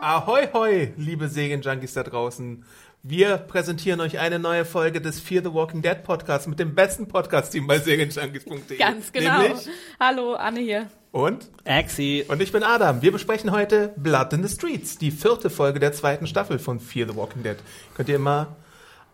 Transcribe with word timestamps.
Ahoi, 0.00 0.48
hoi, 0.52 0.92
liebe 0.96 1.28
Serienjunkies 1.28 1.94
da 1.94 2.02
draußen. 2.02 2.64
Wir 3.04 3.36
präsentieren 3.36 4.00
euch 4.00 4.18
eine 4.18 4.38
neue 4.38 4.64
Folge 4.64 5.00
des 5.00 5.20
Fear 5.20 5.42
the 5.44 5.52
Walking 5.52 5.82
Dead 5.82 6.02
Podcasts 6.02 6.46
mit 6.46 6.58
dem 6.58 6.74
besten 6.74 7.08
Podcast-Team 7.08 7.66
bei 7.66 7.78
serienjunkies.de. 7.78 8.78
Ganz 8.78 9.12
genau. 9.12 9.42
Nämlich 9.42 9.68
Hallo, 10.00 10.34
Anne 10.34 10.60
hier. 10.60 10.88
und 11.12 11.48
Axi. 11.64 12.24
und 12.28 12.42
ich 12.42 12.50
bin 12.52 12.62
Adam. 12.62 13.00
Wir 13.02 13.12
besprechen 13.12 13.52
heute 13.52 13.92
Blood 13.96 14.32
in 14.32 14.46
the 14.46 14.52
Streets, 14.52 14.98
die 14.98 15.10
vierte 15.12 15.50
Folge 15.50 15.78
der 15.78 15.92
zweiten 15.92 16.26
Staffel 16.26 16.58
von 16.58 16.80
Fear 16.80 17.08
the 17.08 17.16
Walking 17.16 17.42
Dead. 17.42 17.56
Könnt 17.94 18.08
ihr 18.08 18.16
immer 18.16 18.56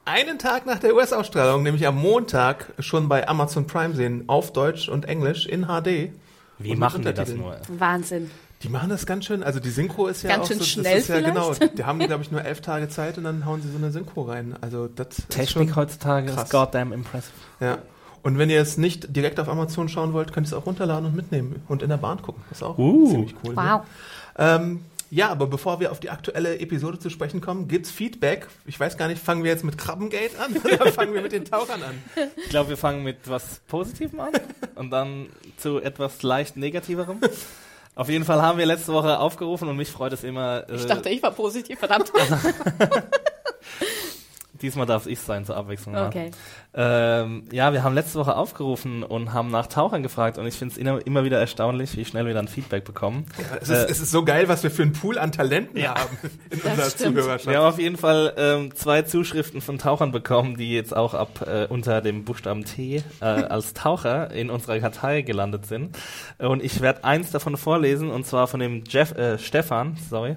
einen 0.09 0.39
Tag 0.39 0.67
nach 0.67 0.79
der 0.79 0.95
US-Ausstrahlung, 0.95 1.63
nämlich 1.63 1.87
am 1.87 1.97
Montag, 1.97 2.73
schon 2.79 3.09
bei 3.09 3.29
Amazon 3.29 3.67
Prime 3.67 3.95
sehen, 3.95 4.25
auf 4.27 4.53
Deutsch 4.53 4.89
und 4.89 5.05
Englisch 5.07 5.47
in 5.47 5.67
HD. 5.67 6.11
Wie 6.59 6.73
Und 6.73 6.79
machen 6.79 7.03
die 7.05 7.13
das 7.13 7.29
nur? 7.35 7.57
Wahnsinn. 7.69 8.31
Die 8.63 8.69
machen 8.69 8.89
das 8.91 9.07
ganz 9.07 9.25
schön, 9.27 9.45
also 9.45 9.61
die 9.61 9.71
Synchro 9.71 10.09
ist 10.09 10.23
ja 10.25 10.31
Ganz 10.31 10.45
auch 10.45 10.49
schön 10.49 10.59
so, 10.59 10.65
schnell 10.65 10.95
das 10.95 11.03
ist 11.03 11.09
ja 11.09 11.21
genau, 11.21 11.53
die 11.55 11.85
haben 11.85 11.99
glaube 12.07 12.25
ich 12.25 12.33
nur 12.33 12.45
elf 12.45 12.61
Tage 12.61 12.89
Zeit 12.89 13.17
und 13.17 13.23
dann 13.25 13.47
hauen 13.47 13.63
sie 13.63 13.71
so 13.71 13.77
eine 13.79 13.93
Synchro 13.93 14.23
rein. 14.23 14.57
Also 14.61 14.89
das 14.89 15.19
ist 15.21 15.29
Technik 15.31 15.69
schon, 15.69 15.77
heutzutage 15.77 16.27
krass. 16.33 16.45
ist 16.45 16.51
goddamn 16.51 16.93
impressive. 16.93 17.33
ja. 17.61 17.79
Und 18.25 18.37
wenn 18.37 18.51
ihr 18.51 18.61
es 18.61 18.77
nicht 18.77 19.15
direkt 19.15 19.39
auf 19.39 19.49
Amazon 19.49 19.89
schauen 19.89 20.13
wollt, 20.13 20.33
könnt 20.33 20.49
ihr 20.49 20.49
es 20.49 20.53
auch 20.61 20.67
runterladen 20.67 21.07
und 21.07 21.15
mitnehmen 21.15 21.63
und 21.69 21.83
in 21.85 21.89
der 21.89 21.99
Bahn 21.99 22.21
gucken. 22.21 22.43
Das 22.49 22.59
ist 22.59 22.63
auch 22.65 22.77
Uh. 22.77 23.09
ziemlich 23.11 23.35
cool. 23.45 23.55
Wow. 23.55 23.65
Ne? 23.65 23.83
Ähm, 24.39 24.81
ja, 25.11 25.29
aber 25.31 25.47
bevor 25.47 25.81
wir 25.81 25.91
auf 25.93 26.01
die 26.01 26.11
aktuelle 26.11 26.59
Episode 26.59 26.99
zu 26.99 27.11
sprechen 27.11 27.41
kommen, 27.41 27.69
gibt's 27.69 27.91
Feedback. 27.91 28.49
Ich 28.67 28.79
weiß 28.79 28.97
gar 28.97 29.09
nicht, 29.09 29.23
fangen 29.23 29.45
wir 29.45 29.51
jetzt 29.51 29.65
mit 29.65 29.79
Krabbengate 29.79 30.39
an 30.39 30.57
oder 30.65 30.93
fangen 30.93 31.15
wir 31.15 31.23
mit 31.23 31.33
den 31.33 31.45
Tauchern 31.45 31.83
an? 31.83 32.03
Ich 32.37 32.49
glaube, 32.51 32.71
wir 32.71 32.77
fangen 32.77 33.03
mit 33.03 33.19
was 33.29 33.61
Positivem 33.69 34.21
an 34.21 34.33
und 34.75 34.91
dann 34.91 35.29
zu 35.57 35.81
etwas 35.81 36.23
leicht 36.23 36.57
Negativerem. 36.57 37.21
Auf 37.95 38.09
jeden 38.09 38.25
Fall 38.25 38.41
haben 38.43 38.59
wir 38.59 38.67
letzte 38.67 38.93
Woche 38.93 39.19
aufgerufen 39.19 39.69
und 39.69 39.77
mich 39.77 39.91
freut 39.91 40.13
es 40.13 40.23
immer. 40.23 40.69
Äh, 40.69 40.77
Ich 40.77 40.87
dachte, 40.87 41.09
ich 41.09 41.21
war 41.23 41.33
positiv, 41.33 41.79
verdammt. 41.81 42.13
diesmal 44.63 44.87
darf 44.87 45.07
ich 45.07 45.19
sein 45.21 45.45
zur 45.45 45.57
Abwechslung. 45.57 45.95
mal. 45.95 46.07
Okay. 46.07 46.31
Ähm, 46.81 47.43
ja, 47.51 47.73
wir 47.73 47.83
haben 47.83 47.95
letzte 47.97 48.21
Woche 48.21 48.37
aufgerufen 48.37 49.03
und 49.03 49.33
haben 49.33 49.51
nach 49.51 49.67
Tauchern 49.67 50.05
gefragt 50.05 50.39
und 50.39 50.47
ich 50.47 50.55
finde 50.55 50.73
es 50.73 50.79
immer, 50.79 51.05
immer 51.05 51.25
wieder 51.25 51.41
erstaunlich, 51.41 51.97
wie 51.97 52.05
schnell 52.05 52.25
wir 52.25 52.35
dann 52.35 52.47
Feedback 52.47 52.85
bekommen. 52.85 53.27
Es 53.61 53.69
ist, 53.69 53.91
es 53.91 54.01
ist 54.01 54.13
so 54.13 54.25
geil, 54.25 54.47
was 54.47 54.63
wir 54.63 54.71
für 54.71 54.83
einen 54.83 54.93
Pool 54.93 55.19
an 55.19 55.33
Talenten 55.33 55.77
Ja. 55.77 55.97
haben 55.97 56.17
in 56.51 56.61
unserer 56.61 56.91
stimmt. 56.91 57.17
Zuhörerschaft. 57.19 57.47
Wir 57.49 57.59
haben 57.59 57.67
auf 57.67 57.81
jeden 57.81 57.97
Fall 57.97 58.33
ähm, 58.37 58.75
zwei 58.77 59.03
Zuschriften 59.03 59.61
von 59.61 59.79
Tauchern 59.79 60.13
bekommen, 60.13 60.57
die 60.57 60.73
jetzt 60.73 60.97
auch 60.97 61.15
ab 61.15 61.45
äh, 61.49 61.67
unter 61.67 62.01
dem 62.01 62.25
Buchstaben 62.25 62.65
T 62.65 63.03
äh, 63.21 63.25
als 63.25 63.75
Taucher 63.75 64.31
in 64.31 64.49
unserer 64.49 64.79
Kartei 64.79 65.23
gelandet 65.23 65.67
sind. 65.67 65.99
Und 66.39 66.63
ich 66.63 66.81
werde 66.81 67.03
eins 67.03 67.33
davon 67.33 67.57
vorlesen, 67.57 68.09
und 68.09 68.25
zwar 68.25 68.47
von 68.47 68.61
dem 68.61 68.85
Jeff, 68.89 69.17
äh, 69.19 69.37
Stefan, 69.39 69.97
sorry. 70.09 70.37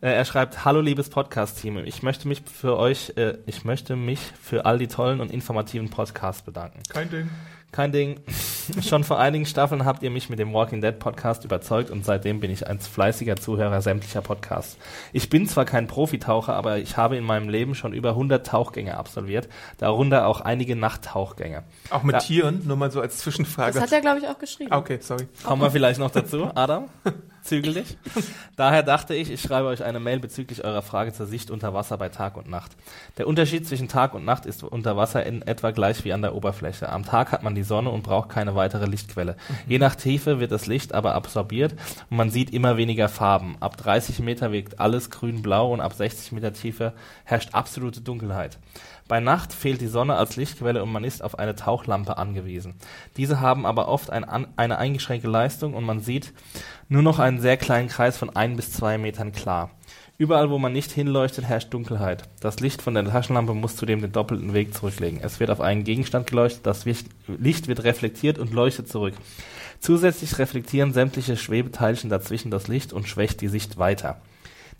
Äh, 0.00 0.12
er 0.12 0.24
schreibt, 0.24 0.64
Hallo 0.64 0.80
liebes 0.80 1.08
Podcast-Team, 1.10 1.78
ich 1.78 2.04
möchte 2.04 2.28
mich 2.28 2.42
für 2.52 2.78
euch, 2.78 3.14
äh, 3.16 3.38
ich 3.46 3.64
möchte 3.64 3.96
mich 3.96 4.20
für 4.40 4.66
all 4.66 4.78
die 4.78 4.86
tollen 4.86 5.20
und 5.20 5.32
informativen 5.32 5.79
Podcasts 5.88 6.42
bedanken. 6.42 6.80
Kein 6.90 7.08
Ding. 7.08 7.30
Kein 7.72 7.92
Ding. 7.92 8.20
Schon 8.82 9.04
vor 9.04 9.18
einigen 9.20 9.46
Staffeln 9.46 9.84
habt 9.84 10.02
ihr 10.02 10.10
mich 10.10 10.28
mit 10.28 10.38
dem 10.40 10.52
Walking 10.52 10.80
Dead 10.80 10.98
Podcast 10.98 11.44
überzeugt 11.44 11.90
und 11.90 12.04
seitdem 12.04 12.40
bin 12.40 12.50
ich 12.50 12.66
ein 12.66 12.80
fleißiger 12.80 13.36
Zuhörer 13.36 13.80
sämtlicher 13.80 14.20
Podcasts. 14.22 14.76
Ich 15.12 15.30
bin 15.30 15.46
zwar 15.46 15.64
kein 15.64 15.86
Profitaucher, 15.86 16.54
aber 16.54 16.78
ich 16.78 16.96
habe 16.96 17.16
in 17.16 17.22
meinem 17.24 17.48
Leben 17.48 17.74
schon 17.76 17.92
über 17.92 18.10
100 18.10 18.44
Tauchgänge 18.44 18.96
absolviert, 18.96 19.48
darunter 19.78 20.26
auch 20.26 20.40
einige 20.40 20.74
Nachttauchgänge. 20.76 21.62
Auch 21.90 22.02
mit 22.02 22.14
Ja. 22.14 22.20
Tieren, 22.20 22.62
nur 22.66 22.76
mal 22.76 22.90
so 22.90 23.00
als 23.00 23.18
Zwischenfrage. 23.18 23.72
Das 23.74 23.82
hat 23.82 23.92
er, 23.92 24.00
glaube 24.00 24.18
ich, 24.18 24.26
auch 24.28 24.38
geschrieben. 24.38 24.72
Ah, 24.72 24.78
okay, 24.78 24.98
sorry. 25.00 25.28
Kommen 25.44 25.62
wir 25.62 25.70
vielleicht 25.70 26.00
noch 26.00 26.10
dazu, 26.10 26.50
Adam? 26.54 26.88
Zügel 27.42 27.74
dich. 27.74 27.96
Daher 28.56 28.82
dachte 28.82 29.14
ich, 29.14 29.30
ich 29.30 29.40
schreibe 29.40 29.68
euch 29.68 29.82
eine 29.82 30.00
Mail 30.00 30.20
bezüglich 30.20 30.64
eurer 30.64 30.82
Frage 30.82 31.12
zur 31.12 31.26
Sicht 31.26 31.50
unter 31.50 31.72
Wasser 31.74 31.96
bei 31.96 32.08
Tag 32.08 32.36
und 32.36 32.48
Nacht. 32.48 32.72
Der 33.18 33.26
Unterschied 33.26 33.66
zwischen 33.66 33.88
Tag 33.88 34.14
und 34.14 34.24
Nacht 34.24 34.46
ist 34.46 34.62
unter 34.62 34.96
Wasser 34.96 35.24
in 35.24 35.42
etwa 35.42 35.70
gleich 35.70 36.04
wie 36.04 36.12
an 36.12 36.22
der 36.22 36.34
Oberfläche. 36.34 36.88
Am 36.88 37.04
Tag 37.04 37.32
hat 37.32 37.42
man 37.42 37.54
die 37.54 37.62
Sonne 37.62 37.90
und 37.90 38.02
braucht 38.02 38.28
keine 38.28 38.54
weitere 38.54 38.86
Lichtquelle. 38.86 39.36
Je 39.66 39.78
nach 39.78 39.94
Tiefe 39.94 40.40
wird 40.40 40.52
das 40.52 40.66
Licht 40.66 40.94
aber 40.94 41.14
absorbiert 41.14 41.72
und 42.10 42.16
man 42.16 42.30
sieht 42.30 42.52
immer 42.52 42.76
weniger 42.76 43.08
Farben. 43.08 43.56
Ab 43.60 43.76
30 43.76 44.20
Meter 44.20 44.52
wirkt 44.52 44.78
alles 44.78 45.10
grün-blau 45.10 45.72
und 45.72 45.80
ab 45.80 45.94
60 45.94 46.32
Meter 46.32 46.52
Tiefe 46.52 46.92
herrscht 47.24 47.54
absolute 47.54 48.00
Dunkelheit. 48.00 48.58
Bei 49.10 49.18
Nacht 49.18 49.52
fehlt 49.52 49.80
die 49.80 49.88
Sonne 49.88 50.14
als 50.14 50.36
Lichtquelle 50.36 50.84
und 50.84 50.92
man 50.92 51.02
ist 51.02 51.24
auf 51.24 51.36
eine 51.36 51.56
Tauchlampe 51.56 52.16
angewiesen. 52.16 52.74
Diese 53.16 53.40
haben 53.40 53.66
aber 53.66 53.88
oft 53.88 54.08
ein, 54.08 54.22
an, 54.22 54.46
eine 54.54 54.78
eingeschränkte 54.78 55.28
Leistung 55.28 55.74
und 55.74 55.82
man 55.82 55.98
sieht 55.98 56.32
nur 56.88 57.02
noch 57.02 57.18
einen 57.18 57.40
sehr 57.40 57.56
kleinen 57.56 57.88
Kreis 57.88 58.16
von 58.16 58.30
ein 58.36 58.54
bis 58.54 58.70
zwei 58.72 58.98
Metern 58.98 59.32
klar. 59.32 59.72
Überall, 60.16 60.48
wo 60.50 60.58
man 60.58 60.72
nicht 60.72 60.92
hinleuchtet, 60.92 61.44
herrscht 61.44 61.74
Dunkelheit. 61.74 62.22
Das 62.38 62.60
Licht 62.60 62.82
von 62.82 62.94
der 62.94 63.04
Taschenlampe 63.04 63.52
muss 63.52 63.74
zudem 63.74 64.00
den 64.00 64.12
doppelten 64.12 64.54
Weg 64.54 64.74
zurücklegen. 64.74 65.18
Es 65.20 65.40
wird 65.40 65.50
auf 65.50 65.60
einen 65.60 65.82
Gegenstand 65.82 66.28
geleuchtet, 66.28 66.64
das 66.64 66.84
Licht 66.84 67.66
wird 67.66 67.82
reflektiert 67.82 68.38
und 68.38 68.52
leuchtet 68.52 68.88
zurück. 68.88 69.14
Zusätzlich 69.80 70.38
reflektieren 70.38 70.92
sämtliche 70.92 71.36
Schwebeteilchen 71.36 72.10
dazwischen 72.10 72.52
das 72.52 72.68
Licht 72.68 72.92
und 72.92 73.08
schwächt 73.08 73.40
die 73.40 73.48
Sicht 73.48 73.76
weiter. 73.76 74.20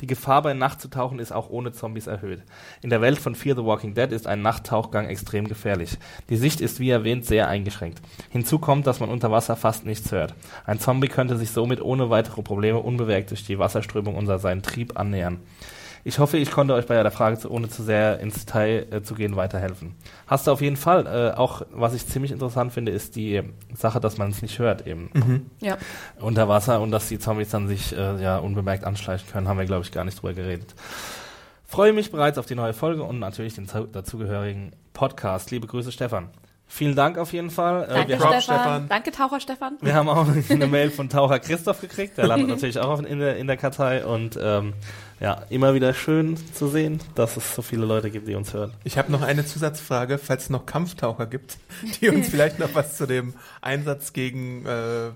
Die 0.01 0.07
Gefahr 0.07 0.43
bei 0.43 0.55
Nacht 0.55 0.81
zu 0.81 0.89
tauchen 0.89 1.19
ist 1.19 1.33
auch 1.33 1.51
ohne 1.51 1.73
Zombies 1.73 2.07
erhöht. 2.07 2.43
In 2.83 2.91
der 2.91 3.01
Welt 3.01 3.19
von 3.19 3.35
Fear 3.35 3.57
the 3.57 3.65
Walking 3.65 3.95
Dead 3.95 4.11
ist 4.13 4.27
ein 4.27 4.41
Nachttauchgang 4.41 5.07
extrem 5.07 5.47
gefährlich. 5.47 5.99
Die 6.31 6.37
Sicht 6.37 6.61
ist 6.61 6.81
wie 6.81 6.91
erwähnt 6.91 7.27
sehr 7.27 7.49
eingeschränkt. 7.49 8.01
Hinzu 8.31 8.59
kommt, 8.59 8.87
dass 8.87 9.01
man 9.01 9.11
unter 9.11 9.31
Wasser 9.31 9.57
fast 9.57 9.85
nichts 9.85 10.11
hört. 10.11 10.35
Ein 10.65 10.81
Zombie 10.81 11.09
könnte 11.09 11.37
sich 11.37 11.51
somit 11.51 11.83
ohne 11.83 12.09
weitere 12.09 12.43
Probleme 12.43 12.79
unbemerkt 12.79 13.31
durch 13.31 13.45
die 13.45 13.59
Wasserströmung 13.59 14.17
unter 14.17 14.39
seinen 14.39 14.63
Trieb 14.63 14.99
annähern. 14.99 15.41
Ich 16.03 16.19
hoffe, 16.19 16.39
ich 16.39 16.51
konnte 16.51 16.73
euch 16.75 16.87
bei 16.87 17.01
der 17.03 17.11
Frage, 17.11 17.39
zu, 17.39 17.51
ohne 17.51 17.69
zu 17.69 17.83
sehr 17.83 18.21
ins 18.21 18.47
Detail 18.47 18.87
äh, 18.91 19.03
zu 19.03 19.15
gehen, 19.15 19.37
weiterhelfen. 19.37 19.95
Hast 20.27 20.47
du 20.47 20.51
auf 20.53 20.61
jeden 20.63 20.77
Fall. 20.77 21.07
Äh, 21.07 21.37
auch 21.37 21.63
was 21.73 21.93
ich 21.95 22.07
ziemlich 22.07 22.33
interessant 22.33 22.73
finde, 22.73 22.91
ist 22.93 23.17
die 23.17 23.43
Sache, 23.75 24.01
dass 24.01 24.17
man 24.17 24.31
es 24.31 24.41
nicht 24.43 24.59
hört 24.59 24.87
eben 24.87 25.51
Ja. 25.61 25.77
unter 26.19 26.49
Wasser 26.49 26.81
und 26.81 26.91
dass 26.91 27.09
die 27.09 27.19
Zombies 27.19 27.51
dann 27.51 27.69
sich 27.69 27.95
äh, 27.97 28.23
ja 28.23 28.39
unbemerkt 28.39 28.85
anschleichen 28.85 29.29
können, 29.31 29.47
haben 29.49 29.59
wir 29.59 29.67
glaube 29.67 29.83
ich 29.85 29.93
gar 29.93 30.05
nicht 30.05 30.21
drüber 30.23 30.33
geredet. 30.33 30.75
Freue 31.67 31.93
mich 31.93 32.11
bereits 32.11 32.39
auf 32.39 32.47
die 32.47 32.55
neue 32.57 32.73
Folge 32.73 33.03
und 33.05 33.19
natürlich 33.19 33.55
den 33.55 33.69
zu- 33.69 33.87
dazugehörigen 33.87 34.73
Podcast. 34.93 35.51
Liebe 35.51 35.67
Grüße, 35.67 35.93
Stefan. 35.93 36.29
Vielen 36.73 36.95
Dank 36.95 37.19
auf 37.19 37.33
jeden 37.33 37.51
Fall. 37.51 37.83
Äh, 37.83 37.89
Danke, 37.89 38.19
haben, 38.21 38.21
Stefan. 38.21 38.43
Stefan. 38.43 38.89
Danke, 38.89 39.11
Taucher 39.11 39.41
Stefan. 39.41 39.77
wir 39.81 39.93
haben 39.93 40.09
auch 40.09 40.25
eine 40.49 40.67
Mail 40.69 40.91
von 40.91 41.09
Taucher 41.09 41.41
Christoph 41.41 41.81
gekriegt. 41.81 42.17
Der 42.17 42.29
landet 42.29 42.49
natürlich 42.49 42.79
auch 42.79 43.03
in 43.03 43.19
der, 43.19 43.39
in 43.39 43.49
der 43.49 43.57
Kartei 43.57 44.05
und 44.07 44.39
ähm, 44.41 44.75
ja, 45.19 45.43
immer 45.51 45.75
wieder 45.75 45.93
schön 45.95 46.37
zu 46.55 46.69
sehen, 46.69 47.01
dass 47.17 47.37
es 47.37 47.57
so 47.57 47.63
viele 47.63 47.85
Leute 47.87 48.13
gibt, 48.13 48.29
die 48.29 48.37
uns 48.37 48.55
hören. 48.55 48.73
Ich 48.85 48.99
habe 48.99 49.11
noch 49.11 49.23
eine 49.23 49.45
Zusatzfrage, 49.45 50.17
falls 50.17 50.45
es 50.45 50.51
noch 50.51 50.65
Kampftaucher 50.65 51.27
gibt, 51.27 51.59
die 52.01 52.09
uns 52.09 52.29
vielleicht 52.29 52.61
noch 52.61 52.73
was 52.73 52.97
zu 52.97 53.07
dem 53.07 53.35
Einsatz 53.61 54.13
gegen 54.13 54.65
äh, 54.65 55.11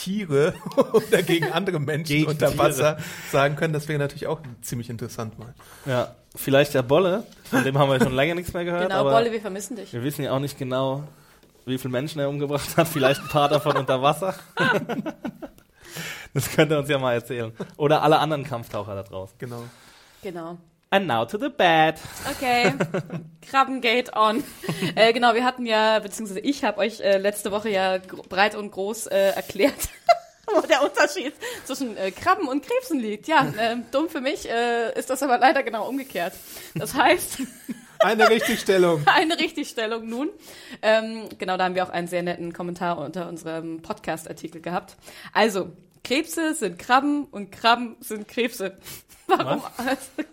Tiere 0.00 0.54
oder 0.92 1.22
gegen 1.22 1.52
andere 1.52 1.78
Menschen 1.78 2.04
Gegen 2.16 2.26
unter 2.30 2.48
Tiere. 2.48 2.58
Wasser 2.58 2.98
sagen 3.30 3.56
können. 3.56 3.72
Das 3.74 3.86
wäre 3.88 3.98
natürlich 3.98 4.26
auch 4.26 4.40
ziemlich 4.62 4.88
interessant 4.88 5.38
mal. 5.38 5.54
Ja, 5.86 6.14
vielleicht 6.34 6.74
der 6.74 6.82
Bolle, 6.82 7.24
von 7.44 7.64
dem 7.64 7.76
haben 7.78 7.90
wir 7.90 8.00
schon 8.00 8.14
länger 8.14 8.34
nichts 8.34 8.52
mehr 8.52 8.64
gehört, 8.64 8.84
Genau, 8.84 9.00
aber 9.00 9.10
Bolle, 9.12 9.30
wir 9.32 9.40
vermissen 9.40 9.76
dich. 9.76 9.92
wir 9.92 10.02
wissen 10.02 10.22
ja 10.24 10.32
auch 10.32 10.38
nicht 10.40 10.58
genau, 10.58 11.04
wie 11.66 11.76
viele 11.78 11.92
Menschen 11.92 12.18
er 12.20 12.28
umgebracht 12.28 12.76
hat. 12.76 12.88
Vielleicht 12.88 13.20
ein 13.20 13.28
paar 13.28 13.48
davon 13.48 13.76
unter 13.76 14.00
Wasser. 14.02 14.34
Das 16.32 16.48
könnte 16.52 16.74
er 16.74 16.80
uns 16.80 16.88
ja 16.88 16.96
mal 16.96 17.14
erzählen. 17.14 17.52
Oder 17.76 18.02
alle 18.02 18.20
anderen 18.20 18.44
Kampftaucher 18.44 18.94
da 18.94 19.02
draußen. 19.02 19.34
Genau. 19.38 19.64
Genau. 20.22 20.58
And 20.92 21.06
now 21.06 21.24
to 21.24 21.38
the 21.38 21.50
bad. 21.50 22.00
Okay, 22.32 22.72
Krabbengate 23.48 24.12
on. 24.14 24.42
Äh, 24.96 25.12
genau, 25.12 25.34
wir 25.34 25.44
hatten 25.44 25.66
ja, 25.66 25.98
beziehungsweise 26.00 26.40
ich 26.40 26.64
habe 26.64 26.78
euch 26.78 27.00
äh, 27.00 27.18
letzte 27.18 27.52
Woche 27.52 27.68
ja 27.68 27.98
breit 28.28 28.54
und 28.56 28.72
groß 28.72 29.06
äh, 29.06 29.30
erklärt, 29.30 29.88
wo 30.46 30.60
der 30.62 30.82
Unterschied 30.82 31.32
zwischen 31.64 31.96
äh, 31.96 32.10
Krabben 32.10 32.48
und 32.48 32.64
Krebsen 32.66 32.98
liegt. 32.98 33.28
Ja, 33.28 33.46
ähm, 33.58 33.84
dumm 33.92 34.08
für 34.08 34.20
mich 34.20 34.48
äh, 34.48 34.98
ist 34.98 35.10
das 35.10 35.22
aber 35.22 35.38
leider 35.38 35.62
genau 35.62 35.88
umgekehrt. 35.88 36.32
Das 36.74 36.94
heißt, 36.94 37.38
Eine 38.00 38.30
Richtigstellung. 38.30 39.02
eine 39.06 39.38
Richtigstellung 39.38 40.08
nun. 40.08 40.30
Ähm, 40.80 41.28
genau, 41.38 41.58
da 41.58 41.64
haben 41.64 41.74
wir 41.74 41.84
auch 41.84 41.90
einen 41.90 42.08
sehr 42.08 42.22
netten 42.22 42.52
Kommentar 42.54 42.96
unter 42.98 43.28
unserem 43.28 43.82
Podcast-Artikel 43.82 44.62
gehabt. 44.62 44.96
Also, 45.34 45.70
Krebse 46.04 46.54
sind 46.54 46.78
Krabben 46.78 47.24
und 47.24 47.50
Krabben 47.52 47.96
sind 48.00 48.28
Krebse. 48.28 48.78
Warum? 49.26 49.62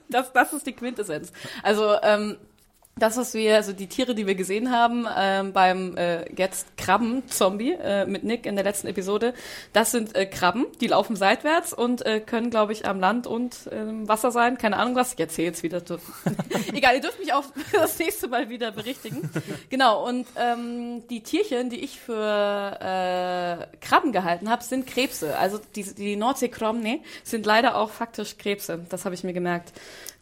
Das, 0.09 0.31
das 0.31 0.53
ist 0.53 0.65
die 0.65 0.71
Quintessenz. 0.71 1.33
Also, 1.63 1.97
ähm, 2.01 2.37
das, 2.99 3.17
was 3.17 3.33
wir, 3.33 3.55
also 3.55 3.73
die 3.73 3.87
Tiere, 3.87 4.15
die 4.15 4.27
wir 4.27 4.35
gesehen 4.35 4.71
haben 4.71 5.05
ähm, 5.17 5.53
beim 5.53 5.95
äh, 5.97 6.31
jetzt 6.33 6.77
Krabben-Zombie 6.77 7.73
äh, 7.73 8.05
mit 8.05 8.23
Nick 8.23 8.45
in 8.45 8.55
der 8.55 8.63
letzten 8.63 8.87
Episode, 8.87 9.33
das 9.73 9.91
sind 9.91 10.15
äh, 10.15 10.25
Krabben, 10.25 10.65
die 10.81 10.87
laufen 10.87 11.15
seitwärts 11.15 11.73
und 11.73 12.05
äh, 12.05 12.19
können, 12.19 12.49
glaube 12.49 12.73
ich, 12.73 12.87
am 12.87 12.99
Land 12.99 13.27
und 13.27 13.67
äh, 13.67 13.81
im 13.81 14.07
Wasser 14.07 14.31
sein. 14.31 14.57
Keine 14.57 14.77
Ahnung 14.77 14.95
was. 14.95 15.13
Ich 15.13 15.19
erzähle 15.19 15.47
jetzt 15.47 15.63
wieder. 15.63 15.81
Egal, 16.73 16.95
ihr 16.95 17.01
dürft 17.01 17.19
mich 17.19 17.33
auch 17.33 17.45
das 17.71 17.97
nächste 17.99 18.27
Mal 18.27 18.49
wieder 18.49 18.71
berichtigen. 18.71 19.29
Genau, 19.69 20.07
und 20.07 20.27
ähm, 20.35 21.03
die 21.09 21.21
Tierchen, 21.21 21.69
die 21.69 21.83
ich 21.83 21.99
für 21.99 22.13
äh, 22.13 23.77
Krabben 23.79 24.11
gehalten 24.11 24.49
habe, 24.49 24.63
sind 24.63 24.87
Krebse. 24.87 25.37
Also 25.37 25.59
die, 25.75 25.83
die 25.83 26.15
Nordseekrabben 26.15 26.67
sind 27.23 27.45
leider 27.45 27.75
auch 27.77 27.89
faktisch 27.89 28.37
Krebse. 28.37 28.85
Das 28.89 29.05
habe 29.05 29.15
ich 29.15 29.23
mir 29.23 29.33
gemerkt. 29.33 29.71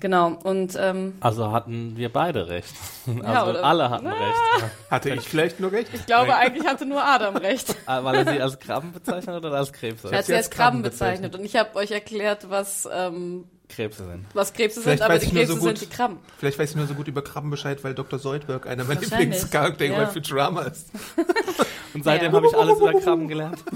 Genau, 0.01 0.37
und 0.43 0.75
ähm, 0.79 1.15
Also 1.21 1.51
hatten 1.51 1.95
wir 1.95 2.11
beide 2.11 2.47
recht. 2.49 2.73
Ja, 3.07 3.23
Also 3.23 3.51
oder- 3.51 3.63
alle 3.63 3.89
hatten 3.89 4.07
Ah. 4.07 4.11
recht. 4.11 4.65
Hatte 4.91 5.09
ich 5.11 5.21
vielleicht 5.21 5.59
nur 5.59 5.71
recht? 5.71 5.89
ich 5.93 6.05
glaube, 6.05 6.35
eigentlich 6.35 6.65
hatte 6.67 6.85
nur 6.85 7.03
Adam 7.03 7.37
recht. 7.37 7.75
Ah, 7.85 8.03
Weil 8.03 8.15
er 8.15 8.33
sie 8.33 8.41
als 8.41 8.59
Krabben 8.59 8.91
bezeichnet 8.93 9.35
oder 9.43 9.53
als 9.57 9.71
Krebse? 9.73 10.09
Er 10.11 10.19
hat 10.19 10.25
sie 10.25 10.35
als 10.35 10.49
Krabben 10.49 10.81
bezeichnet 10.81 11.35
und 11.35 11.43
ich 11.45 11.55
habe 11.55 11.75
euch 11.75 11.91
erklärt, 11.91 12.49
was, 12.49 12.87
ähm, 12.93 13.45
Krebse 13.69 14.05
sind. 14.05 14.25
was 14.33 14.53
Krebse 14.53 14.81
Vielleicht 14.81 14.99
sind, 14.99 15.05
aber 15.05 15.13
weiß 15.15 15.21
die 15.21 15.27
ich 15.27 15.33
nur 15.33 15.41
Krebse 15.43 15.53
so 15.59 15.59
gut- 15.67 15.77
sind 15.77 15.91
die 15.91 15.95
Krabben. 15.95 16.17
Vielleicht 16.37 16.59
weiß 16.59 16.69
ich 16.71 16.75
nur 16.75 16.87
so 16.87 16.93
gut 16.93 17.07
über 17.07 17.23
Krabben 17.23 17.49
Bescheid, 17.49 17.83
weil 17.83 17.93
Dr. 17.93 18.19
Soldberg 18.19 18.67
einer 18.67 18.83
meiner 18.83 19.01
Lieblingscharaktere 19.01 19.93
ja. 19.93 20.05
bei 20.05 20.07
Futurama 20.11 20.61
ist. 20.63 20.89
Und 21.93 22.03
seitdem 22.03 22.31
Ja. 22.31 22.37
habe 22.37 22.47
ich 22.47 22.55
alles 22.55 22.77
über 22.79 22.93
Krabben 22.99 23.27
gelernt. 23.27 23.63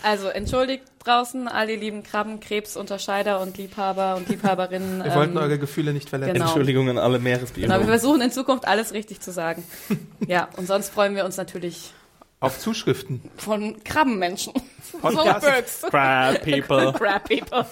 Also 0.00 0.28
entschuldigt 0.28 0.84
draußen 1.04 1.48
all 1.48 1.66
die 1.66 1.74
lieben 1.74 2.04
Krabben, 2.04 2.38
Krebsunterscheider 2.38 3.40
und 3.40 3.58
Liebhaber 3.58 4.14
und 4.14 4.28
Liebhaberinnen. 4.28 5.02
Wir 5.02 5.12
wollten 5.14 5.36
ähm, 5.36 5.42
eure 5.42 5.58
Gefühle 5.58 5.92
nicht 5.92 6.08
verletzen. 6.08 6.34
genau. 6.34 6.44
Entschuldigung 6.46 6.88
an 6.88 6.98
alle 6.98 7.18
Genau, 7.18 7.24
wir 7.24 7.30
Meeresbiologen. 7.30 7.86
versuchen 7.88 8.20
in 8.20 8.30
Zukunft 8.30 8.68
alles 8.68 8.92
richtig 8.92 9.20
zu 9.20 9.32
sagen. 9.32 9.64
ja, 10.28 10.48
und 10.56 10.68
sonst 10.68 10.90
freuen 10.90 11.16
wir 11.16 11.24
uns 11.24 11.36
natürlich 11.36 11.92
Auf 12.40 12.60
Zuschriften. 12.60 13.20
von 13.36 13.82
Krabbenmenschen. 13.82 14.52
Podcast. 15.02 15.44
Birds. 15.44 15.82
Crab 15.90 16.42
people. 16.44 16.92
Crab 16.96 17.28
people. 17.28 17.66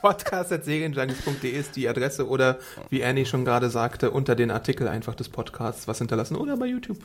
Podcast.serienjunkies.de 0.00 1.50
ist 1.50 1.76
die 1.76 1.86
Adresse 1.86 2.26
oder 2.26 2.58
wie 2.88 3.04
Annie 3.04 3.26
schon 3.26 3.44
gerade 3.44 3.68
sagte, 3.68 4.10
unter 4.10 4.34
den 4.34 4.50
Artikel 4.50 4.88
einfach 4.88 5.14
des 5.14 5.28
Podcasts 5.28 5.86
was 5.86 5.98
hinterlassen 5.98 6.36
oder 6.36 6.56
bei 6.56 6.64
YouTube. 6.66 6.96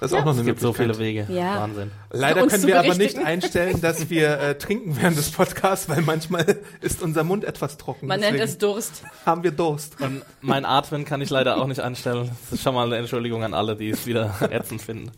Das 0.00 0.10
ist 0.10 0.18
auch 0.18 0.24
noch 0.24 0.32
eine 0.32 0.40
Es 0.40 0.46
gibt 0.46 0.60
so 0.60 0.72
Möglichkeit. 0.72 0.96
viele 0.96 1.06
Wege. 1.06 1.32
Ja. 1.32 1.60
Wahnsinn. 1.60 1.92
Leider 2.10 2.46
können 2.48 2.66
wir 2.66 2.80
aber 2.80 2.94
nicht 2.96 3.16
einstellen, 3.16 3.80
dass 3.80 4.10
wir 4.10 4.40
äh, 4.40 4.58
trinken 4.58 4.96
während 5.00 5.16
des 5.16 5.30
Podcasts, 5.30 5.88
weil 5.88 6.02
manchmal 6.02 6.58
ist 6.80 7.00
unser 7.00 7.22
Mund 7.22 7.44
etwas 7.44 7.76
trocken. 7.78 8.08
Man 8.08 8.18
nennt 8.18 8.40
es 8.40 8.58
Durst. 8.58 9.04
haben 9.24 9.44
wir 9.44 9.52
Durst. 9.52 10.00
Und 10.00 10.22
mein 10.40 10.64
Atmen 10.64 11.04
kann 11.04 11.20
ich 11.20 11.30
leider 11.30 11.58
auch 11.58 11.68
nicht 11.68 11.80
einstellen. 11.80 12.28
Das 12.50 12.58
ist 12.58 12.62
schon 12.64 12.74
mal 12.74 12.86
eine 12.86 12.96
Entschuldigung 12.96 13.44
an 13.44 13.54
alle, 13.54 13.76
die 13.76 13.90
es 13.90 14.04
wieder 14.04 14.34
ätzend 14.50 14.82
finden. 14.82 15.12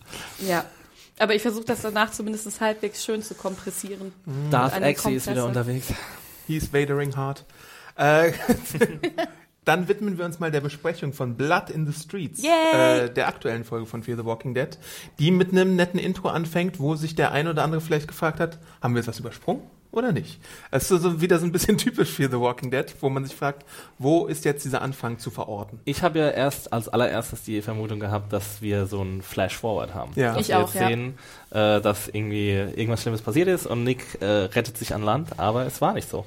Ja. 0.46 0.64
Aber 1.18 1.34
ich 1.34 1.42
versuche 1.42 1.64
das 1.64 1.82
danach 1.82 2.10
zumindest 2.12 2.60
halbwegs 2.60 3.04
schön 3.04 3.22
zu 3.22 3.34
kompressieren. 3.34 4.12
Darth 4.50 4.74
Eine 4.74 4.86
Exi 4.86 5.14
ist 5.14 5.30
wieder 5.30 5.46
unterwegs. 5.46 5.92
He's 6.46 6.72
Vadering 6.72 7.16
hard. 7.16 7.44
Äh, 7.96 8.32
dann 9.64 9.88
widmen 9.88 10.18
wir 10.18 10.26
uns 10.26 10.38
mal 10.38 10.50
der 10.50 10.60
Besprechung 10.60 11.12
von 11.12 11.36
Blood 11.36 11.70
in 11.70 11.90
the 11.90 11.98
Streets, 11.98 12.44
äh, 12.44 13.10
der 13.10 13.28
aktuellen 13.28 13.64
Folge 13.64 13.86
von 13.86 14.02
Fear 14.02 14.18
the 14.18 14.24
Walking 14.24 14.54
Dead, 14.54 14.78
die 15.18 15.30
mit 15.30 15.52
einem 15.52 15.74
netten 15.74 15.98
Intro 15.98 16.28
anfängt, 16.28 16.78
wo 16.78 16.94
sich 16.94 17.14
der 17.14 17.32
ein 17.32 17.48
oder 17.48 17.64
andere 17.64 17.80
vielleicht 17.80 18.08
gefragt 18.08 18.38
hat, 18.38 18.58
haben 18.82 18.94
wir 18.94 19.00
jetzt 19.00 19.08
was 19.08 19.18
übersprungen 19.18 19.62
oder 19.96 20.12
nicht? 20.12 20.38
Es 20.70 20.90
ist 20.90 21.02
so, 21.02 21.20
wieder 21.20 21.38
so 21.38 21.46
ein 21.46 21.52
bisschen 21.52 21.78
typisch 21.78 22.10
Fear 22.10 22.30
the 22.30 22.38
Walking 22.38 22.70
Dead, 22.70 22.86
wo 23.00 23.08
man 23.08 23.24
sich 23.24 23.34
fragt, 23.34 23.64
wo 23.98 24.26
ist 24.26 24.44
jetzt 24.44 24.64
dieser 24.64 24.82
Anfang 24.82 25.18
zu 25.18 25.30
verorten? 25.30 25.80
Ich 25.84 26.02
habe 26.02 26.18
ja 26.18 26.28
erst 26.30 26.72
als 26.72 26.88
allererstes 26.88 27.42
die 27.42 27.62
Vermutung 27.62 27.98
gehabt, 28.00 28.32
dass 28.32 28.62
wir 28.62 28.86
so 28.86 29.02
ein 29.02 29.22
Flash-Forward 29.22 29.94
haben. 29.94 30.12
Ja. 30.14 30.32
Dass 30.34 30.42
Ich 30.42 30.48
wir 30.48 30.58
auch, 30.58 30.72
jetzt 30.72 30.80
ja. 30.80 30.88
sehen, 30.88 31.14
äh, 31.50 31.80
dass 31.80 32.08
irgendwie 32.08 32.50
irgendwas 32.50 33.02
Schlimmes 33.02 33.22
passiert 33.22 33.48
ist 33.48 33.66
und 33.66 33.84
Nick 33.84 34.04
äh, 34.20 34.24
rettet 34.26 34.76
sich 34.78 34.94
an 34.94 35.02
Land, 35.02 35.38
aber 35.38 35.66
es 35.66 35.80
war 35.80 35.94
nicht 35.94 36.08
so. 36.08 36.24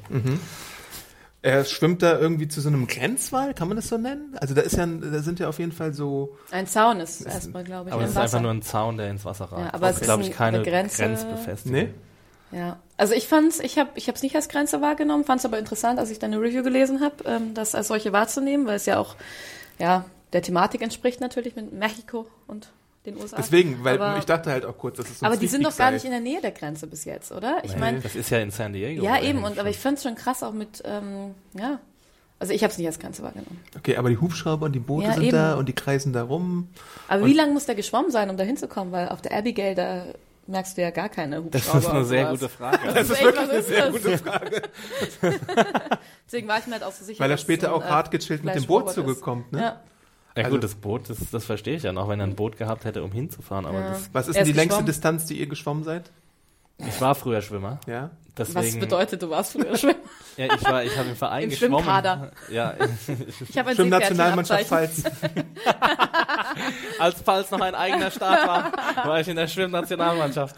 Er 1.42 1.64
schwimmt 1.64 2.04
da 2.04 2.20
irgendwie 2.20 2.50
zu 2.50 2.60
so 2.60 2.68
einem 2.68 2.86
Grenzwall, 2.86 3.54
kann 3.54 3.70
man 3.70 3.78
das 3.78 3.88
so 3.88 3.98
nennen? 3.98 4.36
Also 4.42 4.54
da 4.54 4.60
ist 4.62 4.76
ja, 4.76 4.86
da 4.86 5.20
sind 5.22 5.40
ja 5.40 5.48
auf 5.48 5.58
jeden 5.58 5.72
Fall 5.72 5.94
so, 5.94 6.36
Ein 6.52 6.68
Zaun 6.68 7.00
ist 7.00 7.22
erstmal, 7.22 7.64
glaube 7.64 7.90
ich, 7.90 7.94
Aber 7.94 8.04
es 8.04 8.10
ist 8.10 8.16
Wasser. 8.18 8.24
einfach 8.38 8.42
nur 8.42 8.52
ein 8.52 8.62
Zaun, 8.62 8.98
der 8.98 9.10
ins 9.10 9.24
Wasser 9.24 9.46
ragt. 9.46 9.62
Ja, 9.64 9.74
aber 9.74 9.90
es 9.90 9.98
ist, 10.00 10.04
glaube 10.04 10.24
ich, 10.24 10.32
keine 10.32 10.58
eine 10.58 10.66
Grenze- 10.70 11.02
Grenzbefestigung. 11.02 11.80
nee? 11.80 11.94
Ja, 12.52 12.80
also 12.98 13.14
ich 13.14 13.28
fand's, 13.28 13.60
ich 13.60 13.78
habe, 13.78 13.92
ich 13.96 14.08
habe 14.08 14.16
es 14.16 14.24
nicht 14.24 14.36
als 14.36 14.50
Grenze 14.50 14.82
wahrgenommen, 14.82 15.24
fand 15.24 15.40
es 15.40 15.46
aber 15.46 15.60
interessant, 15.60 16.00
als 16.00 16.10
ich 16.10 16.20
deine 16.20 16.42
Review 16.42 16.64
gelesen 16.64 17.00
habe, 17.02 17.16
ähm, 17.26 17.54
das 17.54 17.76
als 17.76 17.88
solche 17.90 18.12
wahrzunehmen, 18.12 18.66
weil 18.66 18.76
es 18.78 18.86
ja 18.88 18.98
auch, 18.98 19.16
ja, 19.78 20.06
der 20.34 20.42
Thematik 20.42 20.82
entspricht 20.82 21.22
natürlich 21.22 21.56
mit 21.56 21.72
Mexiko 21.72 22.28
und 22.48 22.70
den 23.06 23.18
USA. 23.18 23.38
Deswegen, 23.38 23.84
weil 23.84 24.02
aber, 24.02 24.18
ich 24.20 24.26
dachte 24.26 24.52
halt 24.52 24.66
auch 24.66 24.78
kurz, 24.78 24.98
dass 24.98 25.10
es 25.10 25.20
so 25.20 25.26
aber 25.26 25.38
die 25.38 25.48
sind 25.48 25.64
doch 25.64 25.76
gar 25.78 25.88
sei. 25.90 25.94
nicht 25.94 26.06
in 26.06 26.12
der 26.12 26.20
Nähe 26.20 26.42
der 26.42 26.52
Grenze 26.52 26.86
bis 26.88 27.06
jetzt, 27.06 27.32
oder? 27.32 27.60
Ich 27.64 27.74
Nee, 27.74 27.80
meine, 27.80 28.00
das 28.02 28.16
ist 28.16 28.30
ja 28.30 28.40
in 28.40 28.52
San 28.52 28.74
Diego. 28.74 29.04
ja 29.04 29.22
eben, 29.22 29.44
und 29.44 29.58
aber 29.60 29.70
ich 29.70 29.78
fand's 29.78 30.04
schon 30.04 30.16
krass 30.16 30.44
auch 30.44 30.52
mit, 30.54 30.82
ähm, 30.86 31.34
ja, 31.54 31.80
also 32.40 32.54
ich 32.54 32.64
habe 32.64 32.72
es 32.72 32.78
nicht 32.78 32.88
als 32.88 33.00
Grenze 33.00 33.22
wahrgenommen. 33.22 33.60
Okay, 33.78 33.96
aber 33.98 34.10
die 34.10 34.18
Hubschrauber 34.18 34.66
und 34.66 34.72
die 34.74 34.80
Boote 34.80 35.08
Ja, 35.08 35.14
sind 35.14 35.24
eben. 35.24 35.32
da 35.36 35.56
und 35.56 35.68
die 35.68 35.74
kreisen 35.74 36.14
da 36.14 36.24
rum. 36.24 36.70
Aber 37.08 37.26
wie 37.26 37.34
lange 37.34 37.52
muss 37.54 37.66
der 37.66 37.76
geschwommen 37.76 38.12
sein, 38.12 38.30
um 38.30 38.38
da 38.38 38.44
hinzukommen? 38.44 38.92
Weil 38.94 39.10
auf 39.10 39.22
der 39.22 39.34
Abigail, 39.38 39.76
da 39.76 40.04
merkst 40.50 40.78
du 40.78 40.82
ja 40.82 40.90
gar 40.92 41.10
keine 41.10 41.44
Hubschrauber. 41.44 41.74
Das 41.74 41.84
ist 41.86 41.90
eine 41.90 42.06
sehr 42.06 42.26
gute 42.32 42.50
Frage. 42.50 42.80
Das 42.86 42.96
Also 42.96 43.14
ist 43.14 43.24
wirklich 43.24 43.50
eine 43.50 43.64
sehr 43.64 43.92
das? 43.92 43.92
gute 44.04 44.18
Frage. 44.18 44.62
Deswegen 46.26 46.48
war 46.48 46.60
ich 46.60 46.68
mir 46.68 46.74
halt 46.74 46.84
auch 46.84 46.92
so 46.92 47.06
sicher. 47.06 47.24
Weil 47.24 47.32
er 47.32 47.38
später 47.38 47.70
ein, 47.70 47.74
auch 47.74 47.84
hart 47.86 48.12
gechillt 48.12 48.44
mit 48.44 48.56
dem 48.56 48.66
Boot 48.66 48.92
zugekommt, 48.92 49.52
ne? 49.52 49.60
Ja. 49.60 49.82
Ja 50.36 50.44
Also- 50.46 50.56
gut, 50.56 50.64
das 50.64 50.76
Boot, 50.76 51.10
das, 51.10 51.18
das 51.32 51.46
verstehe 51.46 51.76
ich 51.76 51.84
ja 51.84 51.92
noch, 51.92 52.08
wenn 52.08 52.20
er 52.20 52.28
ein 52.28 52.36
Boot 52.36 52.58
gehabt 52.58 52.86
hätte, 52.86 53.04
um 53.04 53.12
hinzufahren. 53.12 53.66
Aber 53.66 53.80
Ja. 53.80 53.90
das, 53.90 54.10
Was 54.14 54.28
ist 54.28 54.36
denn 54.38 54.46
die 54.46 54.54
längste. 54.54 54.84
Distanz, 54.84 55.26
die 55.26 55.40
ihr 55.40 55.48
geschwommen 55.48 55.84
seid? 55.84 56.12
Ich 56.88 57.00
war 57.02 57.16
früher 57.16 57.42
Schwimmer. 57.42 57.80
Ja. 57.88 58.10
Was 58.36 58.54
Deswegen, 58.54 58.80
bedeutet, 58.80 59.22
du 59.22 59.30
warst 59.30 59.52
früher 59.52 59.76
schwimmen? 59.76 60.00
Ja, 60.38 60.46
ich 60.46 60.64
war, 60.64 60.82
ich 60.82 60.98
habe 60.98 61.10
im 61.10 61.16
Verein 61.18 61.44
Im 61.44 61.50
geschwommen. 61.50 61.80
Schwimmkader. 61.80 62.32
Ja, 62.50 62.74
Ich 63.50 63.58
habe 63.58 63.72
ein 63.72 63.76
Schwimmnationalmannschaft. 63.76 64.64
Pfalz. 64.66 65.04
als 67.00 67.22
falls 67.22 67.52
noch 67.52 67.62
ein 67.62 67.76
eigener 67.76 68.12
Staat 68.12 68.48
war, 68.48 68.72
war 69.06 69.20
ich 69.20 69.28
in 69.28 69.36
der 69.36 69.48
Schwimmnationalmannschaft. 69.48 70.56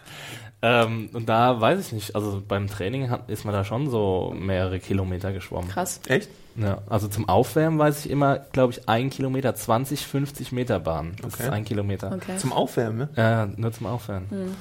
Ähm, 0.64 1.10
und 1.14 1.28
da 1.28 1.60
weiß 1.60 1.80
ich 1.88 1.92
nicht, 1.92 2.16
also 2.16 2.40
beim 2.48 2.68
Training 2.68 3.10
hat, 3.10 3.30
ist 3.32 3.46
man 3.46 3.54
da 3.56 3.66
schon 3.66 3.90
so 3.90 4.32
mehrere 4.38 4.80
Kilometer 4.80 5.32
geschwommen. 5.34 5.70
Krass. 5.72 6.02
Echt? 6.08 6.30
Ja, 6.56 6.80
also 6.88 7.08
zum 7.08 7.28
Aufwärmen 7.28 7.80
weiß 7.80 8.06
ich 8.06 8.12
immer, 8.12 8.38
glaube 8.38 8.74
ich, 8.74 8.88
ein 8.88 9.10
Kilometer, 9.10 9.56
20, 9.56 10.06
50 10.06 10.52
Meter 10.52 10.80
Bahn. 10.80 11.16
Das 11.22 11.34
Okay. 11.34 11.44
ist 11.44 11.50
ein 11.50 11.66
Kilometer. 11.66 12.12
Okay. 12.14 12.38
Zum 12.38 12.54
Aufwärmen, 12.54 12.98
ne? 12.98 13.10
Ja, 13.16 13.48
nur 13.48 13.72
zum 13.72 13.88
Aufwärmen. 13.88 14.30
Hm. 14.30 14.56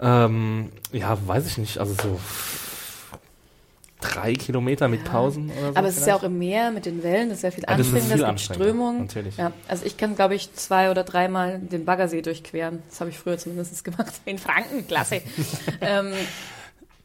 Ähm, 0.00 0.70
ja, 0.92 1.16
weiß 1.26 1.46
ich 1.46 1.58
nicht, 1.58 1.78
also 1.78 1.94
so 1.94 2.20
drei 4.00 4.34
Kilometer 4.34 4.86
mit 4.88 5.04
Ja. 5.04 5.10
Pausen 5.12 5.50
oder 5.50 5.72
so. 5.72 5.78
Aber 5.78 5.88
es 5.88 5.96
ist 5.96 6.06
ja 6.06 6.14
auch 6.14 6.20
vielleicht? 6.20 6.32
im 6.34 6.38
Meer 6.38 6.70
mit 6.72 6.84
den 6.84 7.02
Wellen, 7.02 7.30
das 7.30 7.38
ist 7.38 7.42
ja 7.42 7.50
viel 7.50 7.64
Ja, 7.64 7.68
anstrengender, 7.70 8.14
viel 8.16 8.22
es 8.24 8.28
gibt 8.28 8.40
Strömungen. 8.56 9.00
natürlich. 9.02 9.36
Ja, 9.36 9.52
also 9.66 9.86
ich 9.86 9.96
kann, 9.96 10.14
glaube 10.14 10.34
ich, 10.34 10.52
zwei 10.54 10.90
oder 10.90 11.04
dreimal 11.04 11.58
den 11.58 11.84
Baggersee 11.84 12.20
durchqueren. 12.20 12.82
Das 12.90 13.00
habe 13.00 13.10
ich 13.10 13.18
früher 13.18 13.38
zumindest 13.38 13.82
gemacht. 13.84 14.12
In 14.26 14.38
Franken, 14.38 14.86
klasse. 14.86 15.22
ähm, 15.80 16.12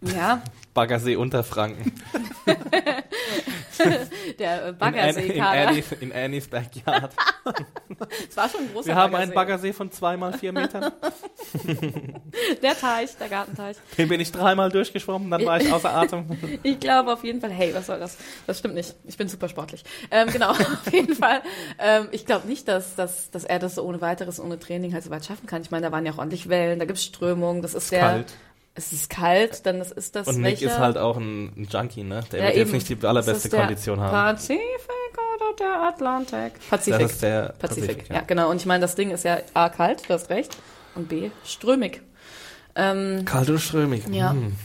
ja, 0.02 0.42
Baggersee 0.74 1.16
Unterfranken. 1.16 1.92
der 4.40 4.66
äh, 4.66 4.70
In, 4.70 4.76
Annie, 4.80 5.22
in. 5.26 5.42
Annies, 5.42 5.92
in 6.00 6.14
Annies 6.14 6.48
Backyard. 6.48 7.12
Das 8.00 8.38
war 8.38 8.48
schon 8.48 8.62
ein 8.62 8.72
großer 8.74 8.88
Wir 8.88 8.96
haben 8.96 9.12
Baggersee. 9.12 9.24
einen 9.24 9.34
Baggersee 9.34 9.74
von 9.74 9.92
zweimal 9.92 10.32
vier 10.38 10.54
Metern. 10.54 10.92
Der 12.62 12.78
Teich, 12.78 13.18
der 13.18 13.28
Gartenteich. 13.28 13.76
Den 13.98 14.08
bin 14.08 14.22
ich 14.22 14.32
dreimal 14.32 14.72
durchgeschwommen, 14.72 15.30
dann 15.30 15.46
war 15.46 15.60
ich 15.60 15.72
außer 15.72 15.94
Atem. 15.94 16.26
Ich 16.64 16.80
glaube 16.80 17.12
auf 17.12 17.24
jeden 17.26 17.42
Fall, 17.42 17.50
hey, 17.50 17.74
was 17.74 17.88
soll 17.88 18.00
das? 18.00 18.18
Das 18.48 18.60
stimmt 18.60 18.76
nicht. 18.76 18.96
Ich 19.06 19.18
bin 19.18 19.28
super 19.28 19.50
sportlich. 19.50 19.84
Ähm, 20.12 20.30
genau, 20.32 20.52
auf 20.52 20.94
jeden 20.94 21.16
Fall. 21.16 21.42
Ähm, 21.78 22.08
ich 22.12 22.26
glaube 22.26 22.48
nicht, 22.48 22.68
dass, 22.70 22.96
dass, 22.96 23.32
dass 23.32 23.44
er 23.44 23.60
das 23.60 23.76
so 23.76 23.84
ohne 23.84 24.00
weiteres, 24.00 24.40
ohne 24.40 24.60
Training 24.60 24.94
halt 24.94 25.04
so 25.04 25.10
weit 25.10 25.26
schaffen 25.26 25.48
kann. 25.48 25.62
Ich 25.62 25.72
meine, 25.72 25.88
da 25.88 25.92
waren 25.92 26.06
ja 26.06 26.14
auch 26.14 26.20
ordentlich 26.20 26.48
Wellen, 26.48 26.80
da 26.80 26.86
gibt's 26.86 27.04
Strömungen, 27.04 27.62
das 27.62 27.74
ist 27.74 27.92
der. 27.92 28.00
Kalt. 28.02 28.34
Es 28.80 28.94
ist 28.94 29.10
kalt, 29.10 29.66
dann 29.66 29.80
das 29.80 29.92
ist 29.92 30.16
das 30.16 30.26
Und 30.28 30.38
Nick 30.38 30.62
welcher? 30.62 30.68
ist 30.68 30.80
halt 30.80 30.98
auch 30.98 31.18
ein, 31.18 31.48
ein 31.58 31.68
Junkie, 31.70 32.04
ne? 32.04 32.24
Der 32.32 32.40
Ja, 32.40 32.46
wird 32.46 32.56
jetzt 32.56 32.68
eben. 32.70 32.78
nicht 32.78 32.90
die 32.90 33.06
allerbeste 33.06 33.50
Kondition 33.50 34.00
haben. 34.00 34.36
Pacific 34.38 34.60
und 35.52 35.60
der 35.60 35.82
Atlantik. 35.84 36.54
Pazifik. 36.70 37.00
Das 37.02 37.12
ist 37.12 37.22
der 37.22 37.54
Pazifik. 37.60 37.88
Pazifik, 37.90 38.10
ja. 38.10 38.16
ja. 38.16 38.22
genau. 38.22 38.50
Und 38.50 38.56
ich 38.58 38.66
meine, 38.66 38.80
das 38.82 38.96
Ding 38.96 39.12
ist 39.12 39.26
ja 39.26 39.40
A, 39.54 39.68
kalt, 39.68 40.08
du 40.08 40.14
hast 40.14 40.30
recht, 40.30 40.56
und 40.96 41.10
B, 41.10 41.30
strömig. 41.44 42.02
Ähm, 42.76 43.26
Kalt 43.26 43.50
und 43.50 43.60
strömig. 43.60 44.04
ja. 44.12 44.32
Hm. 44.32 44.56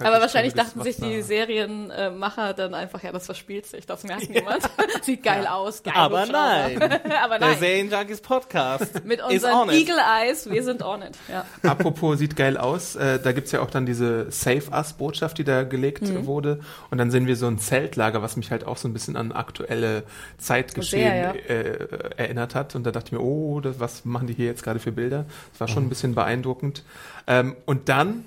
Aber 0.00 0.20
wahrscheinlich 0.20 0.54
dachten 0.54 0.82
sich 0.82 0.96
die. 0.96 1.22
Serienmacher 1.22 2.54
dann 2.54 2.74
einfach, 2.74 3.02
ja, 3.02 3.12
das 3.12 3.26
verspielt 3.26 3.66
sich, 3.66 3.86
das 3.86 4.02
merkt 4.04 4.28
niemand. 4.30 4.62
Sieht 5.02 5.22
geil 5.22 5.46
aus, 5.46 5.82
geil. 5.82 5.94
Aber 5.96 6.26
nein. 6.26 6.80
Aber 7.22 7.38
Der 7.38 7.48
nein. 7.48 7.58
Serienjunkies 7.58 8.20
Podcast 8.20 9.04
Mit 9.04 9.22
unseren 9.22 9.52
on 9.54 9.68
it. 9.70 9.74
Eagle 9.76 9.98
Eyes, 9.98 10.50
wir 10.50 10.62
sind 10.62 10.82
on 10.82 11.02
it. 11.02 11.16
Ja. 11.30 11.44
Apropos 11.68 12.18
sieht 12.18 12.36
geil 12.36 12.56
aus, 12.56 12.96
äh, 12.96 13.18
da 13.20 13.32
gibt's 13.32 13.52
ja 13.52 13.60
auch 13.60 13.70
dann 13.70 13.86
diese 13.86 14.30
Save 14.30 14.70
Us-Botschaft, 14.72 15.38
die 15.38 15.44
da 15.44 15.62
gelegt 15.64 16.02
Mhm. 16.02 16.26
wurde. 16.26 16.60
Und 16.90 16.98
dann 16.98 17.10
sehen 17.10 17.26
wir 17.26 17.36
so 17.36 17.46
ein 17.46 17.58
Zeltlager, 17.58 18.20
was 18.22 18.36
mich 18.36 18.50
halt 18.50 18.66
auch 18.66 18.76
so 18.76 18.88
ein 18.88 18.92
bisschen 18.92 19.16
an 19.16 19.32
aktuelle 19.32 20.02
Zeitgeschehen 20.38 21.10
Sehr, 21.10 21.16
ja. 21.16 21.32
äh, 21.54 21.88
erinnert 22.16 22.54
hat. 22.54 22.74
Und 22.74 22.84
da 22.84 22.90
dachte 22.90 23.06
ich 23.08 23.12
mir, 23.12 23.20
oh, 23.20 23.60
das, 23.60 23.80
was 23.80 24.04
machen 24.04 24.26
die 24.26 24.34
hier 24.34 24.46
jetzt 24.46 24.62
gerade 24.62 24.78
für 24.80 24.92
Bilder? 24.92 25.24
Das 25.52 25.60
war 25.60 25.68
schon 25.68 25.84
ein 25.84 25.88
bisschen 25.88 26.14
beeindruckend. 26.14 26.84
Ähm, 27.26 27.56
und 27.64 27.88
dann 27.88 28.24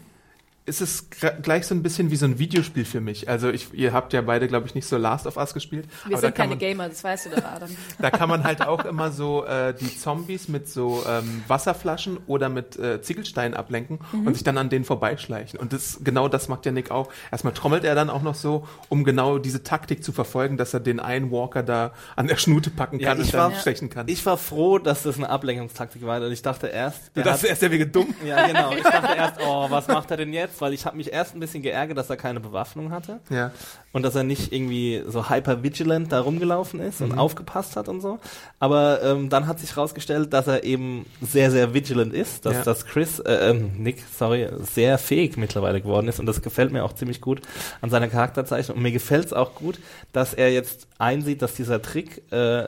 ist 0.68 0.82
es 0.82 1.08
gleich 1.42 1.66
so 1.66 1.74
ein 1.74 1.82
bisschen 1.82 2.12
wie 2.12 2.18
so 2.18 2.26
ein 2.26 2.38
Videospiel 2.40 2.86
für 2.86 3.00
mich. 3.02 3.28
Also 3.30 3.50
ich, 3.50 3.74
ihr 3.74 3.94
habt 3.94 4.12
ja 4.14 4.22
beide, 4.22 4.48
glaube 4.48 4.68
ich, 4.68 4.76
nicht 4.76 4.86
so 4.86 4.98
Last 4.98 5.26
of 5.26 5.38
Us 5.38 5.54
gespielt. 5.54 5.88
Wir 6.06 6.18
aber 6.18 6.22
sind 6.22 6.36
keine 6.36 6.50
man, 6.50 6.60
Gamer, 6.60 6.90
das 6.90 7.04
weißt 7.04 7.28
du 7.28 7.30
doch, 7.32 7.44
Adam. 7.46 7.70
da 8.00 8.12
kann 8.12 8.28
man 8.30 8.44
halt 8.44 8.62
auch 8.62 8.84
immer 8.86 9.12
so 9.12 9.46
äh, 9.46 9.74
die 9.74 9.98
Zombies 9.98 10.48
mit 10.50 10.68
so 10.70 11.04
ähm, 11.08 11.44
Wasserflaschen 11.48 12.18
oder 12.28 12.50
mit 12.50 12.78
äh, 12.78 13.02
Ziegelsteinen 13.02 13.56
ablenken 13.58 14.00
Mhm. 14.12 14.28
und 14.28 14.34
sich 14.36 14.44
dann 14.44 14.58
an 14.58 14.70
denen 14.70 14.86
vorbeischleichen. 14.86 15.60
Und 15.60 15.72
das 15.74 16.00
genau 16.04 16.28
das 16.28 16.50
macht 16.50 16.66
ja 16.66 16.72
Nick 16.72 16.92
auch. 16.92 17.10
Erstmal 17.32 17.54
trommelt 17.54 17.84
er 17.84 17.96
dann 17.96 18.10
auch 18.10 18.22
noch 18.22 18.36
so, 18.36 18.68
um 18.90 19.04
genau 19.04 19.38
diese 19.40 19.64
Taktik 19.64 20.04
zu 20.04 20.12
verfolgen, 20.12 20.58
dass 20.58 20.74
er 20.74 20.80
den 20.82 21.00
einen 21.00 21.32
Walker 21.32 21.64
da 21.64 21.94
an 22.16 22.28
der 22.28 22.36
Schnute 22.38 22.70
packen 22.70 23.00
Ja, 23.00 23.10
kann 23.10 23.22
ich 23.22 23.28
und 23.28 23.34
dann 23.40 23.54
war- 23.54 23.60
stechen 23.60 23.90
kann. 23.90 24.08
Ich 24.10 24.26
war 24.26 24.38
froh, 24.38 24.78
dass 24.80 25.04
das 25.04 25.16
eine 25.18 25.30
Ablenkungstaktik 25.30 26.06
war. 26.06 26.22
Und 26.22 26.32
ich 26.32 26.42
dachte 26.42 26.68
erst, 26.68 27.12
du 27.16 27.24
dachtest 27.24 27.46
erst, 27.46 27.62
der 27.62 27.72
wäre 27.72 27.88
dumm. 27.88 28.14
Ja, 28.26 28.46
genau. 28.48 28.72
Ich 28.74 28.84
dachte 28.84 29.14
erst, 29.18 29.36
oh, 29.46 29.68
was 29.70 29.88
macht 29.88 30.12
er 30.12 30.18
denn 30.18 30.34
jetzt? 30.34 30.57
Weil 30.62 30.74
ich 30.74 30.86
habe 30.86 30.98
mich 30.98 31.12
erst 31.12 31.36
ein 31.36 31.40
bisschen 31.40 31.62
geärgert, 31.64 31.98
dass 31.98 32.10
er 32.10 32.18
keine 32.18 32.40
Bewaffnung 32.40 32.92
hatte 32.92 33.20
Ja. 33.30 33.52
und 33.94 34.04
dass 34.04 34.16
er 34.16 34.24
nicht 34.24 34.52
irgendwie 34.54 35.04
so 35.08 35.30
hyper 35.30 35.64
vigilant 35.64 36.12
da 36.12 36.22
rumgelaufen 36.22 36.80
ist 36.80 37.00
Mhm. 37.02 37.12
und 37.12 37.18
aufgepasst 37.20 37.76
hat 37.76 37.88
und 37.90 38.02
so. 38.02 38.20
Aber 38.60 39.02
ähm, 39.04 39.30
dann 39.30 39.48
hat 39.48 39.60
sich 39.60 39.78
rausgestellt, 39.78 40.34
dass 40.34 40.48
er 40.48 40.64
eben 40.64 41.06
sehr, 41.22 41.52
sehr 41.52 41.74
vigilant 41.74 42.14
ist, 42.14 42.46
dass, 42.46 42.54
Ja. 42.56 42.64
dass 42.64 42.86
Chris, 42.86 43.20
äh, 43.20 43.50
ähm, 43.52 43.72
Nick, 43.78 44.04
sorry, 44.18 44.48
sehr 44.62 44.98
fähig 44.98 45.38
mittlerweile 45.38 45.82
geworden 45.82 46.08
ist 46.08 46.20
und 46.20 46.26
das 46.26 46.42
gefällt 46.42 46.72
mir 46.72 46.84
auch 46.84 46.94
ziemlich 46.94 47.22
gut 47.22 47.42
an 47.82 47.90
seiner 47.90 48.08
Charakterzeichnung. 48.08 48.78
Und 48.78 48.84
mir 48.84 48.92
gefällt 48.92 49.26
es 49.26 49.34
auch 49.34 49.56
gut, 49.56 49.80
dass 50.14 50.34
er 50.34 50.52
jetzt 50.52 50.88
einsieht, 50.98 51.42
dass 51.42 51.54
dieser 51.54 51.82
Trick, 51.82 52.24
äh, 52.32 52.68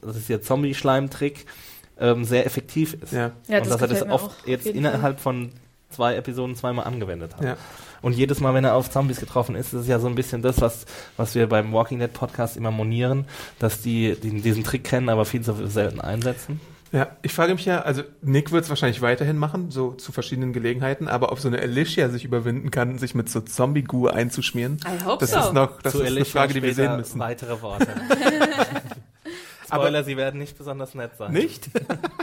das 0.00 0.16
ist 0.16 0.28
der 0.28 0.42
Zombie-Schleim-Trick, 0.42 1.46
ähm, 2.00 2.24
sehr 2.24 2.44
effektiv 2.44 2.94
ist. 3.02 3.12
Ja. 3.12 3.30
Ja, 3.48 3.58
und 3.58 3.66
das 3.66 3.68
dass 3.68 3.82
er 3.82 3.88
das 3.88 4.02
oft 4.10 4.46
jetzt 4.48 4.66
innerhalb 4.66 5.20
von 5.20 5.52
zwei 5.94 6.16
Episoden 6.16 6.56
zweimal 6.56 6.86
angewendet 6.86 7.36
hat. 7.36 7.44
Ja. 7.44 7.56
Und 8.02 8.12
jedes 8.12 8.40
Mal, 8.40 8.52
wenn 8.52 8.64
er 8.64 8.74
auf 8.74 8.90
Zombies 8.90 9.18
getroffen 9.18 9.54
ist, 9.54 9.68
ist 9.72 9.82
es 9.82 9.88
ja 9.88 9.98
so 9.98 10.08
ein 10.08 10.14
bisschen 10.14 10.42
das, 10.42 10.60
was, 10.60 10.84
was 11.16 11.34
wir 11.34 11.48
beim 11.48 11.72
Walking 11.72 12.00
Dead 12.00 12.12
Podcast 12.12 12.56
immer 12.56 12.70
monieren, 12.70 13.24
dass 13.58 13.80
die, 13.80 14.14
die 14.20 14.42
diesen 14.42 14.62
Trick 14.62 14.84
kennen, 14.84 15.08
aber 15.08 15.24
viel 15.24 15.40
zu 15.40 15.66
selten 15.68 16.00
einsetzen. 16.00 16.60
Ja, 16.92 17.08
ich 17.22 17.32
frage 17.32 17.54
mich 17.54 17.64
ja, 17.64 17.80
also 17.80 18.02
Nick 18.22 18.52
wird 18.52 18.64
es 18.64 18.68
wahrscheinlich 18.68 19.02
weiterhin 19.02 19.36
machen, 19.36 19.72
so 19.72 19.92
zu 19.92 20.12
verschiedenen 20.12 20.52
Gelegenheiten, 20.52 21.08
aber 21.08 21.32
ob 21.32 21.40
so 21.40 21.48
eine 21.48 21.58
Alicia 21.60 22.08
sich 22.08 22.24
überwinden 22.24 22.70
kann, 22.70 22.98
sich 22.98 23.16
mit 23.16 23.28
so 23.28 23.40
Zombie-Goo 23.40 24.06
einzuschmieren, 24.06 24.78
I 24.86 25.04
hope 25.04 25.18
das 25.18 25.32
so. 25.32 25.40
ist 25.40 25.52
noch, 25.54 25.82
das 25.82 25.92
Zu 25.94 26.02
ist 26.02 26.14
eine 26.14 26.24
Frage, 26.24 26.54
die 26.54 26.62
wir 26.62 26.74
sehen 26.74 26.96
müssen. 26.96 27.18
Weitere 27.18 27.60
Worte. 27.62 27.88
Spoiler, 29.66 30.04
sie 30.04 30.16
werden 30.16 30.38
nicht 30.38 30.56
besonders 30.58 30.94
nett 30.94 31.16
sein. 31.16 31.32
Nicht? 31.32 31.68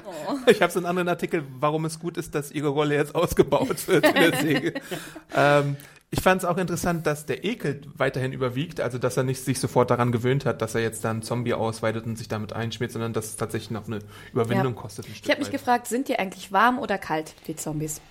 Oh. 0.05 0.35
Ich 0.47 0.61
habe 0.61 0.71
so 0.71 0.79
einen 0.79 0.85
anderen 0.85 1.09
Artikel, 1.09 1.43
warum 1.59 1.85
es 1.85 1.99
gut 1.99 2.17
ist, 2.17 2.35
dass 2.35 2.51
ihre 2.51 2.67
Rolle 2.69 2.95
jetzt 2.95 3.15
ausgebaut 3.15 3.87
wird 3.87 4.05
in 4.05 4.13
der 4.13 4.37
Säge. 4.39 4.73
ähm, 5.35 5.75
ich 6.13 6.19
fand 6.21 6.43
es 6.43 6.47
auch 6.47 6.57
interessant, 6.57 7.07
dass 7.07 7.25
der 7.25 7.45
Ekel 7.45 7.81
weiterhin 7.95 8.33
überwiegt, 8.33 8.81
also 8.81 8.97
dass 8.97 9.15
er 9.15 9.23
nicht 9.23 9.43
sich 9.45 9.59
sofort 9.59 9.89
daran 9.91 10.11
gewöhnt 10.11 10.45
hat, 10.45 10.61
dass 10.61 10.75
er 10.75 10.81
jetzt 10.81 11.05
dann 11.05 11.21
Zombie 11.21 11.53
ausweitet 11.53 12.05
und 12.05 12.17
sich 12.17 12.27
damit 12.27 12.51
einschmiert, 12.51 12.91
sondern 12.91 13.13
dass 13.13 13.27
es 13.27 13.37
tatsächlich 13.37 13.71
noch 13.71 13.87
eine 13.87 13.99
Überwindung 14.33 14.75
Ja. 14.75 14.81
kostet. 14.81 15.07
Ich 15.07 15.29
habe 15.29 15.39
mich 15.39 15.51
gefragt, 15.51 15.87
sind 15.87 16.09
die 16.09 16.19
eigentlich 16.19 16.51
warm 16.51 16.79
oder 16.79 16.97
kalt, 16.97 17.33
die 17.47 17.55
Zombies? 17.55 18.01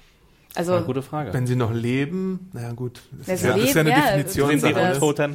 Also, 0.55 0.75
Eine 0.75 0.85
gute 0.87 1.03
Frage. 1.03 1.33
Wenn 1.33 1.47
sie 1.47 1.55
noch 1.55 1.73
leben, 1.73 2.51
naja 2.53 2.73
gut, 2.73 3.03
das 3.13 3.27
Ja, 3.29 3.35
ist 3.35 3.45
ja, 3.45 3.53
das 3.55 3.63
ist 3.65 3.75
ja 3.75 3.81
eine 3.83 3.91
leben, 3.91 4.01
ja, 4.01 4.07
Definition. 4.17 4.49
sind 4.49 4.61
sie 4.61 4.73
Sache. 4.73 5.27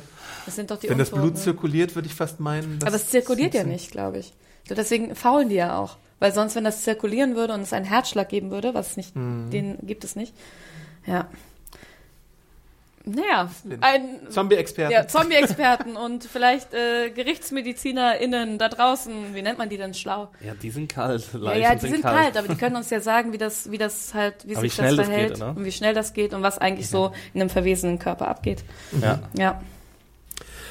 Untoten? 0.46 0.48
das 0.48 0.56
sind 0.56 0.72
doch 0.72 0.80
die 0.80 0.90
Wenn 0.90 0.98
das 0.98 1.10
Blut 1.10 1.22
Untoten. 1.24 1.42
zirkuliert, 1.44 1.96
würde 1.96 2.08
ich 2.08 2.14
fast 2.16 2.40
meinen. 2.40 2.80
dass 2.80 2.88
Aber 2.88 2.96
es 2.96 3.10
zirkuliert 3.10 3.54
ja 3.54 3.64
nicht, 3.64 3.92
glaube 3.92 4.20
ich. 4.20 4.34
So, 4.68 4.75
deswegen 4.75 5.16
faulen 5.16 5.50
die 5.50 5.56
ja 5.56 5.78
auch. 5.78 5.98
Weil 6.20 6.34
sonst, 6.34 6.56
wenn 6.56 6.64
das 6.64 6.82
zirkulieren 6.84 7.36
würde 7.36 7.54
und 7.54 7.62
es 7.62 7.74
einen 7.74 7.86
Herzschlag 7.86 8.30
geben 8.30 8.50
würde, 8.52 8.74
was 8.74 8.96
nicht, 8.98 9.16
Mhm. 9.16 9.50
den 9.52 9.78
gibt 9.86 10.04
es 10.04 10.16
nicht. 10.16 10.34
Ja. 11.06 11.28
Naja, 13.08 13.52
ein 13.82 14.18
Zombie-Experten. 14.32 14.92
ja, 14.92 15.08
Zombie-Experten 15.08 15.96
und 15.96 16.24
vielleicht 16.24 16.74
äh, 16.74 17.12
GerichtsmedizinerInnen 17.12 18.58
da 18.58 18.68
draußen, 18.68 19.36
wie 19.36 19.44
nennt 19.44 19.60
man 19.60 19.70
die 19.70 19.78
denn 19.78 19.94
schlau? 19.94 20.30
Ja, 20.44 20.56
die 20.56 20.72
sind 20.72 20.92
kalt. 20.92 21.24
Ja, 21.34 21.40
Leichen 21.40 21.62
ja, 21.62 21.75
die 21.75 21.88
sind 21.88 22.02
kalt. 22.02 22.36
aber 22.36 22.48
die 22.48 22.56
können 22.56 22.75
uns 22.75 22.90
ja 22.90 23.02
sagen, 23.02 23.32
wie 23.32 23.38
das, 23.38 23.70
wie 23.70 23.78
das 23.78 24.16
halt, 24.16 24.48
wie 24.48 24.54
Aber 24.56 24.62
sich 24.62 24.75
wie 24.80 24.82
das 24.82 24.96
das 24.96 25.06
verhält 25.06 25.34
geht, 25.34 25.38
oder? 25.38 25.50
und 25.56 25.66
wie 25.66 25.72
schnell 25.72 25.94
das 25.94 26.14
geht 26.14 26.34
und 26.34 26.42
was 26.42 26.58
eigentlich 26.58 26.90
so 26.90 27.12
in 27.36 27.42
einem 27.42 27.52
verwesenen 27.52 28.00
Körper 28.00 28.28
abgeht. 28.28 28.64
Ja. 29.00 29.20
Ja. 29.38 29.62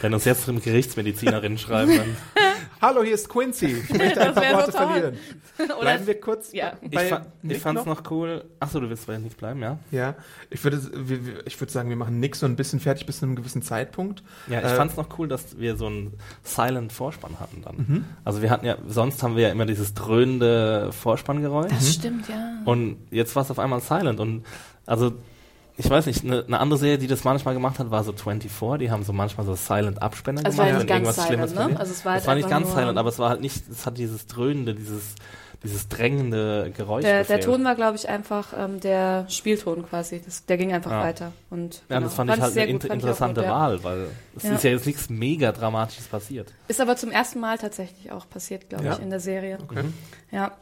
Wenn 0.00 0.12
uns 0.14 0.24
jetzt 0.24 0.48
eine 0.48 0.60
Gerichtsmedizinerin 0.60 1.56
schreiben, 1.58 1.96
dann 1.96 2.16
Hallo, 2.82 3.02
hier 3.02 3.14
ist 3.14 3.30
Quincy. 3.30 3.66
Ich 3.88 3.88
möchte 3.96 4.20
ein 4.20 4.34
Das 4.34 4.44
paar 4.44 4.52
Worte 4.58 4.72
so 4.72 4.78
toll. 4.78 4.86
verlieren. 4.88 5.18
Bleiben 5.80 6.06
wir 6.06 6.20
kurz 6.20 6.52
Ja. 6.52 6.74
ich, 6.82 7.00
fa 7.00 7.22
ich 7.42 7.48
Nick 7.48 7.60
fand's 7.60 7.86
noch 7.86 8.02
cool. 8.10 8.44
Achso, 8.60 8.78
du 8.80 8.90
willst 8.90 9.06
bei 9.06 9.16
nicht 9.16 9.38
bleiben, 9.38 9.62
ja? 9.62 9.78
Ja, 9.90 10.16
ich 10.50 10.62
würde, 10.64 10.80
ich 11.46 11.58
würde 11.58 11.72
sagen, 11.72 11.88
wir 11.88 11.96
machen 11.96 12.20
Nick 12.20 12.36
so 12.36 12.44
ein 12.44 12.56
bisschen 12.56 12.80
fertig 12.80 13.06
bis 13.06 13.20
zu 13.20 13.24
einem 13.24 13.36
gewissen 13.36 13.62
Zeitpunkt. 13.62 14.22
Ja, 14.48 14.58
ich 14.58 14.66
Äh, 14.66 14.74
fand's 14.76 14.96
noch 14.96 15.18
cool, 15.18 15.28
dass 15.28 15.58
wir 15.58 15.76
so 15.76 15.86
einen 15.86 16.12
silent 16.42 16.92
Vorspann 16.92 17.40
hatten 17.40 17.62
dann. 17.62 17.76
Mhm. 17.76 18.04
Also 18.24 18.42
wir 18.42 18.50
hatten 18.50 18.66
ja, 18.66 18.76
sonst 18.86 19.22
haben 19.22 19.36
wir 19.36 19.44
ja 19.44 19.50
immer 19.50 19.64
dieses 19.66 19.94
dröhnende 19.94 20.90
Vorspanngeräusch. 20.92 21.70
das 21.70 21.94
stimmt, 21.94 22.28
ja. 22.28 22.58
Und 22.66 22.98
jetzt 23.10 23.34
war 23.34 23.44
es 23.44 23.50
auf 23.50 23.58
einmal 23.60 23.80
silent. 23.80 24.20
Und 24.20 24.44
also, 24.84 25.12
ich 25.76 25.90
weiß 25.90 26.06
nicht, 26.06 26.24
eine 26.24 26.44
ne 26.46 26.60
andere 26.60 26.78
Serie, 26.78 26.98
die 26.98 27.06
das 27.08 27.24
manchmal 27.24 27.54
gemacht 27.54 27.78
hat, 27.78 27.90
war 27.90 28.04
so 28.04 28.12
24. 28.12 28.78
Die 28.78 28.90
haben 28.92 29.02
so 29.02 29.12
manchmal 29.12 29.44
so 29.46 29.54
silent 29.54 30.00
Abspender 30.02 30.44
Also 30.44 30.60
es 30.62 30.66
gemacht, 30.68 30.72
war 30.72 30.78
nicht 30.78 30.88
ganz 30.88 31.06
irgendwas 31.06 31.26
Schlimmes 31.26 31.50
silent, 31.50 31.72
ne? 31.72 31.80
Also 31.80 31.92
es 31.92 32.04
war 32.04 32.12
Es 32.12 32.18
halt 32.20 32.26
war 32.28 32.34
nicht 32.36 32.44
einfach 32.44 32.58
ganz 32.60 32.74
silent, 32.74 32.98
aber 32.98 33.08
es 33.08 33.18
war 33.18 33.30
halt 33.30 33.40
nicht, 33.40 33.68
es 33.68 33.84
hat 33.86 33.98
dieses 33.98 34.26
dröhnende, 34.28 34.74
dieses, 34.74 35.16
dieses 35.64 35.88
drängende 35.88 36.70
Geräusch 36.76 37.02
Der, 37.02 37.24
der. 37.24 37.40
Ton 37.40 37.64
war, 37.64 37.74
glaube 37.74 37.96
ich, 37.96 38.08
einfach 38.08 38.52
ähm, 38.56 38.78
der 38.80 39.26
Spielton 39.28 39.84
quasi. 39.88 40.20
Das, 40.24 40.44
der 40.46 40.58
ging 40.58 40.72
einfach 40.72 40.90
Ja. 40.92 41.02
weiter. 41.02 41.32
Und, 41.50 41.76
ja, 41.88 41.96
genau. 41.96 42.00
das 42.02 42.14
fand 42.14 42.30
ich 42.30 42.40
halt 42.40 42.56
eine 42.56 42.72
gut, 42.72 42.82
fand 42.82 42.94
interessante 42.94 43.40
gut, 43.40 43.48
ja. 43.48 43.54
Wahl, 43.56 43.82
weil 43.82 44.06
es 44.36 44.42
Ja. 44.44 44.52
ist 44.54 44.62
ja 44.64 44.70
jetzt 44.70 44.86
nichts 44.86 45.10
mega 45.10 45.50
Dramatisches 45.52 46.06
passiert. 46.06 46.52
Ist 46.68 46.80
aber 46.80 46.96
zum 46.96 47.10
ersten 47.10 47.40
Mal 47.40 47.58
tatsächlich 47.58 48.12
auch 48.12 48.28
passiert, 48.28 48.68
glaube 48.68 48.84
Ja. 48.84 48.92
ich, 48.92 49.00
in 49.00 49.10
der 49.10 49.20
Serie. 49.20 49.58
Okay. 49.62 49.84
Ja. 50.30 50.52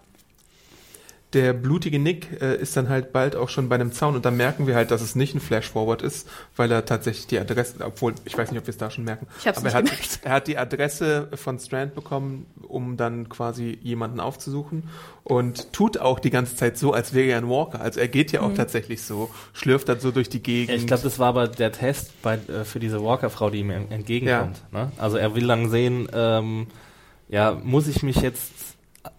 Der 1.34 1.54
blutige 1.54 1.98
Nick 1.98 2.42
äh, 2.42 2.56
ist 2.56 2.76
dann 2.76 2.90
halt 2.90 3.12
bald 3.14 3.36
auch 3.36 3.48
schon 3.48 3.70
bei 3.70 3.76
einem 3.76 3.92
Zaun 3.92 4.14
und 4.16 4.24
dann 4.26 4.36
merken 4.36 4.66
wir 4.66 4.74
halt, 4.74 4.90
dass 4.90 5.00
es 5.00 5.14
nicht 5.14 5.34
ein 5.34 5.40
Flash-Forward 5.40 6.02
ist, 6.02 6.28
weil 6.56 6.70
er 6.70 6.84
tatsächlich 6.84 7.26
die 7.26 7.38
Adresse, 7.38 7.76
obwohl, 7.82 8.14
ich 8.26 8.36
weiß 8.36 8.50
nicht, 8.50 8.60
ob 8.60 8.66
wir 8.66 8.70
es 8.70 8.76
da 8.76 8.90
schon 8.90 9.04
merken, 9.04 9.26
Ich 9.40 9.46
hab's 9.48 9.56
aber 9.64 9.80
nicht 9.82 9.92
er 9.94 10.00
hat, 10.02 10.20
er 10.24 10.32
hat 10.32 10.46
die 10.48 10.58
Adresse 10.58 11.28
von 11.34 11.58
Strand 11.58 11.94
bekommen, 11.94 12.44
um 12.68 12.98
dann 12.98 13.30
quasi 13.30 13.78
jemanden 13.82 14.20
aufzusuchen 14.20 14.82
und 15.24 15.72
tut 15.72 15.96
auch 15.98 16.18
die 16.18 16.28
ganze 16.30 16.54
Zeit 16.56 16.76
so, 16.76 16.92
als 16.92 17.14
wäre 17.14 17.28
er 17.30 17.38
ein 17.38 17.48
Walker. 17.48 17.80
Also 17.80 17.98
er 18.00 18.08
geht 18.08 18.30
ja 18.32 18.42
auch 18.42 18.50
Mhm. 18.50 18.56
tatsächlich 18.56 19.02
so, 19.02 19.30
schlürft 19.54 19.88
dann 19.88 20.00
so 20.00 20.10
durch 20.10 20.28
die 20.28 20.42
Gegend. 20.42 20.68
Ja, 20.68 20.74
ich 20.76 20.86
glaube, 20.86 21.02
das 21.02 21.18
war 21.18 21.28
aber 21.28 21.48
der 21.48 21.72
Test 21.72 22.10
bei, 22.22 22.34
äh, 22.34 22.64
für 22.64 22.78
diese 22.78 23.02
Walker-Frau, 23.02 23.48
die 23.48 23.60
ihm 23.60 23.70
en- 23.70 23.90
entgegenkommt. 23.90 24.62
Ne? 24.70 24.92
Also 24.98 25.16
er 25.16 25.34
will 25.34 25.46
dann 25.46 25.70
sehen, 25.70 26.08
ähm, 26.12 26.66
ja, 27.30 27.58
muss 27.62 27.88
ich 27.88 28.02
mich 28.02 28.16
jetzt, 28.16 28.50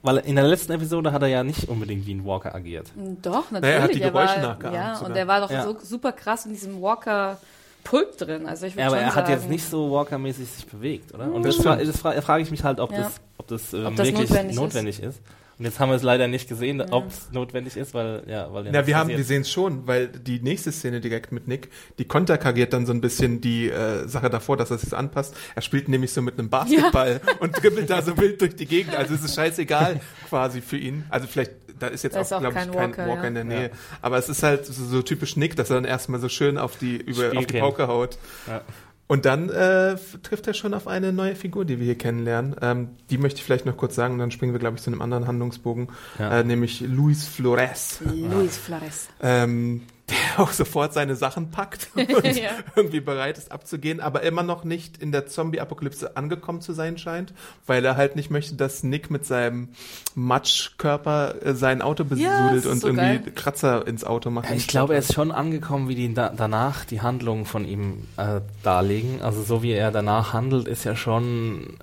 weil 0.02 0.18
in 0.20 0.36
der 0.36 0.46
letzten 0.46 0.72
Episode 0.74 1.12
hat 1.12 1.22
er 1.22 1.28
ja 1.28 1.44
nicht 1.44 1.68
unbedingt 1.68 2.06
wie 2.06 2.14
ein 2.14 2.26
Walker 2.26 2.54
agiert. 2.56 2.88
Doch, 3.22 3.52
natürlich. 3.52 3.62
Naja, 3.62 3.76
er 3.76 3.82
hat 3.84 3.94
die 3.94 4.00
Geräusche 4.00 4.36
war, 4.42 4.42
nachgeahmt 4.54 4.76
Ja, 4.76 4.94
sogar. 4.96 5.08
und 5.10 5.16
der 5.16 5.28
war 5.28 5.42
doch 5.42 5.52
Ja. 5.52 5.64
so 5.64 5.78
super 5.82 6.12
krass 6.12 6.46
in 6.46 6.54
diesem 6.54 6.82
Walker-Pulp 6.82 8.18
drin. 8.18 8.46
Also 8.48 8.66
ich 8.66 8.74
würde 8.76 8.82
Ja, 8.82 8.88
aber 8.88 8.96
schon 8.98 9.04
er 9.06 9.16
hat 9.16 9.28
sagen, 9.28 9.40
jetzt 9.42 9.50
nicht 9.50 9.66
so 9.70 9.92
Walker-mäßig 9.92 10.48
sich 10.50 10.66
bewegt, 10.68 11.14
oder? 11.14 11.32
Und 11.32 11.44
Das 11.46 11.58
das, 11.58 11.66
fra 11.66 11.76
das 11.76 11.98
fra 12.00 12.22
frage 12.22 12.44
ich 12.44 12.52
mich 12.52 12.64
halt, 12.64 12.80
ob 12.80 12.92
Ja. 12.92 13.00
das, 13.00 13.14
ob 13.38 13.48
das, 13.48 13.74
ähm, 13.74 13.86
Ob 13.88 13.96
das 13.96 14.08
wirklich 14.08 14.30
notwendig 14.30 14.56
notwendig, 14.56 15.00
ist. 15.00 15.16
ist. 15.18 15.22
Und 15.60 15.66
jetzt 15.66 15.80
haben 15.80 15.90
wir 15.90 15.96
es 15.96 16.02
leider 16.04 16.28
nicht 16.28 16.50
gesehen, 16.50 16.80
Ja. 16.80 16.88
ob 16.92 17.08
es 17.10 17.32
notwendig 17.32 17.78
ist, 17.78 17.94
weil 17.94 18.24
ja, 18.28 18.52
weil 18.54 18.66
Ja, 18.66 18.72
nichts 18.72 18.88
wir 18.88 18.96
haben, 18.98 19.02
passiert. 19.08 19.18
wir 19.20 19.26
sehen 19.26 19.42
es 19.44 19.52
schon, 19.52 19.86
weil 19.88 20.08
die 20.08 20.40
nächste 20.40 20.72
Szene 20.72 21.00
direkt 21.00 21.32
mit 21.32 21.48
Nick, 21.48 21.70
die 22.00 22.06
konterkariert 22.06 22.74
dann 22.74 22.86
so 22.86 22.92
ein 22.94 23.02
bisschen 23.02 23.40
die 23.40 23.70
äh, 23.70 24.08
Sache 24.08 24.30
davor, 24.30 24.58
dass 24.58 24.72
er 24.72 24.78
sich 24.80 24.94
anpasst. 24.96 25.36
Er 25.56 25.62
spielt 25.62 25.90
nämlich 25.90 26.12
so 26.12 26.22
mit 26.22 26.40
einem 26.40 26.50
Basketball 26.50 27.22
und 27.40 27.62
dribbelt 27.62 27.90
da 27.90 28.02
so 28.02 28.18
wild 28.18 28.42
durch 28.42 28.56
die 28.56 28.66
Gegend. 28.66 28.96
Also 28.96 29.14
es 29.14 29.24
ist 29.24 29.36
scheißegal 29.36 30.00
quasi 30.30 30.62
für 30.62 30.78
ihn. 30.78 31.06
Also 31.10 31.28
vielleicht, 31.28 31.52
da 31.80 31.88
ist 31.88 32.04
jetzt 32.04 32.16
Da 32.16 32.22
auch, 32.22 32.32
auch 32.32 32.40
glaube 32.40 32.48
ich, 32.50 32.54
kein 32.56 32.74
Walker, 32.74 33.08
Walker, 33.08 33.22
ja. 33.22 33.28
in 33.28 33.36
der 33.36 33.44
Nähe. 33.44 33.64
Ja. 33.66 33.70
Aber 34.02 34.18
es 34.18 34.30
ist 34.30 34.42
halt 34.44 34.66
so, 34.66 34.74
so 34.86 35.02
typisch 35.04 35.38
Nick, 35.38 35.56
dass 35.56 35.70
er 35.70 35.76
dann 35.76 35.86
erstmal 35.86 36.20
so 36.20 36.30
schön 36.30 36.58
auf 36.58 36.78
die, 36.78 36.96
über, 36.98 37.38
auf 37.38 37.46
die. 37.46 37.60
Pauke 37.60 37.88
haut. 37.88 38.18
Ja. 38.48 38.62
Und 39.08 39.26
dann 39.26 39.50
äh, 39.50 39.96
trifft 40.24 40.48
er 40.48 40.54
schon 40.54 40.74
auf 40.74 40.88
eine 40.88 41.12
neue 41.12 41.36
Figur, 41.36 41.66
die 41.66 41.78
wir 41.78 41.86
hier 41.86 41.98
kennenlernen. 41.98 42.56
Ähm, 42.62 42.90
die 43.10 43.18
möchte 43.18 43.40
ich 43.40 43.44
vielleicht 43.44 43.66
noch 43.66 43.76
kurz 43.78 43.96
sagen 43.96 44.14
und 44.14 44.20
dann 44.20 44.32
springen 44.32 44.54
wir, 44.54 44.60
glaube 44.60 44.78
ich, 44.78 44.82
zu 44.84 44.90
einem 44.90 45.02
anderen 45.02 45.28
Handlungsbogen, 45.28 45.90
Ja. 46.18 46.40
äh, 46.40 46.44
nämlich 46.44 46.80
Luis 46.82 47.26
Flores, 47.28 48.00
Luis 48.06 48.58
Flores. 48.58 49.10
ähm, 49.22 49.82
der 50.10 50.18
auch 50.44 50.52
sofort 50.52 50.94
seine 50.94 51.16
Sachen 51.16 51.50
packt 51.52 51.90
und 51.96 52.10
Ja. 52.36 52.52
irgendwie 52.76 53.00
bereit 53.00 53.38
ist 53.38 53.52
abzugehen, 53.52 54.00
aber 54.02 54.24
immer 54.24 54.44
noch 54.44 54.64
nicht 54.66 54.98
in 54.98 55.12
der 55.12 55.28
Zombie-Apokalypse 55.28 56.18
angekommen 56.18 56.60
zu 56.62 56.74
sein 56.74 56.98
scheint, 56.98 57.34
weil 57.68 57.86
er 57.86 57.96
halt 57.96 58.16
nicht 58.18 58.30
möchte, 58.30 58.56
dass 58.56 58.84
Nick 58.84 59.10
mit 59.10 59.26
seinem 59.26 59.70
Matschkörper 60.16 61.36
äh, 61.46 61.54
sein 61.54 61.82
Auto 61.82 62.04
Ja, 62.04 62.10
besudelt 62.10 62.66
ist 62.66 62.66
und 62.66 62.80
so 62.82 62.88
irgendwie 62.88 63.24
geil. 63.24 63.32
Kratzer 63.36 63.86
ins 63.88 64.04
Auto 64.04 64.30
macht. 64.30 64.50
Ich 64.52 64.68
glaube, 64.68 64.94
er 64.94 65.00
ist 65.00 65.14
schon 65.14 65.32
angekommen, 65.32 65.88
wie 65.88 65.96
die 65.96 66.14
da, 66.14 66.30
danach 66.36 66.86
die 66.86 67.02
Handlungen 67.02 67.46
von 67.46 67.66
ihm 67.66 68.08
äh, 68.18 68.42
darlegen. 68.64 69.22
Also 69.22 69.44
so 69.44 69.64
wie 69.64 69.72
er 69.72 69.92
danach 69.92 70.34
handelt, 70.34 70.68
ist 70.68 70.84
ja 70.84 70.96
schon 70.96 71.78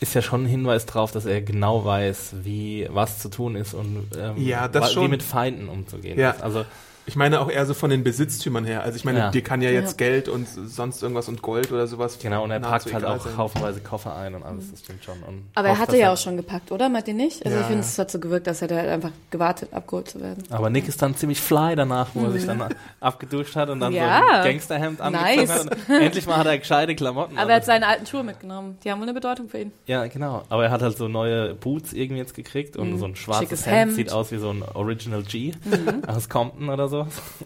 ist 0.00 0.14
ja 0.14 0.22
schon 0.22 0.44
ein 0.44 0.46
Hinweis 0.46 0.86
darauf, 0.86 1.10
dass 1.10 1.26
er 1.26 1.42
genau 1.42 1.84
weiß, 1.84 2.36
wie 2.44 2.86
was 2.92 3.18
zu 3.18 3.30
tun 3.30 3.56
ist 3.56 3.74
und 3.74 4.10
ähm, 4.16 4.34
Ja, 4.36 4.68
das 4.68 4.82
wa- 4.84 4.88
schon. 4.90 5.04
wie 5.06 5.08
mit 5.08 5.24
Feinden 5.24 5.68
umzugehen 5.68 6.16
Ja. 6.16 6.30
ist. 6.30 6.42
Also 6.42 6.64
Ich 7.08 7.16
meine 7.16 7.40
auch 7.40 7.50
eher 7.50 7.64
so 7.66 7.72
von 7.74 7.88
den 7.90 8.04
Besitztümern 8.04 8.64
her. 8.64 8.82
Also 8.82 8.96
ich 8.96 9.04
meine, 9.04 9.18
Ja. 9.18 9.30
dir 9.30 9.42
kann 9.42 9.62
ja 9.62 9.70
jetzt 9.70 9.98
Ja. 10.00 10.06
Geld 10.06 10.28
und 10.28 10.46
sonst 10.46 11.02
irgendwas 11.02 11.26
und 11.28 11.40
Gold 11.42 11.72
oder 11.72 11.86
sowas. 11.86 12.18
genau, 12.22 12.44
und 12.44 12.50
er 12.50 12.60
packt 12.60 12.92
halt 12.92 13.04
auch 13.04 13.18
sein. 13.24 13.36
haufenweise 13.36 13.80
Koffer 13.80 14.14
ein 14.16 14.34
und 14.34 14.42
alles, 14.44 14.70
das 14.70 14.80
stimmt 14.80 15.02
schon. 15.04 15.14
Und 15.26 15.44
Aber 15.54 15.68
er 15.68 15.72
hofft, 15.78 15.88
hatte 15.88 15.96
ja 15.96 16.12
auch 16.12 16.16
schon 16.18 16.36
gepackt, 16.36 16.70
oder? 16.70 16.88
Meint 16.88 17.08
ihr 17.08 17.14
nicht? 17.14 17.44
Also 17.44 17.56
Ja, 17.56 17.62
ich 17.62 17.66
finde, 17.68 17.82
ja. 17.82 17.88
es 17.88 17.98
hat 17.98 18.10
so 18.10 18.18
gewirkt, 18.20 18.46
dass 18.46 18.60
er 18.62 18.68
da 18.68 18.76
halt 18.76 18.88
einfach 18.90 19.10
gewartet, 19.30 19.70
abgeholt 19.72 20.08
zu 20.10 20.20
werden. 20.20 20.44
Aber 20.50 20.70
Nick 20.70 20.86
ist 20.86 21.00
dann 21.02 21.16
ziemlich 21.16 21.40
fly 21.40 21.74
danach, 21.74 22.08
wo 22.14 22.24
er 22.26 22.32
sich 22.32 22.44
dann 22.46 22.62
abgeduscht 23.00 23.56
hat 23.56 23.70
und 23.70 23.80
dann 23.80 23.92
so 23.92 23.98
Mhm. 23.98 24.04
Ja. 24.04 24.22
ein 24.42 24.44
Gangsterhemd 24.44 25.00
angezogen 25.00 25.36
Nice. 25.36 25.50
hat. 25.64 25.76
Und 25.88 25.94
endlich 26.02 26.26
mal 26.26 26.36
hat 26.36 26.46
er 26.46 26.58
gescheite 26.58 26.94
Klamotten. 26.94 27.38
Aber 27.38 27.50
er 27.50 27.56
hat 27.56 27.64
seine 27.64 27.86
alten 27.86 28.04
Schuhe 28.06 28.22
mitgenommen. 28.22 28.76
Die 28.84 28.90
haben 28.90 28.98
wohl 29.00 29.04
eine 29.06 29.14
Bedeutung 29.14 29.48
für 29.48 29.58
ihn. 29.60 29.72
Ja, 29.86 30.06
genau. 30.06 30.42
Aber 30.50 30.64
er 30.64 30.70
hat 30.70 30.82
halt 30.82 30.96
so 30.98 31.08
neue 31.08 31.54
Boots 31.54 31.92
irgendwie 31.92 32.20
jetzt 32.20 32.34
gekriegt 32.34 32.76
und 32.76 32.98
so 32.98 33.06
ein 33.06 33.16
schwarzes 33.16 33.64
Mhm. 33.64 33.70
Hemd. 33.70 33.78
Hemd. 33.78 33.90
Mhm. 33.92 33.96
Sieht 33.96 34.12
aus 34.12 34.30
wie 34.32 34.38
so 34.38 34.50
ein 34.50 34.62
Original 34.74 35.22
G 35.22 35.52
aus 36.06 36.28
Compton 36.28 36.68
oder 36.68 36.88
so. 36.88 36.97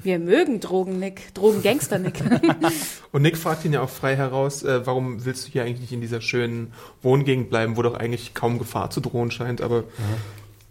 Wir 0.02 0.18
mögen 0.18 0.60
Drogen, 0.60 0.98
Nick. 0.98 1.34
Drogen-Gangster, 1.34 1.98
Nick. 1.98 2.22
Und 3.12 3.22
Nick 3.22 3.36
fragt 3.36 3.64
ihn 3.64 3.72
ja 3.72 3.82
auch 3.82 3.90
frei 3.90 4.16
heraus, 4.16 4.62
äh, 4.62 4.86
warum 4.86 5.24
willst 5.24 5.46
du 5.46 5.52
hier 5.52 5.64
eigentlich 5.64 5.80
nicht 5.80 5.92
in 5.92 6.00
dieser 6.00 6.20
schönen 6.20 6.72
Wohngegend 7.02 7.50
bleiben, 7.50 7.76
wo 7.76 7.82
doch 7.82 7.94
eigentlich 7.94 8.34
kaum 8.34 8.58
Gefahr 8.58 8.90
zu 8.90 9.00
drohen 9.00 9.30
scheint, 9.30 9.60
aber 9.60 9.84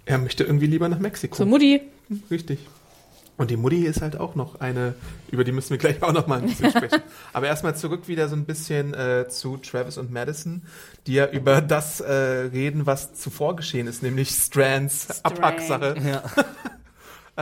er 0.06 0.18
möchte 0.18 0.44
irgendwie 0.44 0.68
lieber 0.68 0.90
nach 0.90 1.00
Mexiko. 1.00 1.36
Zur 1.36 1.46
Mutti. 1.46 1.82
Richtig. 2.30 2.60
Und 3.38 3.50
die 3.50 3.58
Mutti 3.58 3.86
ist 3.86 4.02
halt 4.02 4.20
auch 4.20 4.36
noch 4.36 4.60
eine, 4.60 4.94
über 5.32 5.44
die 5.44 5.52
müssen 5.52 5.72
wir 5.72 5.80
gleich 5.80 6.04
auch 6.04 6.12
noch 6.12 6.28
mal 6.28 6.40
ein 6.40 6.46
bisschen 6.46 6.70
sprechen. 6.78 7.02
Aber 7.34 7.48
erstmal 7.48 7.76
zurück 7.76 8.08
wieder 8.08 8.28
so 8.28 8.36
ein 8.36 8.46
bisschen 8.46 8.94
äh, 8.94 9.28
zu 9.30 9.58
Travis 9.58 9.98
und 9.98 10.12
Madison, 10.12 10.62
die 11.08 11.14
ja 11.14 11.28
über 11.28 11.60
das 11.62 12.02
äh, 12.02 12.12
reden, 12.14 12.86
was 12.86 13.16
zuvor 13.16 13.56
geschehen 13.56 13.88
ist, 13.88 14.04
nämlich 14.04 14.30
Strands 14.30 15.06
Strand. 15.06 15.26
Abhacksache. 15.26 15.96
Ja. 16.06 16.24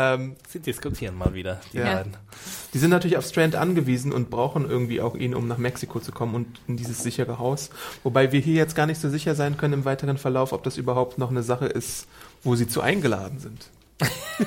Ähm, 0.02 0.36
Sie 0.48 0.60
diskutieren 0.60 1.18
mal 1.18 1.34
wieder, 1.34 1.60
die 1.74 1.78
Ja. 1.80 1.96
beiden. 1.96 2.16
die 2.74 2.78
sind 2.80 2.90
natürlich 2.92 3.18
auf 3.18 3.26
Strand 3.26 3.56
angewiesen 3.56 4.14
und 4.14 4.30
brauchen 4.30 4.70
irgendwie 4.70 5.02
auch 5.02 5.14
ihn, 5.16 5.36
um 5.36 5.48
nach 5.50 5.58
Mexiko 5.58 6.00
zu 6.00 6.14
kommen 6.14 6.36
und 6.36 6.48
in 6.68 6.78
dieses 6.78 7.04
sichere 7.04 7.38
Haus. 7.38 7.70
Wobei 8.04 8.32
wir 8.32 8.40
hier 8.40 8.54
jetzt 8.56 8.76
gar 8.76 8.86
nicht 8.86 9.02
so 9.02 9.10
sicher 9.10 9.36
sein 9.36 9.58
können 9.58 9.74
im 9.74 9.86
weiteren 9.86 10.18
Verlauf, 10.18 10.54
ob 10.54 10.64
das 10.64 10.78
überhaupt 10.78 11.18
noch 11.18 11.32
eine 11.32 11.44
Sache 11.44 11.66
ist, 11.66 12.08
wo 12.44 12.56
sie 12.56 12.68
zu 12.68 12.80
eingeladen 12.82 13.40
sind. 13.40 13.70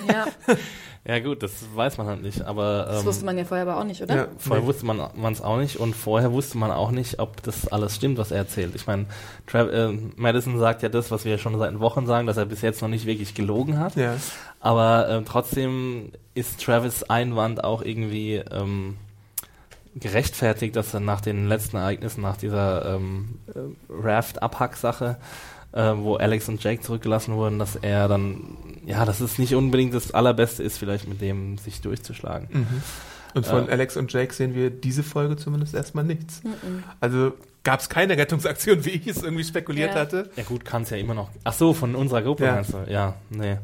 Ja, 0.09 0.27
Ja 1.05 1.19
gut, 1.19 1.43
das 1.43 1.53
weiß 1.75 1.99
man 1.99 2.07
halt 2.07 2.23
nicht, 2.23 2.43
aber 2.43 2.85
das 2.89 3.01
ähm, 3.01 3.07
wusste 3.07 3.25
man 3.25 3.37
ja 3.37 3.45
vorher 3.45 3.67
aber 3.67 3.81
auch 3.81 3.85
nicht, 3.85 4.01
oder? 4.03 4.15
Ja, 4.15 4.29
vorher 4.39 4.63
nee. 4.63 4.69
wusste 4.69 4.87
man 4.87 5.33
es 5.33 5.41
auch 5.41 5.59
nicht 5.59 5.77
und 5.79 5.97
vorher 5.97 6.33
wusste 6.33 6.59
man 6.59 6.71
auch 6.71 6.93
nicht, 6.93 7.19
ob 7.19 7.43
das 7.43 7.67
alles 7.67 7.97
stimmt, 7.97 8.19
was 8.19 8.31
er 8.31 8.39
erzählt. 8.39 8.77
Ich 8.77 8.87
meine, 8.87 9.07
äh, 9.53 9.89
Madison 10.15 10.61
sagt 10.61 10.83
ja 10.83 10.89
das, 10.89 11.11
was 11.11 11.25
wir 11.25 11.39
schon 11.39 11.59
seit 11.59 11.81
Wochen 11.81 12.07
sagen, 12.07 12.29
dass 12.29 12.37
er 12.37 12.47
bis 12.47 12.63
jetzt 12.63 12.83
noch 12.83 12.89
nicht 12.89 13.05
wirklich 13.05 13.35
gelogen 13.35 13.81
hat. 13.81 13.97
Ja. 13.97 14.15
Aber 14.61 15.09
ähm, 15.09 15.25
trotzdem 15.25 16.13
ist 16.35 16.63
Travis 16.63 17.03
Einwand 17.03 17.65
auch 17.65 17.83
irgendwie 17.83 18.37
ähm, 18.37 18.97
gerechtfertigt, 19.97 20.77
dass 20.77 20.95
er 20.95 21.01
nach 21.01 21.21
den 21.21 21.49
letzten 21.49 21.79
Ereignissen, 21.79 22.23
nach 22.23 22.37
dieser 22.37 22.95
ähm, 22.95 23.41
äh, 23.49 23.59
Raft-Abhack-Sache, 23.91 25.17
äh, 25.73 25.93
wo 25.97 26.17
Alex 26.17 26.49
und 26.49 26.63
Jake 26.63 26.83
zurückgelassen 26.83 27.35
wurden, 27.35 27.59
dass 27.59 27.77
er 27.77 28.09
dann, 28.09 28.57
ja, 28.87 29.05
dass 29.05 29.21
es 29.21 29.39
nicht 29.39 29.55
unbedingt 29.55 29.95
das 29.95 30.13
Allerbeste 30.13 30.63
ist, 30.63 30.79
vielleicht 30.79 31.09
mit 31.09 31.21
dem 31.21 31.59
sich 31.59 31.81
durchzuschlagen. 31.81 32.49
Mhm. 32.53 32.67
Und 33.35 33.47
von 33.47 33.69
Äh. 33.69 33.73
Alex 33.73 33.97
und 33.97 34.13
Jake 34.13 34.35
sehen 34.35 34.55
wir 34.55 34.71
diese 34.71 35.03
Folge 35.03 35.37
zumindest 35.37 35.75
erstmal 35.75 36.05
nichts. 36.05 36.43
Also 37.01 37.33
gab 37.65 37.81
es 37.81 37.89
keine 37.89 38.19
Rettungsaktion, 38.19 38.85
wie 38.85 38.91
ich 38.91 39.07
es 39.07 39.23
irgendwie 39.23 39.45
spekuliert 39.45 39.95
Ja. 39.95 40.01
hatte. 40.01 40.31
Ja 40.37 40.43
gut, 40.43 40.65
kann 40.67 40.83
es 40.83 40.91
ja 40.91 40.99
immer 40.99 41.15
noch. 41.15 41.31
Ach 41.45 41.53
so, 41.55 41.73
von 41.73 41.95
unserer 41.95 42.21
Gruppe 42.23 42.45
Ja. 42.45 42.55
meinst 42.57 42.75
du? 42.75 42.79
Ja, 42.91 43.15
nee. 43.31 43.57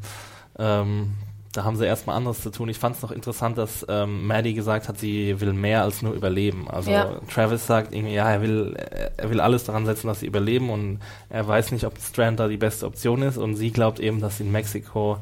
Ähm, 0.59 1.11
da 1.53 1.65
haben 1.65 1.77
sie 1.77 1.87
erstmal 1.87 2.17
anderes 2.17 2.43
zu 2.43 2.51
tun. 2.51 2.69
Ich 2.69 2.79
fand 2.79 2.97
es 2.97 3.03
noch 3.03 3.11
interessant, 3.11 3.57
dass 3.57 3.85
ähm, 3.89 4.27
Maddie 4.27 4.55
gesagt 4.55 4.89
hat, 4.89 4.99
sie 4.99 5.41
will 5.41 5.53
mehr 5.55 5.83
als 5.83 6.03
nur 6.03 6.13
überleben. 6.13 6.69
Also 6.69 6.91
Ja. 6.91 7.21
Travis 7.33 7.67
sagt 7.67 7.95
irgendwie, 7.95 8.15
ja, 8.15 8.31
er 8.31 8.43
will, 8.43 8.77
er 9.17 9.31
will 9.31 9.41
alles 9.41 9.65
daran 9.65 9.87
setzen, 9.87 10.09
dass 10.09 10.21
sie 10.21 10.27
überleben 10.27 10.69
und 10.71 11.01
er 11.31 11.47
weiß 11.49 11.73
nicht, 11.73 11.85
ob 11.85 11.99
Strand 11.99 12.39
da 12.39 12.49
die 12.49 12.59
beste 12.59 12.87
Option 12.87 13.23
ist 13.23 13.39
und 13.39 13.55
sie 13.57 13.71
glaubt 13.71 13.99
eben, 13.99 14.21
dass 14.21 14.41
in 14.41 14.53
Mexiko 14.53 15.19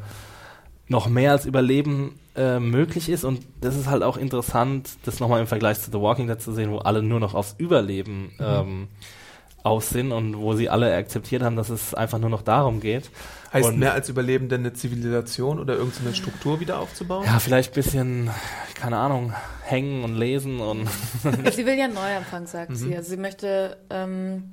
noch 0.89 1.09
mehr 1.09 1.33
als 1.33 1.47
Überleben 1.47 2.19
äh, 2.37 2.61
möglich 2.61 3.09
ist 3.09 3.25
und 3.25 3.41
das 3.61 3.77
ist 3.77 3.89
halt 3.89 4.03
auch 4.03 4.17
interessant, 4.17 4.91
das 5.05 5.21
nochmal 5.21 5.41
im 5.41 5.47
Vergleich 5.47 5.81
zu 5.81 5.91
The 5.91 6.01
Walking 6.01 6.27
Dead 6.29 6.41
zu 6.41 6.53
sehen, 6.53 6.71
wo 6.71 6.79
alle 6.79 7.03
nur 7.03 7.19
noch 7.19 7.35
aufs 7.35 7.55
Überleben 7.59 8.33
ähm, 8.39 8.89
aus 9.67 9.91
sind 9.91 10.13
und 10.13 10.37
wo 10.39 10.55
sie 10.55 10.69
alle 10.71 10.95
akzeptiert 10.97 11.43
haben, 11.43 11.57
dass 11.57 11.69
es 11.69 11.93
einfach 11.95 12.19
nur 12.19 12.31
noch 12.31 12.43
darum 12.43 12.81
geht. 12.81 13.11
Heißt 13.53 13.69
Und- 13.69 13.79
mehr 13.79 13.93
als 13.93 14.09
Überleben 14.09 14.49
denn 14.49 14.61
eine 14.61 14.73
Zivilisation 14.73 15.59
oder 15.59 15.75
irgendeine 15.75 16.15
Struktur 16.15 16.61
wieder 16.61 16.79
aufzubauen? 16.79 17.25
Ja, 17.27 17.39
vielleicht 17.39 17.73
ein 17.73 17.75
bisschen, 17.75 18.31
keine 18.75 18.99
Ahnung, 18.99 19.33
hängen 19.63 20.05
und 20.05 20.15
lesen 20.15 20.61
und 20.61 20.89
Sie 21.53 21.67
will 21.67 21.75
ja 21.79 21.85
einen 21.87 21.95
Neuanfang, 21.95 22.47
sagt 22.47 22.77
sie. 22.77 22.95
Also 22.97 23.11
sie 23.11 23.17
möchte, 23.17 23.77
ähm, 23.91 24.45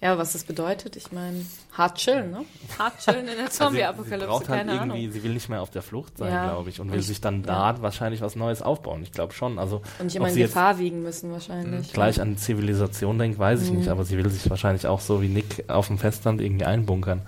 ja, 0.00 0.16
was 0.16 0.32
das 0.32 0.44
bedeutet. 0.44 0.94
Ich 0.96 1.10
meine, 1.12 1.44
hart 1.72 1.98
chillen, 1.98 2.30
ne? 2.30 2.44
Hart 2.78 2.98
chillen 3.00 3.20
in 3.26 3.34
der 3.36 3.38
Also 3.46 3.50
sie 3.50 3.58
Zombie-Apokalypse, 3.58 4.26
braucht 4.28 4.48
halt 4.48 4.58
keine 4.60 4.72
irgendwie, 4.74 4.98
Ahnung. 5.00 5.12
sie 5.12 5.22
will 5.24 5.32
nicht 5.34 5.48
mehr 5.48 5.60
auf 5.60 5.70
der 5.70 5.82
Flucht 5.82 6.18
sein, 6.18 6.32
Ja. 6.32 6.48
glaube 6.50 6.70
ich, 6.70 6.80
und 6.80 6.90
will 6.90 6.98
Und- 6.98 7.02
sich 7.04 7.20
dann 7.20 7.42
da 7.42 7.82
wahrscheinlich 7.82 8.20
was 8.20 8.36
Neues 8.36 8.62
aufbauen. 8.62 9.02
Ich 9.02 9.10
glaube 9.12 9.32
schon. 9.32 9.58
Also 9.58 9.82
Und 9.98 10.14
immer 10.14 10.28
in 10.28 10.36
Gefahr 10.36 10.78
wiegen 10.78 11.02
müssen 11.02 11.32
wahrscheinlich. 11.32 11.92
gleich 11.92 12.20
an 12.20 12.36
Zivilisation 12.36 13.18
denkt, 13.18 13.38
weiß 13.38 13.62
ich 13.62 13.70
Mhm. 13.70 13.78
nicht, 13.78 13.88
aber 13.88 14.04
sie 14.04 14.16
will 14.16 14.28
sich 14.30 14.48
wahrscheinlich 14.48 14.86
auch 14.86 15.00
so 15.00 15.20
wie 15.20 15.28
Nick 15.28 15.64
auf 15.68 15.88
dem 15.88 15.98
Festland 15.98 16.40
irgendwie 16.40 16.64
einbunkern. 16.64 17.22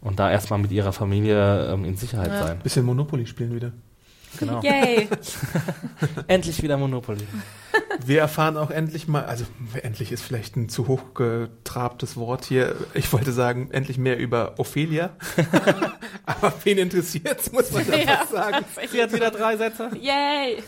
Und 0.00 0.18
da 0.18 0.30
erstmal 0.30 0.58
mit 0.58 0.72
ihrer 0.72 0.92
Familie 0.92 1.70
ähm, 1.72 1.84
in 1.84 1.96
Sicherheit 1.96 2.28
Ja. 2.32 2.46
sein. 2.46 2.58
Bisschen 2.60 2.84
Monopoly 2.86 3.26
spielen 3.26 3.54
wieder. 3.54 3.72
Genau. 4.38 4.60
Yay! 4.62 5.08
Endlich 6.28 6.62
wieder 6.62 6.76
Monopoly. 6.76 7.26
Wir 8.04 8.20
erfahren 8.20 8.56
auch 8.56 8.70
endlich 8.70 9.08
mal, 9.08 9.24
also 9.24 9.44
endlich 9.82 10.12
ist 10.12 10.22
vielleicht 10.22 10.56
ein 10.56 10.68
zu 10.68 10.88
hochgetrabtes 10.88 12.16
Wort 12.16 12.44
hier. 12.44 12.74
Ich 12.94 13.12
wollte 13.12 13.32
sagen, 13.32 13.70
endlich 13.72 13.98
mehr 13.98 14.18
über 14.18 14.54
Ophelia. 14.58 15.10
Aber 16.26 16.52
wen 16.64 16.78
interessiert's, 16.78 17.50
muss 17.52 17.70
man 17.72 17.86
Ja. 17.88 17.94
einfach 17.96 18.28
sagen. 18.28 18.64
Sie 18.90 19.02
hat 19.02 19.12
wieder 19.12 19.30
drei 19.30 19.56
Sätze. 19.56 19.90
Yay! 20.00 20.62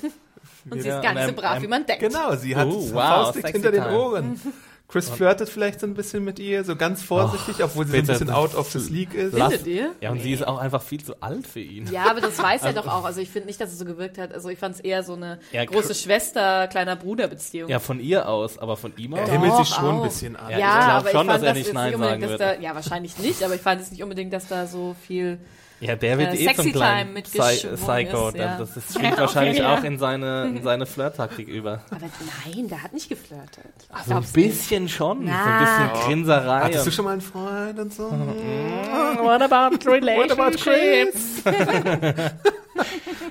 Und 0.71 0.83
sie 0.83 0.89
Ja, 0.89 0.99
ist 0.99 1.03
ganz 1.03 1.27
so 1.27 1.33
brav, 1.33 1.63
wie 1.63 1.67
man 1.69 1.87
denkt. 1.87 2.03
Genau, 2.03 2.35
sie 2.37 2.55
hat 2.55 2.69
Oh, 2.69 2.91
wow, 2.93 3.35
hinter 3.35 3.71
den 3.73 3.83
time. 3.85 3.97
Ohren. 3.99 4.41
Chris 4.93 5.09
flirtet 5.09 5.49
vielleicht 5.49 5.81
so 5.81 5.87
ein 5.87 5.95
bisschen 5.95 6.23
mit 6.23 6.39
ihr, 6.39 6.65
so 6.65 6.77
ganz 6.77 7.03
vorsichtig, 7.03 7.65
obwohl 7.65 7.87
sie 7.87 7.93
so 7.93 7.97
ein 7.99 8.07
bisschen 8.07 8.29
out 8.31 8.55
of 8.55 8.71
the 8.71 8.79
league 8.93 9.15
ist. 9.15 9.35
Findet 9.35 9.67
ihr? 9.67 9.93
Ja, 10.03 10.11
und 10.11 10.21
sie 10.21 10.33
ist 10.35 10.47
auch 10.47 10.59
einfach 10.59 10.83
viel 10.83 11.03
zu 11.03 11.15
alt 11.23 11.47
für 11.47 11.61
ihn. 11.61 11.91
Ja, 11.91 12.11
aber 12.11 12.21
das 12.21 12.39
weiß 12.39 12.63
er 12.65 12.75
doch 12.75 12.87
auch. 12.87 13.05
Also 13.07 13.21
ich 13.21 13.31
finde 13.31 13.47
nicht, 13.47 13.59
dass 13.59 13.73
es 13.73 13.79
so 13.79 13.87
gewirkt 13.87 14.19
hat. 14.19 14.35
Also 14.35 14.51
ich 14.51 14.59
fand 14.59 14.75
es 14.75 14.81
eher 14.83 15.03
so 15.03 15.15
eine 15.15 15.39
Ja, 15.51 15.65
große 15.65 15.95
Schwester, 15.95 16.69
kleiner 16.69 16.95
Bruder-Beziehung. 16.97 17.71
Ja, 17.71 17.79
von 17.79 18.01
ihr 18.01 18.29
aus, 18.29 18.59
aber 18.59 18.77
von 18.77 18.93
ihm 18.99 19.15
Er 19.15 19.23
aus. 19.25 19.31
himmelt 19.31 19.53
Doch, 19.53 19.65
sich 19.65 19.75
schon 19.75 19.85
ein 19.87 19.95
auch. 20.01 20.05
bisschen 20.05 20.37
an. 20.37 20.51
Ja, 20.51 20.59
Ja, 20.59 20.69
ich 20.69 20.85
glaub 20.85 20.91
aber 20.91 21.01
schon, 21.01 21.09
ich 21.09 21.15
fand 21.15 21.29
dass 21.31 21.43
er 21.43 21.55
nicht 21.55 21.73
Nein 21.73 21.99
sagen 21.99 22.21
würde. 22.23 22.37
da, 22.39 22.55
ja, 22.61 22.75
wahrscheinlich 22.75 23.19
nicht, 23.19 23.43
aber 23.43 23.55
ich 23.55 23.63
fand 23.63 23.81
es 23.81 23.91
nicht 23.93 24.03
unbedingt, 24.03 24.33
dass 24.35 24.47
da 24.49 24.67
so 24.67 24.95
viel, 25.07 25.39
Ja, 25.83 25.97
der 25.97 26.17
wird 26.17 26.33
Äh, 26.35 26.45
eh 26.45 26.55
zum 26.55 26.73
kleinen 26.73 27.13
mit 27.13 27.25
Psycho. 27.25 28.29
ist, 28.29 28.37
ja. 28.37 28.57
Das, 28.59 28.75
das 28.75 28.85
schwingt 28.95 29.15
Ja, 29.17 29.19
wahrscheinlich 29.23 29.57
okay, 29.61 29.69
ja. 29.69 29.75
auch 29.79 29.83
in 29.85 29.99
seine, 29.99 30.45
in 30.47 30.63
seine 30.63 30.87
Flirttaktik 30.87 31.49
über. 31.49 31.81
aber 31.91 32.07
nein, 32.55 32.69
der 32.69 32.83
hat 32.85 32.93
nicht 32.93 33.09
geflirtet. 33.09 33.65
Also 33.91 34.15
ein 34.15 34.23
du 34.35 34.41
nicht? 34.41 34.51
bisschen 34.59 34.89
schon. 34.89 35.25
Na. 35.25 35.43
So 35.45 35.51
ein 35.51 35.91
bisschen 35.91 36.07
Grinserei. 36.07 36.61
Hattest 36.61 36.87
du 36.87 36.91
schon 36.93 37.05
mal 37.05 37.13
einen 37.13 37.21
Freund 37.21 37.79
und 37.81 37.93
so? 37.93 38.05
What 38.11 39.43
about 39.43 39.77
What 39.77 40.31
about 40.31 40.71
relationships? 40.71 41.43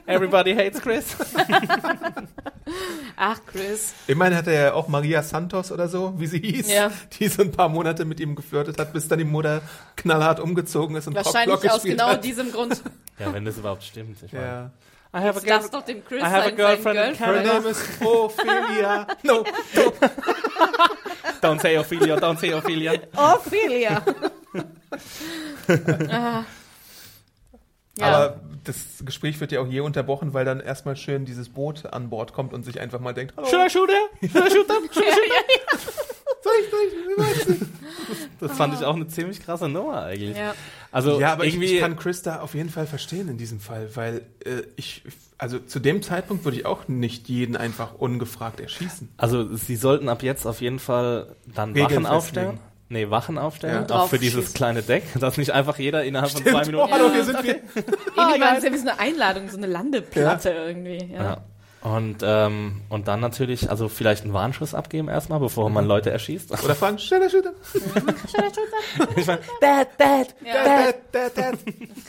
Everybody 0.06 0.54
hates 0.56 0.82
Chris. 0.82 1.16
Ach, 3.18 3.40
Chris. 3.46 3.94
Immerhin 4.08 4.36
hat 4.36 4.48
er 4.48 4.54
ja 4.54 4.74
auch 4.74 4.88
Maria 4.88 5.22
Santos 5.24 5.72
oder 5.72 5.88
so, 5.88 6.14
wie 6.18 6.28
sie 6.28 6.40
hieß, 6.40 6.72
Ja. 6.72 6.92
die 7.20 7.28
so 7.28 7.42
ein 7.44 7.52
paar 7.52 7.70
Monate 7.70 8.06
mit 8.06 8.20
ihm 8.20 8.36
geflirtet 8.36 8.80
hat, 8.80 8.94
bis 8.94 9.08
dann 9.08 9.20
die 9.20 9.26
Mutter 9.26 9.62
knallhart 9.96 10.40
umgezogen 10.40 10.96
ist 10.96 11.08
und 11.08 11.16
Wahrscheinlich 11.16 11.70
aus 11.72 11.84
genau 11.84 12.08
hat. 12.10 12.24
diesem 12.24 12.52
Grund. 12.52 12.82
Ja, 13.20 13.32
wenn 13.34 13.46
das 13.46 13.56
überhaupt 13.60 13.84
stimmt. 13.84 14.18
Ich 14.26 14.34
meine. 14.34 14.46
Ja. 14.46 14.72
I 15.14 15.18
have 15.24 15.40
a, 15.40 15.44
girl 15.44 15.70
doch 15.70 15.84
dem 15.86 16.04
Chris 16.04 16.24
I 16.24 16.26
have 16.26 16.48
a 16.48 16.50
girlfriend 16.50 16.98
Her 16.98 17.06
Girlfriend. 17.12 17.18
Canada. 17.18 17.54
name 17.60 17.70
is 17.70 17.84
Ophelia. 18.02 19.08
No, 19.22 19.44
Don't 21.42 21.62
say 21.62 21.78
Ophelia, 21.78 22.16
don't 22.18 22.40
say 22.40 22.52
Ophelia. 22.54 22.94
Ophelia. 23.16 24.02
ah. 26.10 26.44
Ja. 28.02 28.08
Aber 28.08 28.40
das 28.64 28.76
Gespräch 29.06 29.40
wird 29.40 29.52
ja 29.52 29.62
auch 29.62 29.68
je 29.68 29.80
unterbrochen, 29.80 30.34
weil 30.34 30.46
dann 30.46 30.60
erstmal 30.60 30.96
schön 30.96 31.26
dieses 31.26 31.50
Boot 31.50 31.86
an 31.86 32.10
Bord 32.10 32.34
kommt 32.34 32.54
und 32.54 32.64
sich 32.64 32.80
einfach 32.80 33.00
mal 33.00 33.14
denkt, 33.14 33.34
hallo, 33.38 33.48
Should 33.48 33.68
I 33.68 33.70
shoot 33.70 33.90
her? 33.90 34.30
Should 34.30 34.48
I 34.48 34.52
shoot 34.52 34.68
them? 34.68 34.90
Should 34.92 35.06
I 35.06 35.12
shoot 35.12 36.02
soll 36.44 36.54
ich, 36.64 36.70
soll 36.70 36.80
ich, 36.88 36.94
wie 36.94 37.22
weiß 37.22 37.38
ich? 37.40 37.60
them? 37.60 37.68
Das 38.40 38.52
fand 38.58 38.74
ich 38.74 38.84
auch 38.86 38.96
eine 38.96 39.08
ziemlich 39.08 39.44
krasse 39.44 39.68
Nummer 39.68 40.04
eigentlich. 40.04 40.38
ja. 40.38 40.54
Also 40.92 41.20
ja, 41.20 41.34
aber 41.34 41.46
ich, 41.46 41.54
irgendwie 41.54 41.76
ich 41.76 41.80
kann 41.80 41.96
Chris 41.96 42.22
da 42.22 42.42
auf 42.42 42.54
jeden 42.54 42.70
Fall 42.70 42.86
verstehen 42.86 43.30
in 43.30 43.38
diesem 43.38 43.60
Fall, 43.60 43.96
weil 43.96 44.24
äh, 44.44 44.64
ich, 44.76 45.04
also 45.38 45.60
zu 45.60 45.80
dem 45.80 46.02
Zeitpunkt 46.02 46.44
würde 46.44 46.58
ich 46.58 46.66
auch 46.66 46.88
nicht 46.88 47.30
jeden 47.30 47.56
einfach 47.56 47.94
ungefragt 47.96 48.60
erschießen. 48.60 49.10
Also 49.18 49.56
sie 49.56 49.78
sollten 49.78 50.10
ab 50.10 50.22
jetzt 50.22 50.46
auf 50.46 50.60
jeden 50.60 50.80
Fall 50.80 51.36
dann 51.54 51.72
Regeln 51.74 52.04
Wachen 52.04 52.06
aufstellen. 52.08 52.60
Nee, 52.92 53.10
Wachen 53.10 53.38
aufstellen, 53.38 53.86
Ja. 53.90 53.96
auch 53.96 54.10
für 54.10 54.20
dieses 54.20 54.42
schießen. 54.42 54.54
kleine 54.56 54.82
Deck, 54.84 55.04
dass 55.20 55.38
nicht 55.38 55.52
einfach 55.52 55.80
jeder 55.80 56.04
innerhalb 56.04 56.30
von 56.32 56.42
Stimmt. 56.42 56.56
zwei 56.58 56.66
Minuten. 56.66 56.90
Oh, 56.90 56.92
hallo, 56.94 57.06
Ja. 57.08 57.14
hier 57.14 57.24
sind 57.24 57.44
wir. 57.44 57.56
Irgendwie 57.56 58.42
war 58.42 58.58
es 58.58 58.64
ja 58.66 58.74
wie 58.74 58.78
so 58.78 58.90
eine 58.90 59.00
Einladung, 59.00 59.48
so 59.50 59.56
eine 59.58 59.68
Landeplatte 59.68 60.50
irgendwie. 60.50 61.14
Ja. 61.14 61.24
Ja. 61.24 61.38
Und, 61.90 62.18
ähm, 62.22 62.82
und 62.90 63.08
dann 63.08 63.22
natürlich, 63.22 63.70
also 63.72 63.88
vielleicht 63.90 64.24
einen 64.24 64.34
Warnschuss 64.34 64.76
abgeben 64.76 65.08
erstmal, 65.08 65.40
bevor 65.40 65.70
man 65.72 65.86
Leute 65.86 66.12
erschießt. 66.12 66.52
Oder 66.64 66.76
fragen, 66.76 67.00
schneller 67.00 67.30
Shooter. 67.30 67.54
ich 69.16 69.26
mein, 69.26 69.40
Dad, 69.62 69.88
Dad, 69.98 70.36
Ja. 70.46 70.64
Dad, 70.64 70.96
Dad, 71.12 71.38
Dad. 71.38 71.56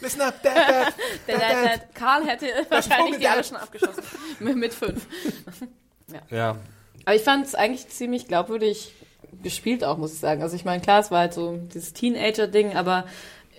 Listen 0.03 0.21
up, 0.21 0.43
Dad, 0.43 0.57
Dad. 0.57 0.95
Der, 1.29 1.39
der, 1.39 1.49
der 1.63 1.79
Karl 1.95 2.27
hätte 2.27 2.47
wahrscheinlich 2.69 3.19
die 3.19 3.29
alle 3.29 3.45
schon 3.45 3.57
abgeschossen. 3.57 4.03
mit, 4.41 4.57
mit 4.57 4.75
fünf. 4.75 5.07
Ja, 6.31 6.57
Aber 7.07 7.15
ich 7.15 7.23
fand 7.23 7.47
es 7.47 7.55
eigentlich 7.55 7.89
ziemlich 7.89 8.27
glaubwürdig 8.29 8.93
gespielt 9.43 9.85
auch, 9.85 9.99
muss 9.99 10.13
ich 10.15 10.19
sagen. 10.21 10.43
Also 10.43 10.57
ich 10.57 10.65
meine, 10.65 10.83
klar, 10.83 11.01
es 11.01 11.11
war 11.11 11.21
halt 11.21 11.35
so 11.35 11.59
dieses 11.75 11.93
Teenager-Ding, 11.93 12.77
aber 12.77 13.05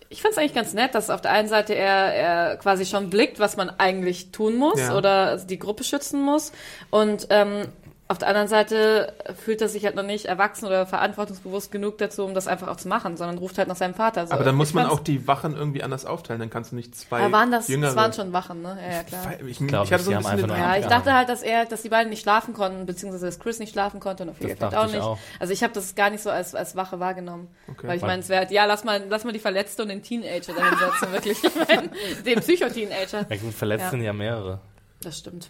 ich 0.09 0.21
fand 0.21 0.33
es 0.33 0.37
eigentlich 0.37 0.53
ganz 0.53 0.73
nett, 0.73 0.93
dass 0.93 1.09
auf 1.09 1.21
der 1.21 1.31
einen 1.31 1.47
Seite 1.47 1.73
er, 1.73 2.13
er 2.13 2.57
quasi 2.57 2.85
schon 2.85 3.09
blickt, 3.09 3.39
was 3.39 3.57
man 3.57 3.69
eigentlich 3.71 4.31
tun 4.31 4.55
muss 4.57 4.79
Ja. 4.79 4.95
oder 4.95 5.37
die 5.37 5.57
Gruppe 5.57 5.83
schützen 5.83 6.21
muss. 6.21 6.51
Und 6.91 7.27
ähm, 7.31 7.67
auf 8.09 8.17
der 8.17 8.27
anderen 8.27 8.47
Seite 8.49 9.13
fühlt 9.43 9.61
er 9.61 9.69
sich 9.69 9.85
halt 9.85 9.95
noch 9.95 10.03
nicht 10.03 10.25
erwachsen 10.25 10.65
oder 10.65 10.85
verantwortungsbewusst 10.85 11.71
genug 11.71 11.97
dazu, 11.97 12.25
um 12.25 12.33
das 12.33 12.47
einfach 12.47 12.67
auch 12.67 12.75
zu 12.75 12.87
machen, 12.89 13.15
sondern 13.15 13.37
ruft 13.37 13.57
halt 13.57 13.69
nach 13.69 13.77
seinem 13.77 13.93
Vater. 13.93 14.27
So, 14.27 14.33
Aber 14.33 14.43
dann 14.43 14.55
muss 14.55 14.69
ich 14.69 14.73
man 14.75 14.87
auch 14.87 14.99
die 14.99 15.25
Wachen 15.25 15.55
irgendwie 15.55 15.83
anders 15.83 16.05
aufteilen, 16.05 16.39
dann 16.41 16.49
kannst 16.49 16.73
du 16.73 16.75
nicht 16.75 16.95
zwei 16.95 17.21
Aber 17.21 17.31
waren 17.31 17.49
das, 17.51 17.69
jüngere... 17.69 17.87
das 17.87 17.95
waren 17.95 18.13
schon 18.13 18.33
Wachen, 18.33 18.61
ne? 18.61 18.77
Ja, 18.85 18.97
ja, 18.97 19.03
klar. 19.03 19.21
Ich, 19.47 19.57
Glaub 19.57 19.85
ich 19.85 19.93
hatte 19.93 20.01
ich, 20.01 20.05
so 20.05 20.11
ein 20.11 20.17
haben 20.23 20.35
bisschen 20.35 20.49
Ja, 20.49 20.75
ich 20.77 20.85
dachte 20.85 21.13
halt, 21.13 21.29
dass 21.29 21.41
er, 21.41 21.65
dass 21.65 21.81
die 21.81 21.89
beiden 21.89 22.09
nicht 22.09 22.21
schlafen 22.21 22.53
konnten, 22.53 22.85
beziehungsweise 22.85 23.25
dass 23.25 23.39
Chris 23.39 23.59
nicht 23.59 23.71
schlafen 23.71 23.99
konnte 24.01 24.23
und 24.23 24.29
Ophelia 24.29 24.49
Das 24.49 24.57
vielleicht 24.59 24.73
dachte 24.73 24.79
auch 24.83 24.87
ich 24.87 24.93
nicht. 24.93 25.01
auch. 25.03 25.17
Also 25.39 25.53
ich 25.53 25.63
habe 25.63 25.73
das 25.73 25.95
gar 25.95 26.09
nicht 26.09 26.21
so 26.21 26.29
als, 26.29 26.53
als 26.55 26.75
Wache 26.75 26.99
wahrgenommen. 26.99 27.47
Okay. 27.71 27.87
Weil 27.87 27.95
ich 27.97 28.03
meine, 28.03 28.21
es 28.21 28.27
wäre, 28.29 28.41
halt, 28.41 28.51
ja, 28.51 28.65
lass 28.65 28.83
mal, 28.83 29.01
lass 29.09 29.23
mal 29.23 29.31
die 29.31 29.39
Verletzte 29.39 29.81
und 29.83 29.87
den 29.89 30.03
Teenager 30.03 30.53
dahin 30.53 30.77
setzen, 30.77 31.11
wirklich. 31.13 31.37
Ich 31.43 31.67
meine, 31.67 31.89
den 32.25 32.39
Psycho-Teenager. 32.41 33.25
ja 33.29 33.35
gut, 33.37 33.53
verletzt 33.53 33.83
Ja. 33.85 33.89
sind 33.91 34.01
ja 34.01 34.11
mehrere. 34.13 34.59
Das 35.01 35.17
stimmt. 35.19 35.49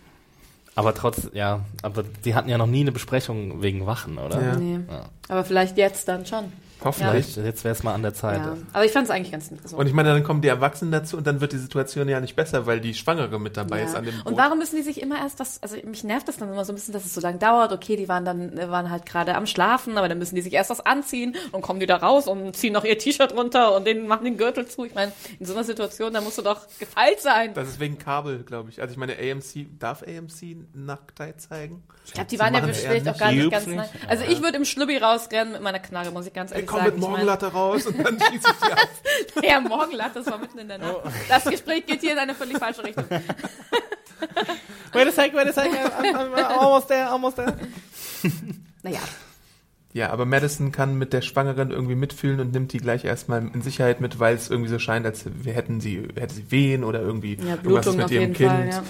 Aber 0.75 0.93
trotz, 0.95 1.29
ja, 1.33 1.61
aber 1.83 2.03
die 2.25 2.33
hatten 2.33 2.49
ja 2.49 2.57
noch 2.57 2.67
nie 2.67 2.81
eine 2.81 2.91
Besprechung 2.91 3.61
wegen 3.61 3.85
Wachen, 3.85 4.17
oder? 4.17 4.41
Ja. 4.41 4.55
Nee. 4.55 4.79
Ja. 4.89 5.05
Aber 5.29 5.43
vielleicht 5.43 5.77
jetzt 5.77 6.07
dann 6.07 6.25
schon. 6.25 6.51
Hoffentlich. 6.85 7.25
Vielleicht, 7.33 7.37
jetzt 7.47 7.63
wäre 7.63 7.73
es 7.73 7.83
mal 7.83 7.93
an 7.93 8.01
der 8.01 8.13
Zeit. 8.13 8.37
Ja. 8.39 8.57
Aber 8.73 8.85
ich 8.85 8.91
fand 8.91 9.05
es 9.05 9.11
eigentlich 9.11 9.31
ganz 9.31 9.51
nett. 9.51 9.67
So. 9.67 9.77
Und 9.77 9.87
ich 9.87 9.93
meine, 9.93 10.09
dann 10.09 10.23
kommen 10.23 10.41
die 10.41 10.47
Erwachsenen 10.47 10.91
dazu 10.91 11.17
und 11.17 11.25
dann 11.27 11.41
wird 11.41 11.51
die 11.53 11.57
Situation 11.57 12.07
ja 12.09 12.19
nicht 12.19 12.35
besser, 12.35 12.65
weil 12.65 12.79
die 12.81 12.93
Schwangere 12.93 13.39
mit 13.39 13.57
dabei 13.57 13.79
Ja. 13.79 13.85
ist 13.85 13.95
an 13.95 14.05
dem 14.05 14.15
Boot. 14.17 14.25
Und 14.25 14.37
warum 14.37 14.57
müssen 14.59 14.75
die 14.75 14.81
sich 14.83 15.01
immer 15.01 15.17
erst 15.19 15.39
das, 15.39 15.61
also 15.63 15.75
mich 15.85 16.03
nervt 16.03 16.27
das 16.27 16.37
dann 16.37 16.51
immer 16.51 16.65
so 16.65 16.71
ein 16.73 16.75
bisschen, 16.75 16.93
dass 16.93 17.05
es 17.05 17.13
so 17.13 17.21
lange 17.21 17.37
dauert. 17.39 17.71
Okay, 17.71 17.95
die 17.95 18.07
waren 18.07 18.25
dann, 18.25 18.57
äh, 18.57 18.69
waren 18.69 18.89
halt 18.89 19.05
gerade 19.05 19.35
am 19.35 19.45
Schlafen, 19.45 19.97
aber 19.97 20.09
dann 20.09 20.17
müssen 20.19 20.35
die 20.35 20.41
sich 20.41 20.53
erst 20.53 20.69
was 20.69 20.85
anziehen 20.85 21.35
und 21.51 21.61
kommen 21.61 21.79
die 21.79 21.85
da 21.85 21.97
raus 21.97 22.27
und 22.27 22.55
ziehen 22.55 22.73
noch 22.73 22.83
ihr 22.85 22.97
T-Shirt 22.97 23.33
runter 23.35 23.75
und 23.75 23.85
denen 23.87 24.07
machen 24.07 24.25
den 24.25 24.37
Gürtel 24.37 24.65
zu. 24.67 24.85
Ich 24.85 24.93
meine, 24.95 25.11
in 25.39 25.45
so 25.45 25.53
einer 25.53 25.63
Situation, 25.63 26.13
da 26.13 26.21
musst 26.21 26.37
du 26.37 26.41
doch 26.41 26.61
gefeilt 26.79 27.21
sein. 27.21 27.53
Das 27.53 27.67
ist 27.69 27.79
wegen 27.79 27.97
Kabel, 27.97 28.43
glaube 28.43 28.69
ich. 28.69 28.81
Also 28.81 28.91
ich 28.91 28.97
meine, 28.97 29.13
AMC, 29.13 29.67
darf 29.79 30.03
AMC 30.03 30.57
Nacktheit 30.73 31.41
zeigen? 31.41 31.83
Ich 32.05 32.13
glaube, 32.13 32.27
die 32.29 32.35
Sie 32.35 32.39
waren 32.41 32.53
ja 32.53 32.61
vielleicht 32.61 33.07
auch 33.07 33.17
gar 33.17 33.31
nicht. 33.31 33.49
ganz 33.51 33.65
nah. 33.67 33.81
nicht? 33.83 33.93
Also 34.07 34.23
Ja. 34.25 34.31
ich 34.31 34.41
würde 34.41 34.57
im 34.57 34.65
Schlubbi 34.65 34.97
rausrennen 34.97 35.53
mit 35.53 35.61
meiner 35.61 35.79
Knarre, 35.79 36.11
muss 36.11 36.25
ich 36.27 36.33
ganz 36.33 36.51
ehrlich 36.51 36.67
komm 36.75 36.83
mit 36.85 36.95
Ich 36.95 37.01
mein- 37.01 37.09
Morgenlatte 37.11 37.47
raus 37.51 37.85
und 37.87 37.99
dann 38.05 38.19
schieße 38.19 38.47
ich 38.49 38.67
die 38.67 38.71
ab. 38.71 38.79
Ja, 39.43 39.59
Morgenlatte, 39.59 40.19
das 40.19 40.27
war 40.27 40.37
mitten 40.37 40.57
in 40.59 40.67
der 40.67 40.77
Nacht. 40.79 40.97
Das 41.29 41.43
Gespräch 41.45 41.85
geht 41.85 42.01
hier 42.01 42.13
in 42.13 42.19
eine 42.19 42.33
völlig 42.35 42.57
falsche 42.57 42.83
Richtung. 42.83 43.05
Wait 44.93 45.07
a 45.07 45.11
sec, 45.11 45.33
wait 45.33 45.47
a 45.47 45.53
sec, 45.53 45.71
I'm, 45.71 46.13
I'm, 46.15 46.33
I'm 46.35 46.43
almost 46.59 46.87
there, 46.87 47.09
almost 47.09 47.35
there. 47.37 47.55
Naja, 48.83 48.99
Ja, 49.91 50.09
aber 50.11 50.25
Madison 50.25 50.71
kann 50.71 50.97
mit 50.97 51.13
der 51.13 51.21
Schwangeren 51.21 51.71
irgendwie 51.71 51.95
mitfühlen 51.95 52.39
und 52.39 52.51
nimmt 52.53 52.73
die 52.73 52.77
gleich 52.77 53.03
erstmal 53.05 53.47
in 53.53 53.61
Sicherheit 53.61 54.01
mit, 54.01 54.19
weil 54.19 54.35
es 54.35 54.49
irgendwie 54.49 54.69
so 54.69 54.79
scheint, 54.79 55.05
als 55.05 55.25
wir 55.25 55.53
hätten 55.53 55.81
sie, 55.81 56.07
hätte 56.15 56.33
sie 56.35 56.51
Wehen 56.51 56.83
oder 56.83 57.01
irgendwie 57.01 57.35
ja, 57.35 57.55
irgendwas 57.55 57.63
Blutung 57.63 57.95
mit 57.97 58.05
auf 58.05 58.11
ihrem 58.11 58.21
jeden 58.21 58.33
Kind. 58.35 58.49
Fall, 58.51 58.67
ja. 58.69 58.83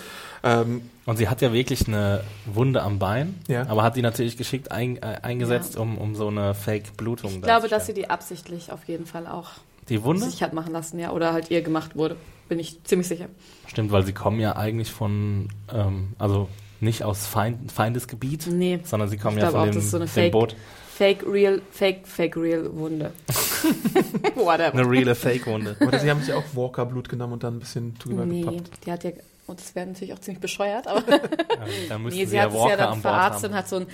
Ähm, 0.43 0.81
Und 1.05 1.17
sie 1.17 1.27
hat 1.29 1.41
ja 1.41 1.51
wirklich 1.53 1.87
eine 1.87 2.21
Wunde 2.45 2.81
am 2.81 2.99
Bein, 2.99 3.35
Ja. 3.47 3.65
aber 3.67 3.83
hat 3.83 3.95
die 3.95 4.01
natürlich 4.01 4.37
geschickt 4.37 4.71
ein, 4.71 4.97
äh, 4.97 5.17
eingesetzt, 5.21 5.77
um, 5.77 5.97
um 5.97 6.15
so 6.15 6.27
eine 6.27 6.53
Fake-Blutung 6.53 7.31
Ich 7.35 7.41
glaube, 7.41 7.67
dass 7.69 7.85
sie 7.85 7.93
die 7.93 8.09
absichtlich 8.09 8.71
auf 8.71 8.85
jeden 8.87 9.05
Fall 9.05 9.25
auch 9.27 9.51
Die 9.89 10.03
Wunde? 10.03 10.25
sich 10.29 10.41
hat 10.43 10.53
machen 10.53 10.71
lassen, 10.73 10.99
ja, 10.99 11.11
oder 11.11 11.33
halt 11.33 11.49
ihr 11.51 11.61
gemacht 11.61 11.95
wurde. 11.95 12.15
Bin 12.49 12.59
ich 12.59 12.83
ziemlich 12.83 13.07
sicher. 13.07 13.25
Stimmt, 13.67 13.91
weil 13.91 14.05
sie 14.05 14.13
kommen 14.13 14.39
ja 14.39 14.55
eigentlich 14.57 14.91
von, 14.91 15.47
ähm, 15.73 16.09
also 16.19 16.49
nicht 16.81 17.03
aus 17.03 17.25
Feind, 17.25 17.71
Feindesgebiet, 17.71 18.47
Nee, 18.47 18.79
sondern 18.83 19.07
sie 19.09 19.17
kommen 19.17 19.37
Ich 19.37 19.43
ja 19.43 19.51
von 19.51 19.59
auch, 19.61 19.65
dem, 19.65 19.75
das 19.75 19.85
ist 19.85 19.91
so 19.91 19.97
eine 19.97 20.05
dem 20.05 20.11
Fake- 20.11 20.31
Boot. 20.33 20.55
Fake, 20.95 21.25
real, 21.25 21.61
fake, 21.71 22.05
fake, 22.07 22.35
real 22.37 22.69
Wunde. 22.75 23.11
Whatever. 24.35 24.73
Eine 24.73 24.89
reale 24.89 25.15
Fake-Wunde. 25.15 25.75
oder 25.85 25.99
sie 25.99 26.09
haben 26.09 26.21
sich 26.21 26.33
auch 26.33 26.43
Walker-Blut 26.53 27.09
genommen 27.09 27.33
und 27.33 27.43
dann 27.43 27.55
ein 27.55 27.59
bisschen 27.59 27.97
drüber 27.97 28.25
Nee, 28.25 28.41
gepappt. 28.41 28.85
die 28.85 28.91
hat 28.91 29.03
ja, 29.03 29.11
und 29.47 29.59
das 29.59 29.75
wäre 29.75 29.87
natürlich 29.87 30.13
auch 30.13 30.19
ziemlich 30.19 30.41
bescheuert, 30.41 30.87
aber 30.87 31.03
Ja, 31.09 31.19
da 31.89 31.97
müssten 31.97 32.19
nee, 32.19 32.25
sie 32.25 32.31
sie 32.31 32.35
ja 32.37 32.43
hat 32.43 32.53
es 32.53 32.65
ja 32.69 32.77
dann 32.77 33.01
verarztet 33.01 33.51
und 33.51 33.57
hat 33.57 33.67
so 33.67 33.75
ein 33.77 33.87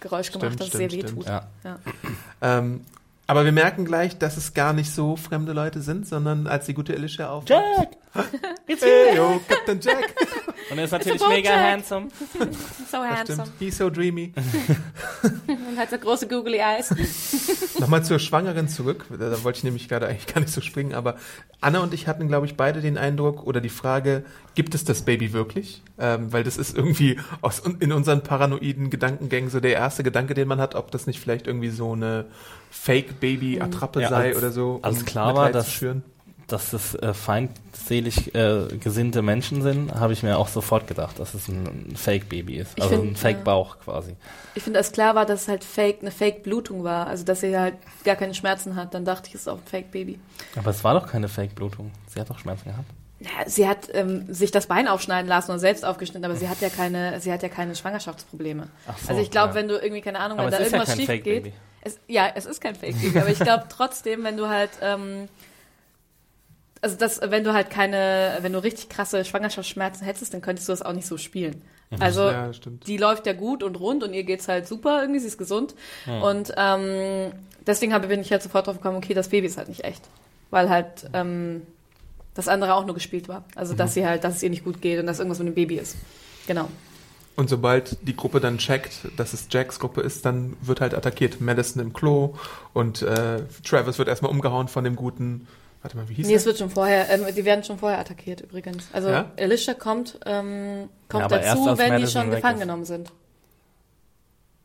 Geräusch 0.00 0.30
gemacht, 0.32 0.52
Stimmt, 0.54 0.60
das 0.60 0.70
sehr 0.70 0.88
stimmt, 0.88 0.92
weh 0.92 1.06
stimmt. 1.08 1.18
tut. 1.22 1.26
Ja. 1.26 1.46
Ja. 1.64 1.78
Ähm, 2.42 2.82
aber 3.28 3.44
wir 3.44 3.50
merken 3.52 3.84
gleich, 3.84 4.18
dass 4.18 4.36
es 4.36 4.54
gar 4.54 4.72
nicht 4.72 4.92
so 4.92 5.16
fremde 5.16 5.52
Leute 5.52 5.80
sind, 5.80 6.06
sondern 6.06 6.46
als 6.46 6.66
die 6.66 6.74
gute 6.74 6.94
Alicia 6.94 7.28
auf. 7.30 7.44
Jack! 7.48 7.88
It's 8.68 8.82
Hey, 8.84 9.16
yo, 9.16 9.40
Captain 9.48 9.80
Jack. 9.80 10.14
Und 10.70 10.78
er 10.78 10.84
ist 10.84 10.90
natürlich 10.90 11.22
mega 11.28 11.50
handsome. 11.50 12.08
So 12.90 12.98
handsome. 12.98 13.42
stimmt. 13.46 13.52
He's 13.58 13.76
so 13.78 13.90
dreamy. 13.90 14.32
Und 15.46 15.76
hat 15.76 15.90
so 15.90 15.98
große 15.98 16.28
googly 16.28 16.58
eyes. 16.58 16.94
Nochmal 17.80 18.04
zur 18.04 18.18
Schwangeren 18.18 18.68
zurück. 18.68 19.04
Da, 19.10 19.30
da 19.30 19.44
wollte 19.44 19.58
ich 19.58 19.64
nämlich 19.64 19.88
gerade 19.88 20.06
eigentlich 20.06 20.26
gar 20.32 20.40
nicht 20.40 20.52
so 20.52 20.60
springen, 20.60 20.94
aber 20.94 21.16
Anna 21.60 21.80
und 21.80 21.92
ich 21.94 22.06
hatten, 22.06 22.28
glaube 22.28 22.46
ich, 22.46 22.56
beide 22.56 22.80
den 22.80 22.96
Eindruck 22.98 23.44
oder 23.46 23.60
die 23.60 23.68
Frage, 23.68 24.24
gibt 24.54 24.74
es 24.74 24.84
das 24.84 25.02
Baby 25.02 25.32
wirklich? 25.32 25.82
Ähm, 25.98 26.32
weil 26.32 26.44
das 26.44 26.58
ist 26.58 26.76
irgendwie 26.76 27.18
aus, 27.40 27.62
in 27.80 27.92
unseren 27.92 28.22
paranoiden 28.22 28.90
Gedankengängen 28.90 29.50
so 29.50 29.60
der 29.60 29.72
erste 29.72 30.02
Gedanke, 30.02 30.34
den 30.34 30.46
man 30.48 30.60
hat, 30.60 30.74
ob 30.74 30.90
das 30.90 31.06
nicht 31.06 31.18
vielleicht 31.20 31.46
irgendwie 31.46 31.70
so 31.70 31.92
eine 31.92 32.26
Fake-Baby-Attrappe 32.70 34.00
Ja, 34.02 34.08
sei 34.08 34.28
als- 34.28 34.38
oder 34.38 34.50
so. 34.50 34.78
als 34.82 34.98
um 34.98 35.04
klar 35.04 35.26
Mitleid 35.28 35.54
war, 35.54 35.64
zu 35.64 35.84
dass-. 35.86 36.02
Dass 36.46 36.70
das 36.70 36.94
äh, 36.94 37.12
feindselig 37.12 38.34
äh, 38.34 38.68
gesinnte 38.78 39.20
Menschen 39.22 39.62
sind, 39.62 39.92
habe 39.94 40.12
ich 40.12 40.22
mir 40.22 40.38
auch 40.38 40.46
sofort 40.46 40.86
gedacht, 40.86 41.18
dass 41.18 41.34
es 41.34 41.48
ein 41.48 41.94
Fake-Baby 41.96 42.56
ist. 42.58 42.72
Ich 42.76 42.82
Also 42.84 42.96
find, 42.96 43.12
ein 43.12 43.16
Fake-Bauch 43.16 43.78
quasi. 43.80 44.14
Ich 44.54 44.62
finde, 44.62 44.78
als 44.78 44.92
klar 44.92 45.16
war, 45.16 45.26
dass 45.26 45.42
es 45.42 45.48
halt 45.48 45.64
Fake, 45.64 45.98
eine 46.02 46.12
Fake-Blutung 46.12 46.84
war. 46.84 47.08
Also, 47.08 47.24
dass 47.24 47.40
sie 47.40 47.58
halt 47.58 47.74
gar 48.04 48.14
keine 48.14 48.34
Schmerzen 48.34 48.76
hat. 48.76 48.94
Dann 48.94 49.04
dachte 49.04 49.28
ich, 49.28 49.34
es 49.34 49.42
ist 49.42 49.48
auch 49.48 49.58
ein 49.58 49.66
Fake-Baby. 49.66 50.20
Aber 50.54 50.70
es 50.70 50.84
war 50.84 50.94
doch 50.94 51.08
keine 51.08 51.28
Fake-Blutung. 51.28 51.90
Sie 52.06 52.20
hat 52.20 52.30
doch 52.30 52.38
Schmerzen 52.38 52.70
gehabt. 52.70 52.90
Ja, 53.18 53.48
sie 53.48 53.66
hat 53.66 53.88
ähm, 53.94 54.32
sich 54.32 54.50
das 54.50 54.66
Bein 54.66 54.88
aufschneiden 54.88 55.26
lassen 55.26 55.50
und 55.50 55.58
selbst 55.58 55.86
aufgeschnitten, 55.86 56.24
aber 56.24 56.36
sie 56.36 56.50
hat 56.50 56.60
ja 56.60 56.68
keine, 56.68 57.18
sie 57.20 57.32
hat 57.32 57.42
ja 57.42 57.48
keine 57.48 57.74
Schwangerschaftsprobleme. 57.74 58.68
Ach 58.86 58.98
so, 58.98 59.08
also 59.08 59.22
ich 59.22 59.30
glaube, 59.30 59.48
ja. 59.48 59.54
wenn 59.54 59.68
du 59.68 59.76
irgendwie, 59.76 60.02
keine 60.02 60.20
Ahnung, 60.20 60.38
Aber 60.38 60.46
wenn 60.46 60.52
da 60.52 60.58
ja 60.58 60.64
irgendwas 60.66 60.88
kein 60.88 61.06
schief 61.06 61.24
geht. 61.24 61.52
Es, 61.80 61.98
ja, 62.08 62.28
es 62.34 62.44
ist 62.44 62.60
kein 62.60 62.74
Fake-Baby, 62.74 63.18
aber 63.18 63.30
ich 63.30 63.38
glaube 63.38 63.64
trotzdem, 63.70 64.22
wenn 64.24 64.36
du 64.36 64.48
halt, 64.48 64.70
ähm, 64.82 65.28
also 66.80 66.96
das, 66.96 67.20
wenn 67.22 67.44
du 67.44 67.52
halt 67.52 67.70
keine, 67.70 68.38
wenn 68.40 68.52
du 68.52 68.62
richtig 68.62 68.88
krasse 68.88 69.24
Schwangerschaftsschmerzen 69.24 70.04
hättest, 70.04 70.34
dann 70.34 70.40
könntest 70.40 70.68
du 70.68 70.72
das 70.72 70.82
auch 70.82 70.92
nicht 70.92 71.06
so 71.06 71.16
spielen. 71.16 71.62
Also 72.00 72.22
ja, 72.22 72.50
die 72.86 72.96
läuft 72.96 73.26
ja 73.26 73.32
gut 73.32 73.62
und 73.62 73.78
rund 73.78 74.02
und 74.02 74.12
ihr 74.12 74.24
geht's 74.24 74.48
halt 74.48 74.66
super, 74.66 75.00
irgendwie, 75.00 75.20
sie 75.20 75.28
ist 75.28 75.38
gesund. 75.38 75.74
Und 76.06 76.52
ähm, 76.56 77.32
deswegen 77.66 77.92
habe, 77.92 78.08
bin 78.08 78.20
ich 78.20 78.32
halt 78.32 78.42
sofort 78.42 78.66
drauf 78.66 78.76
gekommen, 78.76 78.96
okay, 78.96 79.14
das 79.14 79.28
Baby 79.28 79.46
ist 79.46 79.56
halt 79.56 79.68
nicht 79.68 79.84
echt. 79.84 80.02
Weil 80.50 80.68
halt 80.68 81.08
ähm, 81.12 81.62
das 82.34 82.48
andere 82.48 82.74
auch 82.74 82.84
nur 82.86 82.94
gespielt 82.94 83.28
war. 83.28 83.44
Also 83.54 83.74
dass 83.74 83.94
sie 83.94 84.06
halt, 84.06 84.24
dass 84.24 84.36
es 84.36 84.42
ihr 84.42 84.50
nicht 84.50 84.64
gut 84.64 84.80
geht 84.80 84.98
und 84.98 85.06
dass 85.06 85.18
irgendwas 85.18 85.38
mit 85.38 85.48
dem 85.48 85.54
Baby 85.54 85.76
ist. 85.76 85.96
Genau. 86.46 86.68
Und 87.36 87.50
sobald 87.50 87.98
die 88.06 88.16
Gruppe 88.16 88.40
dann 88.40 88.58
checkt, 88.58 89.08
dass 89.16 89.34
es 89.34 89.48
Jacks 89.50 89.78
Gruppe 89.78 90.00
ist, 90.00 90.24
dann 90.24 90.56
wird 90.62 90.80
halt 90.80 90.94
attackiert. 90.94 91.40
Madison 91.40 91.82
im 91.82 91.92
Klo 91.92 92.34
und 92.72 93.02
äh, 93.02 93.42
Travis 93.62 93.98
wird 93.98 94.08
erstmal 94.08 94.30
umgehauen 94.30 94.68
von 94.68 94.84
dem 94.84 94.96
guten, 94.96 95.46
Warte 95.86 95.96
mal, 95.98 96.08
wie 96.08 96.14
hieß 96.14 96.26
Nee, 96.26 96.32
der? 96.32 96.38
es 96.38 96.46
wird 96.46 96.58
schon 96.58 96.70
vorher, 96.70 97.08
ähm, 97.10 97.32
die 97.32 97.44
werden 97.44 97.62
schon 97.62 97.78
vorher 97.78 98.00
attackiert 98.00 98.40
übrigens. 98.40 98.88
Also 98.92 99.08
Ja? 99.08 99.30
Alicia 99.38 99.72
kommt, 99.74 100.18
ähm, 100.26 100.88
kommt 101.08 101.22
Ja, 101.22 101.38
dazu, 101.38 101.64
wenn 101.66 101.76
die 101.76 101.90
Madison 101.92 102.22
schon 102.22 102.30
weg 102.32 102.36
gefangen 102.38 102.56
ist. 102.56 102.60
genommen 102.62 102.84
sind. 102.84 103.12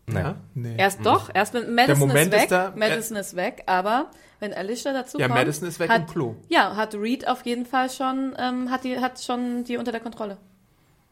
Nee. 0.07 0.19
Ja? 0.19 0.35
Nee. 0.55 0.75
Erst 0.79 1.05
doch, 1.05 1.29
erst 1.31 1.53
wenn 1.53 1.75
Madison 1.75 1.99
Moment 2.07 2.33
ist 2.33 2.39
weg, 2.39 2.41
ist 2.45 2.51
da- 2.51 2.73
Madison 2.75 3.17
ist 3.17 3.35
weg, 3.35 3.61
aber 3.67 4.09
wenn 4.39 4.51
Alicia 4.51 4.93
dazu 4.93 5.19
Ja, 5.19 5.27
kommt, 5.27 5.37
Madison 5.39 5.67
ist 5.67 5.79
weg 5.79 5.91
hat, 5.91 6.01
im 6.01 6.07
Klo. 6.07 6.35
Ja, 6.49 6.75
hat 6.75 6.95
Reed 6.95 7.27
auf 7.27 7.45
jeden 7.45 7.67
Fall 7.67 7.91
schon, 7.91 8.35
ähm, 8.39 8.71
hat 8.71 8.83
die, 8.83 8.99
hat 8.99 9.21
schon 9.21 9.63
die 9.63 9.77
unter 9.77 9.91
der 9.91 10.01
Kontrolle. 10.01 10.37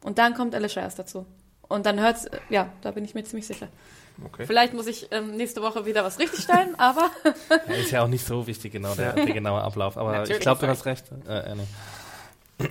Und 0.03 0.17
dann 0.17 0.33
kommt 0.33 0.55
Alicia 0.55 0.81
erst 0.81 0.97
dazu. 0.97 1.27
Und 1.67 1.85
dann 1.85 1.99
hört's, 1.99 2.25
äh, 2.25 2.39
ja, 2.49 2.69
da 2.81 2.89
bin 2.91 3.05
ich 3.05 3.13
mir 3.13 3.23
ziemlich 3.23 3.45
sicher. 3.45 3.67
Okay. 4.25 4.45
Vielleicht 4.45 4.73
muss 4.73 4.87
ich 4.87 5.07
ähm, 5.11 5.35
nächste 5.37 5.61
Woche 5.61 5.85
wieder 5.85 6.03
was 6.03 6.19
richtigstellen, 6.19 6.75
aber 6.77 7.09
Ja, 7.67 7.73
ist 7.75 7.91
ja 7.91 8.03
auch 8.03 8.07
nicht 8.07 8.25
so 8.25 8.45
wichtig, 8.47 8.73
genau, 8.73 8.93
der, 8.95 9.13
der 9.13 9.25
genaue 9.27 9.61
Ablauf. 9.61 9.97
Aber 9.97 10.11
Natürlich, 10.11 10.37
ich 10.37 10.39
glaube, 10.41 10.61
du 10.61 10.67
hast 10.67 10.85
recht. 10.85 11.05
Äh, 11.27 11.51
äh, 11.51 11.55
nee. 11.55 12.65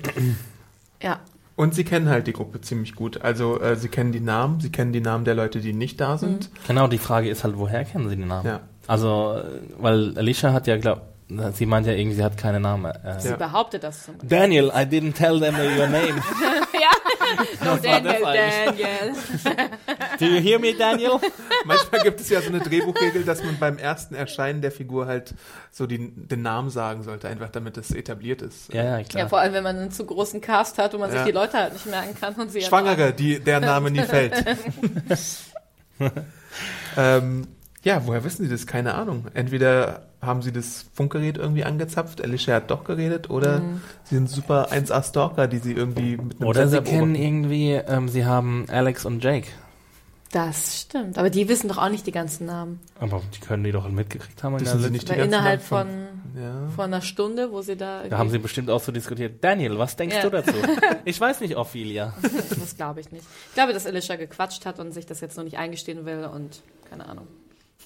ja. 1.02 1.20
Und 1.56 1.74
sie 1.74 1.84
kennen 1.84 2.08
halt 2.08 2.26
die 2.28 2.32
Gruppe 2.32 2.61
ziemlich 2.61 2.94
gut. 2.94 3.20
Also 3.22 3.61
äh, 3.61 3.74
sie 3.76 3.88
kennen 3.88 4.12
die 4.12 4.20
Namen, 4.20 4.61
sie 4.61 4.70
kennen 4.70 4.92
die 4.92 5.00
Namen 5.00 5.24
der 5.24 5.34
Leute, 5.34 5.58
die 5.61 5.72
nicht 5.72 6.00
da 6.00 6.16
sind. 6.16 6.50
Genau, 6.68 6.87
die 6.87 6.98
Frage 6.98 7.28
ist 7.28 7.42
halt, 7.42 7.58
woher 7.58 7.84
kennen 7.84 8.08
sie 8.08 8.16
den 8.16 8.28
Namen? 8.28 8.46
Ja. 8.46 8.61
Also, 8.87 9.34
äh, 9.38 9.61
weil 9.78 10.16
Alicia 10.16 10.52
hat 10.52 10.66
ja, 10.68 10.76
glaub, 10.76 11.02
sie 11.54 11.66
meint 11.66 11.87
ja 11.87 11.94
irgendwie, 11.94 12.14
sie 12.16 12.22
hat 12.22 12.37
keine 12.38 12.61
Namen. 12.61 12.92
Äh, 12.92 13.18
Sie 13.20 13.30
Ja. 13.30 13.37
behauptet 13.37 13.82
das 13.82 14.04
zum 14.04 14.14
Beispiel. 14.18 14.28
Daniel, 14.38 14.66
I 14.68 14.82
didn't 14.84 15.14
tell 15.14 15.40
them 15.40 15.56
your 15.56 15.87
name. 15.88 16.22
no, 17.64 17.76
Daniel? 17.76 18.20
Daniel. 18.22 19.12
Do 20.18 20.24
you 20.24 20.40
hear 20.40 20.58
me, 20.58 20.74
Daniel? 20.74 21.18
Manchmal 21.64 22.02
gibt 22.02 22.20
es 22.20 22.28
ja 22.28 22.40
so 22.40 22.48
eine 22.48 22.60
Drehbuchregel, 22.60 23.24
dass 23.24 23.42
man 23.44 23.58
beim 23.58 23.78
ersten 23.78 24.14
Erscheinen 24.14 24.60
der 24.62 24.72
Figur 24.72 25.06
halt 25.06 25.34
so 25.70 25.86
die, 25.86 26.12
den 26.14 26.42
Namen 26.42 26.70
sagen 26.70 27.02
sollte, 27.02 27.28
einfach 27.28 27.50
damit 27.50 27.76
es 27.76 27.90
etabliert 27.90 28.42
ist. 28.42 28.72
Ja, 28.72 28.98
ja, 28.98 29.04
klar. 29.04 29.22
Ja, 29.24 29.28
vor 29.28 29.38
allem, 29.40 29.52
wenn 29.54 29.64
man 29.64 29.76
einen 29.78 29.90
zu 29.90 30.04
großen 30.04 30.40
Cast 30.40 30.78
hat 30.78 30.94
und 30.94 31.00
man 31.00 31.10
Ja. 31.10 31.18
sich 31.18 31.26
die 31.26 31.32
Leute 31.32 31.58
halt 31.58 31.72
nicht 31.72 31.86
merken 31.86 32.14
kann 32.18 32.34
und 32.34 32.50
sie 32.50 32.62
Schwangere, 32.62 33.12
die, 33.12 33.40
deren 33.40 33.64
Name 33.64 33.90
nie 33.90 34.02
fällt. 34.02 34.44
ähm, 36.96 37.46
ja, 37.82 38.02
woher 38.06 38.24
wissen 38.24 38.44
Sie 38.44 38.50
das? 38.50 38.66
Keine 38.66 38.94
Ahnung. 38.94 39.26
Entweder 39.34 40.07
haben 40.20 40.42
Sie 40.42 40.52
das 40.52 40.87
Funkgerät 40.94 41.37
irgendwie 41.38 41.64
angezapft, 41.64 42.20
Alicia 42.22 42.57
hat 42.57 42.70
doch 42.70 42.85
geredet, 42.85 43.31
oder 43.31 43.61
Mhm. 43.61 43.81
Sie 44.04 44.14
sind 44.16 44.28
super 44.28 44.68
1A-Stalker, 44.72 45.46
die 45.46 45.59
Sie 45.59 45.72
irgendwie 45.72 46.16
mit 46.16 46.40
einem 46.40 46.48
Oder 46.48 46.66
sie 46.66 46.74
Sensor 46.76 46.85
kennen 46.85 47.12
beobachten. 47.12 47.24
irgendwie, 47.24 47.72
ähm, 47.72 48.09
sie 48.09 48.24
haben 48.26 48.66
Alex 48.68 49.04
und 49.04 49.22
Jake. 49.22 49.48
Das 50.31 50.83
stimmt, 50.83 51.16
aber 51.16 51.31
die 51.31 51.48
wissen 51.48 51.68
doch 51.68 51.78
auch 51.78 51.88
nicht 51.88 52.07
die 52.07 52.12
ganzen 52.12 52.44
Namen. 52.46 52.81
Aber 53.00 53.22
die 53.35 53.40
können 53.40 53.64
die 53.64 53.72
doch 53.72 53.88
mitgekriegt 53.88 54.42
haben. 54.42 54.61
Wissen 54.61 54.78
Sie 54.83 54.90
nicht 54.90 55.04
die 55.09 55.12
ganzen 55.14 55.24
innerhalb 55.28 55.70
Namen 55.70 56.09
von, 56.35 56.42
Ja. 56.42 56.68
von 56.76 56.85
einer 56.85 57.00
Stunde, 57.00 57.50
wo 57.50 57.62
sie 57.62 57.76
da. 57.76 58.02
Da 58.07 58.18
haben 58.18 58.28
sie 58.28 58.38
bestimmt 58.38 58.68
auch 58.68 58.81
so 58.83 58.92
diskutiert. 58.92 59.42
Daniel, 59.42 59.78
was 59.78 59.96
denkst 59.96 60.16
Ja. 60.16 60.22
du 60.24 60.31
dazu? 60.31 60.52
Ich 61.07 61.18
weiß 61.18 61.40
nicht, 61.40 61.57
Ophelia. 61.57 62.12
das 62.61 62.76
glaube 62.76 63.00
ich 63.00 63.11
nicht. 63.11 63.24
Ich 63.48 63.54
glaube, 63.54 63.72
dass 63.72 63.87
Alicia 63.87 64.16
gequatscht 64.16 64.66
hat 64.66 64.78
und 64.81 64.92
sich 64.92 65.07
das 65.07 65.22
jetzt 65.22 65.38
noch 65.38 65.44
nicht 65.44 65.57
eingestehen 65.57 66.04
will 66.04 66.24
und 66.31 66.61
keine 66.90 67.09
Ahnung. 67.09 67.26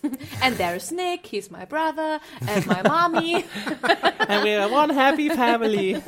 And 0.41 0.57
there's 0.59 0.91
Nick, 0.91 1.27
he's 1.27 1.51
my 1.51 1.65
brother, 1.65 2.21
and 2.47 2.67
my 2.67 2.83
mommy. 2.83 3.45
And 4.29 4.45
we're 4.45 4.69
one 4.69 4.91
happy 4.95 5.29
family. 5.31 6.01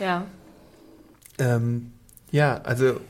ja. 0.00 0.26
Ähm, 1.38 1.92
ja, 2.30 2.60
also 2.62 3.00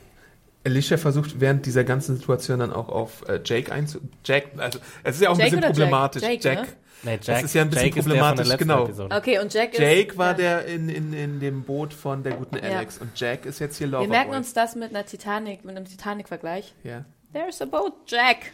Alicia 0.64 0.98
versucht 0.98 1.40
während 1.40 1.66
dieser 1.66 1.84
ganzen 1.84 2.16
Situation 2.16 2.60
dann 2.60 2.72
auch 2.72 2.88
auf 2.88 3.26
äh, 3.28 3.40
Jake 3.44 3.72
einzu... 3.72 4.00
Jack, 4.24 4.48
also 4.58 4.78
es 5.02 5.16
ist 5.16 5.22
ja 5.22 5.30
auch 5.30 5.38
Jake 5.38 5.56
ein 5.56 5.56
bisschen 5.56 5.58
oder 5.58 5.66
Jack? 5.68 5.76
problematisch. 5.76 6.22
Jake, 6.22 6.40
Jack. 6.42 6.58
ne? 6.58 6.66
Nee, 7.02 7.12
Jack, 7.12 7.24
Das 7.24 7.42
ist 7.44 7.54
ja 7.54 7.62
ein 7.62 7.70
bisschen 7.70 7.86
Jake 7.86 7.98
ist 7.98 8.04
problematisch, 8.06 8.56
genau. 8.58 8.84
Episode. 8.84 9.16
Okay, 9.16 9.38
und 9.38 9.54
Jack 9.54 9.72
ist. 9.72 9.80
Jake 9.80 10.18
war 10.18 10.32
ja. 10.32 10.60
der 10.60 10.66
in, 10.66 10.90
in, 10.90 11.12
in 11.14 11.40
dem 11.40 11.62
Boot 11.62 11.94
von 11.94 12.22
der 12.22 12.34
guten 12.34 12.56
Ja. 12.56 12.76
Alex 12.76 12.98
und 12.98 13.18
Jack 13.18 13.46
ist 13.46 13.58
jetzt 13.58 13.78
hier 13.78 13.86
Wir 13.86 13.92
Loverboy. 13.92 14.08
merken 14.10 14.34
uns 14.34 14.52
das 14.52 14.76
mit 14.76 14.90
einer 14.90 15.06
Titanic, 15.06 15.64
mit 15.64 15.76
einem 15.76 15.86
Titanic-Vergleich. 15.86 16.74
Ja. 16.84 17.06
There's 17.32 17.62
a 17.62 17.66
boat, 17.66 17.92
Jack. 18.06 18.52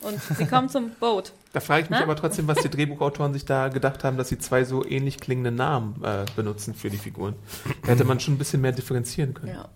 Und 0.00 0.20
sie 0.36 0.44
kommt 0.46 0.70
zum 0.70 0.90
Boot. 1.00 1.32
Da 1.52 1.60
frage 1.60 1.84
ich 1.84 1.90
mich 1.90 1.98
Na? 1.98 2.04
aber 2.04 2.16
trotzdem, 2.16 2.48
was 2.48 2.58
die 2.58 2.68
Drehbuchautoren 2.68 3.32
sich 3.32 3.44
da 3.44 3.68
gedacht 3.68 4.04
haben, 4.04 4.16
dass 4.16 4.28
sie 4.28 4.38
zwei 4.38 4.64
so 4.64 4.84
ähnlich 4.84 5.18
klingende 5.18 5.52
Namen 5.52 6.02
äh, 6.04 6.24
benutzen 6.36 6.74
für 6.74 6.90
die 6.90 6.98
Figuren. 6.98 7.36
Da 7.82 7.92
hätte 7.92 8.04
man 8.04 8.20
schon 8.20 8.34
ein 8.34 8.38
bisschen 8.38 8.60
mehr 8.60 8.72
differenzieren 8.72 9.34
können. 9.34 9.54
Ja. 9.54 9.68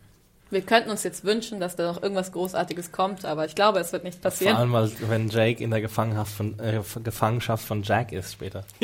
Wir 0.52 0.60
könnten 0.60 0.90
uns 0.90 1.02
jetzt 1.02 1.24
wünschen, 1.24 1.60
dass 1.60 1.76
da 1.76 1.90
noch 1.90 2.02
irgendwas 2.02 2.30
Großartiges 2.30 2.92
kommt, 2.92 3.24
aber 3.24 3.46
ich 3.46 3.54
glaube, 3.54 3.78
es 3.78 3.90
wird 3.94 4.04
nicht 4.04 4.20
Vor 4.20 4.30
passieren. 4.30 4.56
allem, 4.56 4.72
weil, 4.72 4.90
wenn 5.08 5.30
Jake 5.30 5.64
in 5.64 5.70
der 5.70 5.80
Gefangenschaft 5.80 6.30
von, 6.30 6.58
äh, 6.58 6.78
Gefangenschaft 7.02 7.66
von 7.66 7.82
Jack 7.82 8.12
ist 8.12 8.34
später. 8.34 8.62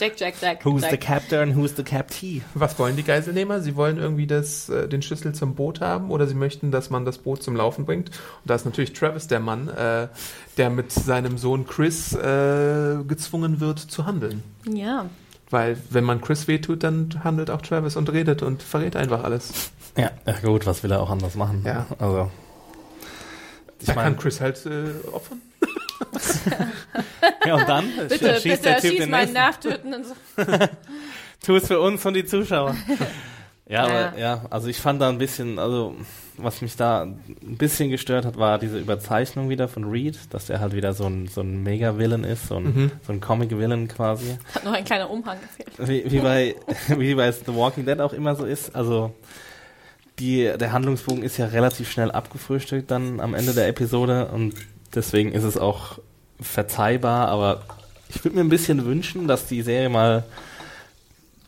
Jack, 0.00 0.14
Jack, 0.16 0.34
Jack. 0.40 0.64
Who's 0.64 0.80
Jack. 0.80 0.92
the 0.92 0.96
captor 0.96 1.42
and 1.42 1.54
who's 1.54 1.76
the 1.76 1.82
captee? 1.82 2.40
Was 2.54 2.78
wollen 2.78 2.96
die 2.96 3.02
Geiselnehmer? 3.02 3.60
Sie 3.60 3.76
wollen 3.76 3.98
irgendwie 3.98 4.26
das, 4.26 4.70
äh, 4.70 4.88
den 4.88 5.02
Schlüssel 5.02 5.34
zum 5.34 5.54
Boot 5.54 5.82
haben 5.82 6.10
oder 6.10 6.26
sie 6.26 6.34
möchten, 6.34 6.70
dass 6.70 6.88
man 6.88 7.04
das 7.04 7.18
Boot 7.18 7.42
zum 7.42 7.54
Laufen 7.54 7.84
bringt. 7.84 8.08
Und 8.08 8.16
da 8.46 8.54
ist 8.54 8.64
natürlich 8.64 8.94
Travis 8.94 9.26
der 9.26 9.40
Mann, 9.40 9.68
äh, 9.68 10.08
der 10.56 10.70
mit 10.70 10.90
seinem 10.90 11.36
Sohn 11.36 11.66
Chris 11.66 12.14
äh, 12.14 12.96
gezwungen 13.06 13.60
wird 13.60 13.78
zu 13.78 14.06
handeln. 14.06 14.42
Ja. 14.66 15.04
Weil 15.54 15.76
wenn 15.90 16.02
man 16.02 16.20
Chris 16.20 16.48
wehtut, 16.48 16.82
dann 16.82 17.20
handelt 17.22 17.48
auch 17.48 17.62
Travis 17.62 17.94
und 17.94 18.10
redet 18.12 18.42
und 18.42 18.60
verrät 18.60 18.96
einfach 18.96 19.22
alles. 19.22 19.70
Ja, 19.96 20.10
ja, 20.26 20.32
gut, 20.42 20.66
was 20.66 20.82
will 20.82 20.90
er 20.90 21.00
auch 21.00 21.10
anders 21.10 21.36
machen? 21.36 21.62
Ja. 21.64 21.86
Also. 22.00 22.28
Ich 23.78 23.86
da 23.86 23.94
mein- 23.94 24.04
kann 24.04 24.16
Chris 24.18 24.40
halt 24.40 24.66
äh, 24.66 24.86
opfern. 25.12 25.40
Ja, 27.46 27.54
und 27.54 27.68
dann 27.68 27.84
Bitte, 28.08 28.32
schießt 28.34 28.42
bitte, 28.42 28.62
der 28.62 28.78
Typ 28.80 28.90
schieß 28.90 29.00
den 29.00 29.10
meinen 29.10 29.32
nächsten. 29.32 29.68
Nervtötenden. 29.68 30.04
So. 30.04 30.14
Tu 31.46 31.56
es 31.56 31.66
für 31.68 31.78
uns 31.78 32.04
und 32.04 32.14
die 32.14 32.24
Zuschauer. 32.24 32.74
Ja, 33.66 33.88
Ja. 33.88 34.08
aber 34.08 34.18
ja, 34.18 34.44
also 34.50 34.68
ich 34.68 34.76
fand 34.78 35.00
da 35.00 35.08
ein 35.08 35.16
bisschen, 35.18 35.58
also 35.58 35.94
was 36.36 36.60
mich 36.60 36.76
da 36.76 37.02
ein 37.04 37.16
bisschen 37.56 37.88
gestört 37.90 38.26
hat, 38.26 38.36
war 38.36 38.58
diese 38.58 38.78
Überzeichnung 38.78 39.48
wieder 39.48 39.68
von 39.68 39.84
Reed, 39.84 40.18
dass 40.30 40.46
der 40.46 40.60
halt 40.60 40.74
wieder 40.74 40.92
so 40.92 41.06
ein, 41.06 41.28
so 41.28 41.40
ein 41.40 41.62
Mega-Villain 41.62 42.24
ist, 42.24 42.48
so 42.48 42.56
ein, 42.56 42.64
Mhm. 42.64 42.90
so 43.06 43.12
ein 43.12 43.20
Comic-Villain 43.20 43.88
quasi. 43.88 44.36
Hat 44.54 44.64
noch 44.64 44.72
ein 44.72 44.84
kleiner 44.84 45.08
Umhang 45.08 45.38
gefehlt. 45.40 45.88
Wie, 45.88 46.10
wie, 46.12 46.20
bei, 46.20 46.54
wie 46.98 47.14
bei 47.14 47.30
The 47.32 47.54
Walking 47.54 47.86
Dead 47.86 48.00
auch 48.00 48.12
immer 48.12 48.34
so 48.36 48.44
ist. 48.44 48.74
Also 48.76 49.14
die, 50.18 50.52
der 50.58 50.72
Handlungsbogen 50.72 51.22
ist 51.22 51.38
ja 51.38 51.46
relativ 51.46 51.90
schnell 51.90 52.10
abgefrühstückt 52.10 52.90
dann 52.90 53.20
am 53.20 53.34
Ende 53.34 53.52
der 53.54 53.66
Episode 53.68 54.26
und 54.26 54.54
deswegen 54.94 55.32
ist 55.32 55.42
es 55.44 55.56
auch 55.56 55.98
verzeihbar, 56.40 57.28
aber 57.28 57.62
ich 58.10 58.22
würde 58.24 58.36
mir 58.36 58.44
ein 58.44 58.48
bisschen 58.50 58.84
wünschen, 58.84 59.26
dass 59.26 59.46
die 59.46 59.62
Serie 59.62 59.88
mal 59.88 60.24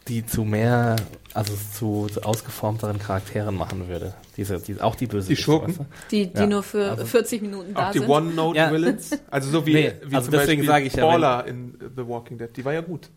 die 0.09 0.25
zu 0.25 0.45
mehr, 0.45 0.97
also 1.37 1.53
zu, 1.75 2.07
zu 2.13 2.23
ausgeformteren 2.23 2.99
Charakteren 2.99 3.55
machen 3.57 3.89
würde. 3.89 4.15
Diese, 4.37 4.59
die, 4.59 4.81
auch 4.81 4.95
die 4.95 5.07
böse 5.07 5.29
Die 5.29 5.37
Schurken? 5.37 5.87
Die, 6.11 6.27
die 6.27 6.39
Ja, 6.39 6.47
nur 6.47 6.63
für 6.63 6.91
also- 6.91 7.05
40 7.07 7.43
Minuten 7.43 7.75
da 7.75 7.89
Auch 7.89 7.93
die 7.93 7.99
sind. 8.01 8.09
One-Note-Villains. 8.09 9.11
Also 9.31 9.51
so 9.51 9.67
wie, 9.67 9.75
Nee, 9.75 9.93
wie 10.05 10.15
also 10.17 10.31
zum 10.31 10.39
deswegen 10.39 10.63
Beispiel 10.63 10.67
sage 10.67 10.85
ich 10.87 10.95
ja, 10.95 11.05
Paula 11.05 11.41
in 11.43 11.75
The 11.97 12.07
Walking 12.07 12.39
Dead. 12.39 12.49
Die 12.57 12.65
war 12.65 12.73
ja 12.73 12.81
gut. 12.81 13.09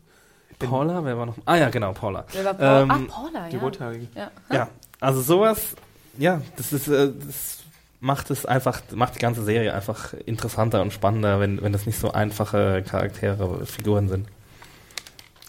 Paula, 0.60 1.04
wer 1.06 1.18
war 1.18 1.26
noch? 1.26 1.36
Ah 1.46 1.56
ja, 1.56 1.70
genau, 1.70 1.94
Paula. 1.94 2.26
Wer 2.34 2.44
war 2.46 2.54
Paula? 2.54 2.82
Ähm, 2.82 2.92
Ach, 2.92 3.08
Paula, 3.08 3.48
Die 3.50 3.56
ja. 3.56 3.62
Rothaarige. 3.62 4.08
ja. 4.16 4.32
Ja, 4.52 4.68
also 5.00 5.22
sowas, 5.22 5.76
ja, 6.18 6.42
das 6.58 6.74
ist, 6.74 6.88
äh, 6.90 7.12
das 7.26 7.60
macht 8.02 8.30
es 8.32 8.46
einfach, 8.46 8.82
macht 8.94 9.16
die 9.16 9.20
ganze 9.20 9.44
Serie 9.46 9.74
einfach 9.74 10.14
interessanter 10.26 10.82
und 10.82 10.92
spannender, 10.92 11.40
wenn, 11.40 11.62
wenn 11.62 11.72
das 11.72 11.86
nicht 11.86 11.98
so 12.00 12.12
einfache 12.12 12.84
Charaktere, 12.84 13.66
Figuren 13.66 14.10
sind. 14.10 14.28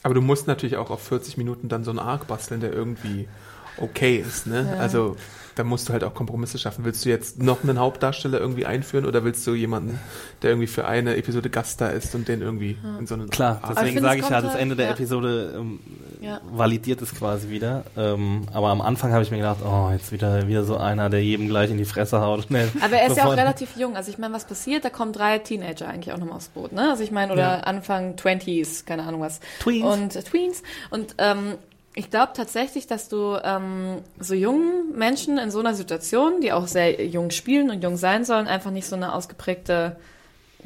Aber 0.03 0.15
du 0.15 0.21
musst 0.21 0.47
natürlich 0.47 0.77
auch 0.77 0.91
auf 0.91 1.03
40 1.03 1.37
Minuten 1.37 1.69
dann 1.69 1.85
so 1.85 1.91
einen 1.91 1.99
Arc 1.99 2.27
basteln, 2.27 2.61
der 2.61 2.73
irgendwie 2.73 3.29
okay 3.77 4.17
ist, 4.17 4.47
ne? 4.47 4.69
Ja. 4.75 4.81
Also 4.81 5.17
da 5.55 5.65
musst 5.65 5.89
du 5.89 5.93
halt 5.93 6.05
auch 6.05 6.15
Kompromisse 6.15 6.59
schaffen. 6.59 6.85
Willst 6.85 7.05
du 7.05 7.09
jetzt 7.09 7.43
noch 7.43 7.63
einen 7.65 7.79
Hauptdarsteller 7.79 8.39
irgendwie 8.41 8.67
einführen 8.67 9.05
oder 9.07 9.25
willst 9.25 9.47
du 9.47 9.55
jemanden, 9.55 9.99
der 10.43 10.51
irgendwie 10.51 10.67
für 10.67 10.87
eine 10.87 11.17
Episode 11.17 11.51
Gast 11.51 11.81
da 11.81 11.89
ist 11.89 12.15
und 12.15 12.29
den 12.29 12.41
irgendwie 12.41 12.77
in 12.99 13.07
so 13.07 13.15
einen 13.15 13.29
Klar, 13.31 13.59
Arc- 13.63 13.75
deswegen 13.77 14.01
sage 14.01 14.21
ich 14.21 14.29
ja, 14.29 14.41
das 14.41 14.53
halt- 14.53 14.61
Ende 14.61 14.77
der 14.77 14.87
ja. 14.87 14.93
Episode 14.93 15.55
ähm, 15.59 15.81
Ja. 16.21 16.41
validiert 16.51 17.03
es 17.03 17.15
quasi 17.15 17.49
wieder. 17.51 17.85
Ähm, 17.97 18.47
aber 18.53 18.69
am 18.69 18.81
Anfang 18.81 19.13
habe 19.13 19.23
ich 19.23 19.31
mir 19.31 19.39
gedacht, 19.39 19.59
oh, 19.65 19.91
jetzt 19.93 20.13
wieder, 20.13 20.47
wieder 20.49 20.65
so 20.65 20.77
einer, 20.77 21.11
der 21.11 21.23
jedem 21.25 21.49
gleich 21.49 21.71
in 21.71 21.79
die 21.79 21.85
Fresse 21.85 22.21
haut. 22.21 22.47
Nee, 22.51 22.67
Aber 22.81 22.97
er 22.97 23.09
ist 23.09 23.17
ja 23.17 23.25
auch 23.27 23.37
relativ 23.37 23.77
jung. 23.77 23.97
Also 23.97 24.11
ich 24.11 24.19
meine, 24.19 24.35
was 24.35 24.45
passiert? 24.47 24.85
Da 24.85 24.91
kommen 24.91 25.13
drei 25.13 25.39
Teenager 25.39 25.89
eigentlich 25.89 26.13
auch 26.15 26.19
nochmal 26.19 26.37
aufs 26.37 26.49
Boot, 26.49 26.73
ne? 26.73 26.91
Also 26.91 27.03
ich 27.03 27.11
meine, 27.11 27.33
oder 27.33 27.43
Ja. 27.43 27.61
Anfang 27.61 28.15
20s, 28.17 28.85
keine 28.87 29.05
Ahnung 29.05 29.21
was. 29.21 29.41
Tweens. 29.61 29.85
Und 29.85 30.17
äh, 30.17 30.23
Tweens. 30.23 30.63
Und 30.91 31.15
ähm, 31.19 31.55
ich 31.95 32.11
glaube 32.11 32.33
tatsächlich, 32.35 32.87
dass 32.87 33.09
du 33.09 33.37
ähm, 33.43 34.03
so 34.19 34.35
jungen 34.35 34.97
Menschen 34.97 35.39
in 35.39 35.51
so 35.51 35.59
einer 35.59 35.75
Situation, 35.75 36.41
die 36.41 36.53
auch 36.53 36.67
sehr 36.67 37.05
jung 37.05 37.31
spielen 37.31 37.71
und 37.71 37.83
jung 37.83 37.97
sein 37.97 38.25
sollen, 38.25 38.47
einfach 38.47 38.71
nicht 38.71 38.87
so 38.87 38.95
eine 38.95 39.13
ausgeprägte 39.13 39.97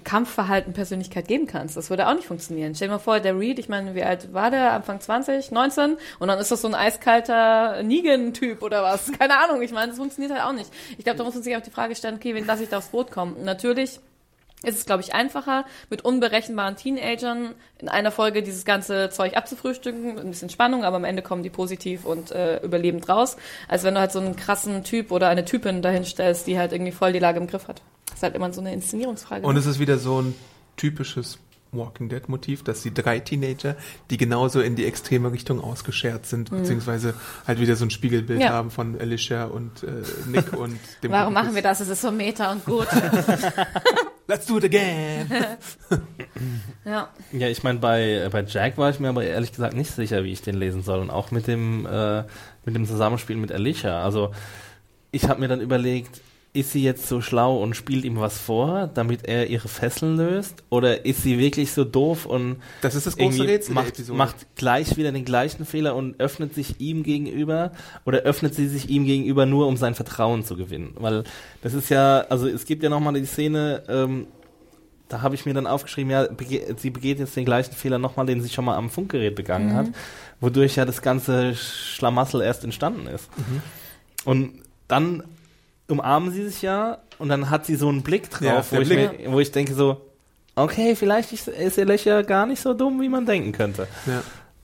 Kampfverhalten, 0.02 0.74
Persönlichkeit 0.74 1.26
geben 1.28 1.46
kannst. 1.46 1.76
Das 1.76 1.88
würde 1.88 2.08
auch 2.08 2.14
nicht 2.14 2.26
funktionieren. 2.26 2.74
Stell 2.74 2.88
dir 2.88 2.94
mal 2.94 2.98
vor, 2.98 3.20
der 3.20 3.38
Reed, 3.38 3.58
ich 3.58 3.68
meine, 3.68 3.94
wie 3.94 4.02
alt 4.02 4.34
war 4.34 4.50
der? 4.50 4.72
Anfang 4.72 5.00
20, 5.00 5.50
19? 5.50 5.96
Und 6.18 6.28
dann 6.28 6.38
ist 6.38 6.50
das 6.50 6.60
so 6.60 6.68
ein 6.68 6.74
eiskalter 6.74 7.82
Negan-Typ 7.82 8.62
oder 8.62 8.82
was? 8.82 9.10
Keine 9.18 9.38
Ahnung. 9.38 9.62
Ich 9.62 9.72
meine, 9.72 9.88
das 9.88 9.96
funktioniert 9.96 10.32
halt 10.32 10.44
auch 10.44 10.52
nicht. 10.52 10.70
Ich 10.98 11.04
glaube, 11.04 11.18
da 11.18 11.24
muss 11.24 11.34
man 11.34 11.42
sich 11.42 11.56
auch 11.56 11.62
die 11.62 11.70
Frage 11.70 11.94
stellen, 11.94 12.16
okay, 12.16 12.34
wen 12.34 12.46
lasse 12.46 12.64
ich 12.64 12.68
da 12.68 12.78
aufs 12.78 12.88
Boot 12.88 13.10
kommen? 13.10 13.44
Natürlich 13.44 14.00
ist 14.64 14.79
es, 14.79 14.87
glaube 14.87 15.03
ich, 15.03 15.14
einfacher, 15.14 15.64
mit 15.90 16.05
unberechenbaren 16.05 16.77
Teenagern 16.77 17.55
in 17.79 17.88
einer 17.88 18.11
Folge 18.11 18.42
dieses 18.42 18.64
ganze 18.64 19.11
Zeug 19.11 19.37
abzufrühstücken, 19.37 20.18
ein 20.18 20.31
bisschen 20.31 20.50
Spannung, 20.50 20.85
aber 20.85 20.96
am 20.96 21.05
Ende 21.05 21.22
kommen 21.22 21.42
die 21.42 21.50
positiv 21.50 22.05
und 22.05 22.31
äh, 22.31 22.59
überlebend 22.62 23.09
raus, 23.09 23.37
als 23.68 23.83
wenn 23.85 23.94
du 23.94 24.00
halt 24.00 24.12
so 24.12 24.20
einen 24.20 24.37
krassen 24.37 24.85
Typ 24.85 25.11
oder 25.12 25.29
eine 25.29 25.44
Typin 25.44 25.83
dahin 25.83 26.05
stellst, 26.05 26.46
die 26.46 26.59
halt 26.59 26.72
irgendwie 26.72 26.92
voll 26.92 27.12
die 27.12 27.18
Lage 27.18 27.38
im 27.38 27.46
Griff 27.46 27.68
hat. 27.68 27.83
Das 28.07 28.16
ist 28.16 28.22
halt 28.22 28.35
immer 28.35 28.53
so 28.53 28.61
eine 28.61 28.72
Inszenierungsfrage. 28.72 29.46
Und 29.46 29.55
ne? 29.55 29.61
es 29.61 29.66
ist 29.66 29.79
wieder 29.79 29.98
so 29.98 30.20
ein 30.22 30.35
typisches 30.77 31.38
Walking 31.72 32.09
Dead 32.09 32.29
Motiv, 32.29 32.62
dass 32.62 32.83
die 32.83 32.94
drei 32.94 33.18
Teenager, 33.18 33.74
die 34.09 34.16
genauso 34.16 34.61
in 34.61 34.77
die 34.77 34.85
extreme 34.87 35.33
Richtung 35.33 35.61
ausgeschert 35.61 36.24
sind, 36.24 36.50
beziehungsweise 36.50 37.14
halt 37.48 37.59
wieder 37.59 37.74
so 37.74 37.85
ein 37.85 37.90
Spiegelbild 37.90 38.38
Mhm. 38.38 38.44
Ja. 38.44 38.50
haben 38.53 38.70
von 38.70 39.00
Alicia 39.00 39.46
und 39.46 39.83
äh, 39.83 39.88
Nick 40.29 40.53
und 40.53 40.79
dem 41.03 41.11
Warum 41.11 41.35
machen 41.35 41.57
wir 41.57 41.62
das? 41.62 41.81
Es 41.81 41.88
ist 41.88 42.03
so 42.03 42.12
meta 42.12 42.53
und 42.53 42.64
gut. 42.64 42.87
Let's 44.26 44.46
do 44.46 44.56
it 44.56 44.64
again. 44.64 45.28
ja. 46.84 47.10
Ja, 47.32 47.48
ich 47.48 47.62
meine, 47.62 47.78
bei, 47.78 48.28
bei 48.30 48.42
Jack 48.42 48.78
war 48.78 48.90
ich 48.90 48.98
mir 48.98 49.10
aber 49.10 49.24
ehrlich 49.24 49.52
gesagt 49.52 49.74
nicht 49.74 49.90
sicher, 49.90 50.24
wie 50.24 50.32
ich 50.32 50.42
den 50.42 50.54
lesen 50.54 50.82
soll. 50.82 51.00
Und 51.00 51.10
auch 51.10 51.30
mit 51.30 51.46
dem, 51.46 51.87
äh, 51.87 52.22
mit 52.64 52.74
dem 52.74 52.87
Zusammenspiel 52.87 53.37
mit 53.37 53.52
Alicia. 53.52 54.02
Also, 54.02 54.32
ich 55.10 55.28
habe 55.28 55.40
mir 55.40 55.48
dann 55.48 55.60
überlegt, 55.60 56.22
ist 56.54 56.70
sie 56.70 56.84
jetzt 56.84 57.08
so 57.08 57.20
schlau 57.20 57.56
und 57.60 57.74
spielt 57.74 58.04
ihm 58.04 58.18
was 58.20 58.38
vor, 58.38 58.88
damit 58.94 59.26
er 59.26 59.48
ihre 59.48 59.66
Fesseln 59.66 60.16
löst? 60.16 60.62
Oder 60.70 61.04
ist 61.04 61.24
sie 61.24 61.36
wirklich 61.36 61.72
so 61.72 61.84
doof 61.84 62.26
und 62.26 62.58
Das 62.80 62.94
ist 62.94 63.08
das 63.08 63.16
große 63.16 63.42
Rätsel 63.42 63.74
macht, 63.74 64.08
macht 64.10 64.54
gleich 64.54 64.96
wieder 64.96 65.10
den 65.10 65.24
gleichen 65.24 65.66
Fehler 65.66 65.96
und 65.96 66.20
öffnet 66.20 66.54
sich 66.54 66.80
ihm 66.80 67.02
gegenüber? 67.02 67.72
Oder 68.04 68.20
öffnet 68.20 68.54
sie 68.54 68.68
sich 68.68 68.88
ihm 68.88 69.04
gegenüber 69.04 69.46
nur, 69.46 69.66
um 69.66 69.76
sein 69.76 69.96
Vertrauen 69.96 70.44
zu 70.44 70.56
gewinnen? 70.56 70.94
Weil 70.94 71.24
das 71.62 71.74
ist 71.74 71.88
ja, 71.88 72.20
also 72.30 72.46
es 72.46 72.66
gibt 72.66 72.84
ja 72.84 72.88
nochmal 72.88 73.14
die 73.14 73.26
Szene, 73.26 73.82
ähm, 73.88 74.28
da 75.08 75.22
habe 75.22 75.34
ich 75.34 75.46
mir 75.46 75.54
dann 75.54 75.66
aufgeschrieben, 75.66 76.12
ja, 76.12 76.28
bege 76.28 76.76
sie 76.78 76.90
begeht 76.90 77.18
jetzt 77.18 77.34
den 77.34 77.44
gleichen 77.44 77.72
Fehler 77.72 77.98
nochmal, 77.98 78.26
den 78.26 78.40
sie 78.40 78.48
schon 78.48 78.64
mal 78.64 78.76
am 78.76 78.90
Funkgerät 78.90 79.34
begangen 79.34 79.74
hat, 79.74 79.86
wodurch 80.40 80.76
ja 80.76 80.84
das 80.84 81.02
ganze 81.02 81.56
Schlamassel 81.56 82.42
erst 82.42 82.62
entstanden 82.62 83.08
ist. 83.08 83.28
Und 84.24 84.62
dann 84.86 85.24
umarmen 85.88 86.30
sie 86.32 86.48
sich 86.48 86.62
ja 86.62 86.98
und 87.18 87.28
dann 87.28 87.50
hat 87.50 87.66
sie 87.66 87.76
so 87.76 87.88
einen 87.88 88.02
Blick 88.02 88.30
drauf, 88.30 88.42
Ja, 88.42 88.64
wo, 88.78 88.80
ich 88.80 88.88
Blick. 88.88 89.20
Mir, 89.20 89.32
wo 89.32 89.40
ich 89.40 89.50
denke 89.52 89.74
so, 89.74 90.00
okay, 90.56 90.96
vielleicht 90.96 91.32
ist, 91.32 91.48
ist 91.48 91.78
ihr 91.78 91.84
Lächer 91.84 92.22
gar 92.22 92.46
nicht 92.46 92.60
so 92.62 92.74
dumm, 92.74 93.00
wie 93.00 93.08
man 93.08 93.26
denken 93.26 93.52
könnte. 93.52 93.86
Ja. 94.06 94.22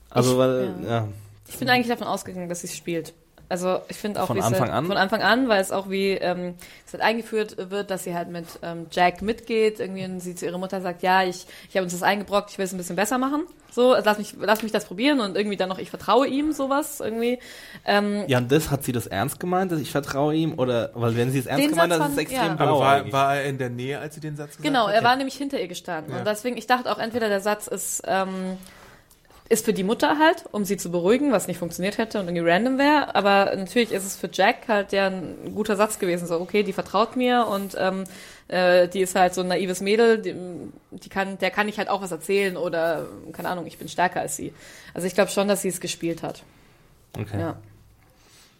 Also, 0.09 0.31
Ich- 0.33 0.37
weil, 0.37 0.75
ja. 0.83 0.89
ja. 0.89 1.07
Ich 1.47 1.57
bin 1.57 1.69
eigentlich 1.69 1.87
davon 1.87 2.07
ausgegangen, 2.07 2.47
dass 2.49 2.61
sie 2.61 2.67
es 2.67 2.75
spielt. 2.77 3.13
Also 3.51 3.81
ich 3.89 3.97
finde 3.97 4.23
auch, 4.23 4.27
Von 4.27 4.37
wie 4.37 4.39
es 4.39 4.45
Anfang 4.45 4.61
halt, 4.61 4.71
an? 4.71 4.85
Von 4.87 4.97
Anfang 4.97 5.21
an, 5.21 5.49
weil 5.49 5.61
es 5.61 5.71
auch 5.71 5.89
wie 5.89 6.11
ähm, 6.11 6.55
es 6.87 6.93
halt 6.93 7.03
eingeführt 7.03 7.57
wird, 7.69 7.91
dass 7.91 8.05
sie 8.05 8.15
halt 8.15 8.29
mit 8.29 8.45
ähm, 8.63 8.87
Jack 8.91 9.21
mitgeht. 9.21 9.79
Irgendwie 9.79 10.05
und 10.05 10.21
sie 10.21 10.35
zu 10.35 10.45
ihrer 10.45 10.57
Mutter 10.57 10.79
sagt, 10.81 11.03
ja, 11.03 11.23
ich, 11.23 11.45
ich 11.69 11.75
habe 11.75 11.83
uns 11.83 11.91
das 11.93 12.01
eingebrockt, 12.01 12.49
ich 12.51 12.57
will 12.57 12.65
es 12.65 12.71
ein 12.73 12.77
bisschen 12.77 12.95
besser 12.95 13.17
machen. 13.17 13.43
So, 13.69 13.93
also 13.93 14.05
lass 14.09 14.17
mich, 14.17 14.35
lass 14.39 14.63
mich 14.63 14.71
das 14.71 14.85
probieren 14.85 15.21
und 15.21 15.37
irgendwie 15.37 15.55
dann 15.57 15.69
noch, 15.69 15.79
ich 15.79 15.89
vertraue 15.89 16.27
ihm, 16.27 16.51
sowas 16.51 16.99
irgendwie. 16.99 17.39
Ähm, 17.85 18.23
Ja, 18.27 18.37
und 18.39 18.51
das 18.51 18.69
hat 18.71 18.83
sie 18.83 18.91
das 18.91 19.07
ernst 19.07 19.39
gemeint, 19.39 19.71
dass 19.71 19.79
ich 19.79 19.91
vertraue 19.91 20.33
ihm 20.33 20.57
oder 20.57 20.91
weil 20.93 21.15
wenn 21.15 21.31
sie 21.31 21.39
es 21.39 21.45
ernst 21.45 21.69
gemeint 21.69 21.93
hat, 21.93 22.01
ist 22.01 22.11
es 22.13 22.17
extrem 22.17 22.57
ja. 22.57 22.59
Aber 22.59 22.79
war, 22.79 23.11
war 23.11 23.35
er 23.37 23.45
in 23.45 23.57
der 23.57 23.69
Nähe, 23.69 23.99
als 23.99 24.15
sie 24.15 24.21
den 24.21 24.35
Satz 24.35 24.51
gesagt 24.51 24.63
Genau, 24.63 24.87
hat? 24.87 24.95
er 24.95 25.03
war 25.03 25.15
nämlich 25.15 25.35
hinter 25.35 25.59
ihr 25.59 25.67
gestanden. 25.67 26.13
Ja. 26.13 26.19
Und 26.19 26.27
deswegen, 26.27 26.57
ich 26.57 26.67
dachte 26.67 26.91
auch 26.91 26.99
entweder 26.99 27.29
der 27.29 27.41
Satz 27.41 27.67
ist, 27.67 28.03
ähm, 28.07 28.57
ist 29.51 29.65
für 29.65 29.73
die 29.73 29.83
Mutter 29.83 30.17
halt, 30.17 30.45
um 30.51 30.63
sie 30.63 30.77
zu 30.77 30.91
beruhigen, 30.91 31.33
was 31.33 31.47
nicht 31.47 31.57
funktioniert 31.57 31.97
hätte 31.97 32.19
und 32.19 32.27
irgendwie 32.27 32.49
random 32.49 32.77
wäre. 32.77 33.13
Aber 33.15 33.53
natürlich 33.55 33.91
ist 33.91 34.05
es 34.05 34.15
für 34.15 34.29
Jack 34.31 34.69
halt 34.69 34.93
ja 34.93 35.07
ein 35.07 35.53
guter 35.53 35.75
Satz 35.75 35.99
gewesen. 35.99 36.25
So, 36.25 36.39
okay, 36.39 36.63
die 36.63 36.71
vertraut 36.71 37.17
mir 37.17 37.45
und 37.47 37.75
ähm, 37.77 38.05
äh, 38.47 38.87
die 38.87 39.01
ist 39.01 39.15
halt 39.15 39.33
so 39.33 39.41
ein 39.41 39.49
naives 39.49 39.81
Mädel, 39.81 40.19
die, 40.19 40.35
die 40.91 41.09
kann, 41.09 41.37
der 41.37 41.51
kann 41.51 41.67
ich 41.67 41.77
halt 41.77 41.89
auch 41.89 42.01
was 42.01 42.11
erzählen 42.11 42.55
oder, 42.55 43.07
keine 43.33 43.49
Ahnung, 43.49 43.65
ich 43.67 43.77
bin 43.77 43.89
stärker 43.89 44.21
als 44.21 44.37
sie. 44.37 44.53
Also 44.93 45.05
ich 45.05 45.15
glaube 45.15 45.31
schon, 45.31 45.49
dass 45.49 45.61
sie 45.61 45.69
es 45.69 45.81
gespielt 45.81 46.23
hat. 46.23 46.43
Okay. 47.17 47.39
Ja. 47.39 47.57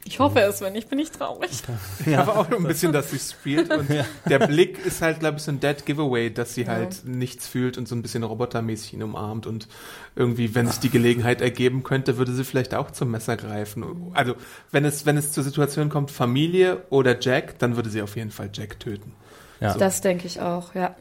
Ich 0.04 0.20
hoffe 0.20 0.40
es, 0.40 0.62
wenn 0.62 0.74
nicht, 0.74 0.90
bin 0.90 1.00
ich 1.00 1.12
traurig. 1.12 1.52
Ja. 2.06 2.22
Aber 2.22 2.38
auch 2.38 2.52
ein 2.52 2.64
bisschen, 2.64 2.92
dass 2.92 3.12
sie 3.12 3.20
spielt. 3.20 3.72
Und 3.72 3.88
der 4.28 4.40
Blick 4.40 4.84
ist 4.86 5.02
halt, 5.02 5.20
glaube 5.20 5.38
ich, 5.38 5.44
so 5.44 5.52
ein 5.52 5.60
Dead 5.60 5.86
Giveaway, 5.86 6.32
dass 6.32 6.56
sie 6.56 6.68
halt 6.68 7.06
nichts 7.06 7.48
fühlt 7.48 7.78
und 7.78 7.88
so 7.88 7.96
ein 7.96 8.02
bisschen 8.02 8.24
robotermäßig 8.24 8.94
ihn 8.94 9.04
umarmt. 9.04 9.46
Und 9.46 9.68
irgendwie, 10.16 10.56
wenn 10.56 10.68
sich 10.68 10.80
die 10.80 10.90
Gelegenheit 10.90 11.42
ergeben 11.42 11.84
könnte, 11.84 12.18
würde 12.18 12.34
sie 12.34 12.44
vielleicht 12.44 12.74
auch 12.74 12.92
zum 12.92 13.12
Messer 13.12 13.38
greifen. 13.38 14.12
Also, 14.14 14.36
wenn 14.72 14.86
es, 14.86 15.06
wenn 15.06 15.18
es 15.18 15.32
zur 15.32 15.44
Situation 15.44 15.90
kommt, 15.90 16.10
Familie 16.12 16.84
oder 16.90 17.20
Jack, 17.20 17.60
dann 17.60 17.76
würde 17.76 17.90
sie 17.90 18.02
auf 18.02 18.16
jeden 18.16 18.32
Fall 18.32 18.50
Jack 18.52 18.80
töten. 18.80 19.14
Ja. 19.62 19.76
Das 19.76 20.02
denke 20.02 20.26
ich 20.26 20.42
auch, 20.42 20.74
ja. 20.74 20.96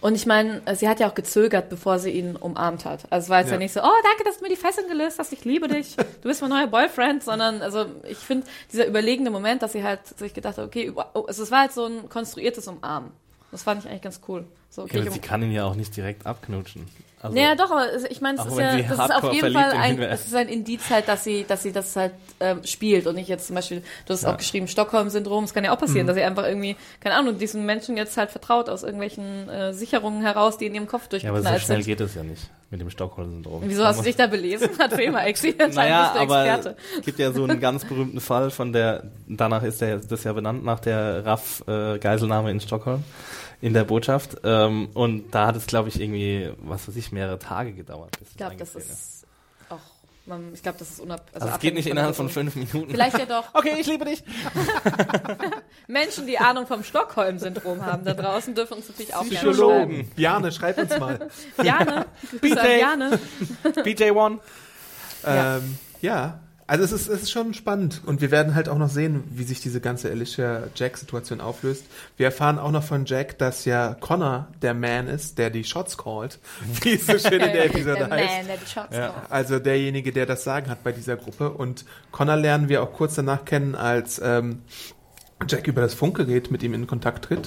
Und 0.00 0.14
ich 0.14 0.24
meine, 0.24 0.62
sie 0.76 0.88
hat 0.88 1.00
ja 1.00 1.10
auch 1.10 1.14
gezögert, 1.14 1.68
bevor 1.68 1.98
sie 1.98 2.10
ihn 2.10 2.36
umarmt 2.36 2.84
hat. 2.84 3.10
Also 3.10 3.24
es 3.24 3.28
war 3.28 3.40
jetzt 3.40 3.48
ja. 3.48 3.54
Ja. 3.54 3.58
nicht 3.58 3.72
so, 3.72 3.80
oh, 3.80 4.02
danke, 4.04 4.22
dass 4.22 4.38
du 4.38 4.44
mir 4.44 4.50
die 4.50 4.56
Fesseln 4.56 4.88
gelöst 4.88 5.18
hast, 5.18 5.32
ich 5.32 5.44
liebe 5.44 5.66
dich, 5.66 5.96
du 5.96 6.28
bist 6.28 6.40
mein 6.40 6.50
neuer 6.50 6.68
Boyfriend, 6.68 7.24
sondern 7.24 7.60
also 7.60 7.86
ich 8.08 8.18
finde 8.18 8.46
dieser 8.72 8.86
überlegene 8.86 9.30
Moment, 9.30 9.62
dass 9.62 9.72
sie 9.72 9.82
halt 9.82 10.06
sich 10.06 10.32
gedacht 10.32 10.58
hat, 10.58 10.64
okay, 10.64 10.92
oh, 10.94 11.24
also 11.26 11.42
es 11.42 11.50
war 11.50 11.62
halt 11.62 11.72
so 11.72 11.86
ein 11.86 12.08
konstruiertes 12.08 12.68
Umarmen. 12.68 13.10
Das 13.50 13.64
fand 13.64 13.84
ich 13.84 13.90
eigentlich 13.90 14.02
ganz 14.02 14.20
cool. 14.28 14.44
So, 14.70 14.82
okay, 14.82 14.96
Ja, 14.96 15.00
aber 15.02 15.08
ich 15.08 15.14
sie 15.14 15.20
kann 15.20 15.42
ihn 15.42 15.50
ja 15.50 15.64
auch 15.64 15.74
nicht 15.74 15.96
direkt 15.96 16.24
abknutschen. 16.24 16.86
Also, 17.24 17.36
naja, 17.36 17.54
doch, 17.54 17.70
aber 17.70 17.86
ich 18.10 18.20
meine, 18.20 18.38
es 18.38 18.44
ist 18.46 18.58
ja, 18.58 18.76
das 18.82 18.98
ist 18.98 19.14
auf 19.14 19.32
jeden 19.32 19.52
Fall 19.54 19.72
in 19.72 19.78
ein, 19.78 19.98
es 20.02 20.26
ist 20.26 20.34
ein 20.34 20.48
Indiz 20.48 20.90
halt, 20.90 21.08
dass 21.08 21.24
sie, 21.24 21.44
dass 21.48 21.62
sie 21.62 21.72
das 21.72 21.96
halt 21.96 22.12
ähm, 22.40 22.62
spielt 22.64 23.06
und 23.06 23.14
nicht 23.14 23.28
jetzt 23.28 23.46
zum 23.46 23.56
Beispiel, 23.56 23.82
du 24.04 24.12
hast 24.12 24.24
Ja. 24.24 24.32
auch 24.32 24.36
geschrieben, 24.36 24.68
Stockholm-Syndrom, 24.68 25.44
es 25.44 25.54
kann 25.54 25.64
ja 25.64 25.72
auch 25.74 25.78
passieren, 25.78 26.06
dass 26.06 26.16
sie 26.16 26.22
einfach 26.22 26.44
irgendwie, 26.44 26.76
keine 27.00 27.14
Ahnung, 27.16 27.38
diesen 27.38 27.64
Menschen 27.64 27.96
jetzt 27.96 28.16
halt 28.18 28.30
vertraut 28.30 28.68
aus 28.68 28.82
irgendwelchen 28.82 29.48
äh, 29.48 29.72
Sicherungen 29.72 30.20
heraus, 30.20 30.58
die 30.58 30.66
in 30.66 30.74
ihrem 30.74 30.86
Kopf 30.86 31.08
ja, 31.12 31.30
aber 31.30 31.38
durchgeknallt 31.40 31.60
so 31.60 31.64
schnell 31.66 31.82
sind. 31.82 31.86
geht 31.86 32.00
es 32.02 32.14
ja 32.14 32.22
nicht 32.22 32.50
mit 32.70 32.80
dem 32.82 32.90
Stockholm-Syndrom. 32.90 33.62
Wieso 33.64 33.84
hast 33.86 34.00
du 34.00 34.04
dich 34.04 34.16
da 34.16 34.26
belesen? 34.26 34.68
Hat 34.78 34.92
Fema 34.92 35.22
existiert, 35.24 35.74
Naja, 35.74 36.12
aber 36.18 36.74
es 36.98 37.04
gibt 37.04 37.18
ja 37.18 37.32
so 37.32 37.44
einen 37.44 37.58
ganz 37.60 37.84
berühmten 37.86 38.20
Fall 38.20 38.50
von 38.50 38.72
der, 38.74 39.04
danach 39.28 39.62
ist 39.62 39.80
der, 39.80 39.96
das 39.98 40.24
ja 40.24 40.32
benannt, 40.34 40.62
nach 40.64 40.80
der 40.80 41.24
RAF-Geiselnahme 41.24 42.50
in 42.50 42.60
Stockholm, 42.60 43.02
in 43.64 43.72
der 43.72 43.84
Botschaft. 43.84 44.36
Ähm, 44.44 44.90
und 44.92 45.34
da 45.34 45.46
hat 45.46 45.56
es, 45.56 45.66
glaube 45.66 45.88
ich, 45.88 45.98
irgendwie, 45.98 46.52
was 46.58 46.86
weiß 46.86 46.96
ich, 46.96 47.12
mehrere 47.12 47.38
Tage 47.38 47.72
gedauert. 47.72 48.10
Bis 48.18 48.32
Ich 48.32 48.36
glaube, 48.36 48.56
das 48.56 48.74
ist 48.74 49.26
auch, 49.70 49.78
man, 50.26 50.52
ich 50.52 50.62
glaube, 50.62 50.76
das 50.78 50.90
ist 50.90 51.00
unab 51.00 51.22
Also, 51.32 51.48
es 51.48 51.60
geht 51.60 51.72
nicht 51.72 51.86
innerhalb 51.86 52.14
von 52.14 52.28
fünf 52.28 52.56
Minuten. 52.56 52.90
Vielleicht 52.90 53.18
ja 53.18 53.24
doch. 53.24 53.44
Okay, 53.54 53.76
ich 53.80 53.86
liebe 53.86 54.04
dich. 54.04 54.22
Menschen, 55.86 56.26
die 56.26 56.36
Ahnung 56.36 56.66
vom 56.66 56.84
Stockholm-Syndrom 56.84 57.86
haben 57.86 58.04
da 58.04 58.12
draußen, 58.12 58.54
dürfen 58.54 58.74
uns 58.74 58.88
natürlich 58.90 59.14
auch 59.14 59.22
gerne 59.22 59.34
schreiben. 59.38 59.52
Psychologen. 59.52 60.10
Bjarne, 60.14 60.52
schreib 60.52 60.76
uns 60.76 60.98
mal. 60.98 61.28
An 61.56 62.04
BJ. 62.42 62.54
Jane. 62.80 63.18
BJ 63.82 64.10
One. 64.10 64.40
Ja. 65.22 65.56
Ähm, 65.56 65.78
ja, 66.02 66.40
also 66.66 66.84
es 66.84 66.92
ist, 66.92 67.08
es 67.08 67.22
ist 67.22 67.30
schon 67.30 67.54
spannend 67.54 68.00
und 68.06 68.20
wir 68.20 68.30
werden 68.30 68.54
halt 68.54 68.68
auch 68.68 68.78
noch 68.78 68.88
sehen, 68.88 69.24
wie 69.30 69.44
sich 69.44 69.60
diese 69.60 69.80
ganze 69.80 70.10
Alicia-Jack-Situation 70.10 71.40
auflöst. 71.40 71.84
Wir 72.16 72.26
erfahren 72.26 72.58
auch 72.58 72.70
noch 72.70 72.82
von 72.82 73.04
Jack, 73.04 73.38
dass 73.38 73.64
ja 73.64 73.94
Connor 74.00 74.48
der 74.62 74.74
Man 74.74 75.08
ist, 75.08 75.38
der 75.38 75.50
die 75.50 75.64
Shots 75.64 75.98
callt, 75.98 76.38
wie 76.82 76.94
es 76.94 77.06
so 77.06 77.18
schön 77.18 77.40
in 77.40 77.52
der 77.52 77.66
Episode 77.66 77.96
der 78.08 78.10
heißt. 78.10 78.36
Man, 78.36 78.46
der 78.46 78.56
die 78.56 78.66
Shots 78.66 78.96
Ja. 78.96 79.08
called. 79.08 79.30
Also 79.30 79.58
derjenige, 79.58 80.12
der 80.12 80.26
das 80.26 80.44
Sagen 80.44 80.70
hat 80.70 80.82
bei 80.84 80.92
dieser 80.92 81.16
Gruppe. 81.16 81.50
Und 81.50 81.84
Connor 82.12 82.36
lernen 82.36 82.68
wir 82.68 82.82
auch 82.82 82.92
kurz 82.92 83.14
danach 83.14 83.44
kennen, 83.44 83.74
als 83.74 84.20
ähm, 84.24 84.62
Jack 85.48 85.66
über 85.66 85.80
das 85.82 85.94
Funkgerät 85.94 86.50
mit 86.50 86.62
ihm 86.62 86.74
in 86.74 86.86
Kontakt 86.86 87.26
tritt. 87.26 87.46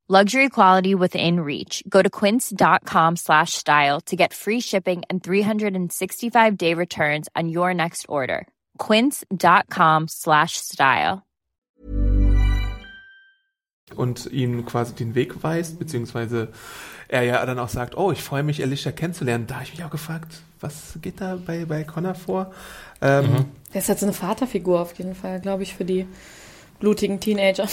Luxury 0.11 0.49
quality 0.49 0.93
within 0.93 1.39
reach. 1.39 1.85
Go 1.87 2.01
to 2.01 2.09
quince.com 2.09 3.15
slash 3.15 3.53
style 3.53 4.01
to 4.07 4.17
get 4.17 4.33
free 4.33 4.59
shipping 4.59 5.03
and 5.09 5.23
365 5.23 6.57
day 6.57 6.73
returns 6.73 7.29
on 7.33 7.47
your 7.47 7.73
next 7.73 8.05
order. 8.09 8.45
Quince.com 8.77 10.09
slash 10.09 10.57
style. 10.57 11.23
und 13.95 14.25
ihm 14.33 14.65
quasi 14.65 14.95
den 14.95 15.15
Weg 15.15 15.43
weist, 15.43 15.79
beziehungsweise 15.79 16.49
er 17.07 17.23
ja 17.23 17.45
dann 17.45 17.57
auch 17.57 17.69
sagt, 17.69 17.95
oh, 17.95 18.11
ich 18.11 18.21
freue 18.21 18.43
mich, 18.43 18.61
Alicia 18.61 18.91
kennenzulernen. 18.91 19.47
Da 19.47 19.55
habe 19.55 19.63
ich 19.63 19.71
mich 19.71 19.83
auch 19.85 19.91
gefragt, 19.91 20.41
was 20.59 20.97
geht 21.01 21.21
da 21.21 21.37
bei, 21.37 21.63
bei 21.63 21.85
Connor 21.85 22.15
vor? 22.15 22.51
Ähm, 23.01 23.45
Der 23.73 23.79
ist 23.79 23.87
halt 23.87 23.99
so 23.99 24.05
eine 24.05 24.13
Vaterfigur 24.13 24.81
auf 24.81 24.93
jeden 24.95 25.15
Fall, 25.15 25.39
glaube 25.39 25.63
ich, 25.63 25.73
für 25.73 25.85
die 25.85 26.05
blutigen 26.79 27.21
Teenager. 27.21 27.69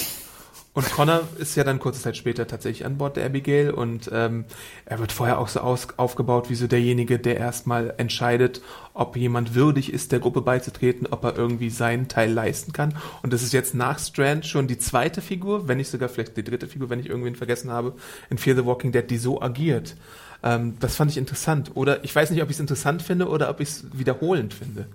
Und 0.78 0.92
Connor 0.92 1.22
ist 1.40 1.56
ja 1.56 1.64
dann 1.64 1.80
kurze 1.80 2.00
Zeit 2.00 2.16
später 2.16 2.46
tatsächlich 2.46 2.86
an 2.86 2.98
Bord 2.98 3.16
der 3.16 3.26
Abigail 3.26 3.72
und 3.72 4.08
ähm, 4.12 4.44
er 4.86 5.00
wird 5.00 5.10
vorher 5.10 5.40
auch 5.40 5.48
so 5.48 5.58
aus, 5.58 5.88
aufgebaut 5.96 6.50
wie 6.50 6.54
so 6.54 6.68
derjenige, 6.68 7.18
der 7.18 7.36
erstmal 7.36 7.94
entscheidet, 7.96 8.62
ob 8.94 9.16
jemand 9.16 9.56
würdig 9.56 9.92
ist, 9.92 10.12
der 10.12 10.20
Gruppe 10.20 10.40
beizutreten, 10.40 11.08
ob 11.10 11.24
er 11.24 11.36
irgendwie 11.36 11.68
seinen 11.70 12.06
Teil 12.06 12.30
leisten 12.30 12.72
kann. 12.72 12.94
Und 13.24 13.32
das 13.32 13.42
ist 13.42 13.52
jetzt 13.52 13.74
nach 13.74 13.98
Strand 13.98 14.46
schon 14.46 14.68
die 14.68 14.78
zweite 14.78 15.20
Figur, 15.20 15.66
wenn 15.66 15.78
nicht 15.78 15.90
sogar 15.90 16.08
vielleicht 16.08 16.36
die 16.36 16.44
dritte 16.44 16.68
Figur, 16.68 16.88
wenn 16.90 17.00
ich 17.00 17.08
irgendwen 17.08 17.34
vergessen 17.34 17.72
habe, 17.72 17.94
in 18.30 18.38
Fear 18.38 18.54
the 18.54 18.64
Walking 18.64 18.92
Dead, 18.92 19.10
die 19.10 19.18
so 19.18 19.42
agiert. 19.42 19.96
Ähm, 20.44 20.76
das 20.78 20.94
fand 20.94 21.10
ich 21.10 21.16
interessant. 21.16 21.72
Oder 21.74 22.04
ich 22.04 22.14
weiß 22.14 22.30
nicht, 22.30 22.40
ob 22.40 22.50
ich 22.50 22.54
es 22.56 22.60
interessant 22.60 23.02
finde 23.02 23.28
oder 23.28 23.50
ob 23.50 23.58
ich 23.58 23.68
es 23.68 23.84
wiederholend 23.94 24.54
finde. 24.54 24.86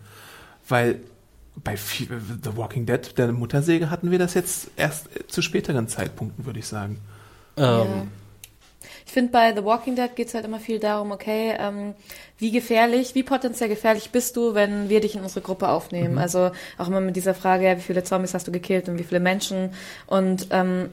Weil 0.66 1.02
bei 1.56 1.76
The 1.76 2.58
Walking 2.58 2.86
Dead, 2.86 3.18
der 3.18 3.32
Muttersäge, 3.32 3.90
hatten 3.90 4.12
wir 4.12 4.20
das 4.20 4.34
jetzt 4.34 4.72
erst 4.76 5.08
zu 5.28 5.42
späteren 5.42 5.88
Zeitpunkten, 5.88 6.46
würde 6.46 6.60
ich 6.60 6.68
sagen. 6.68 7.00
Ähm. 7.58 7.64
Ja. 7.66 8.08
Ich 9.06 9.12
finde, 9.12 9.32
bei 9.32 9.54
The 9.54 9.64
Walking 9.64 9.96
Dead 9.96 10.16
geht 10.16 10.30
es 10.30 10.34
halt 10.34 10.46
immer 10.46 10.60
viel 10.60 10.80
darum, 10.80 11.12
okay, 11.12 11.56
ähm, 11.60 11.94
wie 12.40 12.52
gefährlich, 12.52 13.16
wie 13.16 13.24
potenziell 13.24 13.70
gefährlich 13.70 14.10
bist 14.10 14.36
du, 14.36 14.56
wenn 14.56 14.90
wir 14.90 15.02
dich 15.02 15.16
in 15.16 15.22
unsere 15.22 15.42
Gruppe 15.42 15.70
aufnehmen? 15.70 16.14
Mhm. 16.14 16.18
Also 16.18 16.52
auch 16.78 16.88
immer 16.88 17.02
mit 17.02 17.16
dieser 17.16 17.36
Frage, 17.36 17.66
ja, 17.66 17.78
wie 17.78 17.82
viele 17.82 18.04
Zombies 18.04 18.34
hast 18.34 18.48
du 18.48 18.52
gekillt 18.52 18.90
und 18.90 18.98
wie 18.98 19.04
viele 19.04 19.20
Menschen? 19.20 19.70
Und 20.08 20.48
ähm, 20.50 20.90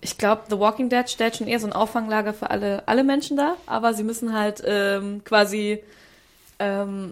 ich 0.00 0.18
glaube, 0.18 0.42
The 0.48 0.58
Walking 0.58 0.88
Dead 0.88 1.08
stellt 1.10 1.36
schon 1.36 1.48
eher 1.48 1.58
so 1.58 1.66
ein 1.66 1.72
Auffanglager 1.72 2.32
für 2.32 2.50
alle, 2.50 2.86
alle 2.86 3.02
Menschen 3.02 3.36
dar, 3.36 3.56
aber 3.66 3.92
sie 3.94 4.04
müssen 4.04 4.38
halt 4.38 4.62
ähm, 4.64 5.22
quasi 5.24 5.82
ähm, 6.60 7.10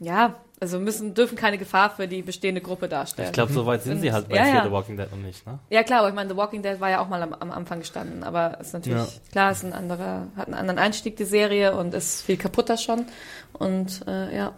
ja, 0.00 0.34
also 0.60 0.80
müssen, 0.80 1.14
dürfen 1.14 1.36
keine 1.36 1.58
Gefahr 1.58 1.90
für 1.90 2.08
die 2.08 2.22
bestehende 2.22 2.60
Gruppe 2.60 2.88
darstellen. 2.88 3.28
Ich 3.28 3.32
glaube, 3.32 3.52
so 3.52 3.64
weit 3.66 3.82
sind 3.82 3.94
Und, 3.94 4.00
sie 4.00 4.12
halt 4.12 4.28
bei 4.28 4.36
ja, 4.36 4.46
ja. 4.46 4.64
The 4.64 4.70
Walking 4.70 4.96
Dead 4.96 5.10
noch 5.10 5.18
nicht, 5.18 5.46
ne? 5.46 5.58
Ja, 5.70 5.82
klar, 5.82 6.00
aber 6.00 6.08
ich 6.08 6.14
meine, 6.14 6.30
The 6.30 6.36
Walking 6.36 6.62
Dead 6.62 6.80
war 6.80 6.90
ja 6.90 7.00
auch 7.00 7.08
mal 7.08 7.22
am, 7.22 7.32
am 7.32 7.50
Anfang 7.50 7.78
gestanden, 7.78 8.24
aber 8.24 8.60
ist 8.60 8.72
natürlich, 8.72 8.98
ja. 8.98 9.30
klar, 9.30 9.52
ist 9.52 9.64
ein 9.64 9.72
anderer, 9.72 10.26
hat 10.36 10.46
einen 10.46 10.54
anderen 10.54 10.78
Einstieg, 10.78 11.16
die 11.16 11.24
Serie, 11.24 11.76
und 11.76 11.94
ist 11.94 12.22
viel 12.22 12.36
kaputter 12.36 12.76
schon. 12.76 13.06
Und, 13.52 14.06
äh, 14.08 14.36
ja. 14.36 14.52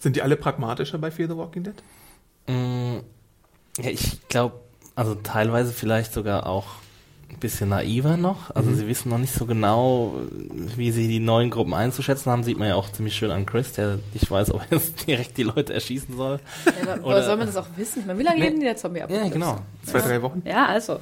Sind 0.00 0.16
die 0.16 0.22
alle 0.22 0.36
pragmatischer 0.36 0.98
bei 0.98 1.10
Fear 1.10 1.28
the 1.28 1.36
Walking 1.36 1.64
Dead? 1.64 1.74
Mm, 2.46 2.98
ja, 3.78 3.90
ich 3.90 4.26
glaube, 4.28 4.60
also 4.94 5.14
teilweise 5.14 5.72
vielleicht 5.72 6.12
sogar 6.12 6.46
auch 6.46 6.66
ein 7.30 7.38
bisschen 7.38 7.70
naiver 7.70 8.16
noch. 8.16 8.54
Also 8.54 8.70
mhm. 8.70 8.76
sie 8.76 8.86
wissen 8.86 9.10
noch 9.10 9.18
nicht 9.18 9.34
so 9.34 9.46
genau, 9.46 10.14
wie 10.76 10.90
sie 10.90 11.08
die 11.08 11.20
neuen 11.20 11.50
Gruppen 11.50 11.74
einzuschätzen 11.74 12.30
haben. 12.30 12.44
Sieht 12.44 12.58
man 12.58 12.68
ja 12.68 12.74
auch 12.76 12.90
ziemlich 12.90 13.14
schön 13.14 13.30
an 13.30 13.46
Chris, 13.46 13.72
der 13.72 13.98
nicht 14.14 14.30
weiß, 14.30 14.52
ob 14.52 14.62
er 14.62 14.78
jetzt 14.78 15.06
direkt 15.06 15.36
die 15.36 15.42
Leute 15.42 15.74
erschießen 15.74 16.16
soll. 16.16 16.40
Ja, 16.86 17.02
oder 17.02 17.22
soll 17.22 17.36
man 17.36 17.46
das 17.46 17.56
auch 17.56 17.66
wissen? 17.76 18.00
Ich 18.00 18.06
meine, 18.06 18.18
wie 18.18 18.22
lange 18.22 18.38
nee. 18.38 18.46
leben 18.46 18.60
die 18.60 18.66
der 18.66 18.76
Zombie 18.76 19.02
ab? 19.02 19.10
Ja, 19.10 19.28
genau. 19.28 19.58
Zwei, 19.84 20.00
drei 20.00 20.22
Wochen? 20.22 20.42
Ja, 20.44 20.66
also. 20.66 21.00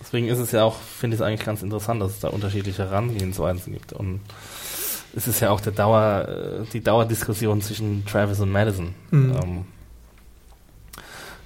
Deswegen 0.00 0.28
ist 0.28 0.38
es 0.38 0.50
ja 0.50 0.64
auch, 0.64 0.76
finde 0.76 1.14
ich 1.14 1.20
es 1.20 1.26
eigentlich 1.26 1.46
ganz 1.46 1.62
interessant, 1.62 2.02
dass 2.02 2.12
es 2.12 2.20
da 2.20 2.28
unterschiedliche 2.28 2.82
Herangehensweisen 2.82 3.72
gibt. 3.72 3.92
Und 3.92 4.20
es 5.14 5.28
ist 5.28 5.40
ja 5.40 5.50
auch 5.50 5.60
der 5.60 5.72
Dauer, 5.72 6.28
äh, 6.28 6.64
die 6.72 6.80
Dauerdiskussion 6.80 7.62
zwischen 7.62 8.04
Travis 8.04 8.40
und 8.40 8.50
Madison. 8.50 8.94
Mhm. 9.10 9.36
Ähm, 9.42 9.64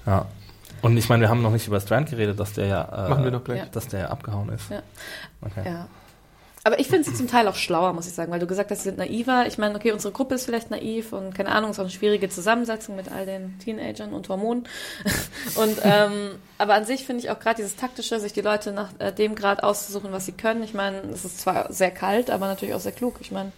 ja. 0.06 0.26
Und 0.82 0.96
ich 0.96 1.08
meine, 1.08 1.22
wir 1.22 1.28
haben 1.28 1.42
noch 1.42 1.52
nicht 1.52 1.66
über 1.66 1.80
Strand 1.80 2.10
geredet, 2.10 2.38
dass 2.38 2.52
der 2.52 2.66
ja, 2.66 3.06
äh, 3.06 3.08
Machen 3.08 3.24
wir 3.24 3.30
noch 3.30 3.44
gleich. 3.44 3.70
dass 3.70 3.88
der 3.88 4.10
abgehauen 4.10 4.50
ist. 4.50 4.70
Ja. 4.70 4.82
Okay. 5.42 5.62
ja. 5.64 5.88
Aber 6.66 6.80
ich 6.80 6.88
finde 6.88 7.08
sie 7.08 7.14
zum 7.14 7.28
Teil 7.28 7.46
auch 7.46 7.54
schlauer, 7.54 7.92
muss 7.92 8.08
ich 8.08 8.12
sagen, 8.12 8.32
weil 8.32 8.40
du 8.40 8.46
gesagt 8.48 8.72
hast, 8.72 8.78
sie 8.78 8.88
sind 8.88 8.98
naiver. 8.98 9.46
Ich 9.46 9.56
meine, 9.56 9.76
okay, 9.76 9.92
unsere 9.92 10.12
Gruppe 10.12 10.34
ist 10.34 10.46
vielleicht 10.46 10.68
naiv 10.68 11.12
und 11.12 11.32
keine 11.32 11.50
Ahnung, 11.50 11.70
ist 11.70 11.78
auch 11.78 11.84
eine 11.84 11.92
schwierige 11.92 12.28
Zusammensetzung 12.28 12.96
mit 12.96 13.08
all 13.08 13.24
den 13.24 13.56
Teenagern 13.60 14.12
und 14.12 14.28
Hormonen. 14.28 14.66
und 15.54 15.78
ähm, 15.84 16.30
aber 16.58 16.74
an 16.74 16.84
sich 16.84 17.06
finde 17.06 17.22
ich 17.22 17.30
auch 17.30 17.38
gerade 17.38 17.54
dieses 17.54 17.76
taktische, 17.76 18.18
sich 18.18 18.32
die 18.32 18.40
Leute 18.40 18.72
nach 18.72 18.88
äh, 18.98 19.12
dem 19.12 19.36
Grad 19.36 19.62
auszusuchen, 19.62 20.10
was 20.10 20.26
sie 20.26 20.32
können. 20.32 20.64
Ich 20.64 20.74
meine, 20.74 21.02
es 21.12 21.24
ist 21.24 21.40
zwar 21.40 21.72
sehr 21.72 21.92
kalt, 21.92 22.30
aber 22.30 22.48
natürlich 22.48 22.74
auch 22.74 22.80
sehr 22.80 22.90
klug. 22.90 23.18
Ich 23.20 23.30
meine, 23.30 23.52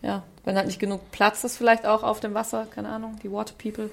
ja, 0.00 0.22
wenn 0.46 0.56
halt 0.56 0.66
nicht 0.66 0.80
genug 0.80 1.10
Platz 1.10 1.44
ist, 1.44 1.58
vielleicht 1.58 1.84
auch 1.84 2.02
auf 2.02 2.20
dem 2.20 2.32
Wasser, 2.32 2.66
keine 2.74 2.88
Ahnung, 2.88 3.18
die 3.22 3.30
Water 3.30 3.52
People. 3.62 3.90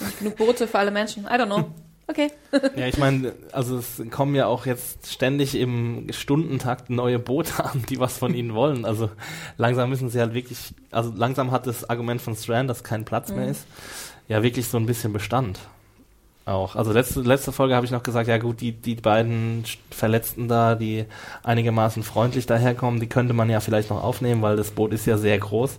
Nicht 0.00 0.18
genug 0.18 0.36
Boote 0.36 0.66
für 0.66 0.78
alle 0.78 0.90
Menschen. 0.90 1.24
I 1.24 1.34
don't 1.34 1.46
know. 1.46 1.70
Okay. 2.08 2.30
ja, 2.76 2.86
ich 2.86 2.98
meine, 2.98 3.32
also 3.52 3.78
es 3.78 4.02
kommen 4.10 4.34
ja 4.34 4.46
auch 4.46 4.66
jetzt 4.66 5.10
ständig 5.10 5.54
im 5.54 6.08
Stundentakt 6.10 6.90
neue 6.90 7.18
Boote 7.18 7.64
an, 7.64 7.84
die 7.88 8.00
was 8.00 8.18
von 8.18 8.34
ihnen 8.34 8.54
wollen. 8.54 8.84
Also 8.84 9.10
langsam 9.56 9.88
müssen 9.88 10.08
sie 10.08 10.20
halt 10.20 10.34
wirklich, 10.34 10.74
also 10.90 11.12
langsam 11.16 11.50
hat 11.52 11.66
das 11.66 11.88
Argument 11.88 12.20
von 12.20 12.36
Strand, 12.36 12.68
dass 12.68 12.84
kein 12.84 13.04
Platz 13.04 13.30
mhm. 13.30 13.36
mehr 13.36 13.48
ist, 13.48 13.66
ja 14.28 14.42
wirklich 14.42 14.68
so 14.68 14.78
ein 14.78 14.86
bisschen 14.86 15.12
Bestand. 15.12 15.58
Auch. 16.44 16.74
Also 16.74 16.92
letzte, 16.92 17.20
letzte 17.20 17.52
Folge 17.52 17.76
habe 17.76 17.86
ich 17.86 17.92
noch 17.92 18.02
gesagt, 18.02 18.26
ja 18.28 18.36
gut, 18.38 18.60
die, 18.60 18.72
die 18.72 18.96
beiden 18.96 19.64
Verletzten 19.90 20.48
da, 20.48 20.74
die 20.74 21.04
einigermaßen 21.44 22.02
freundlich 22.02 22.46
daherkommen, 22.46 22.98
die 22.98 23.08
könnte 23.08 23.32
man 23.32 23.48
ja 23.48 23.60
vielleicht 23.60 23.90
noch 23.90 24.02
aufnehmen, 24.02 24.42
weil 24.42 24.56
das 24.56 24.72
Boot 24.72 24.92
ist 24.92 25.06
ja 25.06 25.18
sehr 25.18 25.38
groß. 25.38 25.78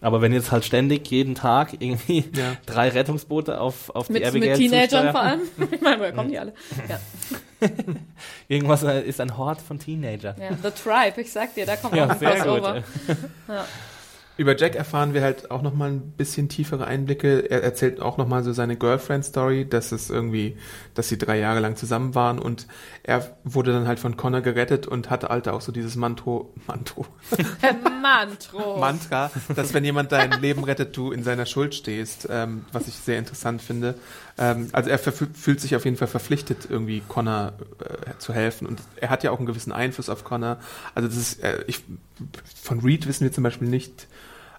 Aber 0.00 0.20
wenn 0.20 0.32
jetzt 0.32 0.52
halt 0.52 0.64
ständig 0.64 1.10
jeden 1.10 1.34
Tag 1.34 1.74
irgendwie 1.80 2.24
ja. 2.34 2.56
drei 2.66 2.90
Rettungsboote 2.90 3.60
auf, 3.60 3.90
auf 3.90 4.08
mit, 4.08 4.22
die 4.22 4.26
Abigail 4.26 4.58
Mit 4.58 4.58
Teenagern 4.58 5.10
vor 5.12 5.22
allem. 5.22 5.40
ich 5.70 5.80
meine, 5.80 6.00
woher 6.00 6.12
kommen 6.12 6.30
die 6.30 6.38
alle? 6.38 6.52
Ja. 6.88 7.00
Irgendwas 8.48 8.82
äh, 8.82 9.02
ist 9.02 9.20
ein 9.20 9.36
Hort 9.36 9.60
von 9.60 9.78
Teenager. 9.78 10.36
Ja, 10.38 10.50
The 10.62 10.70
Tribe, 10.70 11.20
ich 11.20 11.32
sag 11.32 11.54
dir, 11.54 11.64
da 11.64 11.76
kommt 11.76 11.96
ja, 11.96 12.06
auch 12.06 12.10
ein 12.10 12.18
Crossover. 12.18 12.82
ja. 13.48 13.64
Über 14.38 14.54
Jack 14.54 14.74
erfahren 14.74 15.14
wir 15.14 15.22
halt 15.22 15.50
auch 15.50 15.62
nochmal 15.62 15.92
ein 15.92 16.10
bisschen 16.10 16.50
tiefere 16.50 16.86
Einblicke. 16.86 17.50
Er 17.50 17.62
erzählt 17.62 18.00
auch 18.00 18.18
nochmal 18.18 18.44
so 18.44 18.52
seine 18.52 18.76
Girlfriend-Story, 18.76 19.66
dass 19.66 19.92
es 19.92 20.10
irgendwie, 20.10 20.58
dass 20.96 21.08
sie 21.08 21.18
drei 21.18 21.38
Jahre 21.38 21.60
lang 21.60 21.76
zusammen 21.76 22.14
waren 22.14 22.38
und 22.38 22.66
er 23.02 23.36
wurde 23.44 23.72
dann 23.72 23.86
halt 23.86 24.00
von 24.00 24.16
Connor 24.16 24.40
gerettet 24.40 24.86
und 24.86 25.10
hatte 25.10 25.28
halt 25.28 25.46
auch 25.48 25.60
so 25.60 25.70
dieses 25.70 25.94
Manto, 25.94 26.52
Manto. 26.66 27.06
Mantro. 28.02 28.78
Mantra, 28.78 29.30
dass 29.54 29.74
wenn 29.74 29.84
jemand 29.84 30.12
dein 30.12 30.40
Leben 30.40 30.64
rettet, 30.64 30.96
du 30.96 31.12
in 31.12 31.22
seiner 31.22 31.46
Schuld 31.46 31.74
stehst, 31.74 32.28
ähm, 32.30 32.64
was 32.72 32.88
ich 32.88 32.94
sehr 32.94 33.18
interessant 33.18 33.62
finde. 33.62 33.94
Ähm, 34.38 34.68
also 34.72 34.90
er 34.90 34.98
fühlt 34.98 35.60
sich 35.60 35.76
auf 35.76 35.84
jeden 35.84 35.96
Fall 35.96 36.08
verpflichtet, 36.08 36.68
irgendwie 36.68 37.02
Connor 37.06 37.52
äh, 37.80 38.18
zu 38.18 38.32
helfen 38.32 38.66
und 38.66 38.80
er 38.96 39.10
hat 39.10 39.22
ja 39.22 39.30
auch 39.30 39.38
einen 39.38 39.46
gewissen 39.46 39.72
Einfluss 39.72 40.08
auf 40.08 40.24
Connor. 40.24 40.58
Also 40.94 41.08
das 41.08 41.16
ist, 41.16 41.42
äh, 41.42 41.64
ich, 41.66 41.82
von 42.62 42.80
Reed 42.80 43.06
wissen 43.06 43.24
wir 43.24 43.32
zum 43.32 43.44
Beispiel 43.44 43.68
nicht, 43.68 44.06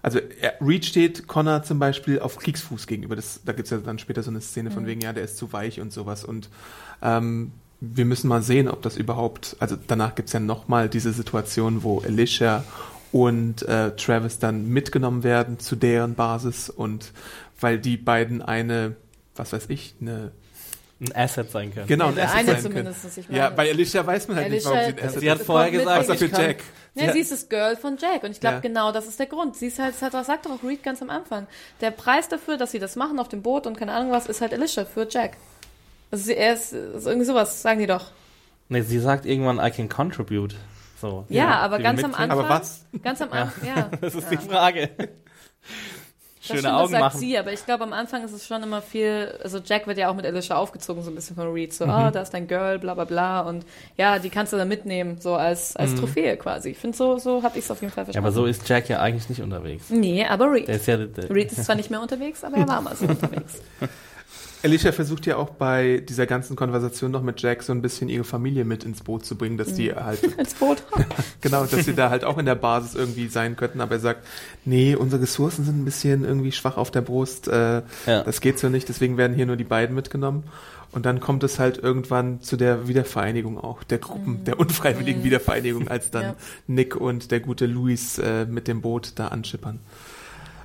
also 0.02 0.18
er, 0.18 0.54
Reed 0.60 0.84
steht 0.84 1.26
Connor 1.26 1.62
zum 1.62 1.78
Beispiel 1.78 2.20
auf 2.20 2.38
Kriegsfuß 2.38 2.86
gegenüber. 2.86 3.16
Das, 3.16 3.40
da 3.44 3.52
gibt's 3.52 3.70
ja 3.70 3.78
dann 3.78 3.98
später 3.98 4.22
so 4.22 4.30
eine 4.30 4.40
Szene 4.40 4.70
von 4.70 4.84
mhm. 4.84 4.86
wegen, 4.88 5.00
ja, 5.00 5.12
der 5.12 5.24
ist 5.24 5.36
zu 5.36 5.52
weich 5.52 5.80
und 5.80 5.92
sowas. 5.92 6.24
Und 6.24 6.48
ähm, 7.02 7.52
wir 7.80 8.04
müssen 8.04 8.28
mal 8.28 8.42
sehen, 8.42 8.68
ob 8.68 8.82
das 8.82 8.96
überhaupt, 8.96 9.56
also 9.60 9.76
danach 9.86 10.14
gibt's 10.14 10.32
ja 10.32 10.40
nochmal 10.40 10.88
diese 10.88 11.12
Situation, 11.12 11.82
wo 11.82 12.00
Alicia 12.00 12.64
und 13.12 13.62
äh, 13.62 13.94
Travis 13.96 14.38
dann 14.38 14.68
mitgenommen 14.68 15.22
werden 15.22 15.58
zu 15.58 15.76
deren 15.76 16.14
Basis 16.14 16.68
und 16.70 17.12
weil 17.60 17.78
die 17.78 17.96
beiden 17.96 18.42
eine, 18.42 18.96
was 19.34 19.52
weiß 19.52 19.66
ich, 19.68 19.94
eine 20.00 20.32
ein 21.00 21.14
Asset 21.14 21.50
sein 21.50 21.72
können. 21.72 21.86
Genau, 21.86 22.08
ein 22.08 22.18
Asset 22.18 22.36
eine 22.36 22.52
sein 22.52 22.62
zumindest, 22.62 23.14
können. 23.14 23.36
Ja, 23.36 23.50
bei 23.50 23.70
Alicia 23.70 24.04
weiß 24.04 24.28
man 24.28 24.38
halt 24.38 24.46
Alicia, 24.46 24.70
nicht, 24.70 24.80
warum 24.80 24.94
sie 24.94 25.00
ein 25.00 25.08
Asset 25.08 25.20
Sie 25.20 25.30
hat 25.30 25.38
vorher 25.38 25.70
gesagt, 25.70 26.00
außer 26.00 26.14
für 26.16 26.26
Jack. 26.26 26.56
Ja, 26.94 27.06
sie, 27.06 27.12
sie 27.12 27.20
ist 27.20 27.32
das 27.32 27.48
Girl 27.48 27.76
von 27.76 27.96
Jack 27.98 28.24
und 28.24 28.32
ich 28.32 28.40
glaube 28.40 28.56
ja. 28.56 28.60
genau, 28.60 28.90
das 28.90 29.06
ist 29.06 29.18
der 29.18 29.26
Grund. 29.26 29.54
Sie 29.54 29.66
ist 29.66 29.78
halt, 29.78 29.94
das 29.94 30.02
hat, 30.02 30.26
sagt 30.26 30.46
doch 30.46 30.50
auch 30.50 30.64
Reed 30.64 30.82
ganz 30.82 31.00
am 31.00 31.10
Anfang. 31.10 31.46
Der 31.80 31.92
Preis 31.92 32.28
dafür, 32.28 32.56
dass 32.56 32.72
sie 32.72 32.80
das 32.80 32.96
machen 32.96 33.20
auf 33.20 33.28
dem 33.28 33.42
Boot 33.42 33.66
und 33.66 33.78
keine 33.78 33.92
Ahnung 33.92 34.10
was, 34.10 34.26
ist 34.26 34.40
halt 34.40 34.52
Alicia 34.52 34.84
für 34.84 35.06
Jack. 35.08 35.36
Also 36.10 36.24
sie, 36.24 36.34
er 36.34 36.54
ist, 36.54 36.72
ist 36.72 37.06
irgendwie 37.06 37.26
sowas, 37.26 37.62
sagen 37.62 37.78
die 37.78 37.86
doch. 37.86 38.06
Nee, 38.68 38.82
sie 38.82 38.98
sagt 38.98 39.24
irgendwann, 39.24 39.58
I 39.64 39.70
can 39.70 39.88
contribute. 39.88 40.56
So, 41.00 41.24
ja, 41.28 41.44
ja 41.44 41.58
aber 41.60 41.78
ganz 41.78 42.02
am 42.02 42.12
Anfang. 42.14 42.30
Aber 42.32 42.48
was? 42.48 42.84
Ganz 43.04 43.22
am 43.22 43.30
Anfang, 43.32 43.68
ja. 43.68 43.76
ja. 43.76 43.90
Das 44.00 44.14
ist 44.16 44.30
die 44.30 44.36
Frage. 44.36 44.90
Schöne 46.48 46.60
stimmt, 46.60 46.74
Augen 46.74 46.82
das 46.82 46.90
sagt 46.90 47.02
machen. 47.14 47.20
sie, 47.20 47.38
aber 47.38 47.52
ich 47.52 47.64
glaube, 47.64 47.84
am 47.84 47.92
Anfang 47.92 48.24
ist 48.24 48.32
es 48.32 48.46
schon 48.46 48.62
immer 48.62 48.82
viel, 48.82 49.38
also 49.42 49.58
Jack 49.64 49.86
wird 49.86 49.98
ja 49.98 50.08
auch 50.10 50.14
mit 50.14 50.26
Alicia 50.26 50.56
aufgezogen, 50.56 51.02
so 51.02 51.10
ein 51.10 51.14
bisschen 51.14 51.36
von 51.36 51.52
Reed, 51.52 51.72
so, 51.72 51.84
mhm. 51.84 51.90
ah, 51.90 52.10
da 52.10 52.22
ist 52.22 52.34
dein 52.34 52.46
Girl, 52.48 52.78
bla 52.78 52.94
bla 52.94 53.04
bla 53.04 53.40
und 53.42 53.64
ja, 53.96 54.18
die 54.18 54.30
kannst 54.30 54.52
du 54.52 54.56
dann 54.56 54.68
mitnehmen, 54.68 55.18
so 55.20 55.34
als, 55.34 55.76
als 55.76 55.92
mhm. 55.92 55.96
Trophäe 55.96 56.36
quasi. 56.36 56.70
Ich 56.70 56.78
finde, 56.78 56.96
so, 56.96 57.18
so 57.18 57.42
habe 57.42 57.58
ich 57.58 57.64
es 57.64 57.70
auf 57.70 57.80
jeden 57.80 57.92
Fall 57.92 58.04
verstanden. 58.04 58.24
Ja, 58.24 58.28
aber 58.28 58.34
so 58.34 58.46
ist 58.46 58.68
Jack 58.68 58.88
ja 58.88 59.00
eigentlich 59.00 59.28
nicht 59.28 59.42
unterwegs. 59.42 59.90
Nee, 59.90 60.24
aber 60.26 60.50
Reed. 60.50 60.68
Der 60.68 60.76
ist 60.76 60.86
ja, 60.86 60.96
der 60.96 61.30
Reed 61.30 61.52
ist 61.52 61.64
zwar 61.64 61.76
nicht 61.76 61.90
mehr 61.90 62.00
unterwegs, 62.00 62.44
aber 62.44 62.56
er 62.56 62.68
war 62.68 62.80
mal 62.80 62.96
so 62.96 63.04
unterwegs. 63.08 63.60
Alicia 64.62 64.90
versucht 64.90 65.26
ja 65.26 65.36
auch 65.36 65.50
bei 65.50 66.02
dieser 66.08 66.26
ganzen 66.26 66.56
Konversation 66.56 67.12
noch 67.12 67.22
mit 67.22 67.40
Jack 67.40 67.62
so 67.62 67.72
ein 67.72 67.80
bisschen 67.80 68.08
ihre 68.08 68.24
Familie 68.24 68.64
mit 68.64 68.82
ins 68.82 69.02
Boot 69.02 69.24
zu 69.24 69.36
bringen, 69.36 69.56
dass 69.56 69.74
die 69.74 69.90
mhm. 69.90 70.04
halt. 70.04 70.22
ins 70.38 70.54
Boot? 70.54 70.82
genau, 71.40 71.64
dass 71.64 71.84
sie 71.84 71.94
da 71.94 72.10
halt 72.10 72.24
auch 72.24 72.38
in 72.38 72.46
der 72.46 72.56
Basis 72.56 72.94
irgendwie 72.94 73.28
sein 73.28 73.56
könnten, 73.56 73.80
aber 73.80 73.94
er 73.94 74.00
sagt, 74.00 74.26
nee, 74.64 74.96
unsere 74.96 75.22
Ressourcen 75.22 75.64
sind 75.64 75.80
ein 75.80 75.84
bisschen 75.84 76.24
irgendwie 76.24 76.52
schwach 76.52 76.76
auf 76.76 76.90
der 76.90 77.02
Brust, 77.02 77.46
äh, 77.48 77.82
ja. 78.06 78.22
das 78.24 78.40
geht 78.40 78.58
so 78.58 78.68
nicht, 78.68 78.88
deswegen 78.88 79.16
werden 79.16 79.36
hier 79.36 79.46
nur 79.46 79.56
die 79.56 79.64
beiden 79.64 79.94
mitgenommen. 79.94 80.44
Und 80.90 81.04
dann 81.04 81.20
kommt 81.20 81.44
es 81.44 81.58
halt 81.58 81.76
irgendwann 81.76 82.40
zu 82.40 82.56
der 82.56 82.88
Wiedervereinigung 82.88 83.58
auch, 83.58 83.84
der 83.84 83.98
Gruppen, 83.98 84.40
mhm. 84.40 84.44
der 84.44 84.58
unfreiwilligen 84.58 85.20
mhm. 85.20 85.24
Wiedervereinigung, 85.26 85.88
als 85.88 86.10
dann 86.10 86.22
ja. 86.22 86.36
Nick 86.66 86.96
und 86.96 87.30
der 87.30 87.40
gute 87.40 87.66
Luis 87.66 88.18
äh, 88.18 88.46
mit 88.46 88.68
dem 88.68 88.80
Boot 88.80 89.12
da 89.16 89.28
anschippern. 89.28 89.80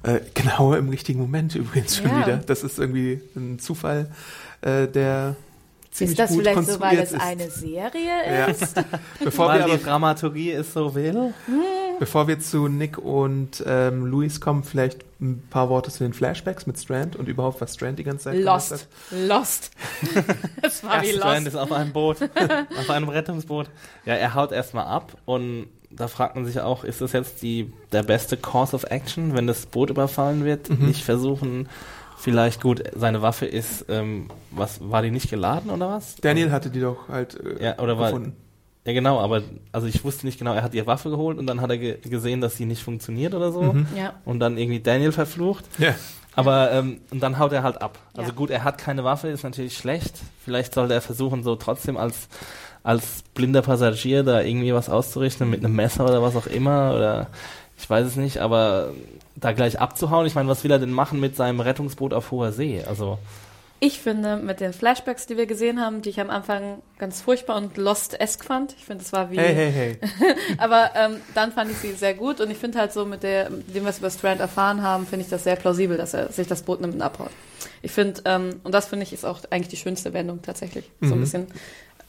Äh, 0.04 0.20
genau 0.34 0.74
im 0.74 0.90
richtigen 0.90 1.20
Moment 1.20 1.56
übrigens 1.56 1.98
schon 1.98 2.08
ja. 2.10 2.20
wieder. 2.26 2.38
Das 2.38 2.64
ist 2.64 2.78
irgendwie 2.78 3.22
ein 3.36 3.58
Zufall, 3.60 4.12
äh, 4.62 4.88
der 4.88 5.36
ziemlich 5.92 6.18
Ist 6.18 6.20
das 6.20 6.32
gut 6.32 6.42
vielleicht 6.42 6.68
so, 6.70 6.80
weil 6.80 7.00
es 7.00 7.14
eine 7.14 7.50
Serie 7.50 8.12
Ja. 8.28 8.46
ist? 8.46 8.76
Bevor 9.24 9.48
Weil 9.48 9.60
wir, 9.60 9.66
die 9.66 9.72
aber, 9.74 9.84
Dramaturgie 9.84 10.52
ist 10.52 10.74
so 10.74 10.94
will. 10.96 11.34
bevor 12.00 12.28
wir 12.28 12.40
zu 12.40 12.68
Nick 12.68 12.98
und 12.98 13.64
ähm, 13.66 14.06
Luis 14.06 14.42
kommen, 14.42 14.64
vielleicht 14.64 15.06
ein 15.22 15.42
paar 15.50 15.70
Worte 15.70 15.92
zu 15.92 16.04
den 16.04 16.14
Flashbacks 16.14 16.66
mit 16.66 16.78
Strand 16.80 17.16
und 17.16 17.30
überhaupt, 17.30 17.62
was 17.62 17.76
Strand 17.76 18.00
die 18.00 18.04
ganze 18.04 18.26
Zeit 18.26 18.40
gemacht 18.40 18.72
Lost. 18.72 18.88
Lost. 19.12 19.72
Es 20.62 20.84
war 20.84 21.02
wie 21.02 21.14
Strand 21.14 21.46
Lost. 21.46 21.48
ist 21.48 21.56
auf 21.56 21.72
einem 21.72 21.94
Boot, 21.94 22.18
auf 22.80 22.90
einem 22.90 23.08
Rettungsboot. 23.10 23.70
Ja, 24.06 24.16
er 24.16 24.34
haut 24.34 24.52
erstmal 24.52 24.86
ab 24.86 25.16
und 25.26 25.68
da 25.96 26.08
fragt 26.08 26.36
man 26.36 26.46
sich 26.46 26.60
auch, 26.62 26.84
ist 26.84 27.02
das 27.02 27.12
jetzt 27.14 27.42
die, 27.42 27.72
der 27.92 28.04
beste 28.04 28.38
Course 28.38 28.76
of 28.76 28.84
Action, 28.86 29.36
wenn 29.36 29.48
das 29.48 29.66
Boot 29.66 29.90
überfallen 29.90 30.44
wird? 30.46 30.70
Mhm. 30.70 30.88
Nicht 30.88 31.04
versuchen, 31.04 31.68
vielleicht 32.18 32.62
gut, 32.62 32.84
seine 32.96 33.22
Waffe 33.22 33.46
ist, 33.46 33.86
ähm, 33.90 34.30
was, 34.52 34.80
war 34.90 35.02
die 35.02 35.12
nicht 35.12 35.30
geladen 35.30 35.70
oder 35.72 35.90
was? 35.90 36.16
Daniel 36.16 36.52
hatte 36.52 36.70
die 36.70 36.80
doch 36.82 37.08
halt 37.10 37.40
äh, 37.40 37.64
Ja, 37.64 37.80
oder 37.80 37.98
war- 37.98 38.08
gefunden. 38.12 38.36
Ja, 38.86 38.92
genau, 38.92 39.20
aber 39.22 39.42
also 39.72 39.88
ich 39.88 40.04
wusste 40.04 40.26
nicht 40.26 40.38
genau, 40.40 40.54
er 40.54 40.62
hat 40.62 40.74
die 40.74 40.86
Waffe 40.86 41.10
geholt 41.10 41.38
und 41.38 41.48
dann 41.48 41.62
hat 41.62 41.70
er 41.70 41.78
ge 41.78 41.98
gesehen, 42.00 42.42
dass 42.42 42.58
sie 42.58 42.66
nicht 42.66 42.84
funktioniert 42.84 43.34
oder 43.34 43.50
so. 43.54 43.62
Mhm. 43.64 43.88
Ja. 43.96 44.16
Und 44.26 44.42
dann 44.42 44.58
irgendwie 44.58 44.82
Daniel 44.82 45.14
verflucht. 45.14 45.64
Ja. 45.78 45.96
Aber 46.36 46.70
ähm, 46.74 47.00
und 47.10 47.24
dann 47.24 47.40
haut 47.40 47.54
er 47.54 47.64
halt 47.64 47.82
ab. 47.82 47.98
Also 48.18 48.32
Ja. 48.32 48.36
gut, 48.36 48.50
er 48.50 48.66
hat 48.66 48.78
keine 48.80 49.06
Waffe, 49.06 49.30
ist 49.30 49.44
natürlich 49.44 49.78
schlecht. 49.78 50.16
Vielleicht 50.44 50.74
sollte 50.74 50.94
er 50.96 51.00
versuchen, 51.02 51.44
so 51.44 51.56
trotzdem 51.56 51.96
als 51.96 52.28
als 52.84 53.24
blinder 53.34 53.62
Passagier 53.62 54.24
da 54.24 54.42
irgendwie 54.42 54.74
was 54.74 54.90
auszurichten 54.90 55.50
mit 55.50 55.64
einem 55.64 55.76
Messer 55.76 56.04
oder 56.06 56.22
was 56.22 56.36
auch 56.36 56.48
immer 56.48 56.94
oder 56.96 57.28
ich 57.78 57.90
weiß 57.90 58.06
es 58.06 58.16
nicht, 58.18 58.38
aber 58.40 58.92
da 59.36 59.52
gleich 59.52 59.80
abzuhauen, 59.80 60.28
ich 60.28 60.36
meine, 60.36 60.48
was 60.50 60.64
will 60.64 60.72
er 60.72 60.80
denn 60.80 60.92
machen 60.92 61.20
mit 61.20 61.36
seinem 61.36 61.60
Rettungsboot 61.60 62.14
auf 62.14 62.32
hoher 62.32 62.52
See? 62.52 62.84
Also 62.88 63.18
Ich 63.80 64.00
finde, 64.00 64.38
mit 64.38 64.60
den 64.60 64.72
Flashbacks, 64.74 65.26
die 65.26 65.36
wir 65.38 65.46
gesehen 65.48 65.82
haben, 65.82 66.02
die 66.02 66.10
ich 66.10 66.20
am 66.22 66.30
Anfang 66.30 66.82
ganz 67.00 67.20
furchtbar 67.22 67.58
und 67.58 67.76
Lost-esque 67.76 68.44
fand. 68.46 68.74
Ich 68.78 68.86
finde, 68.86 69.04
es 69.04 69.12
war 69.12 69.32
wie. 69.32 69.38
Hey, 69.38 69.54
hey, 69.56 69.72
hey. 69.72 69.98
Aber 70.58 70.92
ähm, 70.96 71.16
dann 71.36 71.52
fand 71.52 71.72
ich 71.72 71.78
sie 71.78 71.92
sehr 71.94 72.14
gut 72.14 72.40
und 72.40 72.52
ich 72.52 72.58
finde 72.58 72.80
halt 72.80 72.94
so 72.94 73.06
mit 73.06 73.24
der, 73.24 73.50
mit 73.50 73.76
dem, 73.76 73.84
was 73.86 74.00
wir 74.02 74.08
über 74.08 74.12
Strand 74.18 74.40
erfahren 74.40 74.82
haben, 74.84 75.06
finde 75.08 75.24
ich 75.26 75.30
das 75.30 75.44
sehr 75.44 75.56
plausibel, 75.56 75.98
dass 75.98 76.14
er 76.14 76.32
sich 76.32 76.48
das 76.48 76.62
Boot 76.62 76.80
nimmt 76.80 76.94
und 76.94 77.02
abhaut. 77.02 77.32
Ich 77.82 77.92
finde, 77.92 78.22
ähm, 78.26 78.62
und 78.64 78.74
das 78.74 78.86
finde 78.88 79.04
ich 79.04 79.12
ist 79.14 79.26
auch 79.26 79.40
eigentlich 79.50 79.70
die 79.70 79.78
schönste 79.78 80.14
Wendung 80.14 80.42
tatsächlich. 80.42 80.86
So 81.02 81.08
ein 81.14 81.18
Mhm. 81.18 81.22
bisschen 81.22 81.48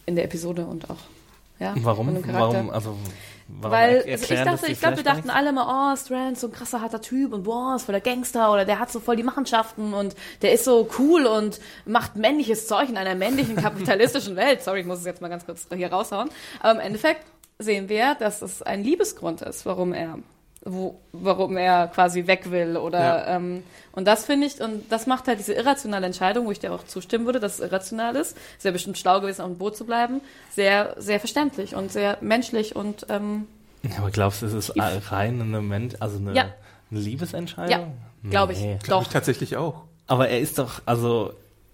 in 0.07 0.17
der 0.17 0.25
Episode 0.25 0.67
und 0.67 0.91
auch, 0.91 0.97
ja. 1.59 1.75
warum? 1.77 2.23
Warum? 2.27 2.71
Also 2.71 2.97
warum 3.49 3.73
Weil 3.73 4.03
ich 4.05 4.13
erklären 4.13 4.47
das 4.47 4.61
dachte, 4.61 4.73
ich 4.73 4.81
glaube, 4.81 4.97
wir 4.97 5.05
dachten 5.05 5.31
alle 5.31 5.53
mal, 5.53 5.93
oh, 5.93 5.97
Strand, 5.97 6.39
so 6.39 6.49
ein 6.49 6.53
krasser, 6.53 6.81
harter 6.81 7.01
Typ 7.01 7.33
und 7.33 7.45
boah, 7.45 7.77
ist 7.77 7.85
voll 7.85 7.93
der 7.93 8.01
Gangster 8.01 8.53
oder 8.53 8.65
der 8.65 8.79
hat 8.79 8.91
so 8.91 9.01
voll 9.01 9.17
die 9.17 9.23
Machenschaften 9.23 9.95
und 9.95 10.15
der 10.43 10.53
ist 10.53 10.65
so 10.65 10.89
cool 10.99 11.27
und 11.27 11.61
macht 11.85 12.17
männliches 12.17 12.67
Zeug 12.67 12.89
in 12.89 12.97
einer 12.97 13.15
männlichen 13.15 13.57
kapitalistischen 13.57 14.37
Welt. 14.37 14.63
Sorry, 14.63 14.81
ich 14.81 14.87
muss 14.87 14.99
es 14.99 15.05
jetzt 15.05 15.21
mal 15.21 15.29
ganz 15.29 15.47
kurz 15.47 15.67
hier 15.75 15.93
raushauen. 15.93 16.31
Aber 16.61 16.73
im 16.73 16.81
Endeffekt 16.81 17.25
sehen 17.59 17.89
wir, 17.89 18.15
dass 18.17 18.43
es 18.43 18.63
ein 18.63 18.83
Liebesgrund 18.83 19.43
ist, 19.43 19.65
warum 19.67 19.93
er 19.93 20.19
wo, 20.65 20.99
warum 21.13 21.57
er 21.57 21.89
quasi 21.89 22.27
weg 22.27 22.51
will 22.51 22.77
oder 22.77 22.99
Ja. 22.99 23.37
ähm, 23.37 23.63
und 23.93 24.07
das 24.07 24.25
finde 24.25 24.47
ich 24.47 24.61
und 24.61 24.91
das 24.91 25.07
macht 25.07 25.29
halt 25.29 25.39
diese 25.39 25.53
irrationale 25.55 26.07
Entscheidung, 26.07 26.47
wo 26.47 26.51
ich 26.51 26.59
dir 26.59 26.73
auch 26.73 26.85
zustimmen 26.85 27.27
würde, 27.27 27.39
dass 27.41 27.55
es 27.55 27.61
irrational 27.61 28.17
ist, 28.17 28.37
ist 28.57 28.65
ja 28.65 28.71
bestimmt 28.71 28.99
schlau 28.99 29.21
gewesen, 29.21 29.43
auf 29.43 29.49
dem 29.49 29.59
Boot 29.59 29.77
zu 29.77 29.85
bleiben, 29.85 30.21
sehr 30.55 30.95
sehr 30.99 31.21
verständlich 31.21 31.75
und 31.75 31.93
sehr 31.93 32.19
menschlich 32.21 32.75
und 32.77 33.07
ähm, 33.11 33.47
Ja, 33.83 33.99
aber 33.99 34.11
glaubst 34.11 34.43
du, 34.43 34.47
es 34.47 34.55
ist 34.55 34.73
rein 34.77 35.41
eine, 35.41 35.61
Men 35.61 35.91
also 36.01 36.17
eine, 36.19 36.33
Ja. 36.35 36.47
eine 36.91 37.01
Liebesentscheidung? 37.01 37.71
Ja, 38.25 38.31
glaube 38.31 38.53
ich. 38.55 38.61
Nee. 38.61 38.79
Glaube 38.83 39.03
Doch. 39.03 39.09
ich 39.09 39.13
tatsächlich 39.13 39.57
auch. 39.57 39.83
Aber 40.07 40.29
er 40.29 40.41
ist 40.41 40.59
doch, 40.59 40.81
also, 40.87 41.33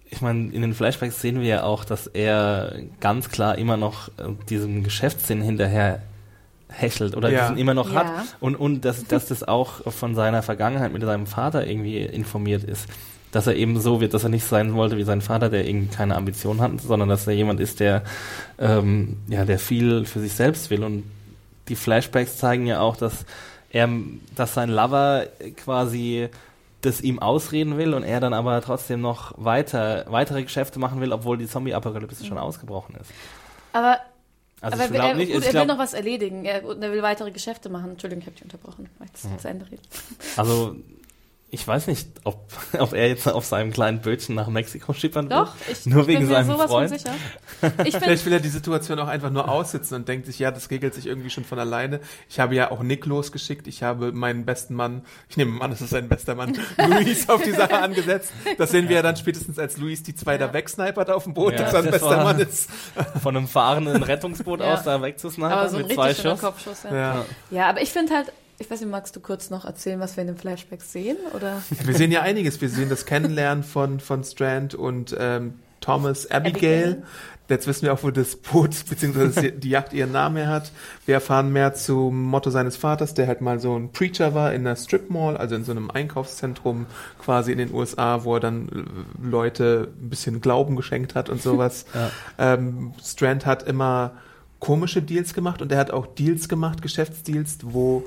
ich 0.09 0.21
meine, 0.21 0.51
in 0.53 0.61
den 0.61 0.73
Flashbacks 0.73 1.21
sehen 1.21 1.39
wir 1.39 1.47
ja 1.47 1.63
auch, 1.63 1.85
dass 1.85 2.07
er 2.07 2.75
ganz 2.99 3.29
klar 3.29 3.57
immer 3.57 3.77
noch 3.77 4.09
äh, 4.09 4.33
diesem 4.49 4.83
Geschäftssinn 4.83 5.41
hinterher 5.41 6.01
hechelt 6.71 7.15
oder 7.15 7.29
Ja. 7.29 7.41
diesen 7.43 7.57
immer 7.57 7.73
noch 7.73 7.91
Ja. 7.91 7.99
hat 8.05 8.35
und, 8.39 8.55
und 8.55 8.81
dass, 8.85 9.05
dass 9.05 9.27
das 9.27 9.43
auch 9.47 9.91
von 9.91 10.15
seiner 10.15 10.41
Vergangenheit 10.41 10.91
mit 10.93 11.01
seinem 11.03 11.27
Vater 11.27 11.67
irgendwie 11.67 11.99
informiert 11.99 12.63
ist. 12.63 12.87
Dass 13.31 13.47
er 13.47 13.55
eben 13.55 13.79
so 13.79 14.01
wird, 14.01 14.13
dass 14.13 14.23
er 14.23 14.29
nicht 14.29 14.43
sein 14.45 14.73
wollte 14.73 14.97
wie 14.97 15.03
sein 15.03 15.21
Vater, 15.21 15.49
der 15.49 15.65
irgendwie 15.67 15.95
keine 15.95 16.15
Ambition 16.17 16.59
hat, 16.59 16.81
sondern 16.81 17.07
dass 17.07 17.27
er 17.27 17.33
jemand 17.33 17.59
ist, 17.61 17.79
der, 17.79 18.03
ähm, 18.59 19.17
ja, 19.27 19.45
der 19.45 19.57
viel 19.59 20.05
für 20.05 20.19
sich 20.19 20.33
selbst 20.33 20.69
will. 20.69 20.83
Und 20.83 21.03
die 21.69 21.75
Flashbacks 21.77 22.35
zeigen 22.37 22.65
ja 22.67 22.81
auch, 22.81 22.97
dass 22.97 23.25
er, 23.69 23.87
dass 24.35 24.53
sein 24.53 24.69
Lover 24.69 25.27
quasi 25.55 26.27
das 26.81 26.99
ihm 26.99 27.19
ausreden 27.19 27.77
will 27.77 27.93
und 27.93 28.03
er 28.03 28.19
dann 28.19 28.33
aber 28.33 28.59
trotzdem 28.61 28.99
noch 29.01 29.33
weiter, 29.37 30.05
weitere 30.09 30.43
Geschäfte 30.43 30.79
machen 30.79 30.99
will, 30.99 31.13
obwohl 31.13 31.37
die 31.37 31.47
Zombie-Apokalypse 31.47 32.25
schon 32.25 32.37
ausgebrochen 32.37 32.95
ist. 32.99 33.11
aber 33.71 33.97
Also 34.61 34.75
aber 34.75 34.85
ich 34.85 34.91
er, 34.91 34.99
glaube 34.99 35.17
nicht, 35.17 35.33
gut, 35.33 35.41
er 35.41 35.45
will 35.45 35.51
glaub, 35.51 35.67
noch 35.67 35.77
was 35.79 35.93
erledigen. 35.93 36.45
Er, 36.45 36.63
er 36.63 36.91
will 36.91 37.01
weitere 37.01 37.31
Geschäfte 37.31 37.69
machen. 37.69 37.91
Entschuldigung, 37.91 38.21
ich 38.21 38.27
habe 38.27 38.35
dich 38.35 38.43
unterbrochen. 38.43 38.89
Ich 39.03 39.39
zu 39.39 39.47
Ende 39.47 39.65
reden. 39.65 39.81
also 40.37 40.75
ich 41.53 41.67
weiß 41.67 41.87
nicht, 41.87 42.07
ob, 42.23 42.47
ob 42.79 42.93
er 42.93 43.09
jetzt 43.09 43.27
auf 43.27 43.43
seinem 43.45 43.71
kleinen 43.73 43.99
Bötchen 43.99 44.35
nach 44.35 44.47
Mexiko 44.47 44.93
schippern 44.93 45.29
will. 45.29 45.35
Doch, 45.37 45.53
ich 45.69 45.85
Nur 45.85 46.07
wegen 46.07 46.19
bin 46.21 46.29
mir 46.29 46.35
seinem 46.35 46.47
sowas 46.47 46.71
Freund? 46.71 46.89
von 46.89 46.97
sicher. 46.97 47.13
Ich 47.85 47.95
Vielleicht 47.95 48.25
will 48.25 48.33
er 48.33 48.39
die 48.39 48.49
Situation 48.49 48.97
auch 48.99 49.07
einfach 49.07 49.29
nur 49.29 49.47
aussitzen 49.47 49.95
und 49.97 50.07
denkt 50.07 50.25
sich, 50.25 50.39
ja, 50.39 50.49
das 50.49 50.71
regelt 50.71 50.95
sich 50.95 51.05
irgendwie 51.05 51.29
schon 51.29 51.43
von 51.43 51.59
alleine. 51.59 51.99
Ich 52.29 52.39
habe 52.39 52.55
ja 52.55 52.71
auch 52.71 52.81
Nick 52.81 53.05
losgeschickt. 53.05 53.67
Ich 53.67 53.83
habe 53.83 54.11
meinen 54.13 54.45
besten 54.45 54.73
Mann, 54.73 55.03
ich 55.29 55.37
nehme 55.37 55.61
an, 55.61 55.71
es 55.71 55.81
ist 55.81 55.91
sein 55.91 56.07
bester 56.09 56.33
Mann, 56.33 56.57
Luis 56.87 57.29
auf 57.29 57.43
die 57.43 57.51
Sache 57.51 57.79
angesetzt. 57.79 58.31
Das 58.57 58.71
sehen 58.71 58.87
wir 58.89 58.95
ja 58.95 59.01
dann 59.03 59.15
spätestens, 59.17 59.59
als 59.59 59.77
Luis 59.77 60.01
die 60.01 60.15
zwei 60.15 60.37
da 60.39 60.53
wegsnipert 60.53 61.11
auf 61.11 61.25
dem 61.25 61.33
Boot, 61.35 61.53
Ja, 61.53 61.59
dass 61.63 61.73
er 61.73 61.79
ein 61.79 61.85
das 61.91 61.99
bester 62.01 62.23
Mann 62.23 62.39
ist. 62.39 62.69
Von 63.21 63.37
einem 63.37 63.47
fahrenden 63.47 64.01
Rettungsboot 64.01 64.61
Ja. 64.61 64.73
aus 64.73 64.83
da 64.83 64.99
wegzusnipen 65.01 65.51
aber 65.51 65.69
so 65.69 65.77
mit 65.77 65.91
zwei 65.91 66.13
Schuss. 66.15 66.39
Kopfschuss. 66.41 66.83
Ja. 66.83 66.95
Ja. 66.95 67.25
ja, 67.51 67.69
aber 67.69 67.81
ich 67.81 67.91
finde 67.91 68.15
halt, 68.15 68.31
ich 68.61 68.71
weiß 68.71 68.79
nicht, 68.81 68.89
magst 68.91 69.15
du 69.15 69.19
kurz 69.19 69.49
noch 69.49 69.65
erzählen, 69.65 69.99
was 69.99 70.15
wir 70.15 70.21
in 70.21 70.27
den 70.27 70.37
Flashbacks 70.37 70.91
sehen? 70.91 71.17
Oder? 71.35 71.61
Wir 71.83 71.95
sehen 71.95 72.11
ja 72.11 72.21
einiges. 72.21 72.61
Wir 72.61 72.69
sehen 72.69 72.89
das 72.89 73.05
Kennenlernen 73.05 73.63
von, 73.63 73.99
von 73.99 74.23
Strand 74.23 74.75
und 74.75 75.15
ähm, 75.19 75.55
Thomas 75.81 76.29
Abigail. 76.29 76.83
Abigail. 76.83 77.03
Jetzt 77.49 77.67
wissen 77.67 77.83
wir 77.83 77.93
auch, 77.93 78.03
wo 78.03 78.11
das 78.11 78.37
Boot 78.37 78.85
bzw. 78.89 79.51
die 79.51 79.71
Yacht 79.71 79.91
ihren 79.91 80.13
Namen 80.13 80.37
her 80.37 80.47
hat. 80.47 80.71
Wir 81.05 81.15
erfahren 81.15 81.51
mehr 81.51 81.73
zum 81.73 82.23
Motto 82.23 82.49
seines 82.49 82.77
Vaters, 82.77 83.13
der 83.13 83.27
halt 83.27 83.41
mal 83.41 83.59
so 83.59 83.75
ein 83.75 83.91
Preacher 83.91 84.33
war 84.33 84.53
in 84.53 84.65
einer 84.65 84.77
Strip 84.77 85.09
Mall, 85.09 85.35
also 85.35 85.55
in 85.55 85.65
so 85.65 85.71
einem 85.71 85.91
Einkaufszentrum 85.91 86.85
quasi 87.19 87.51
in 87.51 87.57
den 87.57 87.73
USA, 87.73 88.23
wo 88.23 88.35
er 88.35 88.39
dann 88.39 88.69
äh, 88.69 89.27
Leute 89.27 89.91
ein 90.01 90.09
bisschen 90.09 90.39
Glauben 90.39 90.77
geschenkt 90.77 91.15
hat 91.15 91.29
und 91.29 91.41
sowas. 91.41 91.85
Ja. 91.93 92.09
ähm, 92.37 92.93
Strand 93.03 93.45
hat 93.45 93.63
immer 93.63 94.13
komische 94.59 95.01
Deals 95.01 95.33
gemacht 95.33 95.61
und 95.61 95.71
er 95.71 95.79
hat 95.79 95.91
auch 95.91 96.05
Deals 96.05 96.47
gemacht, 96.47 96.81
Geschäftsdeals, 96.81 97.57
wo 97.63 98.03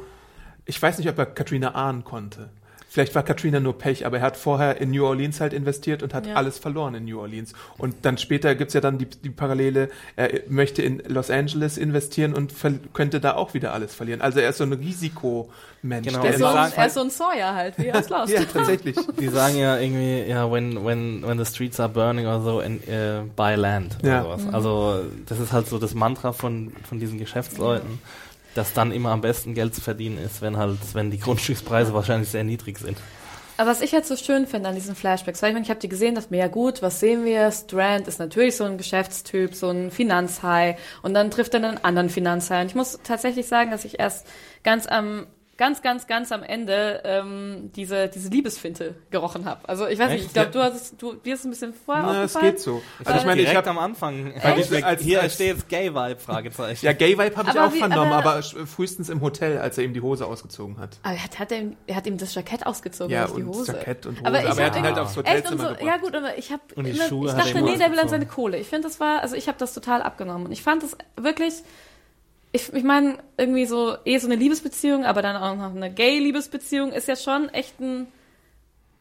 ich 0.66 0.80
weiß 0.80 0.98
nicht, 0.98 1.08
ob 1.08 1.18
er 1.18 1.26
Katrina 1.26 1.72
ahnen 1.74 2.04
konnte. 2.04 2.48
Vielleicht 2.88 3.16
war 3.16 3.24
Katrina 3.24 3.58
nur 3.58 3.76
Pech, 3.76 4.06
aber 4.06 4.18
er 4.18 4.22
hat 4.22 4.36
vorher 4.36 4.80
in 4.80 4.92
New 4.92 5.04
Orleans 5.04 5.40
halt 5.40 5.52
investiert 5.52 6.04
und 6.04 6.14
hat 6.14 6.28
Ja. 6.28 6.34
alles 6.36 6.58
verloren 6.60 6.94
in 6.94 7.06
New 7.06 7.18
Orleans. 7.18 7.52
Und 7.76 7.96
dann 8.02 8.18
später 8.18 8.54
gibt's 8.54 8.72
ja 8.72 8.80
dann 8.80 8.98
die, 8.98 9.06
die 9.06 9.30
Parallele, 9.30 9.88
er 10.14 10.30
möchte 10.48 10.80
in 10.82 11.02
Los 11.08 11.28
Angeles 11.28 11.76
investieren 11.76 12.34
und 12.34 12.52
könnte 12.92 13.18
da 13.18 13.34
auch 13.34 13.52
wieder 13.52 13.72
alles 13.74 13.92
verlieren. 13.96 14.20
Also 14.20 14.38
er 14.38 14.50
ist 14.50 14.58
so 14.58 14.64
ein 14.64 14.72
Risikomensch. 14.74 16.06
Genau, 16.06 16.22
Er 16.22 16.30
der 16.30 16.38
so, 16.38 16.46
ein, 16.46 16.72
er 16.76 16.86
ist 16.86 16.94
so 16.94 17.00
ein 17.00 17.10
Sawyer 17.10 17.52
halt, 17.56 17.76
wie 17.78 17.92
aus 17.92 18.08
Lost. 18.10 18.32
ja, 18.32 18.44
tatsächlich. 18.44 18.96
Die 19.18 19.28
sagen 19.28 19.56
ja 19.56 19.76
irgendwie, 19.76 20.22
ja, 20.30 20.48
when, 20.50 20.84
when, 20.84 21.24
when 21.26 21.36
the 21.38 21.44
streets 21.44 21.80
are 21.80 21.88
burning 21.88 22.26
oder 22.26 22.42
so, 22.42 22.60
and, 22.60 22.86
äh, 22.86 23.22
buy 23.34 23.56
land 23.56 23.96
oder 24.02 24.08
Ja. 24.08 24.22
sowas. 24.22 24.42
Also 24.52 25.00
das 25.26 25.40
ist 25.40 25.52
halt 25.52 25.66
so 25.66 25.78
das 25.80 25.94
Mantra 25.94 26.32
von, 26.32 26.72
von 26.88 27.00
diesen 27.00 27.18
Geschäftsleuten, 27.18 27.98
dass 28.54 28.72
dann 28.72 28.92
immer 28.92 29.10
am 29.10 29.20
besten 29.20 29.54
Geld 29.54 29.74
zu 29.74 29.80
verdienen 29.80 30.18
ist, 30.18 30.42
wenn 30.42 30.56
halt, 30.56 30.78
wenn 30.94 31.10
die 31.10 31.18
Grundstückspreise 31.18 31.94
wahrscheinlich 31.94 32.28
sehr 32.28 32.44
niedrig 32.44 32.78
sind. 32.78 32.98
Aber 33.56 33.70
was 33.70 33.82
ich 33.82 33.92
halt 33.92 34.04
so 34.04 34.16
schön 34.16 34.46
finde 34.46 34.68
an 34.68 34.74
diesen 34.74 34.96
Flashbacks, 34.96 35.40
weil 35.40 35.50
ich 35.50 35.54
meine, 35.54 35.64
ich 35.64 35.70
habe 35.70 35.78
die 35.78 35.88
gesehen, 35.88 36.16
dachte 36.16 36.28
mir, 36.30 36.38
ja 36.38 36.48
gut, 36.48 36.82
was 36.82 36.98
sehen 36.98 37.24
wir? 37.24 37.52
Strand 37.52 38.08
ist 38.08 38.18
natürlich 38.18 38.56
so 38.56 38.64
ein 38.64 38.78
Geschäftstyp, 38.78 39.54
so 39.54 39.70
ein 39.70 39.92
Finanzhai 39.92 40.76
und 41.02 41.14
dann 41.14 41.30
trifft 41.30 41.54
er 41.54 41.62
einen 41.62 41.84
anderen 41.84 42.08
Finanzhai. 42.08 42.62
Und 42.62 42.66
ich 42.66 42.74
muss 42.74 42.98
tatsächlich 43.04 43.46
sagen, 43.46 43.70
dass 43.70 43.84
ich 43.84 44.00
erst 44.00 44.26
ganz 44.64 44.88
am 44.88 45.26
ganz, 45.56 45.82
ganz, 45.82 46.06
ganz 46.06 46.32
am 46.32 46.42
Ende 46.42 47.00
ähm, 47.04 47.70
diese, 47.76 48.08
diese 48.08 48.28
Liebesfinte 48.28 48.94
gerochen 49.10 49.44
habe. 49.44 49.68
Also 49.68 49.86
ich 49.86 49.98
weiß 49.98 50.08
nicht, 50.10 50.18
Echt? 50.18 50.26
ich 50.28 50.32
glaube, 50.32 50.50
du 50.50 50.62
hast 50.62 50.74
es, 50.74 50.96
du, 50.96 51.12
dir 51.14 51.34
ist 51.34 51.40
es 51.40 51.46
ein 51.46 51.50
bisschen 51.50 51.74
vorher 51.74 52.02
Na, 52.04 52.22
es 52.24 52.38
geht 52.38 52.58
so. 52.60 52.82
Ich 53.00 53.06
Also 53.06 53.20
ich 53.20 53.26
meine, 53.26 53.40
ich 53.40 53.46
direkt 53.48 53.66
habe 53.66 53.78
am 53.78 53.84
Anfang, 53.84 54.32
Weil 54.42 54.58
ich, 54.58 54.84
als- 54.84 55.02
hier 55.02 55.20
als- 55.22 55.34
steht 55.34 55.48
jetzt 55.56 55.68
Gay-Vibe, 55.68 56.16
Fragezeichen. 56.18 56.84
ja, 56.84 56.92
Gay-Vibe 56.92 57.36
habe 57.36 57.50
ich 57.50 57.58
auch 57.60 57.72
wie- 57.72 57.78
vernommen, 57.78 58.12
aber- 58.12 58.34
aber, 58.36 58.42
frühestens 58.66 59.08
im 59.08 59.20
Hotel, 59.20 59.58
als 59.58 59.78
er 59.78 59.84
ihm 59.84 59.94
die 59.94 60.00
Hose 60.00 60.26
ausgezogen 60.26 60.78
hat. 60.78 60.98
Aber 61.02 61.14
er 61.14 61.22
hat, 61.24 61.38
hat, 61.38 61.52
er, 61.52 61.58
ihm- 61.60 61.76
er 61.86 61.96
hat 61.96 62.06
ihm 62.06 62.18
das 62.18 62.34
Jackett 62.34 62.66
ausgezogen, 62.66 63.12
Ja, 63.12 63.22
nicht 63.24 63.36
die 63.36 63.42
und 63.42 63.48
Hose. 63.48 63.72
Jackett 63.72 64.06
und 64.06 64.18
Hose. 64.20 64.26
Aber, 64.26 64.38
Aber 64.38 64.60
er 64.60 64.66
hat 64.66 64.76
ihn 64.76 64.82
halt 64.82 64.98
aufs 64.98 65.16
und 65.16 65.26
Hotelzimmer 65.28 65.62
so, 65.62 65.68
gebracht. 65.68 65.82
ja 65.86 65.96
gut, 65.98 66.14
aber 66.14 66.36
ich 66.38 66.50
habe 66.52 66.62
Und 66.74 66.84
die 66.84 66.90
immer, 66.90 67.04
Schuhe 67.08 67.26
ich 67.28 67.32
hat 67.36 67.46
dachte, 67.46 67.62
nee, 67.62 67.76
der 67.78 67.90
will 67.92 67.98
an 68.00 68.08
seine 68.08 68.26
Kohle. 68.26 68.58
Ich 68.58 68.66
finde, 68.68 68.88
das 68.88 68.98
war, 69.00 69.20
also 69.20 69.36
ich 69.36 69.46
habe 69.48 69.58
das 69.58 69.72
total 69.74 70.02
abgenommen. 70.02 70.46
Und 70.46 70.52
ich 70.52 70.62
fand 70.62 70.82
das 70.82 70.96
wirklich, 71.16 71.54
ich, 72.54 72.72
ich 72.72 72.84
meine, 72.84 73.18
irgendwie 73.36 73.66
so, 73.66 73.96
eh 74.04 74.16
so 74.18 74.28
eine 74.28 74.36
Liebesbeziehung, 74.36 75.04
aber 75.04 75.22
dann 75.22 75.34
auch 75.34 75.56
noch 75.56 75.74
eine 75.74 75.92
Gay-Liebesbeziehung 75.92 76.92
ist 76.92 77.08
ja 77.08 77.16
schon 77.16 77.48
echt 77.48 77.80
ein, 77.80 78.06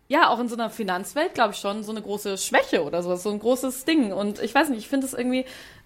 ja, 0.08 0.30
auch 0.30 0.40
in 0.40 0.50
so 0.50 0.56
einer 0.56 0.72
Finanzwelt, 0.72 1.36
glaube 1.36 1.54
ich 1.54 1.60
schon, 1.60 1.84
so 1.84 1.92
eine 1.92 2.02
große 2.02 2.40
Schwäche 2.40 2.84
oder 2.84 3.04
sowas, 3.04 3.22
so 3.22 3.30
ein 3.30 3.38
großes 3.38 3.86
Ding. 3.86 4.12
Und 4.12 4.42
ich 4.42 4.56
weiß 4.56 4.70
nicht, 4.70 4.80
ich 4.80 4.88
finde 4.88 5.06
es 5.06 5.14
irgendwie 5.14 5.46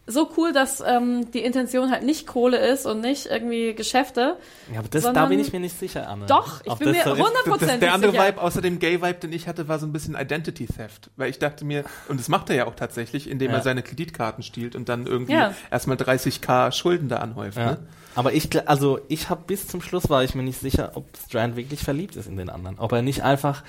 so 0.09 0.29
cool, 0.37 0.53
dass 0.53 0.81
ähm, 0.85 1.29
die 1.31 1.41
Intention 1.43 1.91
halt 1.91 2.03
nicht 2.03 2.25
Kohle 2.27 2.57
ist 2.57 2.85
und 2.85 3.01
nicht 3.01 3.25
irgendwie 3.25 3.73
Geschäfte. 3.75 4.37
Ja, 4.71 4.79
aber 4.79 4.87
das, 4.87 5.03
da 5.03 5.25
bin 5.25 5.39
ich 5.39 5.51
mir 5.51 5.59
nicht 5.59 5.77
sicher, 5.77 6.07
Anne. 6.09 6.25
Doch, 6.27 6.61
ich 6.63 6.71
Ob 6.71 6.79
bin 6.79 6.91
mir. 6.91 7.05
100% 7.05 7.59
Das, 7.59 7.79
der 7.79 7.93
andere 7.93 8.11
sicher. 8.13 8.27
Vibe, 8.27 8.41
außer 8.41 8.61
dem 8.61 8.79
Gay-Vibe, 8.79 9.15
den 9.15 9.33
ich 9.33 9.47
hatte, 9.47 9.67
war 9.67 9.79
so 9.79 9.85
ein 9.85 9.91
bisschen 9.91 10.15
Identity 10.15 10.65
Theft. 10.65 11.09
Weil 11.17 11.29
ich 11.29 11.39
dachte 11.39 11.65
mir, 11.65 11.83
und 12.07 12.19
das 12.19 12.29
macht 12.29 12.49
er 12.49 12.55
ja 12.55 12.67
auch 12.67 12.75
tatsächlich, 12.75 13.29
indem 13.29 13.51
Ja. 13.51 13.57
er 13.57 13.63
seine 13.63 13.83
Kreditkarten 13.83 14.43
stiehlt 14.43 14.75
und 14.75 14.87
dann 14.89 15.05
irgendwie 15.07 15.33
Ja. 15.33 15.53
erstmal 15.71 15.97
30k 15.97 16.71
Schulden 16.71 17.09
da 17.09 17.17
anhäuft. 17.17 17.57
Ja. 17.57 17.71
Ne? 17.71 17.77
Aber 18.15 18.33
ich, 18.33 18.49
also 18.67 18.99
ich 19.09 19.29
habe 19.29 19.43
bis 19.45 19.67
zum 19.67 19.81
Schluss 19.81 20.09
war 20.09 20.23
ich 20.23 20.33
mir 20.33 20.41
nicht 20.43 20.59
sicher, 20.59 20.93
ob 20.95 21.05
Strand 21.27 21.55
wirklich 21.55 21.81
verliebt 21.81 22.15
ist 22.15 22.27
in 22.27 22.37
den 22.37 22.49
anderen. 22.49 22.79
Ob 22.79 22.91
er 22.93 23.01
nicht 23.03 23.23
einfach 23.23 23.61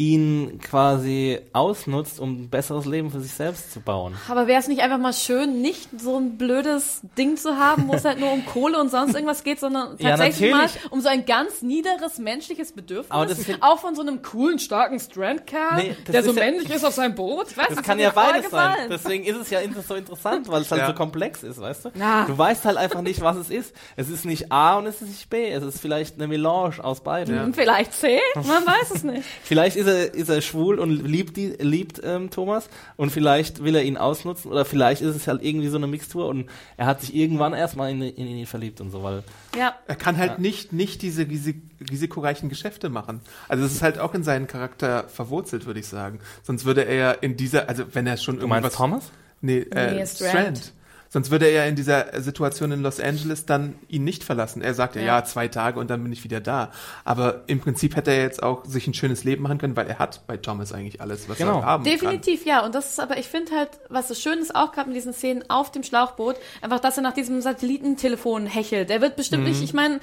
ihn 0.00 0.58
quasi 0.62 1.38
ausnutzt, 1.52 2.20
um 2.20 2.44
ein 2.44 2.48
besseres 2.48 2.86
Leben 2.86 3.10
für 3.10 3.20
sich 3.20 3.32
selbst 3.34 3.70
zu 3.70 3.80
bauen. 3.80 4.14
Aber 4.30 4.46
wäre 4.46 4.58
es 4.58 4.66
nicht 4.66 4.80
einfach 4.80 4.96
mal 4.96 5.12
schön, 5.12 5.60
nicht 5.60 5.90
so 6.00 6.16
ein 6.16 6.38
blödes 6.38 7.02
Ding 7.18 7.36
zu 7.36 7.58
haben, 7.58 7.86
wo 7.86 7.92
es 7.92 8.04
halt 8.06 8.18
nur 8.18 8.32
um 8.32 8.46
Kohle 8.46 8.80
und 8.80 8.90
sonst 8.90 9.12
irgendwas 9.14 9.44
geht, 9.44 9.60
sondern 9.60 9.96
Ja, 9.98 10.10
tatsächlich 10.16 10.52
mal 10.52 10.62
natürlich. 10.62 10.90
um 10.90 11.02
so 11.02 11.08
ein 11.10 11.26
ganz 11.26 11.60
niederes 11.60 12.16
menschliches 12.18 12.72
Bedürfnis, 12.72 13.10
Aber 13.10 13.26
das 13.26 13.40
auch 13.60 13.78
von 13.78 13.94
so 13.94 14.00
einem 14.00 14.22
coolen, 14.22 14.58
starken 14.58 14.98
Strand-Kerl, 14.98 15.76
Nee, 15.76 15.96
der 16.08 16.22
so 16.22 16.30
ist 16.30 16.36
ja- 16.38 16.44
männlich 16.44 16.70
ist 16.70 16.82
auf 16.84 16.94
seinem 16.94 17.14
Boot. 17.14 17.48
Ich 17.50 17.56
weiß, 17.58 17.66
Das 17.68 17.82
kann 17.82 17.98
ja 17.98 18.08
beides 18.10 18.50
sein. 18.50 18.88
Deswegen 18.88 19.24
ist 19.24 19.36
es 19.36 19.50
ja 19.50 19.58
so 19.86 19.94
interessant, 19.96 20.48
weil 20.48 20.62
es 20.62 20.70
halt 20.70 20.80
Ja. 20.80 20.86
so 20.86 20.94
komplex 20.94 21.42
ist, 21.42 21.60
weißt 21.60 21.84
du? 21.84 21.90
Na. 21.94 22.24
Du 22.24 22.38
weißt 22.38 22.64
halt 22.64 22.78
einfach 22.78 23.02
nicht, 23.02 23.20
was 23.20 23.36
es 23.36 23.50
ist. 23.50 23.74
Es 23.96 24.08
ist 24.08 24.24
nicht 24.24 24.50
A 24.50 24.78
und 24.78 24.86
es 24.86 25.02
ist 25.02 25.08
nicht 25.08 25.28
B. 25.28 25.50
Es 25.50 25.62
ist 25.62 25.78
vielleicht 25.78 26.14
eine 26.14 26.26
Melange 26.26 26.82
aus 26.82 27.02
beiden. 27.02 27.34
Ja. 27.36 27.44
Und 27.44 27.54
vielleicht 27.54 27.92
C, 27.92 28.18
man 28.36 28.64
weiß 28.66 28.92
es 28.94 29.04
nicht. 29.04 29.24
Vielleicht 29.42 29.76
ist 29.76 29.89
er, 29.90 30.14
ist 30.14 30.28
er 30.30 30.40
schwul 30.40 30.78
und 30.78 31.06
liebt, 31.06 31.36
die, 31.36 31.48
liebt 31.58 32.00
ähm, 32.02 32.30
Thomas 32.30 32.68
und 32.96 33.10
vielleicht 33.10 33.62
will 33.62 33.74
er 33.74 33.82
ihn 33.82 33.96
ausnutzen 33.96 34.50
oder 34.50 34.64
vielleicht 34.64 35.02
ist 35.02 35.14
es 35.14 35.26
halt 35.26 35.42
irgendwie 35.42 35.68
so 35.68 35.76
eine 35.76 35.86
Mixtur 35.86 36.26
und 36.28 36.48
er 36.76 36.86
hat 36.86 37.02
sich 37.02 37.14
irgendwann 37.14 37.52
erstmal 37.52 37.90
in, 37.90 38.00
in 38.00 38.26
ihn 38.26 38.46
verliebt 38.46 38.80
und 38.80 38.90
so, 38.90 39.02
weil 39.02 39.22
Ja, 39.56 39.74
Er 39.86 39.96
kann 39.96 40.16
halt 40.16 40.38
nicht, 40.38 40.72
nicht 40.72 41.02
diese 41.02 41.28
risik 41.28 41.62
risikoreichen 41.90 42.48
Geschäfte 42.48 42.90
machen. 42.90 43.20
Also 43.48 43.64
das 43.64 43.72
ist 43.72 43.82
halt 43.82 43.98
auch 43.98 44.14
in 44.14 44.22
seinen 44.22 44.46
Charakter 44.46 45.08
verwurzelt, 45.08 45.66
würde 45.66 45.80
ich 45.80 45.86
sagen. 45.86 46.20
Sonst 46.42 46.64
würde 46.64 46.84
er 46.84 46.94
ja 46.94 47.10
in 47.12 47.36
dieser, 47.36 47.68
also 47.68 47.84
wenn 47.92 48.06
er 48.06 48.16
schon 48.16 48.38
du 48.38 48.46
meinst 48.46 48.64
irgendwas... 48.64 48.76
Thomas? 48.76 49.10
Nee, 49.40 49.60
äh, 49.60 49.94
Nee, 49.94 50.06
Strand. 50.06 50.30
Strand. 50.30 50.72
Sonst 51.12 51.32
würde 51.32 51.46
er 51.46 51.52
ja 51.52 51.64
in 51.64 51.74
dieser 51.74 52.20
Situation 52.22 52.70
in 52.70 52.82
Los 52.82 53.00
Angeles 53.00 53.44
dann 53.44 53.74
ihn 53.88 54.04
nicht 54.04 54.22
verlassen. 54.22 54.62
Er 54.62 54.74
sagt 54.74 54.94
ja, 54.94 55.02
Ja. 55.02 55.24
zwei 55.24 55.48
Tage 55.48 55.80
und 55.80 55.90
dann 55.90 56.02
bin 56.04 56.12
ich 56.12 56.22
wieder 56.22 56.40
da. 56.40 56.70
Aber 57.04 57.42
im 57.48 57.58
Prinzip 57.58 57.96
hätte 57.96 58.12
er 58.12 58.22
jetzt 58.22 58.42
auch 58.44 58.64
sich 58.64 58.86
ein 58.86 58.94
schönes 58.94 59.24
Leben 59.24 59.42
machen 59.42 59.58
können, 59.58 59.74
weil 59.76 59.88
er 59.88 59.98
hat 59.98 60.24
bei 60.28 60.36
Thomas 60.36 60.72
eigentlich 60.72 61.00
alles, 61.00 61.28
was 61.28 61.38
Genau. 61.38 61.58
er 61.58 61.64
haben 61.66 61.82
kann. 61.82 61.92
Definitiv, 61.92 62.46
ja. 62.46 62.64
Und 62.64 62.76
das 62.76 62.92
ist 62.92 63.00
aber, 63.00 63.18
ich 63.18 63.26
finde 63.26 63.50
halt, 63.56 63.70
was 63.88 64.06
so 64.06 64.14
schön 64.14 64.38
ist, 64.38 64.54
auch 64.54 64.70
gerade 64.70 64.88
in 64.88 64.94
diesen 64.94 65.12
Szenen 65.12 65.44
auf 65.50 65.72
dem 65.72 65.82
Schlauchboot, 65.82 66.36
einfach, 66.62 66.78
dass 66.78 66.96
er 66.96 67.02
nach 67.02 67.12
diesem 67.14 67.40
Satellitentelefon 67.40 68.46
hechelt. 68.46 68.88
Der 68.88 69.00
wird 69.00 69.16
bestimmt 69.16 69.44
nicht, 69.44 69.62
ich 69.62 69.72
meine, 69.74 69.98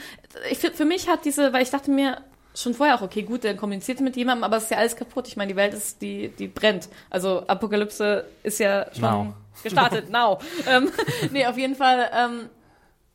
ich, 0.52 0.58
für 0.60 0.86
mich 0.86 1.08
hat 1.08 1.24
diese, 1.24 1.54
weil 1.54 1.64
ich 1.64 1.70
dachte 1.70 1.90
mir, 1.90 2.18
schon 2.58 2.74
vorher 2.74 2.96
auch, 2.96 3.02
okay, 3.02 3.22
gut, 3.22 3.44
der 3.44 3.56
kommuniziert 3.56 4.00
mit 4.02 4.16
jemandem, 4.16 4.44
aber 4.44 4.58
es 4.58 4.64
ist 4.64 4.72
ja 4.72 4.78
alles 4.78 4.96
kaputt. 4.96 5.28
Ich 5.28 5.38
meine, 5.38 5.52
die 5.52 5.56
Welt 5.56 5.74
ist, 5.74 6.02
die, 6.02 6.30
die 6.30 6.48
brennt. 6.48 6.90
Also 7.10 7.44
Apokalypse 7.48 8.26
ist 8.44 8.60
ja 8.60 8.88
schon 8.94 9.02
Now. 9.02 9.34
gestartet, 9.64 10.10
now. 10.12 10.40
ähm, 10.68 10.92
nee, 11.32 11.46
auf 11.46 11.58
jeden 11.58 11.76
Fall, 11.76 12.10
ähm, 12.16 12.50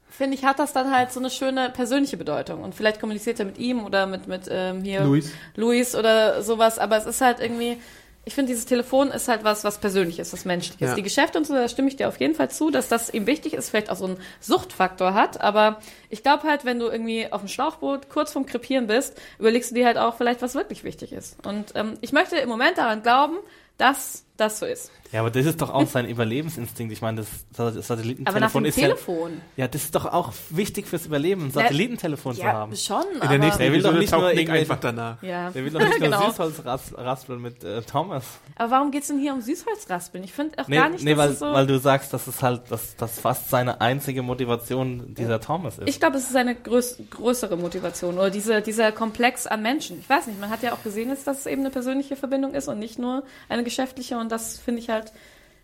finde 0.08 0.36
ich, 0.36 0.44
hat 0.44 0.58
das 0.58 0.72
dann 0.72 0.94
halt 0.94 1.10
so 1.10 1.18
eine 1.18 1.30
schöne 1.30 1.70
persönliche 1.70 2.16
Bedeutung. 2.16 2.62
Und 2.62 2.74
vielleicht 2.74 3.00
kommuniziert 3.00 3.40
er 3.40 3.46
mit 3.46 3.58
ihm 3.58 3.84
oder 3.84 4.06
mit, 4.06 4.28
mit 4.28 4.42
ähm, 4.48 4.82
hier 4.82 5.02
Luis. 5.02 5.32
Luis 5.56 5.96
oder 5.96 6.42
sowas, 6.42 6.78
aber 6.78 6.96
es 6.96 7.06
ist 7.06 7.20
halt 7.20 7.40
irgendwie, 7.40 7.78
ich 8.24 8.34
finde, 8.34 8.52
dieses 8.52 8.66
Telefon 8.66 9.10
ist 9.10 9.26
halt 9.28 9.42
was, 9.42 9.64
was 9.64 9.78
Persönliches, 9.78 10.32
was 10.32 10.44
Menschliches. 10.44 10.90
Ja. 10.90 10.94
Die 10.94 11.02
Geschäfte 11.02 11.38
und 11.38 11.46
so, 11.46 11.54
da 11.54 11.68
stimme 11.68 11.88
ich 11.88 11.96
dir 11.96 12.08
auf 12.08 12.20
jeden 12.20 12.34
Fall 12.34 12.50
zu, 12.50 12.70
dass 12.70 12.88
das 12.88 13.12
ihm 13.12 13.26
wichtig 13.26 13.54
ist, 13.54 13.70
vielleicht 13.70 13.90
auch 13.90 13.96
so 13.96 14.04
einen 14.04 14.16
Suchtfaktor 14.40 15.14
hat, 15.14 15.40
aber 15.40 15.80
ich 16.08 16.22
glaube 16.22 16.44
halt, 16.44 16.64
wenn 16.64 16.78
du 16.78 16.86
irgendwie 16.86 17.32
auf 17.32 17.40
dem 17.40 17.48
Schlauchboot 17.48 18.08
kurz 18.08 18.32
vorm 18.32 18.46
Krepieren 18.46 18.86
bist, 18.86 19.20
überlegst 19.38 19.72
du 19.72 19.74
dir 19.74 19.86
halt 19.86 19.98
auch 19.98 20.16
vielleicht, 20.16 20.40
was 20.40 20.54
wirklich 20.54 20.84
wichtig 20.84 21.12
ist. 21.12 21.44
Und 21.44 21.72
ähm, 21.74 21.94
ich 22.00 22.12
möchte 22.12 22.36
im 22.36 22.48
Moment 22.48 22.78
daran 22.78 23.02
glauben, 23.02 23.38
dass 23.76 24.24
das 24.36 24.58
so 24.58 24.66
ist. 24.66 24.90
Ja, 25.12 25.20
aber 25.20 25.30
das 25.30 25.44
ist 25.44 25.60
doch 25.60 25.68
auch 25.68 25.86
sein 25.86 26.08
Überlebensinstinkt. 26.08 26.90
Ich 26.92 27.02
meine, 27.02 27.18
das, 27.18 27.28
das 27.54 27.60
Aber 27.60 27.66
nach 27.68 27.72
dem 27.74 27.82
Satellitentelefon 27.82 28.64
ist 28.64 28.76
ja, 28.78 28.82
Telefon. 28.88 29.40
ja, 29.56 29.68
das 29.68 29.84
ist 29.84 29.94
doch 29.94 30.06
auch 30.06 30.32
wichtig 30.48 30.86
fürs 30.86 31.04
Überleben, 31.04 31.44
ein 31.46 31.50
Satellitentelefon 31.50 32.34
zu 32.34 32.40
Ja, 32.40 32.52
haben. 32.54 32.74
schon, 32.74 33.04
In 33.20 33.28
der 33.28 33.38
nächsten 33.38 33.62
Der 33.62 33.72
will 33.72 33.82
doch 33.82 33.92
nicht 33.92 34.10
nur 34.10 34.26
einfach 34.28 34.80
danach. 34.80 35.22
ja. 35.22 35.50
Der 35.50 35.62
will 35.64 35.70
doch 35.70 35.80
nicht 35.80 35.90
nur 36.00 36.08
Genau. 36.08 36.30
Süßholz 36.30 36.64
ras- 36.64 36.94
raspeln 36.96 37.42
mit 37.42 37.62
äh, 37.62 37.82
Thomas. 37.82 38.24
Aber 38.56 38.70
warum 38.70 38.90
geht's 38.90 39.08
denn 39.08 39.18
hier 39.18 39.34
um 39.34 39.42
Süßholzraspeln? 39.42 40.24
Ich 40.24 40.32
finde 40.32 40.58
auch 40.62 40.68
Nee, 40.68 40.76
gar 40.76 40.88
nicht, 40.88 41.04
nee 41.04 41.10
dass 41.14 41.18
weil, 41.18 41.30
es 41.32 41.38
so... 41.40 41.52
weil 41.52 41.66
du 41.66 41.78
sagst, 41.78 42.12
dass 42.14 42.26
es 42.26 42.42
halt, 42.42 42.62
dass 42.70 42.96
das 42.96 43.20
fast 43.20 43.50
seine 43.50 43.82
einzige 43.82 44.22
Motivation 44.22 45.14
dieser 45.14 45.40
Thomas 45.40 45.76
ist. 45.78 45.88
Ich 45.90 46.00
glaube, 46.00 46.16
es 46.16 46.28
ist 46.30 46.36
eine 46.36 46.54
größ 46.54 47.02
größere 47.10 47.58
Motivation 47.58 48.14
oder 48.16 48.30
diese, 48.30 48.62
dieser 48.62 48.92
Komplex 48.92 49.46
an 49.46 49.60
Menschen. 49.62 50.00
Ich 50.00 50.08
weiß 50.08 50.26
nicht, 50.26 50.40
man 50.40 50.48
hat 50.48 50.62
ja 50.62 50.72
auch 50.72 50.82
gesehen, 50.82 51.10
dass 51.10 51.26
es 51.26 51.44
eben 51.46 51.60
eine 51.60 51.70
persönliche 51.70 52.16
Verbindung 52.16 52.54
ist 52.54 52.68
und 52.68 52.78
nicht 52.78 52.98
nur 52.98 53.24
eine 53.50 53.62
geschäftliche 53.62 54.16
und 54.22 54.32
das 54.32 54.58
finde 54.58 54.80
ich 54.80 54.88
halt 54.88 55.12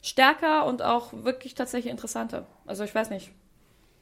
stärker 0.03 0.67
und 0.67 0.83
auch 0.83 1.13
wirklich 1.13 1.55
tatsächlich 1.55 1.91
interessanter. 1.91 2.47
Also 2.67 2.85
ich 2.85 2.95
weiß 2.95 3.09
nicht. 3.11 3.31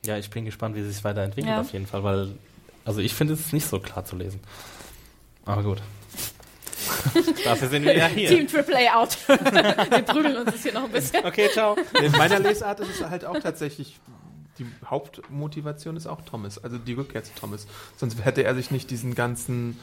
Ja, 0.05 0.19
ich 0.19 0.29
bin 0.31 0.45
gespannt, 0.45 0.75
wie 0.77 0.81
es 0.81 0.95
sich 0.95 1.05
weiterentwickelt 1.05 1.53
Ja. 1.55 1.61
auf 1.61 1.73
jeden 1.73 1.87
Fall, 1.87 2.03
weil, 2.05 2.37
also 2.85 3.01
ich 3.01 3.15
finde 3.15 3.35
es 3.35 3.53
nicht 3.53 3.67
so 3.67 3.79
klar 3.81 4.05
zu 4.05 4.17
lesen. 4.17 4.41
Aber 5.45 5.63
gut. 5.63 5.81
Dafür 7.45 7.69
sind 7.69 7.85
wir 7.85 7.97
ja 7.97 8.07
hier. 8.07 8.29
Team 8.29 8.47
AAA 8.53 9.01
out. 9.01 9.17
Wir 9.29 10.03
prügeln 10.03 10.37
uns 10.37 10.53
jetzt 10.53 10.63
hier 10.63 10.75
noch 10.75 10.85
ein 10.85 10.93
bisschen. 10.93 11.25
Okay, 11.25 11.49
ciao. 11.53 11.77
In 12.01 12.13
meiner 12.13 12.39
Lesart 12.39 12.81
ist 12.81 13.01
es 13.01 13.09
halt 13.09 13.25
auch 13.25 13.39
tatsächlich, 13.41 13.99
die 14.59 14.67
Hauptmotivation 14.85 15.97
ist 15.97 16.07
auch 16.07 16.21
Thomas, 16.23 16.63
also 16.63 16.79
die 16.79 16.93
Rückkehr 16.93 17.25
zu 17.25 17.33
Thomas. 17.35 17.67
Sonst 17.97 18.25
hätte 18.25 18.45
er 18.45 18.55
sich 18.55 18.71
nicht 18.71 18.91
diesen 18.91 19.15
ganzen, 19.15 19.79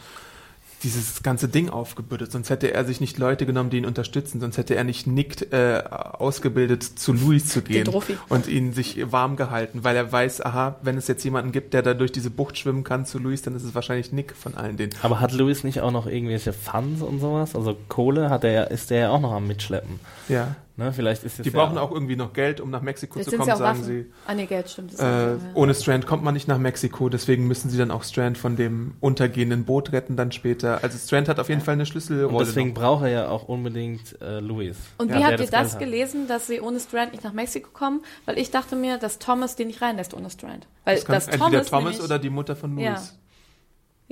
dieses 0.83 1.23
ganze 1.23 1.47
Ding 1.47 1.69
aufgebürdet, 1.69 2.31
sonst 2.31 2.49
hätte 2.49 2.73
er 2.73 2.85
sich 2.85 2.99
nicht 2.99 3.17
Leute 3.17 3.45
genommen, 3.45 3.69
die 3.69 3.77
ihn 3.77 3.85
unterstützen, 3.85 4.39
sonst 4.39 4.57
hätte 4.57 4.75
er 4.75 4.83
nicht 4.83 5.07
Nick 5.07 5.53
äh, 5.53 5.81
ausgebildet, 5.81 6.83
zu 6.83 7.13
Louis 7.13 7.47
zu 7.47 7.61
gehen 7.61 7.87
und 8.29 8.47
ihn 8.47 8.73
sich 8.73 9.11
warm 9.11 9.35
gehalten, 9.35 9.83
weil 9.83 9.95
er 9.95 10.11
weiß, 10.11 10.45
aha, 10.45 10.75
wenn 10.81 10.97
es 10.97 11.07
jetzt 11.07 11.23
jemanden 11.23 11.51
gibt, 11.51 11.73
der 11.73 11.81
da 11.81 11.93
durch 11.93 12.11
diese 12.11 12.29
Bucht 12.29 12.57
schwimmen 12.57 12.83
kann 12.83 13.05
zu 13.05 13.19
Louis, 13.19 13.41
dann 13.41 13.55
ist 13.55 13.63
es 13.63 13.75
wahrscheinlich 13.75 14.11
Nick 14.11 14.35
von 14.35 14.55
allen 14.55 14.77
denen. 14.77 14.93
Aber 15.01 15.19
hat 15.19 15.31
Louis 15.31 15.63
nicht 15.63 15.81
auch 15.81 15.91
noch 15.91 16.07
irgendwelche 16.07 16.53
Funds 16.53 17.01
und 17.01 17.19
sowas? 17.19 17.55
Also 17.55 17.77
Kohle 17.87 18.29
hat 18.29 18.43
er 18.43 18.51
ja, 18.51 18.63
ist 18.63 18.89
der 18.89 18.99
ja 18.99 19.09
auch 19.09 19.21
noch 19.21 19.31
am 19.31 19.47
Mitschleppen. 19.47 19.99
Ja. 20.27 20.55
Ne? 20.75 20.91
Vielleicht 20.91 21.23
ist 21.23 21.37
es 21.39 21.43
Die 21.43 21.49
ja 21.51 21.59
brauchen 21.63 21.77
auch 21.77 21.91
irgendwie 21.91 22.15
noch 22.15 22.33
Geld, 22.33 22.59
um 22.59 22.71
nach 22.71 22.81
Mexiko 22.81 23.19
Jetzt 23.19 23.29
zu 23.29 23.37
kommen, 23.37 23.45
sie 23.45 23.51
auch 23.53 23.57
sagen 23.59 23.79
Waffen. 23.81 23.85
sie. 23.85 24.11
Ah 24.25 24.33
nee, 24.33 24.47
Geld 24.47 24.67
stimmt. 24.69 24.93
Das 24.93 24.99
Äh, 24.99 25.03
auch, 25.03 25.07
ja. 25.07 25.37
ohne 25.53 25.75
Strand 25.75 26.07
kommt 26.07 26.23
man 26.23 26.33
nicht 26.33 26.47
nach 26.47 26.57
Mexiko, 26.57 27.09
deswegen 27.09 27.45
müssen 27.47 27.69
sie 27.69 27.77
dann 27.77 27.91
auch 27.91 28.03
Strand 28.03 28.39
von 28.39 28.55
dem 28.55 28.95
untergehenden 28.99 29.65
Boot 29.65 29.91
retten 29.91 30.15
dann 30.15 30.31
später. 30.31 30.83
Also 30.83 30.97
Strand 30.97 31.29
hat 31.29 31.39
auf 31.39 31.47
jeden 31.49 31.61
Fall 31.61 31.73
eine 31.73 31.85
Schlüsselrolle. 31.85 32.35
Und 32.37 32.47
deswegen 32.47 32.69
noch. 32.69 32.75
braucht 32.75 33.03
er 33.03 33.09
ja 33.09 33.27
auch 33.29 33.47
unbedingt 33.47 34.19
äh, 34.19 34.39
Louis. 34.39 34.75
Und 34.97 35.09
Ja, 35.11 35.17
wie 35.19 35.25
habt 35.25 35.39
ihr 35.41 35.47
das 35.47 35.73
hat. 35.73 35.79
gelesen, 35.79 36.27
dass 36.27 36.47
sie 36.47 36.59
ohne 36.59 36.79
Strand 36.79 37.11
nicht 37.11 37.23
nach 37.23 37.33
Mexiko 37.33 37.69
kommen? 37.71 38.01
Weil 38.25 38.39
ich 38.39 38.49
dachte 38.49 38.75
mir, 38.75 38.97
dass 38.97 39.19
Thomas 39.19 39.55
den 39.55 39.67
nicht 39.67 39.81
reinlässt 39.81 40.15
ohne 40.15 40.31
Strand. 40.31 40.67
Weil 40.85 40.95
das 40.95 41.05
kann 41.05 41.13
dass 41.15 41.27
entweder 41.27 41.63
Thomas, 41.63 41.69
Thomas 41.97 42.01
oder 42.01 42.17
die 42.17 42.31
Mutter 42.31 42.55
von 42.55 42.75
Ja. 42.79 42.93
Louis. 42.93 43.19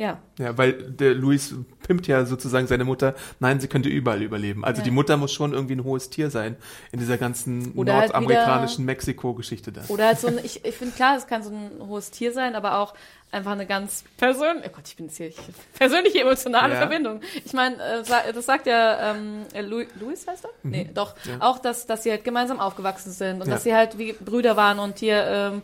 Ja, 0.01 0.17
Ja. 0.39 0.57
weil 0.57 0.73
der 0.73 1.13
Louis 1.13 1.53
pimpt 1.85 2.07
ja 2.07 2.25
sozusagen 2.25 2.65
seine 2.65 2.85
Mutter, 2.85 3.13
nein, 3.39 3.59
sie 3.59 3.67
könnte 3.67 3.87
überall 3.87 4.23
überleben. 4.23 4.65
Also 4.65 4.79
Ja. 4.79 4.85
die 4.85 4.89
Mutter 4.91 5.15
muss 5.15 5.31
schon 5.31 5.53
irgendwie 5.53 5.75
ein 5.75 5.83
hohes 5.83 6.09
Tier 6.09 6.31
sein 6.31 6.55
in 6.91 6.97
dieser 6.99 7.19
ganzen 7.19 7.73
Oder 7.73 7.93
halt 7.93 8.11
nordamerikanischen 8.13 8.83
Mexiko-Geschichte 8.85 9.71
da. 9.71 9.81
Oder 9.89 10.07
halt 10.07 10.19
so 10.19 10.27
ein, 10.27 10.39
ich, 10.43 10.65
ich 10.65 10.75
finde 10.75 10.95
klar, 10.95 11.17
es 11.17 11.27
kann 11.27 11.43
so 11.43 11.51
ein 11.51 11.69
hohes 11.87 12.09
Tier 12.09 12.33
sein, 12.33 12.55
aber 12.55 12.79
auch 12.79 12.95
einfach 13.31 13.51
eine 13.51 13.67
ganz 13.67 14.03
persönliche, 14.17 14.69
oh 14.69 14.75
Gott, 14.75 14.87
ich 14.87 14.95
bin 14.95 15.05
jetzt 15.05 15.17
hier, 15.17 15.27
ich, 15.27 15.37
persönliche 15.77 16.19
emotionale 16.21 16.73
Ja. 16.73 16.79
Verbindung. 16.79 17.21
Ich 17.45 17.53
meine, 17.53 17.75
äh, 17.75 18.33
das 18.33 18.45
sagt 18.47 18.65
ja 18.65 19.11
ähm, 19.11 19.43
äh, 19.53 19.61
Louis, 19.61 19.87
Louis 19.99 20.25
heißt 20.27 20.45
er? 20.45 20.49
Nee, 20.63 20.89
doch. 20.93 21.13
Ja. 21.25 21.37
Auch, 21.41 21.59
dass, 21.59 21.85
dass 21.85 22.01
sie 22.01 22.09
halt 22.09 22.23
gemeinsam 22.23 22.59
aufgewachsen 22.59 23.11
sind 23.11 23.39
und 23.41 23.47
Ja. 23.47 23.53
dass 23.53 23.63
sie 23.63 23.75
halt 23.75 23.99
wie 23.99 24.13
Brüder 24.13 24.57
waren 24.57 24.79
und 24.79 24.97
hier 24.97 25.23
ähm, 25.27 25.61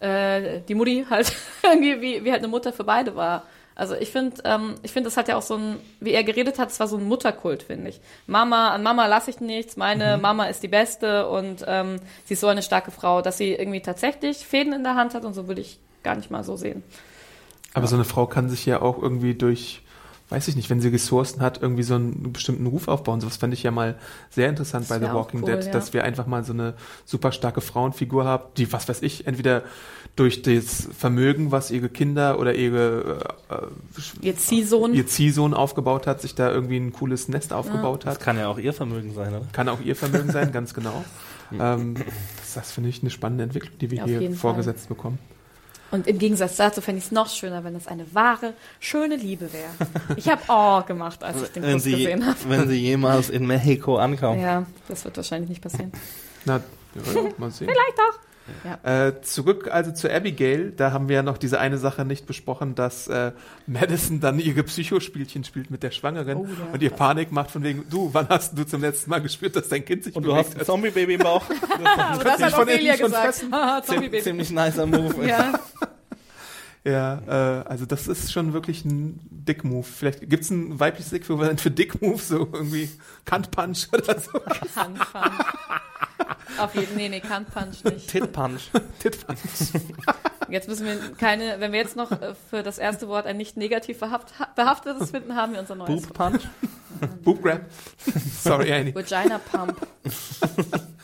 äh, 0.00 0.60
die 0.66 0.74
Mutti 0.74 1.04
halt 1.08 1.30
irgendwie 1.62 2.00
wie, 2.00 2.24
wie 2.24 2.30
halt 2.32 2.40
eine 2.40 2.48
Mutter 2.48 2.72
für 2.72 2.84
beide 2.84 3.14
war. 3.14 3.42
Also 3.76 3.94
ich 3.94 4.10
finde, 4.10 4.36
ähm, 4.44 4.76
ich 4.82 4.92
finde, 4.92 5.08
das 5.08 5.16
hat 5.16 5.28
ja 5.28 5.36
auch 5.36 5.42
so 5.42 5.56
ein, 5.56 5.76
wie 6.00 6.12
er 6.12 6.22
geredet 6.22 6.58
hat, 6.58 6.70
es 6.70 6.78
war 6.78 6.86
so 6.86 6.96
ein 6.96 7.04
Mutterkult, 7.04 7.64
finde 7.64 7.90
ich. 7.90 8.00
Mama, 8.26 8.70
an 8.70 8.82
Mama 8.82 9.06
lasse 9.06 9.30
ich 9.30 9.40
nichts, 9.40 9.76
meine 9.76 10.16
Mama 10.16 10.46
ist 10.46 10.62
die 10.62 10.68
Beste 10.68 11.28
und 11.28 11.64
ähm, 11.66 11.96
sie 12.24 12.34
ist 12.34 12.40
so 12.40 12.46
eine 12.46 12.62
starke 12.62 12.92
Frau, 12.92 13.20
dass 13.20 13.36
sie 13.38 13.52
irgendwie 13.52 13.80
tatsächlich 13.80 14.46
Fäden 14.46 14.72
in 14.72 14.84
der 14.84 14.94
Hand 14.94 15.14
hat 15.14 15.24
und 15.24 15.34
so 15.34 15.48
würde 15.48 15.60
ich 15.60 15.80
gar 16.04 16.14
nicht 16.14 16.30
mal 16.30 16.44
so 16.44 16.56
sehen. 16.56 16.84
Aber 17.72 17.88
so 17.88 17.96
eine 17.96 18.04
Frau 18.04 18.26
kann 18.26 18.48
sich 18.48 18.64
ja 18.66 18.80
auch 18.80 19.02
irgendwie 19.02 19.34
durch, 19.34 19.82
weiß 20.34 20.48
ich 20.48 20.56
nicht, 20.56 20.68
wenn 20.70 20.80
sie 20.80 20.88
Ressourcen 20.88 21.40
hat, 21.40 21.62
irgendwie 21.62 21.82
so 21.84 21.94
einen 21.94 22.32
bestimmten 22.32 22.66
Ruf 22.66 22.88
aufbauen. 22.88 23.20
Sowas 23.20 23.36
fand 23.36 23.54
ich 23.54 23.62
ja 23.62 23.70
mal 23.70 23.96
sehr 24.30 24.48
interessant 24.48 24.88
Das 24.88 24.98
bei 24.98 25.04
The 25.06 25.12
Walking 25.12 25.42
cool, 25.42 25.50
Dead, 25.50 25.64
ja. 25.66 25.70
dass 25.72 25.92
wir 25.92 26.02
einfach 26.04 26.26
mal 26.26 26.44
so 26.44 26.52
eine 26.52 26.74
super 27.04 27.32
starke 27.32 27.60
Frauenfigur 27.60 28.24
haben, 28.24 28.44
die, 28.56 28.72
was 28.72 28.88
weiß 28.88 29.02
ich, 29.02 29.26
entweder 29.26 29.62
durch 30.16 30.42
das 30.42 30.88
Vermögen, 30.96 31.50
was 31.52 31.70
ihre 31.70 31.88
Kinder 31.88 32.38
oder 32.38 32.54
ihre 32.54 33.20
äh, 33.50 34.26
Ihr 34.26 34.36
Ziehsohn. 34.36 34.94
ihr 34.94 35.06
Ziehsohn 35.06 35.54
aufgebaut 35.54 36.06
hat, 36.06 36.20
sich 36.20 36.34
da 36.34 36.50
irgendwie 36.50 36.76
ein 36.76 36.92
cooles 36.92 37.28
Nest 37.28 37.52
aufgebaut 37.52 38.04
Das 38.04 38.14
hat. 38.14 38.20
kann 38.22 38.38
ja 38.38 38.48
auch 38.48 38.58
ihr 38.58 38.72
Vermögen 38.72 39.12
sein, 39.14 39.34
oder? 39.34 39.46
Kann 39.52 39.68
auch 39.68 39.80
ihr 39.80 39.96
Vermögen 39.96 40.30
sein, 40.30 40.52
ganz 40.52 40.74
genau. 40.74 41.04
ähm, 41.52 41.94
das, 42.40 42.54
das 42.54 42.72
finde 42.72 42.90
ich 42.90 43.02
eine 43.02 43.10
spannende 43.10 43.44
Entwicklung, 43.44 43.76
die 43.80 43.90
wir 43.90 44.04
Auf 44.04 44.10
hier 44.10 44.32
vorgesetzt 44.34 44.88
bekommen. 44.88 45.18
Und 45.94 46.08
im 46.08 46.18
Gegensatz 46.18 46.56
dazu 46.56 46.80
fände 46.80 46.98
ich 46.98 47.04
es 47.04 47.12
noch 47.12 47.28
schöner, 47.28 47.62
wenn 47.62 47.74
das 47.74 47.86
eine 47.86 48.04
wahre, 48.14 48.54
schöne 48.80 49.14
Liebe 49.14 49.48
wäre. 49.52 49.70
Ich 50.16 50.28
habe 50.28 50.42
Oh 50.48 50.82
gemacht, 50.88 51.22
als 51.22 51.40
ich 51.40 51.48
den 51.50 51.62
Wenn 51.62 51.74
Kuss 51.74 51.84
sie, 51.84 51.92
gesehen 51.92 52.26
habe. 52.26 52.36
wenn 52.48 52.68
sie 52.68 52.74
jemals 52.74 53.30
in 53.30 53.46
Mexiko 53.46 53.96
ankommt. 53.98 54.40
Ja, 54.42 54.66
das 54.88 55.04
wird 55.04 55.16
wahrscheinlich 55.16 55.50
nicht 55.50 55.62
passieren. 55.62 55.92
Na, 56.44 56.56
ja, 56.96 57.22
mal 57.38 57.50
sehen. 57.52 57.68
Vielleicht 57.68 57.98
doch. 58.84 58.90
Äh, 58.90 59.20
zurück 59.22 59.68
also 59.72 59.92
zu 59.92 60.10
Abigail, 60.12 60.70
da 60.72 60.92
haben 60.92 61.08
wir 61.08 61.16
ja 61.16 61.22
noch 61.22 61.38
diese 61.38 61.58
eine 61.60 61.78
Sache 61.78 62.04
nicht 62.04 62.26
besprochen, 62.26 62.74
dass 62.74 63.08
äh, 63.08 63.32
Madison 63.66 64.20
dann 64.20 64.38
ihre 64.38 64.62
Psychospielchen 64.62 65.44
spielt 65.44 65.70
mit 65.70 65.82
der 65.82 65.90
Schwangeren 65.90 66.36
Oh, 66.38 66.44
ja. 66.46 66.72
und 66.72 66.82
ihr 66.82 66.90
Panik 66.90 67.32
macht 67.32 67.50
von 67.50 67.62
wegen, 67.62 67.84
du, 67.90 68.10
wann 68.12 68.28
hast 68.28 68.56
du 68.58 68.64
zum 68.64 68.80
letzten 68.82 69.10
Mal 69.10 69.20
gespürt, 69.22 69.56
dass 69.56 69.68
dein 69.68 69.84
Kind 69.84 70.04
sich 70.04 70.14
Und 70.14 70.24
du 70.24 70.30
bewegt 70.32 70.50
hast 70.50 70.58
ein? 70.60 70.64
Zombie-Baby 70.66 71.14
im 71.14 71.20
Bauch. 71.20 71.44
Das 72.24 72.38
nicht 72.38 72.52
hat 72.54 72.58
Ophelia 72.62 72.96
gesagt. 72.96 73.44
Haha, 73.50 73.82
Ziem, 73.84 73.94
Zombie-Baby. 73.94 74.22
ziemlich 74.22 74.50
nicer 74.50 74.86
Move. 74.86 75.26
Ja. 75.26 75.52
Ja, 76.84 77.22
äh, 77.26 77.64
also 77.66 77.86
das 77.86 78.08
ist 78.08 78.30
schon 78.30 78.52
wirklich 78.52 78.84
ein 78.84 79.18
Dick-Move. 79.30 79.84
Vielleicht 79.84 80.28
gibt's 80.28 80.50
ein 80.50 80.78
weibliches 80.78 81.12
Äquivalent 81.14 81.60
für 81.60 81.70
Dick-Move, 81.70 82.20
so 82.20 82.40
irgendwie 82.52 82.90
Kant-Punch 83.24 83.88
oder 83.92 84.20
so. 84.20 84.32
Handpunch. 84.76 85.34
Auf 86.58 86.74
jeden 86.74 86.94
nee, 86.94 87.08
nee, 87.08 87.22
Handpunch 87.22 87.82
nicht. 87.84 88.08
Tit 88.08 88.32
Punch. 88.32 88.70
Tit-Punch. 88.98 89.38
Jetzt 90.50 90.68
müssen 90.68 90.86
wir 90.86 90.98
keine, 91.18 91.58
wenn 91.58 91.72
wir 91.72 91.80
jetzt 91.80 91.96
noch 91.96 92.12
äh, 92.12 92.34
für 92.50 92.62
das 92.62 92.76
erste 92.76 93.08
Wort 93.08 93.26
ein 93.26 93.38
nicht 93.38 93.56
negativ 93.56 93.98
behaft, 93.98 94.34
behaftetes 94.54 95.10
finden, 95.10 95.34
haben 95.34 95.54
wir 95.54 95.60
unser 95.60 95.74
neues. 95.74 96.02
Boob 96.02 96.14
Punch. 96.14 96.42
Boob 97.22 97.42
Grab. 97.42 97.62
Sorry, 98.42 98.72
Annie. 98.72 98.94
Vagina 98.94 99.38
Pump. 99.38 99.86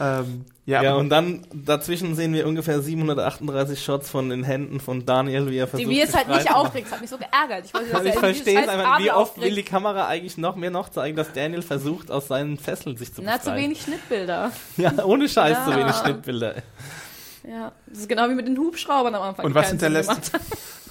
Ähm, 0.00 0.46
ja, 0.70 0.82
Ja, 0.82 0.94
und 0.94 1.08
dann 1.10 1.46
dazwischen 1.52 2.14
sehen 2.14 2.32
wir 2.32 2.46
ungefähr 2.46 2.80
738 2.80 3.82
Shots 3.82 4.08
von 4.10 4.28
den 4.28 4.44
Händen 4.44 4.80
von 4.80 5.04
Daniel, 5.04 5.50
wie 5.50 5.58
er 5.58 5.66
versucht 5.66 5.90
Die 5.90 5.94
mir 5.94 6.06
zu 6.08 6.16
halt 6.16 6.28
nicht 6.28 6.52
aufregt, 6.54 6.86
das 6.86 6.92
hat 6.94 7.00
mich 7.00 7.10
so 7.10 7.18
geärgert. 7.18 7.64
Ich, 7.66 7.74
wollte, 7.74 7.88
dass 7.88 7.96
Also 7.96 8.08
ich 8.08 8.14
er 8.14 8.20
verstehe 8.20 8.62
es 8.62 8.68
einfach, 8.68 8.98
wie 8.98 9.10
oft 9.10 9.36
will 9.36 9.44
aufkriegt. 9.44 9.56
die 9.56 9.62
Kamera 9.70 10.06
eigentlich 10.06 10.38
noch 10.38 10.56
mehr 10.56 10.70
noch 10.70 10.88
zeigen, 10.88 11.16
dass 11.16 11.32
Daniel 11.32 11.62
versucht, 11.62 12.10
aus 12.10 12.28
seinen 12.28 12.58
Fesseln 12.58 12.96
sich 12.96 13.12
zu 13.12 13.22
Na, 13.22 13.32
zu 13.38 13.46
befreien. 13.46 13.64
wenig 13.64 13.82
Schnittbilder. 13.82 14.52
Ja, 14.76 15.04
ohne 15.04 15.28
Scheiß 15.28 15.58
Ja. 15.58 15.64
zu 15.64 15.76
wenig 15.76 15.94
Schnittbilder. 15.96 16.54
Ja, 17.48 17.72
das 17.86 18.00
ist 18.00 18.08
genau 18.08 18.28
wie 18.28 18.34
mit 18.34 18.46
den 18.46 18.58
Hubschraubern 18.58 19.14
am 19.14 19.22
Anfang. 19.22 19.46
Und 19.46 19.54
was 19.54 19.68
hinterlässt, 19.70 20.10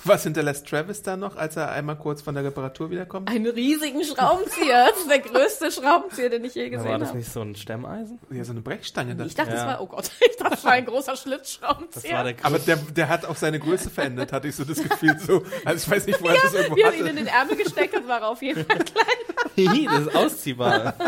was 0.10 0.24
hinterlässt 0.24 0.68
Travis 0.68 1.02
da 1.02 1.16
noch, 1.16 1.38
als 1.38 1.56
er 1.56 1.72
einmal 1.72 1.96
kurz 1.96 2.22
von 2.22 2.36
der 2.36 2.44
Reparatur 2.44 2.90
wiederkommt? 2.92 3.30
Einen 3.30 3.46
riesigen 3.48 4.04
Schraubenzieher. 4.04 4.88
Das 4.90 4.98
ist 5.00 5.10
der 5.10 5.20
größte 5.20 5.72
Schraubenzieher, 5.72 6.30
den 6.30 6.44
ich 6.44 6.56
je 6.56 6.64
War 6.64 6.70
gesehen 6.80 7.00
das 7.00 7.10
habe. 7.10 7.18
nicht 7.20 7.32
so 7.32 7.42
ein 7.42 7.56
Stemmeisen? 7.56 8.20
Ja, 8.32 8.44
so 8.44 8.52
eine 8.52 8.60
Brechstange. 8.62 9.16
Da. 9.16 9.24
Ich 9.26 9.36
dachte, 9.36 9.52
das 9.52 9.62
Ja. 9.62 9.68
war, 9.68 9.82
oh 9.82 9.88
Gott, 9.88 10.12
ich 10.30 10.36
dachte, 10.36 10.52
das 10.56 10.64
war 10.66 10.74
ein 10.74 10.86
großer 10.86 11.12
Das 11.12 11.22
Schlitzschraubenzieher. 11.22 12.14
war 12.18 12.24
der 12.26 12.36
Aber 12.44 12.60
der, 12.60 12.76
der 12.76 13.08
hat 13.08 13.24
auch 13.26 13.38
seine 13.38 13.60
Größe 13.60 13.90
verändert, 13.90 14.34
hatte 14.34 14.50
ich 14.50 14.56
so 14.58 14.66
das 14.66 14.84
Gefühl. 14.84 15.18
So. 15.20 15.44
Also 15.64 15.86
ich 15.86 15.90
weiß 15.96 16.06
nicht, 16.08 16.22
wo 16.22 16.28
er 16.28 16.36
das 16.42 16.54
irgendwo 16.54 16.76
Wie 16.76 16.82
er 16.82 16.94
ihn 16.94 17.00
in 17.02 17.06
hatte. 17.06 17.16
den 17.16 17.28
Ärmel 17.28 17.56
gesteckt 17.56 17.96
hat, 17.96 18.08
war 18.08 18.28
auf 18.28 18.42
jeden 18.42 18.66
Fall 18.66 18.80
klein. 18.80 19.86
Das 19.86 20.00
ist 20.02 20.16
ausziehbar. 20.16 20.96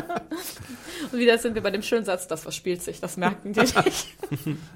Und 1.11 1.19
wieder 1.19 1.37
sind 1.37 1.55
wir 1.55 1.61
bei 1.61 1.71
dem 1.71 1.81
schönen 1.81 2.05
Satz, 2.05 2.27
das 2.27 2.41
verspielt 2.41 2.81
sich, 2.81 2.99
das 2.99 3.17
merken 3.17 3.53
die 3.53 3.59
nicht. 3.85 4.07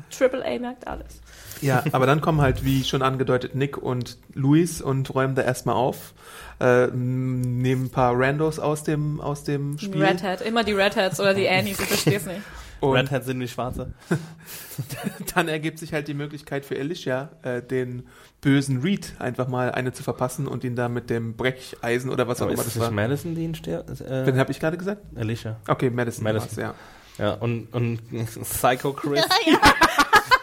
Triple 0.10 0.46
A 0.46 0.60
merkt 0.60 0.88
alles. 0.88 1.22
Ja, 1.62 1.84
aber 1.92 2.06
dann 2.06 2.22
kommen 2.22 2.42
halt, 2.42 2.66
wie 2.66 2.84
schon 2.84 3.02
angedeutet, 3.02 3.56
Nick 3.56 3.78
und 3.78 4.18
Luis 4.34 4.82
und 4.82 5.14
räumen 5.14 5.36
da 5.36 5.42
erstmal 5.42 5.76
auf. 5.76 6.14
Äh, 6.60 6.88
nehmen 6.88 7.86
ein 7.86 7.90
paar 7.90 8.18
Randos 8.18 8.60
aus 8.60 8.84
dem, 8.84 9.20
aus 9.20 9.44
dem 9.44 9.78
Spiel. 9.78 10.04
Red 10.04 10.24
Hat, 10.24 10.42
immer 10.42 10.64
die 10.64 10.74
Red 10.74 10.96
Hats 10.96 11.20
oder 11.20 11.34
die 11.34 11.48
Annies, 11.50 11.80
ich 11.80 11.86
verstehe 11.86 12.18
es 12.18 12.26
nicht. 12.26 12.42
Und 12.82 12.96
Red 12.96 13.12
Hat 13.12 13.24
sind 13.26 13.40
wie 13.40 13.48
Schwarze. 13.48 13.94
dann 15.36 15.48
ergibt 15.48 15.80
sich 15.80 15.94
halt 15.94 16.08
die 16.08 16.14
Möglichkeit 16.14 16.66
für 16.66 16.78
Alicia, 16.78 17.30
äh, 17.42 17.62
den 17.62 18.08
bösen 18.42 18.82
Reed 18.82 19.14
einfach 19.20 19.48
mal 19.48 19.72
eine 19.72 19.92
zu 19.94 20.04
verpassen 20.04 20.48
und 20.48 20.64
ihn 20.64 20.76
da 20.76 20.90
mit 20.90 21.10
dem 21.10 21.36
Brecheisen 21.36 22.10
oder 22.12 22.28
was 22.28 22.42
auch 22.42 22.46
Aber 22.46 22.54
immer 22.54 22.62
ist 22.62 22.68
das 22.68 22.76
es 22.76 22.80
nicht 22.82 22.86
war. 22.86 22.92
Madison, 22.92 23.36
die 23.36 23.44
ihn 23.44 23.56
stirbt? 23.56 23.90
Wen 24.00 24.36
Äh, 24.36 24.38
habe 24.40 24.52
ich 24.52 24.60
gerade 24.60 24.78
gesagt? 24.78 25.02
Alicia. 25.16 25.58
Okay, 25.68 25.90
Madison. 25.90 26.24
Madison. 26.24 26.60
ja. 26.62 26.76
Ja, 27.18 27.36
und, 27.36 27.74
und 27.74 28.00
Psycho 28.44 28.92
Chris 28.92 29.22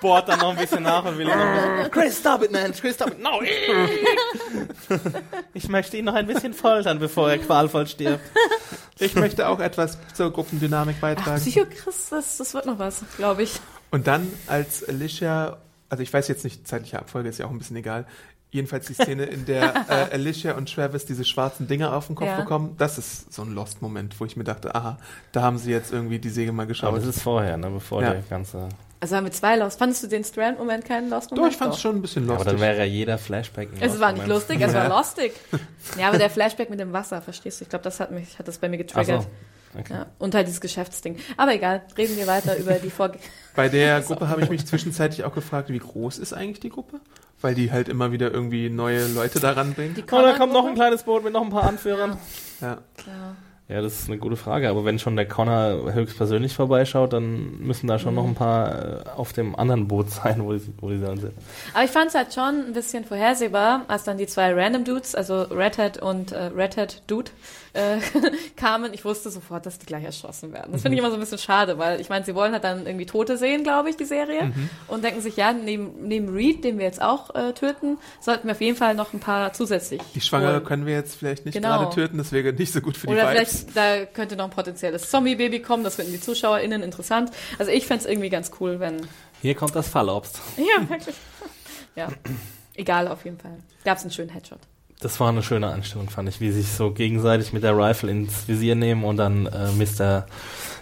bohrt 0.03 0.29
dann 0.29 0.41
noch 0.41 0.51
ein 0.51 0.57
bisschen 0.57 0.83
nach 0.83 1.03
und 1.07 1.17
will 1.17 1.27
ihn 1.29 1.39
noch 1.39 1.91
Chris, 1.91 2.19
stop 2.19 2.43
it, 2.43 2.53
man! 2.53 2.73
Chris, 2.73 2.95
stop 2.97 3.09
it! 3.13 3.23
No! 3.23 3.41
Ich 5.55 5.69
möchte 5.69 5.97
ihn 5.97 6.05
noch 6.05 6.15
ein 6.15 6.27
bisschen 6.27 6.53
foltern, 6.53 6.99
bevor 6.99 7.31
er 7.31 7.39
qualvoll 7.39 7.87
stirbt. 7.87 8.23
Ich 8.99 9.15
möchte 9.15 9.49
auch 9.49 9.61
etwas 9.61 9.99
zur 10.15 10.33
Gruppendynamik 10.33 11.01
beitragen. 11.01 11.41
Psycho 11.41 11.65
Chris, 11.67 12.09
das, 12.11 12.37
das 12.37 12.53
wird 12.55 12.67
noch 12.67 12.79
was, 12.79 13.03
glaube 13.17 13.43
ich. 13.45 13.59
Und 13.91 14.07
dann, 14.07 14.29
als 14.47 14.87
Alicia, 14.89 15.59
also 15.89 16.03
ich 16.03 16.13
weiß 16.13 16.29
jetzt 16.29 16.45
nicht, 16.45 16.67
zeitliche 16.69 16.99
Abfolge 16.99 17.29
ist 17.29 17.39
ja 17.39 17.47
auch 17.47 17.51
ein 17.51 17.59
bisschen 17.59 17.77
egal. 17.77 18.07
Jedenfalls 18.51 18.87
die 18.87 18.95
Szene, 18.95 19.25
in 19.25 19.47
der 19.47 19.75
äh, 19.89 20.15
Alicia 20.15 20.55
und 20.55 20.73
Travis 20.73 21.07
diese 21.07 21.25
schwarzen 21.25 21.69
Dinger 21.69 21.95
auf 21.95 22.07
den 22.09 22.17
Kopf 22.17 22.29
Ja. 22.29 22.37
bekommen, 22.37 22.75
das 22.77 22.99
ist 22.99 23.33
so 23.33 23.43
ein 23.43 23.55
Lost-Moment, 23.55 24.19
wo 24.21 24.27
ich 24.27 24.37
mir 24.37 24.45
dachte, 24.45 24.75
aha, 24.75 24.99
da 25.33 25.43
haben 25.43 25.57
sie 25.59 25.71
jetzt 25.71 25.91
irgendwie 25.93 26.19
die 26.19 26.29
Säge 26.29 26.53
mal 26.53 26.63
Aber 26.65 26.69
geschaut. 26.69 26.97
das 26.99 27.07
ist 27.07 27.23
vorher, 27.23 27.57
ne, 27.57 27.71
bevor 27.71 28.03
Ja. 28.03 28.11
der 28.13 28.23
ganze... 28.29 28.69
Also 29.03 29.17
haben 29.17 29.25
wir 29.25 29.33
zwei 29.33 29.57
Lost. 29.57 29.81
Fandest 29.81 30.05
du 30.05 30.07
den 30.07 30.23
Strand-Moment 30.23 30.85
keinen 30.85 31.11
Doch, 31.11 31.17
Lost-Moment? 31.17 31.53
ich 31.53 31.59
fand 31.59 31.75
es 31.75 31.81
schon 31.81 31.97
ein 31.97 32.03
bisschen 32.03 32.23
Aber 32.31 32.35
lustig. 32.35 32.53
dann 32.53 32.61
wäre 32.61 32.79
ja 32.79 32.85
jeder 32.85 33.19
Flashback 33.19 33.71
ein 33.75 33.83
Es 33.83 33.99
war 33.99 34.13
nicht 34.13 34.29
lustig, 34.29 34.61
es 34.61 34.73
war 34.75 34.89
lustig. 34.97 35.33
Ja, 35.99 36.07
aber 36.07 36.19
der 36.19 36.31
Flashback 36.31 36.71
mit 36.71 36.79
dem 36.79 36.93
Wasser, 36.93 37.21
verstehst 37.21 37.59
du? 37.59 37.65
Ich 37.65 37.69
glaube, 37.69 37.83
das 37.83 37.99
hat 37.99 38.13
mich, 38.13 38.39
hat 38.39 38.47
das 38.47 38.59
bei 38.59 38.69
mir 38.69 38.77
Ach 38.77 38.87
getriggert. 38.87 39.23
so. 39.23 39.29
Okay. 39.77 39.93
Ja, 39.93 40.07
und 40.21 40.37
halt 40.37 40.47
dieses 40.47 40.61
Geschäftsding. 40.61 41.17
Aber 41.37 41.53
egal, 41.53 41.83
reden 41.99 42.17
wir 42.17 42.29
weiter 42.29 42.57
über 42.59 42.75
die 42.75 42.91
Vorge... 42.91 43.19
Bei 43.57 43.69
der 43.69 44.01
Gruppe 44.03 44.29
habe 44.29 44.43
ich 44.43 44.51
mich 44.51 44.67
zwischenzeitlich 44.67 45.25
auch 45.25 45.35
gefragt, 45.35 45.69
wie 45.71 45.79
groß 45.81 46.19
ist 46.19 46.33
eigentlich 46.33 46.61
die 46.61 46.69
Gruppe? 46.71 47.01
Weil 47.41 47.57
die 47.57 47.73
halt 47.73 47.89
immer 47.89 48.13
wieder 48.13 48.31
irgendwie 48.31 48.71
neue 48.71 49.09
Leute 49.09 49.41
da 49.41 49.51
ranbringen. 49.51 49.97
Die 49.97 50.03
Oh, 50.05 50.23
da 50.23 50.35
kommt 50.35 50.53
noch 50.53 50.65
ein 50.65 50.75
kleines 50.77 51.03
Boot 51.03 51.25
mit 51.25 51.33
noch 51.33 51.43
ein 51.43 51.51
paar 51.51 51.65
Anführern. 51.65 52.19
Ja. 52.61 52.79
Ja. 53.05 53.35
Ja, 53.69 53.81
das 53.81 54.01
ist 54.01 54.09
eine 54.09 54.19
gute 54.19 54.37
Frage. 54.37 54.69
Aber 54.69 54.85
wenn 54.85 54.99
schon 54.99 55.17
der 55.17 55.27
Connor 55.27 55.95
höchstpersönlich 55.95 56.53
vorbeischaut, 56.53 57.13
dann 57.13 57.59
müssen 57.61 57.87
da 57.87 57.99
schon 57.99 58.15
noch 58.15 58.27
ein 58.27 58.35
paar 58.35 59.05
äh, 59.07 59.09
auf 59.17 59.33
dem 59.33 59.57
anderen 59.57 59.89
Boot 59.89 60.11
sein, 60.11 60.45
wo 60.45 60.53
die, 60.53 60.63
wo 60.81 60.91
die 60.91 61.01
dann 61.01 61.19
sind. 61.19 61.33
Aber 61.73 61.85
ich 61.85 61.91
fand 61.91 62.09
es 62.09 62.15
halt 62.15 62.35
schon 62.35 62.67
ein 62.67 62.73
bisschen 62.73 63.05
vorhersehbar, 63.05 63.83
als 63.89 64.05
dann 64.05 64.19
die 64.19 64.27
zwei 64.27 64.53
Random 64.53 64.85
Dudes, 64.85 65.15
also 65.15 65.43
Red 65.43 65.79
Hat 65.79 65.99
und 65.99 66.33
äh, 66.33 66.51
Red 66.55 66.77
Hat 66.77 67.03
Dude, 67.07 67.31
äh, 67.75 67.99
kamen. 68.57 68.93
Ich 68.95 69.05
wusste 69.05 69.31
sofort, 69.31 69.67
dass 69.67 69.79
die 69.79 69.87
gleich 69.87 70.05
erschossen 70.05 70.53
werden. 70.53 70.73
Das 70.73 70.83
finde 70.83 70.95
ich 70.97 70.99
immer 71.01 71.11
so 71.11 71.17
ein 71.17 71.21
bisschen 71.21 71.39
schade, 71.39 71.79
weil 71.79 72.01
ich 72.01 72.09
meine, 72.09 72.25
sie 72.25 72.35
wollen 72.35 72.53
halt 72.53 72.65
dann 72.65 72.87
irgendwie 72.87 73.07
Tote 73.07 73.37
sehen, 73.39 73.63
glaube 73.65 73.91
ich, 73.91 73.97
die 73.97 74.05
Serie. 74.05 74.53
Und 74.89 75.05
denken 75.05 75.21
sich, 75.21 75.37
ja, 75.37 75.53
neben, 75.53 76.07
neben 76.07 76.29
Reed, 76.29 76.65
den 76.65 76.79
wir 76.79 76.85
jetzt 76.85 77.01
auch 77.01 77.35
äh, 77.35 77.53
töten, 77.53 77.99
sollten 78.21 78.47
wir 78.49 78.53
auf 78.53 78.61
jeden 78.61 78.77
Fall 78.77 78.95
noch 78.95 79.13
ein 79.13 79.21
paar 79.21 79.53
zusätzlich. 79.53 80.01
Die 80.15 80.21
Schwangere 80.21 80.55
holen. 80.57 80.65
können 80.65 80.87
wir 80.87 80.95
jetzt 80.95 81.17
vielleicht 81.17 81.45
nicht 81.47 81.55
Genau. 81.55 81.79
gerade 81.79 81.95
töten, 81.95 82.19
das 82.19 82.33
wäre 82.33 82.53
nicht 82.53 82.73
so 82.73 82.81
gut 82.81 82.97
für 82.97 83.07
die 83.07 83.13
Oder 83.15 83.33
Vibes. 83.33 83.67
vielleicht, 83.73 83.77
da 83.77 84.05
könnte 84.07 84.37
noch 84.37 84.45
ein 84.45 84.51
potenzielles 84.51 85.09
Zombie-Baby 85.11 85.61
kommen, 85.63 85.85
das 85.85 85.97
finden 85.97 86.13
die 86.13 86.21
ZuschauerInnen 86.21 86.83
interessant. 86.83 87.31
Also 87.59 87.71
ich 87.73 87.87
fände 87.87 88.05
es 88.05 88.11
irgendwie 88.11 88.29
ganz 88.31 88.51
cool, 88.61 88.81
wenn. 88.81 89.07
Hier 89.41 89.55
kommt 89.55 89.75
das 89.75 89.89
Fallobst. 89.89 90.41
Ja, 90.57 90.89
wirklich. 90.89 91.17
Ja. 91.97 92.09
Egal, 92.75 93.09
auf 93.09 93.25
jeden 93.25 93.39
Fall. 93.39 93.59
Gab 93.85 93.99
es 93.99 94.03
einen 94.05 94.13
schönen 94.13 94.31
Headshot. 94.31 94.61
Das 95.03 95.19
war 95.21 95.29
eine 95.29 95.43
schöne 95.43 95.69
Einstellung, 95.71 96.09
fand 96.09 96.29
ich, 96.29 96.41
wie 96.41 96.51
sie 96.53 96.63
sich 96.63 96.73
so 96.73 96.91
gegenseitig 96.93 97.53
mit 97.53 97.63
der 97.63 97.77
Rifle 97.77 98.11
ins 98.11 98.47
Visier 98.49 98.75
nehmen 98.77 99.05
und 99.05 99.17
dann 99.17 99.47
äh, 99.47 99.71
Mr. 99.73 100.27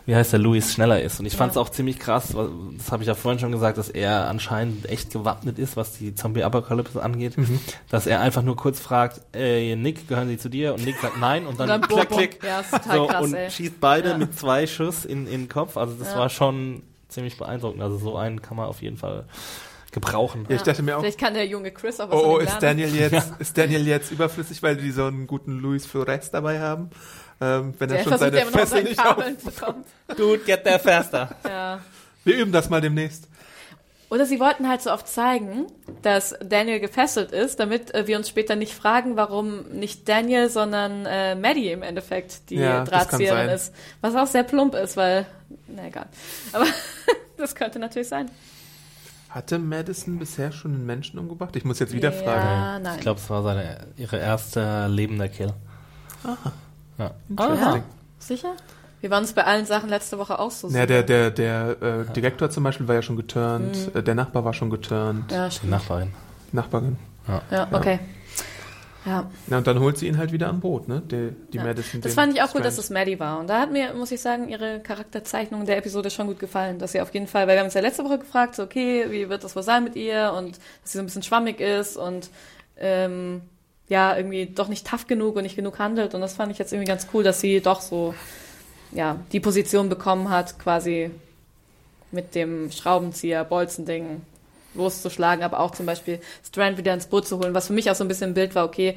wie 0.06 0.14
heißt 0.14 0.32
der, 0.32 0.40
Louis 0.40 0.72
schneller 0.72 1.00
ist. 1.00 1.20
Und 1.20 1.26
ich 1.26 1.36
fand 1.36 1.50
es 1.50 1.56
Ja. 1.56 1.62
auch 1.62 1.68
ziemlich 1.70 1.98
krass, 1.98 2.28
das 2.76 2.92
habe 2.92 3.02
ich 3.02 3.06
ja 3.06 3.14
vorhin 3.14 3.38
schon 3.38 3.50
gesagt, 3.52 3.78
dass 3.78 3.88
er 3.88 4.28
anscheinend 4.28 4.88
echt 4.88 5.10
gewappnet 5.12 5.58
ist, 5.58 5.76
was 5.76 5.92
die 5.98 6.14
Zombie-Apokalypse 6.14 7.02
angeht. 7.02 7.34
Dass 7.90 8.06
er 8.06 8.20
einfach 8.20 8.42
nur 8.42 8.56
kurz 8.56 8.78
fragt, 8.80 9.20
ey, 9.32 9.74
Nick, 9.76 10.08
gehören 10.08 10.28
die 10.28 10.38
zu 10.38 10.48
dir? 10.48 10.74
Und 10.74 10.84
Nick 10.84 10.98
sagt 11.00 11.18
nein 11.18 11.46
und 11.46 11.58
dann, 11.60 11.70
Und 11.70 11.88
klick, 11.88 12.08
bum, 12.08 12.08
bum. 12.08 12.18
klick. 12.18 12.44
Ja, 12.44 12.60
ist 12.60 12.70
total 12.72 12.96
So, 12.98 13.06
krass, 13.06 13.24
und 13.24 13.34
ey. 13.34 13.50
schießt 13.50 13.80
beide 13.80 14.10
Ja. 14.10 14.18
mit 14.18 14.38
zwei 14.38 14.66
Schuss 14.66 15.04
in, 15.04 15.26
in 15.26 15.42
den 15.42 15.48
Kopf. 15.48 15.76
Also 15.76 15.94
das 15.94 16.12
Ja. 16.12 16.18
war 16.18 16.28
schon 16.28 16.82
ziemlich 17.08 17.36
beeindruckend. 17.38 17.82
Also 17.82 17.98
so 17.98 18.16
einen 18.16 18.42
kann 18.42 18.56
man 18.56 18.66
auf 18.66 18.82
jeden 18.82 18.96
Fall 18.96 19.24
gebrauchen. 19.90 20.46
Ja, 20.48 20.56
ich 20.56 20.62
dachte 20.62 20.82
mir 20.82 20.96
auch, 20.96 21.00
Vielleicht 21.00 21.18
kann 21.18 21.34
der 21.34 21.46
junge 21.46 21.70
Chris 21.70 22.00
auch 22.00 22.10
was 22.10 22.22
oh, 22.22 22.34
oh, 22.34 22.38
ist. 22.38 22.58
Daniel 22.60 22.94
jetzt, 22.94 23.32
ist 23.38 23.56
Daniel 23.56 23.86
jetzt 23.86 24.10
überflüssig, 24.10 24.62
weil 24.62 24.76
die 24.76 24.90
so 24.90 25.06
einen 25.06 25.26
guten 25.26 25.58
Luis 25.58 25.86
Flores 25.86 26.30
dabei 26.30 26.60
haben? 26.60 26.90
Ähm, 27.40 27.74
wenn 27.78 27.90
er 27.90 27.96
Der 27.96 28.02
schon 28.04 28.18
versucht 28.18 28.32
seine 28.32 28.38
ja 28.38 28.46
Fessel 28.46 28.82
nicht 28.84 28.98
auf. 28.98 29.16
Kabeln 29.16 29.38
zu 29.38 29.50
kommen. 29.50 29.84
Dude, 30.16 30.40
get 30.44 30.64
there 30.64 30.78
faster. 30.78 31.34
Ja. 31.48 31.80
Wir 32.22 32.36
üben 32.36 32.52
das 32.52 32.68
mal 32.68 32.82
demnächst. 32.82 33.28
Oder 34.10 34.26
sie 34.26 34.40
wollten 34.40 34.68
halt 34.68 34.82
so 34.82 34.92
oft 34.92 35.06
zeigen, 35.06 35.68
dass 36.02 36.34
Daniel 36.44 36.80
gefesselt 36.80 37.30
ist, 37.30 37.60
damit 37.60 37.94
äh, 37.94 38.08
wir 38.08 38.18
uns 38.18 38.28
später 38.28 38.56
nicht 38.56 38.74
fragen, 38.74 39.16
warum 39.16 39.68
nicht 39.68 40.08
Daniel, 40.08 40.50
sondern 40.50 41.06
äh, 41.06 41.36
Maddie 41.36 41.70
im 41.70 41.82
Endeffekt 41.82 42.50
die 42.50 42.56
Ja, 42.56 42.84
Drahtzieherin 42.84 43.48
ist. 43.48 43.72
Was 44.00 44.16
auch 44.16 44.26
sehr 44.26 44.42
plump 44.42 44.74
ist, 44.74 44.96
weil, 44.96 45.26
na 45.68 45.86
egal. 45.86 46.06
Aber 46.52 46.66
das 47.38 47.54
könnte 47.54 47.78
natürlich 47.78 48.08
sein. 48.08 48.28
Hatte 49.30 49.58
Madison 49.60 50.18
bisher 50.18 50.50
schon 50.50 50.74
einen 50.74 50.86
Menschen 50.86 51.18
umgebracht? 51.18 51.54
Ich 51.54 51.64
muss 51.64 51.78
jetzt 51.78 51.92
wieder 51.92 52.10
fragen. 52.10 52.40
Ja, 52.40 52.78
nein. 52.80 52.94
Ich 52.96 53.00
glaube, 53.02 53.20
es 53.20 53.30
war 53.30 53.42
seine, 53.44 53.86
ihre 53.96 54.18
erste 54.18 54.88
lebende 54.88 55.28
Kill. 55.28 55.52
Ja. 56.98 57.12
Interesting. 57.28 57.82
Sicher? 58.18 58.52
Wir 59.00 59.10
waren 59.10 59.22
uns 59.22 59.32
bei 59.32 59.44
allen 59.44 59.64
Sachen 59.64 59.88
letzte 59.88 60.18
Woche 60.18 60.38
auch 60.38 60.50
so 60.50 60.68
Ja, 60.68 60.84
der, 60.84 61.02
der, 61.02 61.30
der 61.30 61.76
äh, 61.80 62.12
Direktor 62.12 62.50
zum 62.50 62.64
Beispiel 62.64 62.86
war 62.88 62.96
ja 62.96 63.02
schon 63.02 63.16
geturnt, 63.16 63.94
äh, 63.94 64.02
der 64.02 64.14
Nachbar 64.14 64.44
war 64.44 64.52
schon 64.52 64.68
geturnt, 64.68 65.30
Ja, 65.32 65.46
Die 65.48 65.54
stimmt. 65.56 65.70
Nachbarin. 65.70 66.12
Nachbarin. 66.52 66.98
Ja, 67.50 67.68
okay. 67.72 67.94
Ja, 67.94 67.98
Ja, 69.06 69.30
und 69.50 69.66
dann 69.66 69.80
holt 69.80 69.96
sie 69.96 70.08
ihn 70.08 70.18
halt 70.18 70.30
wieder 70.30 70.48
an 70.48 70.60
Boot, 70.60 70.86
ne? 70.86 71.02
Die, 71.10 71.30
die 71.52 71.56
ja. 71.56 71.64
Madison. 71.64 72.02
Das 72.02 72.14
fand 72.14 72.34
ich 72.34 72.40
auch 72.40 72.46
gut, 72.46 72.60
Strand. 72.60 72.66
dass 72.66 72.78
es 72.78 72.90
Maddie 72.90 73.18
war. 73.18 73.40
Und 73.40 73.48
da 73.48 73.60
hat 73.60 73.72
mir, 73.72 73.94
muss 73.94 74.12
ich 74.12 74.20
sagen, 74.20 74.48
ihre 74.48 74.80
Charakterzeichnung 74.80 75.64
der 75.64 75.78
Episode 75.78 76.10
schon 76.10 76.26
gut 76.26 76.38
gefallen. 76.38 76.78
Dass 76.78 76.92
sie 76.92 77.00
auf 77.00 77.12
jeden 77.14 77.26
Fall, 77.26 77.46
weil 77.46 77.54
wir 77.54 77.60
haben 77.60 77.66
uns 77.66 77.74
ja 77.74 77.80
letzte 77.80 78.04
Woche 78.04 78.18
gefragt, 78.18 78.56
so, 78.56 78.62
okay, 78.62 79.06
wie 79.08 79.28
wird 79.28 79.42
das 79.42 79.56
wohl 79.56 79.62
sein 79.62 79.84
mit 79.84 79.96
ihr? 79.96 80.34
Und 80.36 80.58
dass 80.82 80.92
sie 80.92 80.98
so 80.98 81.02
ein 81.02 81.06
bisschen 81.06 81.22
schwammig 81.22 81.60
ist 81.60 81.96
und 81.96 82.28
ähm, 82.76 83.40
ja, 83.88 84.16
irgendwie 84.16 84.46
doch 84.46 84.68
nicht 84.68 84.86
tough 84.86 85.06
genug 85.06 85.36
und 85.36 85.44
nicht 85.44 85.56
genug 85.56 85.78
handelt. 85.78 86.14
Und 86.14 86.20
das 86.20 86.34
fand 86.34 86.52
ich 86.52 86.58
jetzt 86.58 86.72
irgendwie 86.72 86.88
ganz 86.88 87.06
cool, 87.14 87.22
dass 87.22 87.40
sie 87.40 87.60
doch 87.60 87.80
so 87.80 88.14
ja, 88.92 89.18
die 89.32 89.40
Position 89.40 89.88
bekommen 89.88 90.28
hat, 90.28 90.58
quasi 90.58 91.10
mit 92.10 92.34
dem 92.34 92.70
Schraubenzieher, 92.70 93.44
Bolzending 93.44 94.22
loszuschlagen, 94.74 95.44
aber 95.44 95.60
auch 95.60 95.70
zum 95.72 95.86
Beispiel 95.86 96.20
Strand 96.46 96.78
wieder 96.78 96.94
ins 96.94 97.06
Boot 97.06 97.26
zu 97.26 97.38
holen, 97.38 97.54
was 97.54 97.66
für 97.68 97.72
mich 97.72 97.90
auch 97.90 97.94
so 97.94 98.04
ein 98.04 98.08
bisschen 98.08 98.30
ein 98.30 98.34
Bild 98.34 98.54
war, 98.54 98.64
okay, 98.64 98.96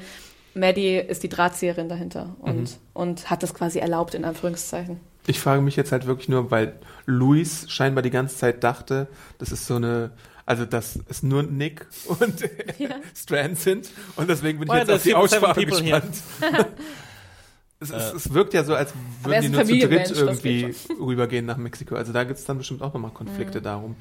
Maddie 0.54 0.96
ist 0.98 1.22
die 1.24 1.28
Drahtzieherin 1.28 1.88
dahinter 1.88 2.36
und, 2.40 2.56
Mhm. 2.62 2.68
und 2.92 3.30
hat 3.30 3.42
das 3.42 3.54
quasi 3.54 3.80
erlaubt, 3.80 4.14
in 4.14 4.24
Anführungszeichen. 4.24 5.00
Ich 5.26 5.40
frage 5.40 5.62
mich 5.62 5.74
jetzt 5.74 5.90
halt 5.90 6.06
wirklich 6.06 6.28
nur, 6.28 6.50
weil 6.50 6.74
Luis 7.06 7.64
scheinbar 7.68 8.02
die 8.02 8.10
ganze 8.10 8.36
Zeit 8.36 8.62
dachte, 8.62 9.08
das 9.38 9.50
ist 9.50 9.66
so 9.66 9.76
eine, 9.76 10.10
also 10.46 10.64
dass 10.66 10.98
es 11.08 11.22
nur 11.22 11.42
Nick 11.42 11.86
und 12.06 12.40
Ja. 12.78 12.90
Strand 13.16 13.58
sind 13.58 13.88
und 14.16 14.28
deswegen 14.28 14.58
bin 14.60 14.68
ich 14.68 14.72
Oh 14.72 14.76
ja, 14.76 14.80
jetzt 14.82 14.90
auf 14.92 15.02
die 15.02 15.14
Aussprache 15.14 15.64
gespannt. 15.66 16.14
es, 17.80 17.90
es, 17.90 18.12
es 18.14 18.32
wirkt 18.32 18.54
ja 18.54 18.64
so, 18.64 18.74
als 18.74 18.92
würden 19.22 19.42
die 19.42 19.48
nur 19.50 19.64
zu 19.64 19.78
dritt 19.78 20.10
irgendwie 20.10 20.74
rübergehen 21.00 21.44
nach 21.44 21.56
Mexiko. 21.56 21.96
Also 21.96 22.12
da 22.12 22.24
gibt 22.24 22.38
es 22.38 22.44
dann 22.44 22.58
bestimmt 22.58 22.82
auch 22.82 22.94
nochmal 22.94 23.10
Konflikte 23.10 23.58
Mhm. 23.60 23.64
darum. 23.64 23.96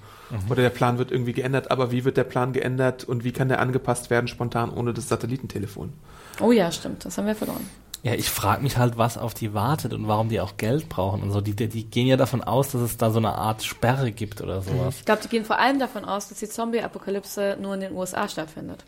Oder 0.49 0.61
der 0.61 0.69
Plan 0.69 0.97
wird 0.97 1.11
irgendwie 1.11 1.34
geändert, 1.34 1.69
aber 1.71 1.91
wie 1.91 2.05
wird 2.05 2.17
der 2.17 2.24
Plan 2.24 2.53
geändert 2.53 3.03
und 3.03 3.24
wie 3.24 3.32
kann 3.32 3.49
der 3.49 3.59
angepasst 3.59 4.09
werden 4.09 4.28
spontan 4.28 4.69
ohne 4.69 4.93
das 4.93 5.09
Satellitentelefon? 5.09 5.93
Oh 6.41 6.51
ja, 6.51 6.71
stimmt, 6.71 7.05
das 7.05 7.17
haben 7.17 7.28
wir 7.28 7.36
verloren. 7.36 7.67
Ja, 8.03 8.13
ich 8.15 8.30
frage 8.30 8.61
mich 8.61 8.78
halt, 8.78 8.97
was 8.97 9.17
auf 9.17 9.34
die 9.34 9.53
wartet 9.53 9.93
und 9.93 10.07
warum 10.09 10.28
die 10.28 10.41
auch 10.41 10.57
Geld 10.57 10.89
brauchen 10.89 11.21
und 11.24 11.32
so. 11.32 11.39
Die, 11.39 11.55
die, 11.55 11.69
die 11.69 11.86
gehen 11.86 12.05
ja 12.05 12.17
davon 12.17 12.43
aus, 12.43 12.71
dass 12.71 12.82
es 12.82 12.97
da 12.97 13.11
so 13.11 13.17
eine 13.19 13.34
Art 13.36 13.63
Sperre 13.63 14.11
gibt 14.11 14.41
oder 14.41 14.61
sowas. 14.61 14.95
Ich 14.99 15.05
glaube, 15.05 15.21
die 15.24 15.30
gehen 15.30 15.45
vor 15.45 15.57
allem 15.57 15.80
davon 15.80 16.03
aus, 16.03 16.28
dass 16.28 16.39
die 16.39 16.49
Zombie-Apokalypse 16.49 17.57
nur 17.61 17.76
in 17.76 17.80
den 17.80 17.93
USA 17.93 18.28
stattfindet. 18.28 18.84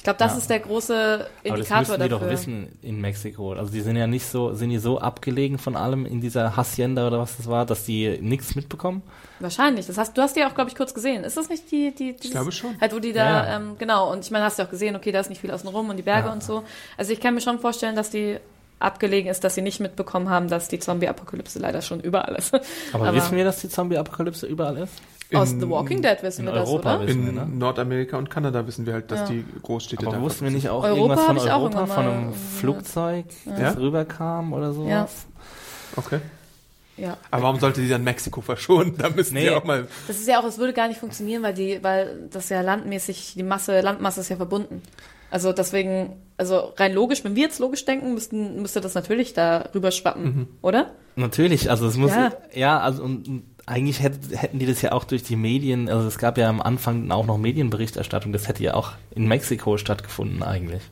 Ich 0.00 0.04
glaube, 0.04 0.18
das 0.18 0.32
Ja. 0.32 0.38
ist 0.38 0.48
der 0.48 0.60
große 0.60 0.94
Aber 0.94 1.18
das 1.18 1.28
Indikator 1.44 1.78
müssen 1.80 1.92
die 1.92 1.98
dafür. 2.08 2.26
doch 2.26 2.32
wissen 2.32 2.78
in 2.80 3.02
Mexiko. 3.02 3.52
Also 3.52 3.70
die 3.70 3.82
sind 3.82 3.96
ja 3.96 4.06
nicht 4.06 4.24
so, 4.24 4.54
sind 4.54 4.70
die 4.70 4.78
so 4.78 4.98
abgelegen 4.98 5.58
von 5.58 5.76
allem 5.76 6.06
in 6.06 6.22
dieser 6.22 6.56
Hacienda 6.56 7.06
oder 7.06 7.18
was 7.18 7.36
das 7.36 7.46
war, 7.48 7.66
dass 7.66 7.84
die 7.84 8.16
nichts 8.22 8.54
mitbekommen? 8.54 9.02
Wahrscheinlich. 9.40 9.86
Das 9.86 9.98
hast, 9.98 10.16
du 10.16 10.22
hast 10.22 10.36
die 10.36 10.44
auch, 10.46 10.54
glaube 10.54 10.70
ich, 10.70 10.74
kurz 10.76 10.94
gesehen. 10.94 11.22
Ist 11.22 11.36
das 11.36 11.50
nicht 11.50 11.70
die, 11.70 11.94
die 11.94 12.16
dieses, 12.16 12.30
glaube 12.30 12.50
schon. 12.50 12.80
Halt, 12.80 12.94
wo 12.94 12.98
die 12.98 13.12
da, 13.12 13.46
Ja. 13.46 13.56
ähm, 13.56 13.76
genau. 13.78 14.10
Und 14.10 14.24
ich 14.24 14.30
meine, 14.30 14.46
hast 14.46 14.58
du 14.58 14.62
auch 14.62 14.70
gesehen, 14.70 14.96
okay, 14.96 15.12
da 15.12 15.20
ist 15.20 15.28
nicht 15.28 15.42
viel 15.42 15.50
außen 15.50 15.68
rum 15.68 15.90
und 15.90 15.98
die 15.98 16.02
Berge 16.02 16.28
Ja. 16.28 16.32
und 16.32 16.42
so. 16.42 16.62
Also 16.96 17.12
ich 17.12 17.20
kann 17.20 17.34
mir 17.34 17.42
schon 17.42 17.58
vorstellen, 17.58 17.94
dass 17.94 18.08
die 18.08 18.38
abgelegen 18.78 19.30
ist, 19.30 19.44
dass 19.44 19.54
sie 19.54 19.60
nicht 19.60 19.80
mitbekommen 19.80 20.30
haben, 20.30 20.48
dass 20.48 20.68
die 20.68 20.78
Zombie-Apokalypse 20.78 21.58
leider 21.58 21.82
schon 21.82 22.00
überall 22.00 22.36
ist. 22.36 22.54
Aber, 22.54 22.64
Aber- 23.08 23.14
wissen 23.14 23.36
wir, 23.36 23.44
dass 23.44 23.60
die 23.60 23.68
Zombie-Apokalypse 23.68 24.46
überall 24.46 24.78
ist? 24.78 24.94
Aus 25.32 25.52
In- 25.52 25.60
The 25.60 25.68
Walking 25.70 26.02
Dead 26.02 26.16
wissen 26.22 26.40
in 26.40 26.46
wir 26.46 26.52
das, 26.60 26.68
Europa 26.68 26.96
oder? 26.96 27.06
wissen 27.06 27.22
wir, 27.22 27.28
In 27.30 27.34
ne? 27.36 27.46
Nordamerika 27.46 28.16
und 28.18 28.30
Kanada 28.30 28.66
wissen 28.66 28.84
wir 28.86 28.94
halt, 28.94 29.10
dass 29.10 29.20
Ja. 29.20 29.26
die 29.26 29.44
Großstädte 29.62 30.06
Aber 30.06 30.16
da 30.16 30.22
wussten 30.22 30.44
wir 30.44 30.50
nicht 30.50 30.68
auch 30.68 30.82
Europa 30.82 30.96
irgendwas 30.96 31.20
von 31.26 31.36
hab 31.36 31.44
ich 31.44 31.50
auch 31.52 31.60
Europa, 31.62 31.86
von 31.86 32.04
einem. 32.06 32.32
Flugzeug, 32.34 33.24
Ja. 33.46 33.52
das 33.58 33.76
rüberkam 33.78 34.52
oder 34.52 34.72
sowas? 34.72 34.88
Ja. 34.90 35.08
Okay. 35.96 36.20
Ja. 36.96 37.16
Aber 37.30 37.44
warum 37.44 37.58
sollte 37.60 37.80
die 37.80 37.88
dann 37.88 38.04
Mexiko 38.04 38.40
verschonen? 38.40 38.94
Da 38.98 39.08
müssen 39.08 39.34
Nee. 39.34 39.44
die 39.44 39.50
auch 39.50 39.64
mal. 39.64 39.86
Das 40.06 40.18
ist 40.18 40.28
ja 40.28 40.38
auch, 40.40 40.44
es 40.44 40.58
würde 40.58 40.72
gar 40.72 40.88
nicht 40.88 41.00
funktionieren, 41.00 41.42
weil 41.42 41.54
die, 41.54 41.82
weil 41.82 42.28
das 42.30 42.48
ja 42.50 42.60
landmäßig, 42.60 43.34
die 43.36 43.42
Masse, 43.42 43.80
Landmasse 43.80 44.20
ist 44.20 44.28
ja 44.28 44.36
verbunden. 44.36 44.82
Also 45.32 45.52
deswegen, 45.52 46.16
also 46.36 46.72
rein 46.76 46.92
logisch, 46.92 47.22
wenn 47.24 47.36
wir 47.36 47.44
jetzt 47.44 47.60
logisch 47.60 47.84
denken, 47.84 48.14
müssten, 48.14 48.60
müsste 48.60 48.80
das 48.80 48.94
natürlich 48.94 49.32
da 49.32 49.68
rüber 49.74 49.92
schwappen, 49.92 50.24
Mhm. 50.24 50.48
oder? 50.60 50.90
Natürlich, 51.16 51.70
also 51.70 51.86
es 51.86 51.96
muss, 51.96 52.10
Ja. 52.10 52.32
ja, 52.52 52.80
also 52.80 53.04
und, 53.04 53.28
und 53.28 53.42
eigentlich 53.66 54.02
hätt, 54.02 54.18
hätten 54.32 54.58
die 54.58 54.66
das 54.66 54.82
ja 54.82 54.92
auch 54.92 55.04
durch 55.04 55.22
die 55.22 55.36
Medien, 55.36 55.88
also 55.88 56.06
es 56.06 56.18
gab 56.18 56.38
ja 56.38 56.48
am 56.48 56.60
Anfang 56.60 57.10
auch 57.10 57.26
noch 57.26 57.38
Medienberichterstattung, 57.38 58.32
das 58.32 58.48
hätte 58.48 58.62
ja 58.62 58.74
auch 58.74 58.92
in 59.14 59.26
Mexiko 59.26 59.76
stattgefunden 59.76 60.42
eigentlich. 60.42 60.82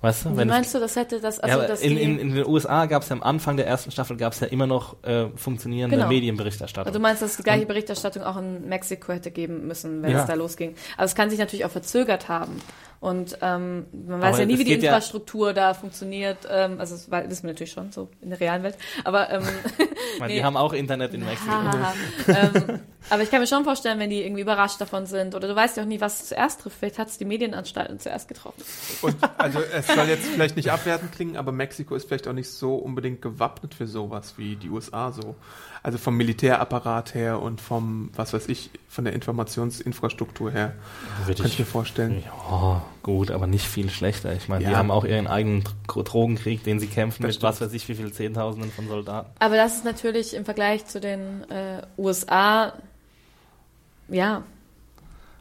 Weißt 0.00 0.26
du? 0.26 0.38
Wie 0.38 0.44
meinst 0.44 0.72
du, 0.74 0.78
das 0.78 0.94
hätte 0.94 1.20
das, 1.20 1.40
also 1.40 1.60
ja, 1.60 1.66
dass 1.66 1.80
in, 1.80 1.96
in, 1.96 2.18
in 2.20 2.34
den 2.34 2.46
USA 2.46 2.86
gab 2.86 3.02
es 3.02 3.08
ja 3.08 3.16
am 3.16 3.22
Anfang 3.24 3.56
der 3.56 3.66
ersten 3.66 3.90
Staffel 3.90 4.16
gab 4.16 4.32
es 4.32 4.38
ja 4.38 4.46
immer 4.46 4.68
noch 4.68 5.02
äh, 5.02 5.26
funktionierende 5.34 5.96
Genau. 5.96 6.08
Medienberichterstattung. 6.08 6.86
also 6.86 6.98
du 6.98 7.02
meinst, 7.02 7.20
dass 7.20 7.36
die 7.36 7.42
gleiche 7.42 7.66
Berichterstattung 7.66 8.22
auch 8.22 8.36
in 8.36 8.68
Mexiko 8.68 9.12
hätte 9.12 9.32
geben 9.32 9.66
müssen, 9.66 10.02
wenn 10.02 10.12
Ja. 10.12 10.20
es 10.20 10.26
da 10.26 10.34
losging. 10.34 10.76
Aber 10.96 11.04
es 11.04 11.16
kann 11.16 11.30
sich 11.30 11.38
natürlich 11.40 11.64
auch 11.64 11.70
verzögert 11.72 12.28
haben. 12.28 12.60
Und 13.00 13.38
ähm, 13.42 13.86
man 14.06 14.20
weiß 14.20 14.28
Aber 14.34 14.38
ja 14.40 14.46
nie, 14.46 14.54
wie 14.58 14.64
die 14.64 14.70
geht 14.70 14.82
ja- 14.82 14.90
Infrastruktur 14.90 15.52
da 15.52 15.72
funktioniert. 15.74 16.38
Ähm, 16.50 16.78
also 16.80 16.94
das 16.96 17.10
wissen 17.30 17.44
wir 17.44 17.52
natürlich 17.52 17.72
schon, 17.72 17.90
so 17.92 18.08
in 18.20 18.30
der 18.30 18.40
realen 18.40 18.62
Welt. 18.64 18.76
Aber 19.04 19.30
ähm, 19.30 19.42
nee. 20.26 20.36
Die 20.36 20.44
haben 20.44 20.56
auch 20.56 20.72
Internet 20.72 21.14
in 21.14 21.24
Mexiko. 21.24 21.52
Aber 23.10 23.22
ich 23.22 23.30
kann 23.30 23.40
mir 23.40 23.46
schon 23.46 23.64
vorstellen, 23.64 23.98
wenn 23.98 24.10
die 24.10 24.22
irgendwie 24.22 24.42
überrascht 24.42 24.80
davon 24.80 25.06
sind 25.06 25.34
oder 25.34 25.48
du 25.48 25.56
weißt 25.56 25.76
ja 25.76 25.82
auch 25.82 25.86
nie, 25.86 26.00
was 26.00 26.26
zuerst 26.26 26.60
trifft. 26.60 26.78
Vielleicht 26.78 26.98
hat 26.98 27.08
es 27.08 27.18
die 27.18 27.24
Medienanstalten 27.24 27.98
zuerst 27.98 28.28
getroffen. 28.28 28.62
Und 29.02 29.16
also 29.38 29.60
es 29.60 29.86
soll 29.86 30.06
jetzt 30.08 30.26
vielleicht 30.26 30.56
nicht 30.56 30.70
abwertend 30.70 31.12
klingen, 31.12 31.36
aber 31.36 31.52
Mexiko 31.52 31.94
ist 31.94 32.06
vielleicht 32.06 32.28
auch 32.28 32.32
nicht 32.32 32.50
so 32.50 32.74
unbedingt 32.74 33.22
gewappnet 33.22 33.74
für 33.74 33.86
sowas 33.86 34.34
wie 34.36 34.56
die 34.56 34.68
USA 34.68 35.12
so. 35.12 35.36
Also 35.88 35.96
vom 35.96 36.18
Militärapparat 36.18 37.14
her 37.14 37.40
und 37.40 37.62
vom, 37.62 38.10
was 38.14 38.34
weiß 38.34 38.50
ich, 38.50 38.68
von 38.90 39.04
der 39.06 39.14
Informationsinfrastruktur 39.14 40.50
her. 40.50 40.74
Würde 41.24 41.40
Könnte 41.40 41.54
ich 41.54 41.58
mir 41.60 41.64
vorstellen. 41.64 42.22
Ja, 42.26 42.82
gut, 43.02 43.30
aber 43.30 43.46
nicht 43.46 43.64
viel 43.66 43.88
schlechter. 43.88 44.34
Ich 44.34 44.48
meine, 44.50 44.66
die 44.66 44.70
Ja. 44.70 44.76
haben 44.76 44.90
auch 44.90 45.06
ihren 45.06 45.26
eigenen 45.26 45.64
Dro- 45.86 46.02
Drogenkrieg, 46.02 46.62
den 46.62 46.78
sie 46.78 46.88
kämpfen 46.88 47.22
Das 47.22 47.28
mit 47.28 47.34
stimmt. 47.36 47.42
was 47.54 47.60
weiß 47.62 47.72
ich, 47.72 47.88
wie 47.88 47.94
viel 47.94 48.12
Zehntausenden 48.12 48.70
von 48.70 48.86
Soldaten. 48.86 49.30
Aber 49.38 49.56
das 49.56 49.76
ist 49.76 49.86
natürlich 49.86 50.34
im 50.34 50.44
Vergleich 50.44 50.84
zu 50.84 51.00
den 51.00 51.50
äh, 51.50 51.80
USA, 51.96 52.74
ja, 54.08 54.42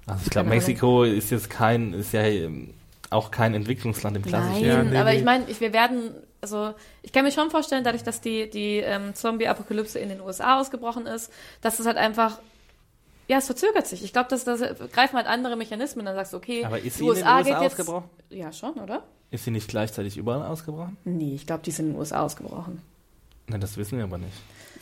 Also 0.05 0.21
ich 0.23 0.29
glaube. 0.29 0.47
Mexiko 0.47 1.03
ist 1.03 1.29
jetzt 1.29 1.49
kein, 1.49 1.91
ist 1.91 2.13
ja 2.13 2.21
ähm, 2.21 2.73
auch 3.09 3.31
kein 3.31 3.53
Entwicklungsland 3.53 4.15
im 4.15 4.23
klassischen. 4.23 4.65
Nein, 4.65 4.77
Ja, 4.77 4.83
nee, 4.83 4.97
aber 4.97 5.11
nee. 5.11 5.17
ich 5.17 5.25
meine, 5.25 5.43
ich, 5.49 5.59
wir 5.59 5.73
werden, 5.73 6.11
also 6.41 6.73
ich 7.01 7.11
kann 7.11 7.23
mir 7.25 7.31
schon 7.31 7.49
vorstellen, 7.49 7.83
dadurch, 7.83 8.03
dass 8.03 8.21
die, 8.21 8.49
die 8.49 8.77
ähm, 8.77 9.15
Zombie-Apokalypse 9.15 9.99
in 9.99 10.09
den 10.09 10.21
USA 10.21 10.59
ausgebrochen 10.59 11.05
ist, 11.07 11.31
dass 11.61 11.79
es 11.79 11.85
halt 11.85 11.97
einfach, 11.97 12.39
ja, 13.27 13.38
es 13.38 13.45
verzögert 13.47 13.88
sich. 13.88 14.03
Ich 14.03 14.13
glaube, 14.13 14.29
dass 14.29 14.43
das 14.43 14.61
greifen 14.91 15.17
halt 15.17 15.27
andere 15.27 15.55
Mechanismen. 15.55 16.05
Dann 16.05 16.15
sagst 16.15 16.33
du, 16.33 16.38
okay, 16.38 16.63
Aber 16.65 16.77
ist 16.79 16.99
die 16.99 17.03
sie 17.03 17.07
in 17.07 17.15
den 17.15 17.17
USA 17.23 17.38
USA 17.38 17.41
geht 17.41 17.61
jetzt, 17.61 17.79
ausgebrochen? 17.79 18.09
ja 18.29 18.51
schon, 18.51 18.73
oder? 18.75 19.03
Ist 19.31 19.43
sie 19.43 19.51
nicht 19.51 19.67
gleichzeitig 19.67 20.15
überall 20.17 20.45
ausgebrochen? 20.45 20.97
Nee, 21.03 21.35
ich 21.35 21.45
glaube, 21.45 21.63
die 21.63 21.71
sind 21.71 21.88
in 21.88 21.91
den 21.93 21.99
USA 21.99 22.21
ausgebrochen. 22.23 22.81
Ne, 23.47 23.59
das 23.59 23.75
wissen 23.77 23.97
wir 23.97 24.05
aber 24.05 24.17
nicht. 24.17 24.38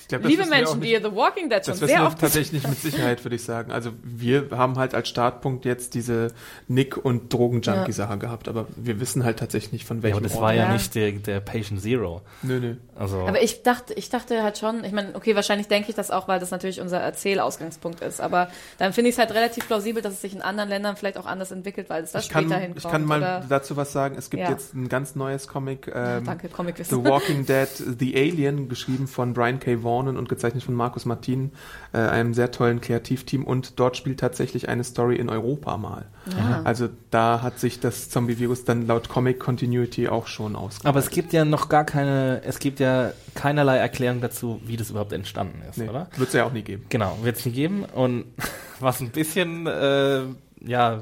Glaub, 0.07 0.23
Liebe 0.23 0.45
Menschen, 0.45 0.81
die 0.81 0.87
nicht. 0.93 1.03
ihr 1.03 1.09
The 1.09 1.15
Walking 1.15 1.49
Dead 1.49 1.65
schon 1.65 1.73
Das 1.73 1.81
wissen 1.81 1.87
sehr 1.87 1.99
wir 2.01 2.07
oft 2.07 2.19
tatsächlich 2.19 2.53
nicht 2.53 2.67
mit 2.69 2.79
Sicherheit, 2.81 3.23
würde 3.25 3.35
ich 3.35 3.43
sagen. 3.43 3.71
Also 3.71 3.91
wir 4.03 4.49
haben 4.51 4.77
halt 4.77 4.93
als 4.93 5.07
Startpunkt 5.09 5.65
jetzt 5.65 5.93
diese 5.95 6.33
Nick- 6.67 6.97
und 6.97 7.33
Drogenjunkie-Sache 7.33 8.17
gehabt, 8.17 8.47
aber 8.47 8.67
wir 8.75 8.99
wissen 8.99 9.23
halt 9.23 9.39
tatsächlich 9.39 9.71
nicht 9.73 9.85
von 9.85 9.97
Ja, 9.97 10.03
welchem 10.03 10.17
aber 10.17 10.23
das 10.27 10.33
Ort. 10.35 10.41
war 10.43 10.53
ja, 10.53 10.63
Ja. 10.65 10.73
nicht 10.73 10.93
der, 10.95 11.11
der 11.13 11.39
Patient 11.39 11.81
Zero. 11.81 12.21
Nö, 12.43 12.59
nö. 12.59 12.75
Also, 12.95 13.19
Aber 13.21 13.41
ich 13.41 13.63
dachte, 13.63 13.93
ich 13.95 14.09
dachte 14.09 14.41
halt 14.43 14.57
schon, 14.57 14.83
ich 14.83 14.91
meine, 14.91 15.15
okay, 15.15 15.35
wahrscheinlich 15.35 15.67
denke 15.67 15.89
ich 15.89 15.95
das 15.95 16.11
auch, 16.11 16.27
weil 16.27 16.39
das 16.39 16.51
natürlich 16.51 16.79
unser 16.81 16.99
Erzählausgangspunkt 16.99 18.01
ist. 18.01 18.21
Aber 18.21 18.49
dann 18.77 18.93
finde 18.93 19.09
ich 19.09 19.15
es 19.15 19.19
halt 19.19 19.31
relativ 19.33 19.67
plausibel, 19.67 20.01
dass 20.01 20.13
es 20.13 20.21
sich 20.21 20.33
in 20.35 20.41
anderen 20.41 20.69
Ländern 20.69 20.95
vielleicht 20.95 21.17
auch 21.17 21.25
anders 21.25 21.51
entwickelt, 21.51 21.89
weil 21.89 22.03
es 22.03 22.11
da 22.11 22.19
Ich 22.19 22.29
kann, 22.29 22.45
später 22.45 22.59
hinkommt. 22.59 22.85
ich 22.85 22.91
kann 22.91 23.05
mal 23.05 23.17
oder, 23.19 23.45
dazu 23.49 23.75
was 23.75 23.91
sagen. 23.91 24.15
Es 24.17 24.29
gibt 24.29 24.43
Ja. 24.43 24.49
jetzt 24.51 24.73
ein 24.75 24.87
ganz 24.87 25.15
neues 25.15 25.47
Comic. 25.47 25.91
Ähm, 25.93 26.23
danke, 26.25 26.47
The 26.47 26.53
Comicwissen. 26.53 27.03
Walking 27.05 27.45
Dead, 27.45 27.67
The 27.99 28.15
Alien, 28.15 28.69
geschrieben 28.69 29.07
von 29.07 29.33
Brian 29.33 29.59
K. 29.59 29.83
Vaughan 29.83 29.94
und 29.95 30.29
gezeichnet 30.29 30.63
von 30.63 30.73
Markus 30.73 31.05
Martin, 31.05 31.51
äh, 31.93 31.97
einem 31.97 32.33
sehr 32.33 32.51
tollen 32.51 32.81
Kreativteam. 32.81 33.43
Und 33.43 33.79
dort 33.79 33.97
spielt 33.97 34.19
tatsächlich 34.19 34.69
eine 34.69 34.83
Story 34.83 35.15
in 35.15 35.29
Europa 35.29 35.77
mal. 35.77 36.05
Ah. 36.37 36.61
Also 36.63 36.89
da 37.11 37.41
hat 37.41 37.59
sich 37.59 37.79
das 37.79 38.09
Zombie-Virus 38.09 38.65
dann 38.65 38.87
laut 38.87 39.09
Comic 39.09 39.39
Continuity 39.39 40.07
auch 40.07 40.27
schon 40.27 40.55
ausgebreitet. 40.55 40.85
aber 40.85 40.99
es 40.99 41.09
gibt 41.09 41.33
ja 41.33 41.45
noch 41.45 41.69
gar 41.69 41.85
keine, 41.85 42.41
es 42.43 42.59
gibt 42.59 42.79
ja 42.79 43.11
keinerlei 43.33 43.77
Erklärung 43.77 44.21
dazu, 44.21 44.61
wie 44.65 44.77
das 44.77 44.89
überhaupt 44.89 45.13
entstanden 45.13 45.61
ist, 45.69 45.77
nee, 45.77 45.89
oder? 45.89 46.07
wird 46.15 46.29
es 46.29 46.33
ja 46.33 46.45
auch 46.45 46.53
nie 46.53 46.61
geben. 46.61 46.85
Genau, 46.89 47.17
wird 47.21 47.37
es 47.37 47.45
nie 47.45 47.51
geben. 47.51 47.85
Und 47.85 48.25
was 48.79 49.01
ein 49.01 49.09
bisschen, 49.09 49.67
äh, 49.67 50.21
ja, 50.61 51.01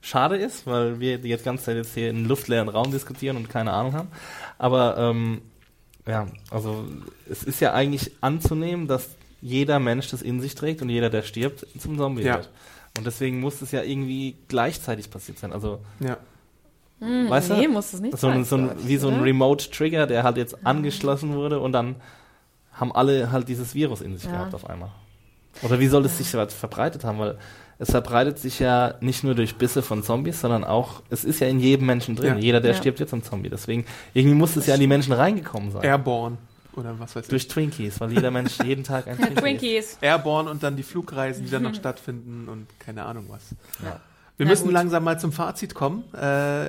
schade 0.00 0.36
ist, 0.36 0.66
weil 0.66 1.00
wir 1.00 1.18
die 1.18 1.28
jetzt 1.28 1.44
ganze 1.44 1.64
Zeit 1.64 1.76
jetzt 1.76 1.94
hier 1.94 2.10
in 2.10 2.16
einem 2.16 2.26
luftleeren 2.26 2.68
Raum 2.68 2.90
diskutieren 2.90 3.36
und 3.36 3.48
keine 3.48 3.72
Ahnung 3.72 3.94
haben. 3.94 4.08
Aber 4.58 4.96
ähm, 4.98 5.42
ja, 6.06 6.26
also 6.50 6.84
es 7.28 7.42
ist 7.42 7.60
ja 7.60 7.72
eigentlich 7.72 8.12
anzunehmen, 8.20 8.86
dass 8.88 9.08
jeder 9.42 9.78
Mensch 9.78 10.10
das 10.10 10.22
in 10.22 10.40
sich 10.40 10.54
trägt 10.54 10.82
und 10.82 10.88
jeder, 10.88 11.10
der 11.10 11.22
stirbt, 11.22 11.66
zum 11.78 11.98
Zombie 11.98 12.22
Ja. 12.22 12.36
wird. 12.36 12.50
Und 12.96 13.06
deswegen 13.06 13.40
muss 13.40 13.60
es 13.60 13.72
ja 13.72 13.82
irgendwie 13.82 14.36
gleichzeitig 14.48 15.10
passiert 15.10 15.38
sein. 15.38 15.52
Also, 15.52 15.80
Ja. 16.00 16.16
Hm, 17.00 17.28
weißt 17.28 17.50
nee, 17.50 17.66
du? 17.66 17.72
muss 17.72 17.92
es 17.92 18.00
nicht 18.00 18.16
so 18.16 18.28
ein, 18.28 18.44
sein, 18.44 18.66
so 18.66 18.72
ein, 18.72 18.78
ich, 18.78 18.88
wie 18.88 18.96
so 18.96 19.08
ein? 19.08 19.20
Remote-Trigger, 19.20 20.06
der 20.06 20.22
halt 20.22 20.38
jetzt 20.38 20.64
angeschlossen 20.66 21.34
wurde 21.34 21.60
und 21.60 21.72
dann 21.72 21.96
haben 22.72 22.90
alle 22.92 23.30
halt 23.32 23.48
dieses 23.48 23.74
Virus 23.74 24.00
in 24.00 24.16
sich 24.16 24.24
Ja. 24.24 24.32
gehabt 24.32 24.54
auf 24.54 24.68
einmal. 24.68 24.90
Oder 25.62 25.78
wie 25.80 25.86
soll 25.88 26.04
es 26.04 26.18
sich 26.18 26.30
so 26.30 26.38
weit 26.38 26.52
verbreitet 26.52 27.04
haben? 27.04 27.18
Weil 27.18 27.36
es 27.78 27.90
verbreitet 27.90 28.38
sich 28.38 28.58
ja 28.58 28.94
nicht 29.00 29.22
nur 29.24 29.34
durch 29.34 29.56
Bisse 29.56 29.82
von 29.82 30.02
Zombies, 30.02 30.40
sondern 30.40 30.64
auch, 30.64 31.02
es 31.10 31.24
ist 31.24 31.40
ja 31.40 31.46
in 31.48 31.60
jedem 31.60 31.86
Menschen 31.86 32.16
drin. 32.16 32.36
Ja. 32.36 32.42
Jeder, 32.42 32.60
der 32.60 32.72
Ja. 32.72 32.76
stirbt, 32.78 33.00
wird 33.00 33.10
zum 33.10 33.22
Zombie. 33.22 33.50
Deswegen, 33.50 33.84
irgendwie 34.14 34.34
muss 34.34 34.56
es 34.56 34.66
ja 34.66 34.74
in 34.74 34.80
die 34.80 34.86
Menschen 34.86 35.12
reingekommen 35.12 35.70
sein. 35.72 35.82
Airborne 35.82 36.38
oder 36.74 36.98
was 36.98 37.14
weiß 37.16 37.24
ich. 37.24 37.28
Durch 37.30 37.48
Twinkies, 37.48 38.00
weil 38.00 38.12
jeder 38.12 38.30
Mensch 38.30 38.58
jeden 38.64 38.84
Tag 38.84 39.06
ein 39.08 39.16
Twinkie. 39.18 39.34
Twinkies. 39.34 39.98
Airborne 40.00 40.50
und 40.50 40.62
dann 40.62 40.76
die 40.76 40.82
Flugreisen, 40.82 41.44
die 41.44 41.50
dann 41.50 41.62
noch 41.62 41.74
stattfinden 41.74 42.48
und 42.48 42.66
keine 42.78 43.04
Ahnung 43.04 43.26
was. 43.28 43.42
Ja. 43.82 44.00
Wir 44.38 44.44
Na 44.44 44.50
müssen 44.50 44.64
gut. 44.64 44.72
langsam 44.74 45.02
mal 45.04 45.18
zum 45.18 45.32
Fazit 45.32 45.74
kommen. 45.74 46.04
Äh, 46.14 46.66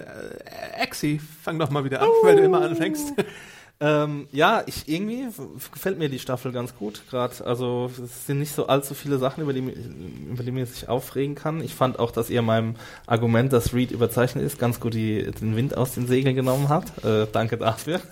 Exi, 0.82 1.20
fang 1.42 1.60
doch 1.60 1.70
mal 1.70 1.84
wieder 1.84 2.02
an, 2.02 2.08
weil 2.24 2.38
du 2.38 2.44
immer 2.44 2.62
anfängst. 2.62 3.14
Ähm, 3.80 4.28
ja, 4.32 4.64
ich 4.66 4.88
irgendwie 4.88 5.28
gefällt 5.72 6.00
mir 6.00 6.10
die 6.10 6.18
Staffel 6.18 6.52
ganz 6.52 6.76
gut 6.76 7.04
gerade. 7.10 7.46
Also 7.46 7.92
es 8.04 8.26
sind 8.26 8.40
nicht 8.40 8.54
so 8.54 8.68
allzu 8.68 8.96
viele 8.96 9.20
Sachen, 9.20 9.44
über 9.44 9.54
die, 9.54 9.60
über 9.60 10.44
die 10.44 10.52
man 10.52 10.66
sich 10.66 10.90
aufregen 10.90 11.36
kann. 11.36 11.62
Ich 11.62 11.76
fand 11.76 12.00
auch, 12.00 12.12
dass 12.12 12.32
ihr 12.32 12.42
meinem 12.42 12.76
Argument, 13.06 13.54
dass 13.54 13.76
Reed 13.76 13.92
überzeichnet 13.92 14.44
ist, 14.44 14.58
ganz 14.58 14.80
gut 14.80 14.96
die, 14.96 15.30
den 15.32 15.56
Wind 15.56 15.78
aus 15.78 15.94
den 15.94 16.08
Segeln 16.08 16.36
genommen 16.36 16.70
habt. 16.70 17.04
Äh, 17.06 17.28
danke 17.32 17.58
dafür. 17.58 18.02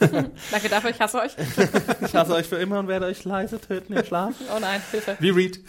Danke 0.52 0.70
dafür, 0.70 0.92
ich 0.92 1.00
hasse 1.00 1.20
euch. 1.20 1.32
ich 2.06 2.16
hasse 2.16 2.34
euch 2.34 2.46
für 2.46 2.58
immer 2.58 2.80
und 2.80 2.88
werde 2.88 3.08
euch 3.08 3.24
leise 3.24 3.60
töten 3.60 3.94
im 3.94 4.06
Schlaf. 4.06 4.34
Oh 4.56 4.60
nein, 4.60 4.82
Hilfe. 4.92 5.18
Wie 5.20 5.30
Reed. 5.30 5.60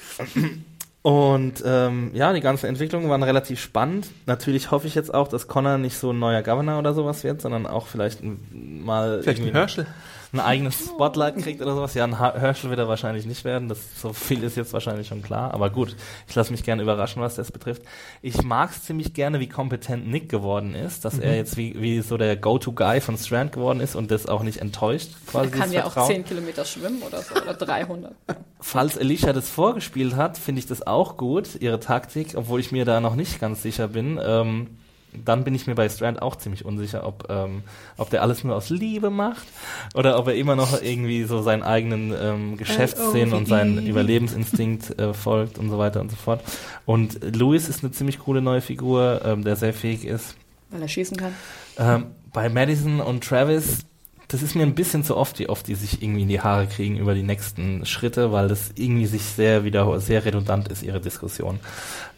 Und 1.06 1.62
ähm, 1.64 2.10
ja, 2.14 2.32
die 2.32 2.40
ganzen 2.40 2.66
Entwicklungen 2.66 3.08
waren 3.08 3.22
relativ 3.22 3.60
spannend. 3.60 4.08
Natürlich 4.26 4.72
hoffe 4.72 4.88
ich 4.88 4.96
jetzt 4.96 5.14
auch, 5.14 5.28
dass 5.28 5.46
Connor 5.46 5.78
nicht 5.78 5.96
so 5.96 6.10
ein 6.10 6.18
neuer 6.18 6.42
Governor 6.42 6.80
oder 6.80 6.94
sowas 6.94 7.22
wird, 7.22 7.40
sondern 7.40 7.64
auch 7.68 7.86
vielleicht 7.86 8.22
mal 8.50 9.22
Vielleicht 9.22 9.40
ein 9.40 9.52
Herschel. 9.52 9.86
Ein 10.32 10.40
eigenes 10.40 10.86
Spotlight 10.86 11.36
kriegt 11.36 11.62
oder 11.62 11.74
sowas. 11.74 11.94
Ja, 11.94 12.04
ein 12.04 12.18
Herschel 12.18 12.70
wird 12.70 12.78
er 12.78 12.88
wahrscheinlich 12.88 13.26
nicht 13.26 13.44
werden. 13.44 13.68
Das 13.68 13.78
so 14.00 14.12
viel 14.12 14.42
ist 14.42 14.56
jetzt 14.56 14.72
wahrscheinlich 14.72 15.06
schon 15.08 15.22
klar. 15.22 15.54
Aber 15.54 15.70
gut, 15.70 15.96
ich 16.28 16.34
lasse 16.34 16.50
mich 16.52 16.62
gerne 16.64 16.82
überraschen, 16.82 17.22
was 17.22 17.36
das 17.36 17.52
betrifft. 17.52 17.82
Ich 18.22 18.42
mag 18.42 18.70
es 18.70 18.82
ziemlich 18.84 19.14
gerne, 19.14 19.40
wie 19.40 19.48
kompetent 19.48 20.06
Nick 20.08 20.28
geworden 20.28 20.74
ist, 20.74 21.04
dass 21.04 21.14
Mhm. 21.16 21.22
er 21.22 21.36
jetzt 21.36 21.56
wie, 21.56 21.80
wie 21.80 22.00
so 22.00 22.16
der 22.16 22.36
Go-To-Guy 22.36 23.00
von 23.00 23.16
Strand 23.16 23.52
geworden 23.52 23.80
ist 23.80 23.94
und 23.94 24.10
das 24.10 24.26
auch 24.26 24.42
nicht 24.42 24.58
enttäuscht. 24.60 25.10
Quasi 25.26 25.50
Er 25.50 25.58
kann 25.58 25.72
ja 25.72 25.80
auch 25.84 25.92
Vertrauen. 25.92 26.14
10 26.16 26.24
Kilometer 26.24 26.64
schwimmen 26.64 27.02
oder 27.02 27.22
so, 27.22 27.34
oder 27.34 27.54
300. 27.54 28.14
Falls 28.60 28.98
Alicia 28.98 29.32
das 29.32 29.48
vorgespielt 29.48 30.16
hat, 30.16 30.38
finde 30.38 30.58
ich 30.60 30.66
das 30.66 30.86
auch 30.86 31.16
gut, 31.16 31.60
ihre 31.60 31.78
Taktik, 31.80 32.32
obwohl 32.36 32.60
ich 32.60 32.72
mir 32.72 32.84
da 32.84 33.00
noch 33.00 33.14
nicht 33.14 33.40
ganz 33.40 33.62
sicher 33.62 33.88
bin. 33.88 34.18
Ähm, 34.22 34.78
dann 35.12 35.44
bin 35.44 35.54
ich 35.54 35.66
mir 35.66 35.74
bei 35.74 35.88
Strand 35.88 36.20
auch 36.20 36.36
ziemlich 36.36 36.64
unsicher, 36.64 37.06
ob, 37.06 37.28
ähm, 37.30 37.62
ob 37.96 38.10
der 38.10 38.22
alles 38.22 38.44
nur 38.44 38.54
aus 38.54 38.70
Liebe 38.70 39.10
macht 39.10 39.46
oder 39.94 40.18
ob 40.18 40.28
er 40.28 40.34
immer 40.34 40.56
noch 40.56 40.82
irgendwie 40.82 41.24
so 41.24 41.42
seinen 41.42 41.62
eigenen 41.62 42.12
ähm, 42.20 42.56
Geschäftssinn 42.56 43.32
und 43.32 43.48
seinen 43.48 43.86
Überlebensinstinkt 43.86 44.98
äh, 44.98 45.14
folgt 45.14 45.58
und 45.58 45.70
so 45.70 45.78
weiter 45.78 46.00
und 46.00 46.10
so 46.10 46.16
fort. 46.16 46.42
Und 46.84 47.18
Louis 47.36 47.68
ist 47.68 47.82
eine 47.82 47.92
ziemlich 47.92 48.18
coole 48.18 48.42
neue 48.42 48.60
Figur, 48.60 49.22
ähm, 49.24 49.44
der 49.44 49.56
sehr 49.56 49.72
fähig 49.72 50.04
ist. 50.04 50.36
Weil 50.70 50.82
er 50.82 50.88
schießen 50.88 51.16
kann. 51.16 51.34
Ähm, 51.78 52.06
bei 52.32 52.48
Madison 52.48 53.00
und 53.00 53.24
Travis, 53.24 53.86
das 54.28 54.42
ist 54.42 54.56
mir 54.56 54.64
ein 54.64 54.74
bisschen 54.74 55.04
zu 55.04 55.16
oft, 55.16 55.38
wie 55.38 55.48
oft 55.48 55.68
die 55.68 55.76
sich 55.76 56.02
irgendwie 56.02 56.22
in 56.22 56.28
die 56.28 56.40
Haare 56.40 56.66
kriegen 56.66 56.96
über 56.96 57.14
die 57.14 57.22
nächsten 57.22 57.86
Schritte, 57.86 58.32
weil 58.32 58.48
das 58.48 58.72
irgendwie 58.74 59.06
sich 59.06 59.22
sehr 59.22 59.64
wieder 59.64 60.00
sehr 60.00 60.24
redundant 60.24 60.68
ist, 60.68 60.82
ihre 60.82 61.00
Diskussion. 61.00 61.60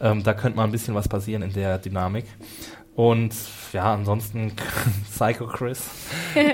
Ähm, 0.01 0.23
da 0.23 0.33
könnte 0.33 0.57
mal 0.57 0.63
ein 0.63 0.71
bisschen 0.71 0.95
was 0.95 1.07
passieren 1.07 1.43
in 1.43 1.53
der 1.53 1.77
Dynamik. 1.77 2.25
Und 2.99 3.33
ja, 3.71 3.93
ansonsten 3.93 4.51
Psycho 5.09 5.47
Chris 5.47 5.85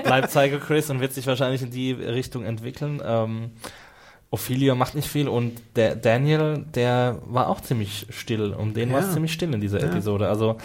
bleibt 0.04 0.28
Psycho 0.28 0.58
Chris 0.60 0.88
und 0.90 1.00
wird 1.00 1.12
sich 1.12 1.26
wahrscheinlich 1.26 1.60
in 1.60 1.72
die 1.72 1.90
Richtung 1.90 2.44
entwickeln. 2.44 3.02
Ähm, 3.04 3.50
Ophelia 4.30 4.76
macht 4.76 4.94
nicht 4.94 5.08
viel 5.08 5.26
und 5.28 5.60
der 5.74 5.96
Daniel, 5.96 6.64
der 6.72 7.18
war 7.26 7.48
auch 7.48 7.60
ziemlich 7.62 8.06
still. 8.10 8.52
Um 8.54 8.74
den 8.74 8.92
war 8.92 9.00
Ja. 9.00 9.06
es 9.08 9.12
ziemlich 9.12 9.32
still 9.32 9.52
in 9.54 9.60
dieser 9.60 9.80
Ja. 9.80 9.86
Episode. 9.86 10.28
Also 10.28 10.56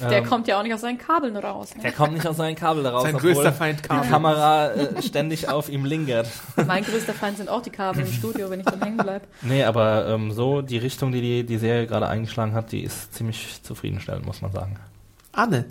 Der 0.00 0.18
ähm, 0.18 0.24
kommt 0.24 0.48
ja 0.48 0.58
auch 0.58 0.62
nicht 0.62 0.72
aus 0.72 0.80
seinen 0.80 0.96
Kabeln 0.96 1.36
raus. 1.36 1.74
der 1.74 1.90
Ne? 1.90 1.92
kommt 1.92 2.14
nicht 2.14 2.26
aus 2.26 2.38
seinen 2.38 2.54
Kabel 2.56 2.82
daraus, 2.82 3.02
Sein 3.02 3.16
obwohl 3.16 3.34
größter 3.34 3.52
Feind 3.52 3.80
die 3.84 3.88
kam. 3.88 4.08
Kamera 4.08 4.70
äh, 4.72 5.02
ständig 5.02 5.50
auf 5.50 5.68
ihm 5.68 5.84
lingert. 5.84 6.28
Mein 6.66 6.84
größter 6.84 7.12
Feind 7.12 7.36
sind 7.36 7.50
auch 7.50 7.60
die 7.60 7.68
Kabel 7.70 8.06
im 8.06 8.12
Studio, 8.12 8.48
wenn 8.48 8.60
ich 8.60 8.66
dann 8.66 8.80
hängen 8.80 8.96
bleibe. 8.96 9.26
Nee, 9.42 9.64
aber 9.64 10.06
ähm, 10.08 10.32
so 10.32 10.62
die 10.62 10.78
Richtung, 10.78 11.12
die, 11.12 11.20
die 11.20 11.44
die 11.44 11.58
Serie 11.58 11.86
gerade 11.86 12.08
eingeschlagen 12.08 12.54
hat, 12.54 12.72
die 12.72 12.82
ist 12.82 13.12
ziemlich 13.14 13.62
zufriedenstellend, 13.62 14.24
muss 14.24 14.40
man 14.40 14.52
sagen. 14.52 14.76
Anne. 15.32 15.66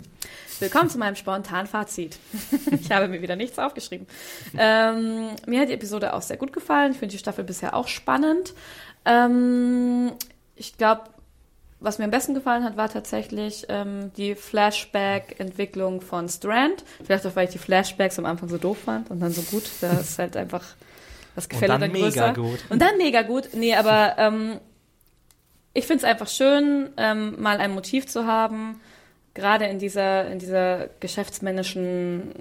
Willkommen 0.60 0.90
zu 0.90 0.98
meinem 0.98 1.14
spontanen 1.14 1.66
Fazit. 1.66 2.18
ich 2.80 2.90
habe 2.90 3.08
mir 3.08 3.22
wieder 3.22 3.36
nichts 3.36 3.58
aufgeschrieben. 3.58 4.06
Ähm, 4.56 5.30
mir 5.46 5.60
hat 5.60 5.68
die 5.68 5.74
Episode 5.74 6.14
auch 6.14 6.22
sehr 6.22 6.36
gut 6.36 6.52
gefallen. 6.52 6.92
Ich 6.92 6.98
finde 6.98 7.12
die 7.12 7.18
Staffel 7.18 7.44
bisher 7.44 7.74
auch 7.74 7.86
spannend. 7.86 8.54
Ähm, 9.04 10.12
ich 10.56 10.76
glaube, 10.76 11.02
was 11.80 11.98
mir 11.98 12.06
am 12.06 12.10
besten 12.10 12.34
gefallen 12.34 12.64
hat, 12.64 12.76
war 12.76 12.88
tatsächlich 12.88 13.66
ähm, 13.68 14.12
die 14.16 14.34
Flashback-Entwicklung 14.34 16.00
von 16.00 16.28
Strand. 16.28 16.84
Vielleicht 17.04 17.24
auch, 17.24 17.36
weil 17.36 17.46
ich 17.46 17.52
die 17.52 17.58
Flashbacks 17.58 18.18
am 18.18 18.26
Anfang 18.26 18.48
so 18.48 18.58
doof 18.58 18.78
fand 18.84 19.10
und 19.10 19.20
dann 19.20 19.32
so 19.32 19.42
gut. 19.42 19.64
Da 19.80 19.92
ist 19.92 20.18
halt 20.18 20.36
einfach 20.36 20.64
das 21.36 21.48
Gefälle 21.48 21.72
dann 21.72 21.82
dann 21.82 21.92
mega 21.92 22.32
größer. 22.32 22.34
gut. 22.34 22.58
Und 22.68 22.82
dann 22.82 22.96
mega 22.96 23.22
gut. 23.22 23.50
Nee, 23.54 23.76
aber 23.76 24.16
ähm, 24.18 24.58
ich 25.72 25.86
finde 25.86 25.98
es 25.98 26.04
einfach 26.04 26.26
schön, 26.26 26.90
ähm, 26.96 27.40
mal 27.40 27.58
ein 27.58 27.72
Motiv 27.72 28.08
zu 28.08 28.26
haben, 28.26 28.80
gerade 29.38 29.66
in 29.66 29.78
dieser, 29.78 30.30
in 30.30 30.38
dieser 30.38 30.88
geschäftsmännischen, 31.00 32.32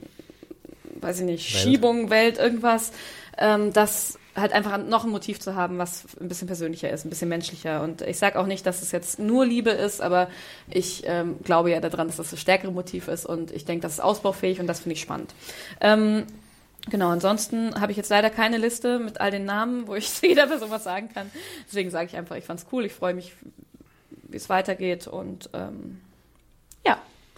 weiß 0.99 1.19
ich 1.19 1.25
nicht, 1.25 1.53
Welt. 1.53 1.63
Schiebung, 1.63 2.09
Welt, 2.09 2.37
irgendwas, 2.37 2.91
ähm, 3.37 3.71
das 3.73 4.19
halt 4.35 4.53
einfach 4.53 4.77
noch 4.77 5.03
ein 5.03 5.09
Motiv 5.09 5.39
zu 5.39 5.55
haben, 5.55 5.79
was 5.79 6.05
ein 6.21 6.27
bisschen 6.27 6.47
persönlicher 6.47 6.91
ist, 6.91 7.05
ein 7.05 7.09
bisschen 7.09 7.29
menschlicher. 7.29 7.81
Und 7.81 8.01
ich 8.01 8.19
sage 8.19 8.37
auch 8.37 8.45
nicht, 8.45 8.65
dass 8.65 8.81
es 8.81 8.91
jetzt 8.91 9.17
nur 9.17 9.45
Liebe 9.45 9.71
ist, 9.71 9.99
aber 9.99 10.29
ich 10.69 11.03
ähm, 11.05 11.37
glaube 11.43 11.71
ja 11.71 11.79
daran, 11.79 12.07
dass 12.07 12.17
das 12.17 12.29
das 12.29 12.39
stärkere 12.39 12.71
Motiv 12.71 13.07
ist 13.07 13.25
und 13.25 13.51
ich 13.51 13.65
denke, 13.65 13.81
das 13.81 13.93
ist 13.93 13.99
ausbaufähig 13.99 14.59
und 14.59 14.67
das 14.67 14.81
finde 14.81 14.93
ich 14.93 15.01
spannend. 15.01 15.33
Ähm, 15.81 16.25
Genau, 16.89 17.09
ansonsten 17.09 17.79
habe 17.81 17.91
ich 17.91 17.97
jetzt 17.97 18.09
leider 18.09 18.29
keine 18.29 18.57
Liste 18.57 18.99
mit 18.99 19.19
all 19.19 19.29
den 19.29 19.43
Namen, 19.45 19.87
wo 19.87 19.95
ich 19.95 20.09
zu 20.09 20.25
jeder 20.27 20.47
Person 20.47 20.71
was 20.71 20.85
sagen 20.85 21.09
kann. 21.13 21.29
Deswegen 21.67 21.89
sage 21.89 22.05
ich 22.05 22.15
einfach, 22.15 22.35
ich 22.37 22.45
fand's 22.45 22.65
cool, 22.71 22.85
ich 22.85 22.93
freue 22.93 23.13
mich, 23.13 23.33
wie 24.09 24.37
es 24.37 24.49
weitergeht 24.49 25.07
und 25.07 25.49
ähm, 25.53 25.99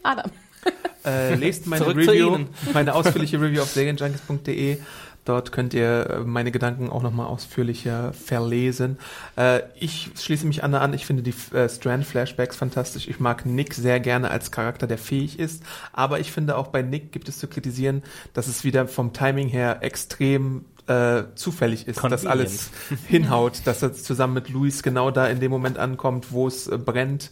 Adam. 0.04 0.32
Äh, 1.06 1.36
lest 1.36 1.66
meine 1.66 1.86
Zurück 1.86 2.04
zu 2.04 2.12
Review, 2.12 2.40
meine 2.74 2.94
ausführliche 2.94 3.40
Review 3.40 3.62
auf 3.62 3.70
serienjunkies.de. 3.70 4.80
Dort 5.24 5.52
könnt 5.52 5.74
ihr 5.74 6.10
äh, 6.10 6.20
meine 6.22 6.52
Gedanken 6.52 6.90
auch 6.90 7.04
nochmal 7.04 7.28
ausführlicher 7.28 8.14
verlesen. 8.14 8.98
Äh, 9.38 9.62
ich 9.80 10.10
schließe 10.20 10.48
mich 10.48 10.64
Anna 10.64 10.80
an. 10.80 10.94
Ich 10.94 11.06
finde 11.06 11.24
die 11.24 11.34
äh, 11.56 11.70
Strand-Flashbacks 11.70 12.58
fantastisch. 12.58 13.08
Ich 13.08 13.20
mag 13.20 13.46
Nick 13.46 13.76
sehr 13.76 14.00
gerne 14.00 14.32
als 14.32 14.52
Charakter, 14.52 14.88
der 14.88 14.98
fähig 14.98 15.40
ist. 15.40 15.64
Aber 15.94 16.20
ich 16.20 16.32
finde 16.32 16.58
auch 16.58 16.68
bei 16.68 16.82
Nick 16.82 17.12
gibt 17.12 17.30
es 17.30 17.38
zu 17.38 17.48
kritisieren, 17.48 18.04
dass 18.34 18.48
es 18.48 18.64
wieder 18.64 18.88
vom 18.88 19.14
Timing 19.14 19.48
her 19.48 19.78
extrem 19.82 20.66
äh, 20.88 21.26
zufällig 21.36 21.88
ist, 21.88 22.04
dass 22.04 22.26
alles 22.26 22.72
hinhaut, 23.08 23.62
dass 23.66 23.84
er 23.84 23.94
zusammen 23.94 24.34
mit 24.34 24.50
Luis 24.50 24.82
genau 24.82 25.12
da 25.12 25.28
in 25.28 25.40
dem 25.40 25.52
Moment 25.52 25.78
ankommt, 25.78 26.32
wo 26.32 26.48
es 26.48 26.68
äh, 26.68 26.78
brennt. 26.78 27.30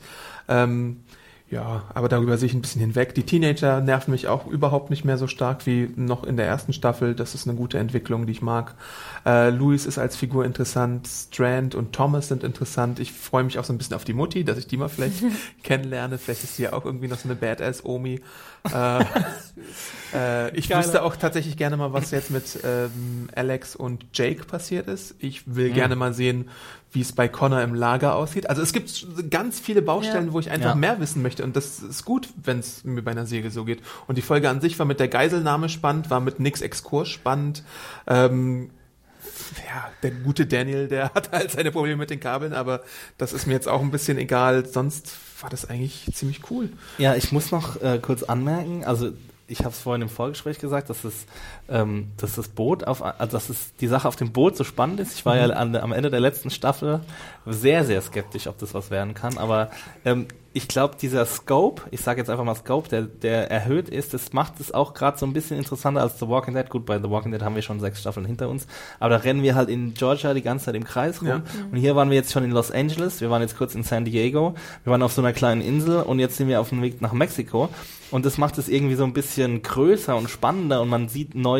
Ähm, 0.47 1.01
ja, 1.49 1.83
aber 1.93 2.09
darüber 2.09 2.37
sehe 2.37 2.47
ich 2.47 2.53
ein 2.53 2.61
bisschen 2.61 2.81
hinweg. 2.81 3.15
Die 3.15 3.23
Teenager 3.23 3.79
nerven 3.79 4.11
mich 4.11 4.27
auch 4.27 4.47
überhaupt 4.47 4.89
nicht 4.89 5.05
mehr 5.05 5.17
so 5.17 5.27
stark 5.27 5.65
wie 5.65 5.89
noch 5.95 6.25
in 6.25 6.35
der 6.35 6.45
ersten 6.45 6.73
Staffel. 6.73 7.15
Das 7.15 7.35
ist 7.35 7.47
eine 7.47 7.55
gute 7.55 7.77
Entwicklung, 7.77 8.25
die 8.25 8.33
ich 8.33 8.41
mag. 8.41 8.75
Äh, 9.25 9.51
Louis 9.51 9.85
ist 9.85 9.97
als 9.97 10.17
Figur 10.17 10.43
interessant, 10.43 11.07
Strand 11.07 11.73
und 11.73 11.93
Thomas 11.93 12.27
sind 12.27 12.43
interessant. 12.43 12.99
Ich 12.99 13.13
freue 13.13 13.45
mich 13.45 13.59
auch 13.59 13.63
so 13.63 13.71
ein 13.71 13.77
bisschen 13.77 13.95
auf 13.95 14.03
die 14.03 14.11
Mutti, 14.13 14.43
dass 14.43 14.57
ich 14.57 14.67
die 14.67 14.75
mal 14.75 14.89
vielleicht 14.89 15.23
kennenlerne. 15.63 16.17
Vielleicht 16.17 16.43
ist 16.43 16.57
sie 16.57 16.63
ja 16.63 16.73
auch 16.73 16.83
irgendwie 16.83 17.07
noch 17.07 17.17
so 17.17 17.29
eine 17.29 17.37
Badass-Omi. 17.37 18.19
Äh, 18.73 19.03
äh, 20.13 20.49
ich 20.57 20.69
Geile. 20.69 20.83
wüsste 20.83 21.03
auch 21.03 21.15
tatsächlich 21.15 21.57
gerne 21.57 21.77
mal, 21.77 21.93
was 21.93 22.11
jetzt 22.11 22.31
mit 22.31 22.59
ähm, 22.63 23.29
Alex 23.35 23.75
und 23.75 24.05
Jake 24.13 24.43
passiert 24.45 24.87
ist. 24.87 25.15
Ich 25.19 25.43
will 25.55 25.69
Mhm. 25.69 25.73
gerne 25.73 25.95
mal 25.95 26.13
sehen, 26.13 26.49
wie 26.91 27.01
es 27.01 27.11
bei 27.11 27.27
Connor 27.27 27.61
im 27.61 27.75
Lager 27.75 28.15
aussieht. 28.15 28.49
Also 28.49 28.61
es 28.61 28.71
gibt 28.73 29.05
ganz 29.29 29.59
viele 29.59 29.81
Baustellen, 29.81 30.27
Ja. 30.27 30.33
wo 30.33 30.39
ich 30.39 30.49
einfach 30.51 30.69
Ja. 30.69 30.75
mehr 30.75 30.99
wissen 30.99 31.21
möchte. 31.21 31.43
Und 31.43 31.55
das 31.55 31.79
ist 31.79 32.05
gut, 32.05 32.29
wenn 32.43 32.59
es 32.59 32.83
mir 32.85 33.01
bei 33.01 33.11
einer 33.11 33.25
Serie 33.25 33.51
so 33.51 33.65
geht. 33.65 33.81
Und 34.07 34.17
die 34.17 34.21
Folge 34.21 34.49
an 34.49 34.61
sich 34.61 34.79
war 34.79 34.85
mit 34.85 34.99
der 34.99 35.07
Geiselnahme 35.09 35.69
spannend, 35.69 36.09
war 36.09 36.19
mit 36.21 36.39
Nix 36.39 36.61
Exkurs 36.61 37.09
spannend. 37.09 37.63
Ähm, 38.07 38.69
ja, 39.67 39.89
der 40.01 40.11
gute 40.11 40.45
Daniel, 40.47 40.87
der 40.87 41.09
hat 41.13 41.31
halt 41.31 41.51
seine 41.51 41.71
Probleme 41.71 41.97
mit 41.97 42.09
den 42.09 42.19
Kabeln, 42.19 42.53
aber 42.53 42.81
das 43.17 43.33
ist 43.33 43.45
mir 43.47 43.53
jetzt 43.53 43.67
auch 43.67 43.81
ein 43.81 43.91
bisschen 43.91 44.17
egal. 44.17 44.65
Sonst 44.65 45.17
war 45.41 45.49
das 45.49 45.69
eigentlich 45.69 46.09
ziemlich 46.13 46.49
cool. 46.49 46.69
Ja, 46.97 47.15
ich 47.15 47.31
muss 47.31 47.51
noch 47.51 47.81
äh, 47.81 47.99
kurz 48.01 48.23
anmerken, 48.23 48.83
also 48.85 49.11
ich 49.47 49.59
habe 49.59 49.69
es 49.69 49.79
vorhin 49.79 50.01
im 50.01 50.09
Vorgespräch 50.09 50.59
gesagt, 50.59 50.89
dass, 50.89 51.03
es, 51.03 51.25
ähm, 51.69 52.11
dass 52.17 52.35
das 52.35 52.47
Boot 52.47 52.85
auf, 52.85 53.03
also 53.03 53.31
dass 53.31 53.49
es 53.49 53.75
die 53.75 53.87
Sache 53.87 54.07
auf 54.07 54.15
dem 54.15 54.31
Boot 54.31 54.55
so 54.55 54.63
spannend 54.63 54.99
ist. 54.99 55.13
Ich 55.13 55.25
war 55.25 55.37
ja 55.37 55.47
an, 55.47 55.75
am 55.75 55.91
Ende 55.91 56.09
der 56.09 56.19
letzten 56.19 56.49
Staffel 56.49 57.01
sehr, 57.45 57.83
sehr 57.83 58.01
skeptisch, 58.01 58.47
ob 58.47 58.57
das 58.57 58.73
was 58.73 58.91
werden 58.91 59.13
kann. 59.13 59.37
Aber 59.37 59.69
ähm, 60.05 60.27
ich 60.57 60.67
glaube, 60.67 60.95
dieser 60.99 61.23
Scope, 61.27 61.83
ich 61.91 62.01
sage 62.01 62.19
jetzt 62.19 62.29
einfach 62.29 62.43
mal 62.43 62.55
Scope, 62.55 62.89
der, 62.89 63.03
der 63.03 63.51
erhöht 63.51 63.89
ist, 63.89 64.15
das 64.15 64.33
macht 64.33 64.59
es 64.59 64.73
auch 64.73 64.95
gerade 64.95 65.15
so 65.15 65.27
ein 65.27 65.33
bisschen 65.33 65.55
interessanter 65.57 66.01
als 66.01 66.17
The 66.17 66.27
Walking 66.27 66.55
Dead. 66.55 66.67
Gut, 66.67 66.85
bei 66.85 66.97
The 66.97 67.11
Walking 67.11 67.31
Dead 67.31 67.43
haben 67.43 67.53
wir 67.53 67.61
schon 67.61 67.79
sechs 67.79 67.99
Staffeln 67.99 68.25
hinter 68.25 68.49
uns, 68.49 68.65
aber 68.99 69.11
da 69.11 69.17
rennen 69.17 69.43
wir 69.43 69.53
halt 69.53 69.69
in 69.69 69.93
Georgia 69.93 70.33
die 70.33 70.41
ganze 70.41 70.65
Zeit 70.65 70.75
im 70.75 70.83
Kreis 70.83 71.21
rum. 71.21 71.27
Ja. 71.27 71.43
Und 71.71 71.77
hier 71.77 71.95
waren 71.95 72.09
wir 72.09 72.15
jetzt 72.15 72.31
schon 72.31 72.43
in 72.43 72.49
Los 72.49 72.71
Angeles, 72.71 73.21
wir 73.21 73.29
waren 73.29 73.43
jetzt 73.43 73.55
kurz 73.55 73.75
in 73.75 73.83
San 73.83 74.05
Diego, 74.05 74.55
wir 74.83 74.91
waren 74.91 75.03
auf 75.03 75.13
so 75.13 75.21
einer 75.21 75.33
kleinen 75.33 75.61
Insel 75.61 76.01
und 76.01 76.17
jetzt 76.17 76.37
sind 76.37 76.47
wir 76.47 76.59
auf 76.59 76.69
dem 76.69 76.81
Weg 76.81 77.01
nach 77.01 77.13
Mexiko. 77.13 77.69
Und 78.09 78.25
das 78.25 78.37
macht 78.37 78.57
es 78.57 78.69
irgendwie 78.69 78.95
so 78.95 79.03
ein 79.03 79.11
bisschen 79.11 79.61
größer 79.61 80.15
und 80.15 80.29
spannender 80.29 80.81
und 80.81 80.87
man 80.87 81.09
sieht 81.09 81.35
neue, 81.35 81.56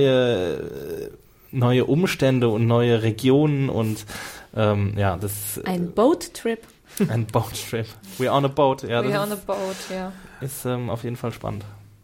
neue 1.52 1.86
Umstände 1.86 2.50
und 2.50 2.68
neue 2.68 3.04
Regionen 3.04 3.70
und 3.70 4.06
ähm, 4.56 4.94
ja, 4.98 5.18
das 5.18 5.60
Ein 5.66 5.92
Boat-Trip. 5.94 6.60
ein 7.10 7.26
Boattrip. 7.28 7.86
We're 8.18 8.32
on 8.32 8.46
a 8.46 8.48
boat. 8.48 8.84
Ja, 8.84 9.02
We're 9.02 9.22
on 9.22 9.32
a 9.32 9.36
boat, 9.36 9.76
ja. 9.92 10.12
ist 10.42 10.66
ähm, 10.66 10.90
auf 10.90 11.04
jeden 11.04 11.16
Fall 11.16 11.32
spannend. 11.32 11.64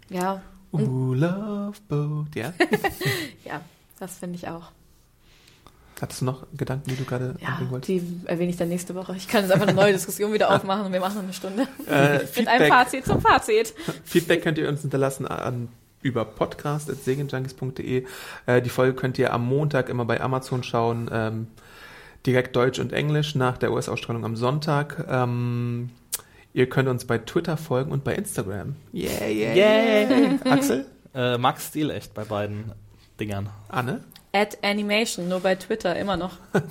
Ja, 0.10 0.42
Uh, 0.72 1.14
Love 1.14 1.78
Boat, 1.88 2.36
ja. 2.36 2.52
ja, 3.46 3.62
das 4.00 4.18
finde 4.18 4.38
ich 4.38 4.48
auch. 4.48 4.72
Hattest 6.02 6.22
du 6.22 6.26
noch 6.26 6.48
Gedanken, 6.58 6.90
die 6.90 6.96
du 6.96 7.06
gerade 7.06 7.36
Ja, 7.40 7.50
anbringen 7.50 7.72
wolltest? 7.72 7.90
die 7.90 8.02
erwähne 8.26 8.50
ich 8.50 8.58
dann 8.58 8.70
nächste 8.70 8.96
Woche. 8.96 9.16
Ich 9.16 9.28
kann 9.28 9.44
jetzt 9.44 9.52
einfach 9.52 9.68
eine 9.68 9.76
neue 9.76 9.94
Diskussion 9.94 10.34
wieder 10.34 10.50
aufmachen 10.56 10.88
und 10.88 10.92
wir 10.94 11.00
machen 11.00 11.20
eine 11.20 11.32
Stunde. 11.34 11.68
Äh, 11.88 12.22
Mit 12.36 12.48
einem 12.48 12.68
Fazit 12.72 13.06
zum 13.06 13.22
Fazit. 13.22 13.74
Feedback 14.04 14.42
könnt 14.42 14.58
ihr 14.58 14.68
uns 14.68 14.82
hinterlassen 14.82 15.28
an 15.28 15.70
über 16.04 16.26
podcast.segenjunkies.de. 16.26 18.06
Äh, 18.46 18.62
die 18.62 18.70
Folge 18.70 18.94
könnt 18.94 19.18
ihr 19.18 19.34
am 19.34 19.46
Montag 19.48 19.90
immer 19.90 20.06
bei 20.06 20.22
Amazon 20.22 20.64
schauen. 20.64 21.10
Ähm, 21.12 21.48
direkt 22.26 22.56
Deutsch 22.56 22.80
und 22.80 22.94
Englisch 22.94 23.36
nach 23.36 23.58
der 23.58 23.72
US-Ausstrahlung 23.72 24.24
am 24.26 24.36
Sonntag. 24.36 25.06
Ähm, 25.10 25.90
ihr 26.54 26.70
könnt 26.70 26.88
uns 26.88 27.06
bei 27.06 27.18
Twitter 27.18 27.58
folgen 27.58 27.92
und 27.92 28.04
bei 28.04 28.16
Instagram. 28.16 28.76
Yeah, 28.94 29.28
yeah, 29.28 29.56
Yay! 29.56 30.40
Axel? 30.50 30.86
Äh, 31.16 31.38
Max 31.38 31.68
Stil 31.68 31.90
echt 31.90 32.14
bei 32.14 32.24
beiden 32.24 32.72
Dingern. 33.20 33.50
Anne? 33.70 34.02
At 34.34 34.58
Animation, 34.64 35.30
nur 35.30 35.40
bei 35.42 35.56
Twitter 35.56 35.96
immer 35.96 36.18
noch. 36.18 36.38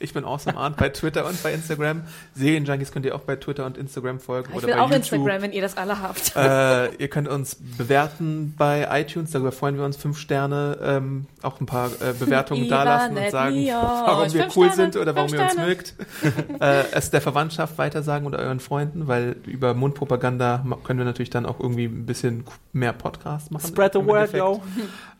Ich 0.00 0.12
bin 0.12 0.24
Awesome 0.24 0.56
Arndt 0.56 0.76
bei 0.76 0.88
Twitter 0.90 1.24
und 1.24 1.42
bei 1.42 1.54
Instagram. 1.54 2.02
Serienjunkies 2.34 2.92
könnt 2.92 3.06
ihr 3.06 3.14
auch 3.14 3.20
bei 3.20 3.36
Twitter 3.36 3.64
und 3.64 3.78
Instagram 3.78 4.20
folgen. 4.20 4.50
Ich 4.50 4.56
oder 4.58 4.66
will 4.66 4.74
bei 4.74 4.80
auch 4.80 4.90
YouTube. 4.90 5.12
Instagram, 5.12 5.42
wenn 5.42 5.52
ihr 5.52 5.62
das 5.62 5.76
alle 5.76 6.02
habt. 6.02 6.36
Äh, 6.36 6.94
ihr 6.96 7.08
könnt 7.08 7.28
uns 7.28 7.56
bewerten 7.78 8.54
bei 8.58 8.86
iTunes, 8.90 9.30
darüber 9.30 9.52
freuen 9.52 9.78
wir 9.78 9.84
uns. 9.84 9.96
Fünf 9.96 10.18
Sterne, 10.18 10.78
ähm, 10.82 11.26
auch 11.42 11.60
ein 11.60 11.66
paar 11.66 11.86
äh, 12.02 12.12
Bewertungen 12.18 12.68
dalassen 12.68 13.16
und 13.16 13.30
sagen, 13.30 13.54
Mio. 13.54 13.76
warum 13.76 14.32
wir 14.32 14.42
Fünf 14.42 14.56
cool 14.56 14.70
Sterne, 14.70 14.92
sind 14.92 15.00
oder 15.00 15.14
warum 15.14 15.28
fünf 15.30 15.40
ihr 15.40 15.44
uns 15.44 15.52
Sterne. 15.52 15.68
mögt. 15.68 15.94
äh, 16.60 16.84
es 16.92 17.10
der 17.10 17.20
Verwandtschaft 17.20 17.78
weitersagen 17.78 18.26
oder 18.26 18.40
euren 18.40 18.60
Freunden, 18.60 19.06
weil 19.06 19.36
über 19.46 19.74
Mundpropaganda 19.74 20.64
können 20.82 20.98
wir 20.98 21.06
natürlich 21.06 21.30
dann 21.30 21.46
auch 21.46 21.60
irgendwie 21.60 21.86
ein 21.86 22.04
bisschen 22.04 22.44
mehr 22.72 22.92
Podcast 22.92 23.50
machen. 23.50 23.68
Spread 23.68 23.92
the 23.92 24.00
word, 24.00 24.34
Endeffekt. 24.34 24.38
yo. 24.38 24.62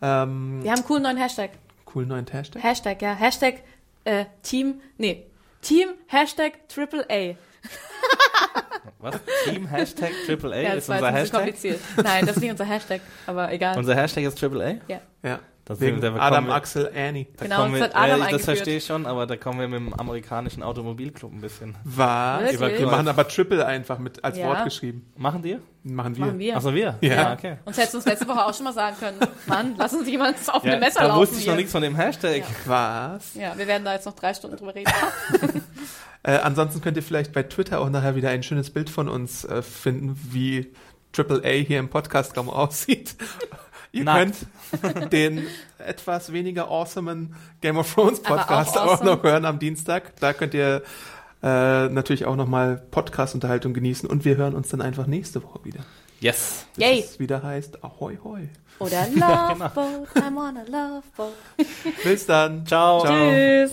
Ähm, 0.03 0.63
Wir 0.63 0.73
haben 0.73 0.79
einen 0.79 0.85
coolen 0.85 1.03
neuen 1.05 1.17
Hashtag. 1.17 1.44
Coolen 1.95 2.09
neuen 2.09 2.27
Hashtag. 2.27 2.61
Hashtag, 2.61 3.03
ja. 3.03 3.15
Hashtag 3.15 3.63
äh, 4.03 4.25
Team, 4.43 4.81
nee. 4.99 5.27
Team 5.63 5.91
Hashtag 6.09 6.69
Triple 6.69 7.07
A. 7.09 7.37
Was? 8.99 9.15
Team 9.45 9.69
Hashtag 9.69 10.11
AAA 10.29 10.61
Ja, 10.61 10.73
ist 10.73 10.89
unser 10.89 11.13
Hashtag? 11.13 11.41
kompliziert. 11.43 11.81
Nein, 12.03 12.27
das 12.27 12.35
ist 12.37 12.43
nicht 12.43 12.51
unser 12.51 12.65
Hashtag, 12.65 13.01
aber 13.29 13.53
egal. 13.53 13.79
Unser 13.79 13.95
Hashtag 13.95 14.25
ist 14.25 14.43
AAA? 14.43 14.79
Ja. 15.23 15.39
Das 15.67 15.81
Wegen 15.81 15.99
da 16.03 16.09
kommen 16.09 16.21
Adam, 16.21 16.47
wir- 16.49 16.55
Axel, 16.55 16.91
Annie. 16.95 17.27
Da 17.39 17.45
Genau, 17.45 17.57
kommen 17.57 17.73
das 17.73 17.81
wir, 17.81 17.85
hat 17.87 17.97
Adam 17.97 18.21
ja, 18.21 18.31
das 18.31 18.45
verstehe 18.45 18.77
ich 18.77 18.85
schon, 18.85 19.07
aber 19.07 19.27
da 19.27 19.37
kommen 19.39 19.61
wir 19.61 19.67
mit 19.69 19.79
dem 19.81 19.95
amerikanischen 19.95 20.63
Automobilclub 20.63 21.33
ein 21.33 21.41
bisschen. 21.41 21.75
Was? 21.85 22.61
Wir 22.61 22.87
machen 22.87 23.09
aber 23.09 23.27
Triple 23.27 23.65
einfach 23.65 23.99
mit 23.99 24.23
als 24.23 24.37
Ja. 24.37 24.47
Wort 24.49 24.65
geschrieben. 24.65 25.11
Machen 25.17 25.41
die? 25.41 25.57
Machen 25.83 26.17
wir. 26.17 26.27
Machen 26.27 26.39
wir. 26.39 26.57
Achso, 26.57 26.75
wir? 26.75 26.99
Ja. 27.01 27.33
okay. 27.33 27.57
Uns 27.65 27.79
hättest 27.79 27.95
du 27.95 27.99
uns 27.99 28.07
letzte 28.07 28.29
Woche 28.29 28.45
auch 28.45 28.53
schon 28.53 28.65
mal 28.65 28.75
sagen 28.75 28.97
können. 29.01 29.17
Mann, 29.47 29.75
lass 29.79 29.95
uns 29.95 30.07
jemand 30.07 30.37
auf 30.53 30.63
Ja, 30.65 30.73
eine 30.73 30.81
Messer 30.81 31.01
da 31.01 31.07
laufen 31.07 31.21
wusste 31.21 31.37
ich 31.37 31.43
hier. 31.45 31.53
noch 31.53 31.57
nichts 31.57 31.73
von 31.73 31.81
dem 31.83 31.95
Hashtag. 31.97 32.43
Ja. 32.67 33.15
Was? 33.15 33.35
Ja, 33.35 33.57
wir 33.57 33.67
werden 33.67 33.85
da 33.87 33.95
jetzt 33.95 34.05
noch 34.05 34.15
drei 34.15 34.35
Stunden 34.35 34.57
drüber 34.59 34.75
reden. 34.75 34.93
Äh, 36.27 36.39
ansonsten 36.39 36.81
könnt 36.81 36.97
ihr 36.97 37.03
vielleicht 37.03 37.35
bei 37.35 37.43
Twitter 37.43 37.81
auch 37.81 37.91
nachher 37.91 38.17
wieder 38.17 38.31
ein 38.31 38.43
schönes 38.43 38.71
Bild 38.71 38.89
von 38.89 39.11
uns 39.11 39.45
äh, 39.45 39.61
finden, 39.61 40.19
wie 40.33 40.73
AAA 41.15 41.51
hier 41.67 41.79
im 41.79 41.91
Podcastraum 41.91 42.49
aussieht. 42.49 43.15
Ihr 43.95 44.05
Nackt. 44.05 44.37
könnt 44.83 45.13
den 45.13 45.47
etwas 45.79 46.33
weniger 46.33 46.69
awesomen 46.69 47.37
Game 47.61 47.77
of 47.77 47.95
Thrones 47.95 48.21
Podcast 48.21 48.77
auch 48.77 48.87
auch, 48.87 48.93
awesome. 48.95 49.11
noch 49.13 49.23
hören 49.23 49.45
am 49.45 49.59
Dienstag. 49.61 50.17
Da 50.21 50.33
könnt 50.33 50.53
ihr 50.55 50.83
äh, 51.43 51.89
natürlich 51.89 52.25
auch 52.27 52.37
nochmal 52.37 52.83
Podcast-Unterhaltung 52.91 53.73
genießen 53.73 54.09
und 54.09 54.25
wir 54.25 54.37
hören 54.37 54.55
uns 54.55 54.69
dann 54.69 54.81
einfach 54.83 55.07
nächste 55.07 55.43
Woche 55.45 55.65
wieder. 55.65 55.81
Yes. 56.21 56.67
Bis 56.75 56.85
Yay. 56.85 57.01
es 57.01 57.19
wieder 57.21 57.43
heißt 57.43 57.85
Ahoi 57.85 58.19
Hoi. 58.25 58.49
Oder 58.81 59.07
Love 59.15 59.71
Boat, 59.75 60.09
I'm 60.17 60.37
on 60.37 60.57
a 60.57 60.63
Love 60.67 61.05
Boat. 61.17 61.35
Bis 62.03 62.27
dann. 62.27 62.67
Ciao. 62.67 63.03
Ciao. 63.03 63.31
Tschüss. 63.31 63.73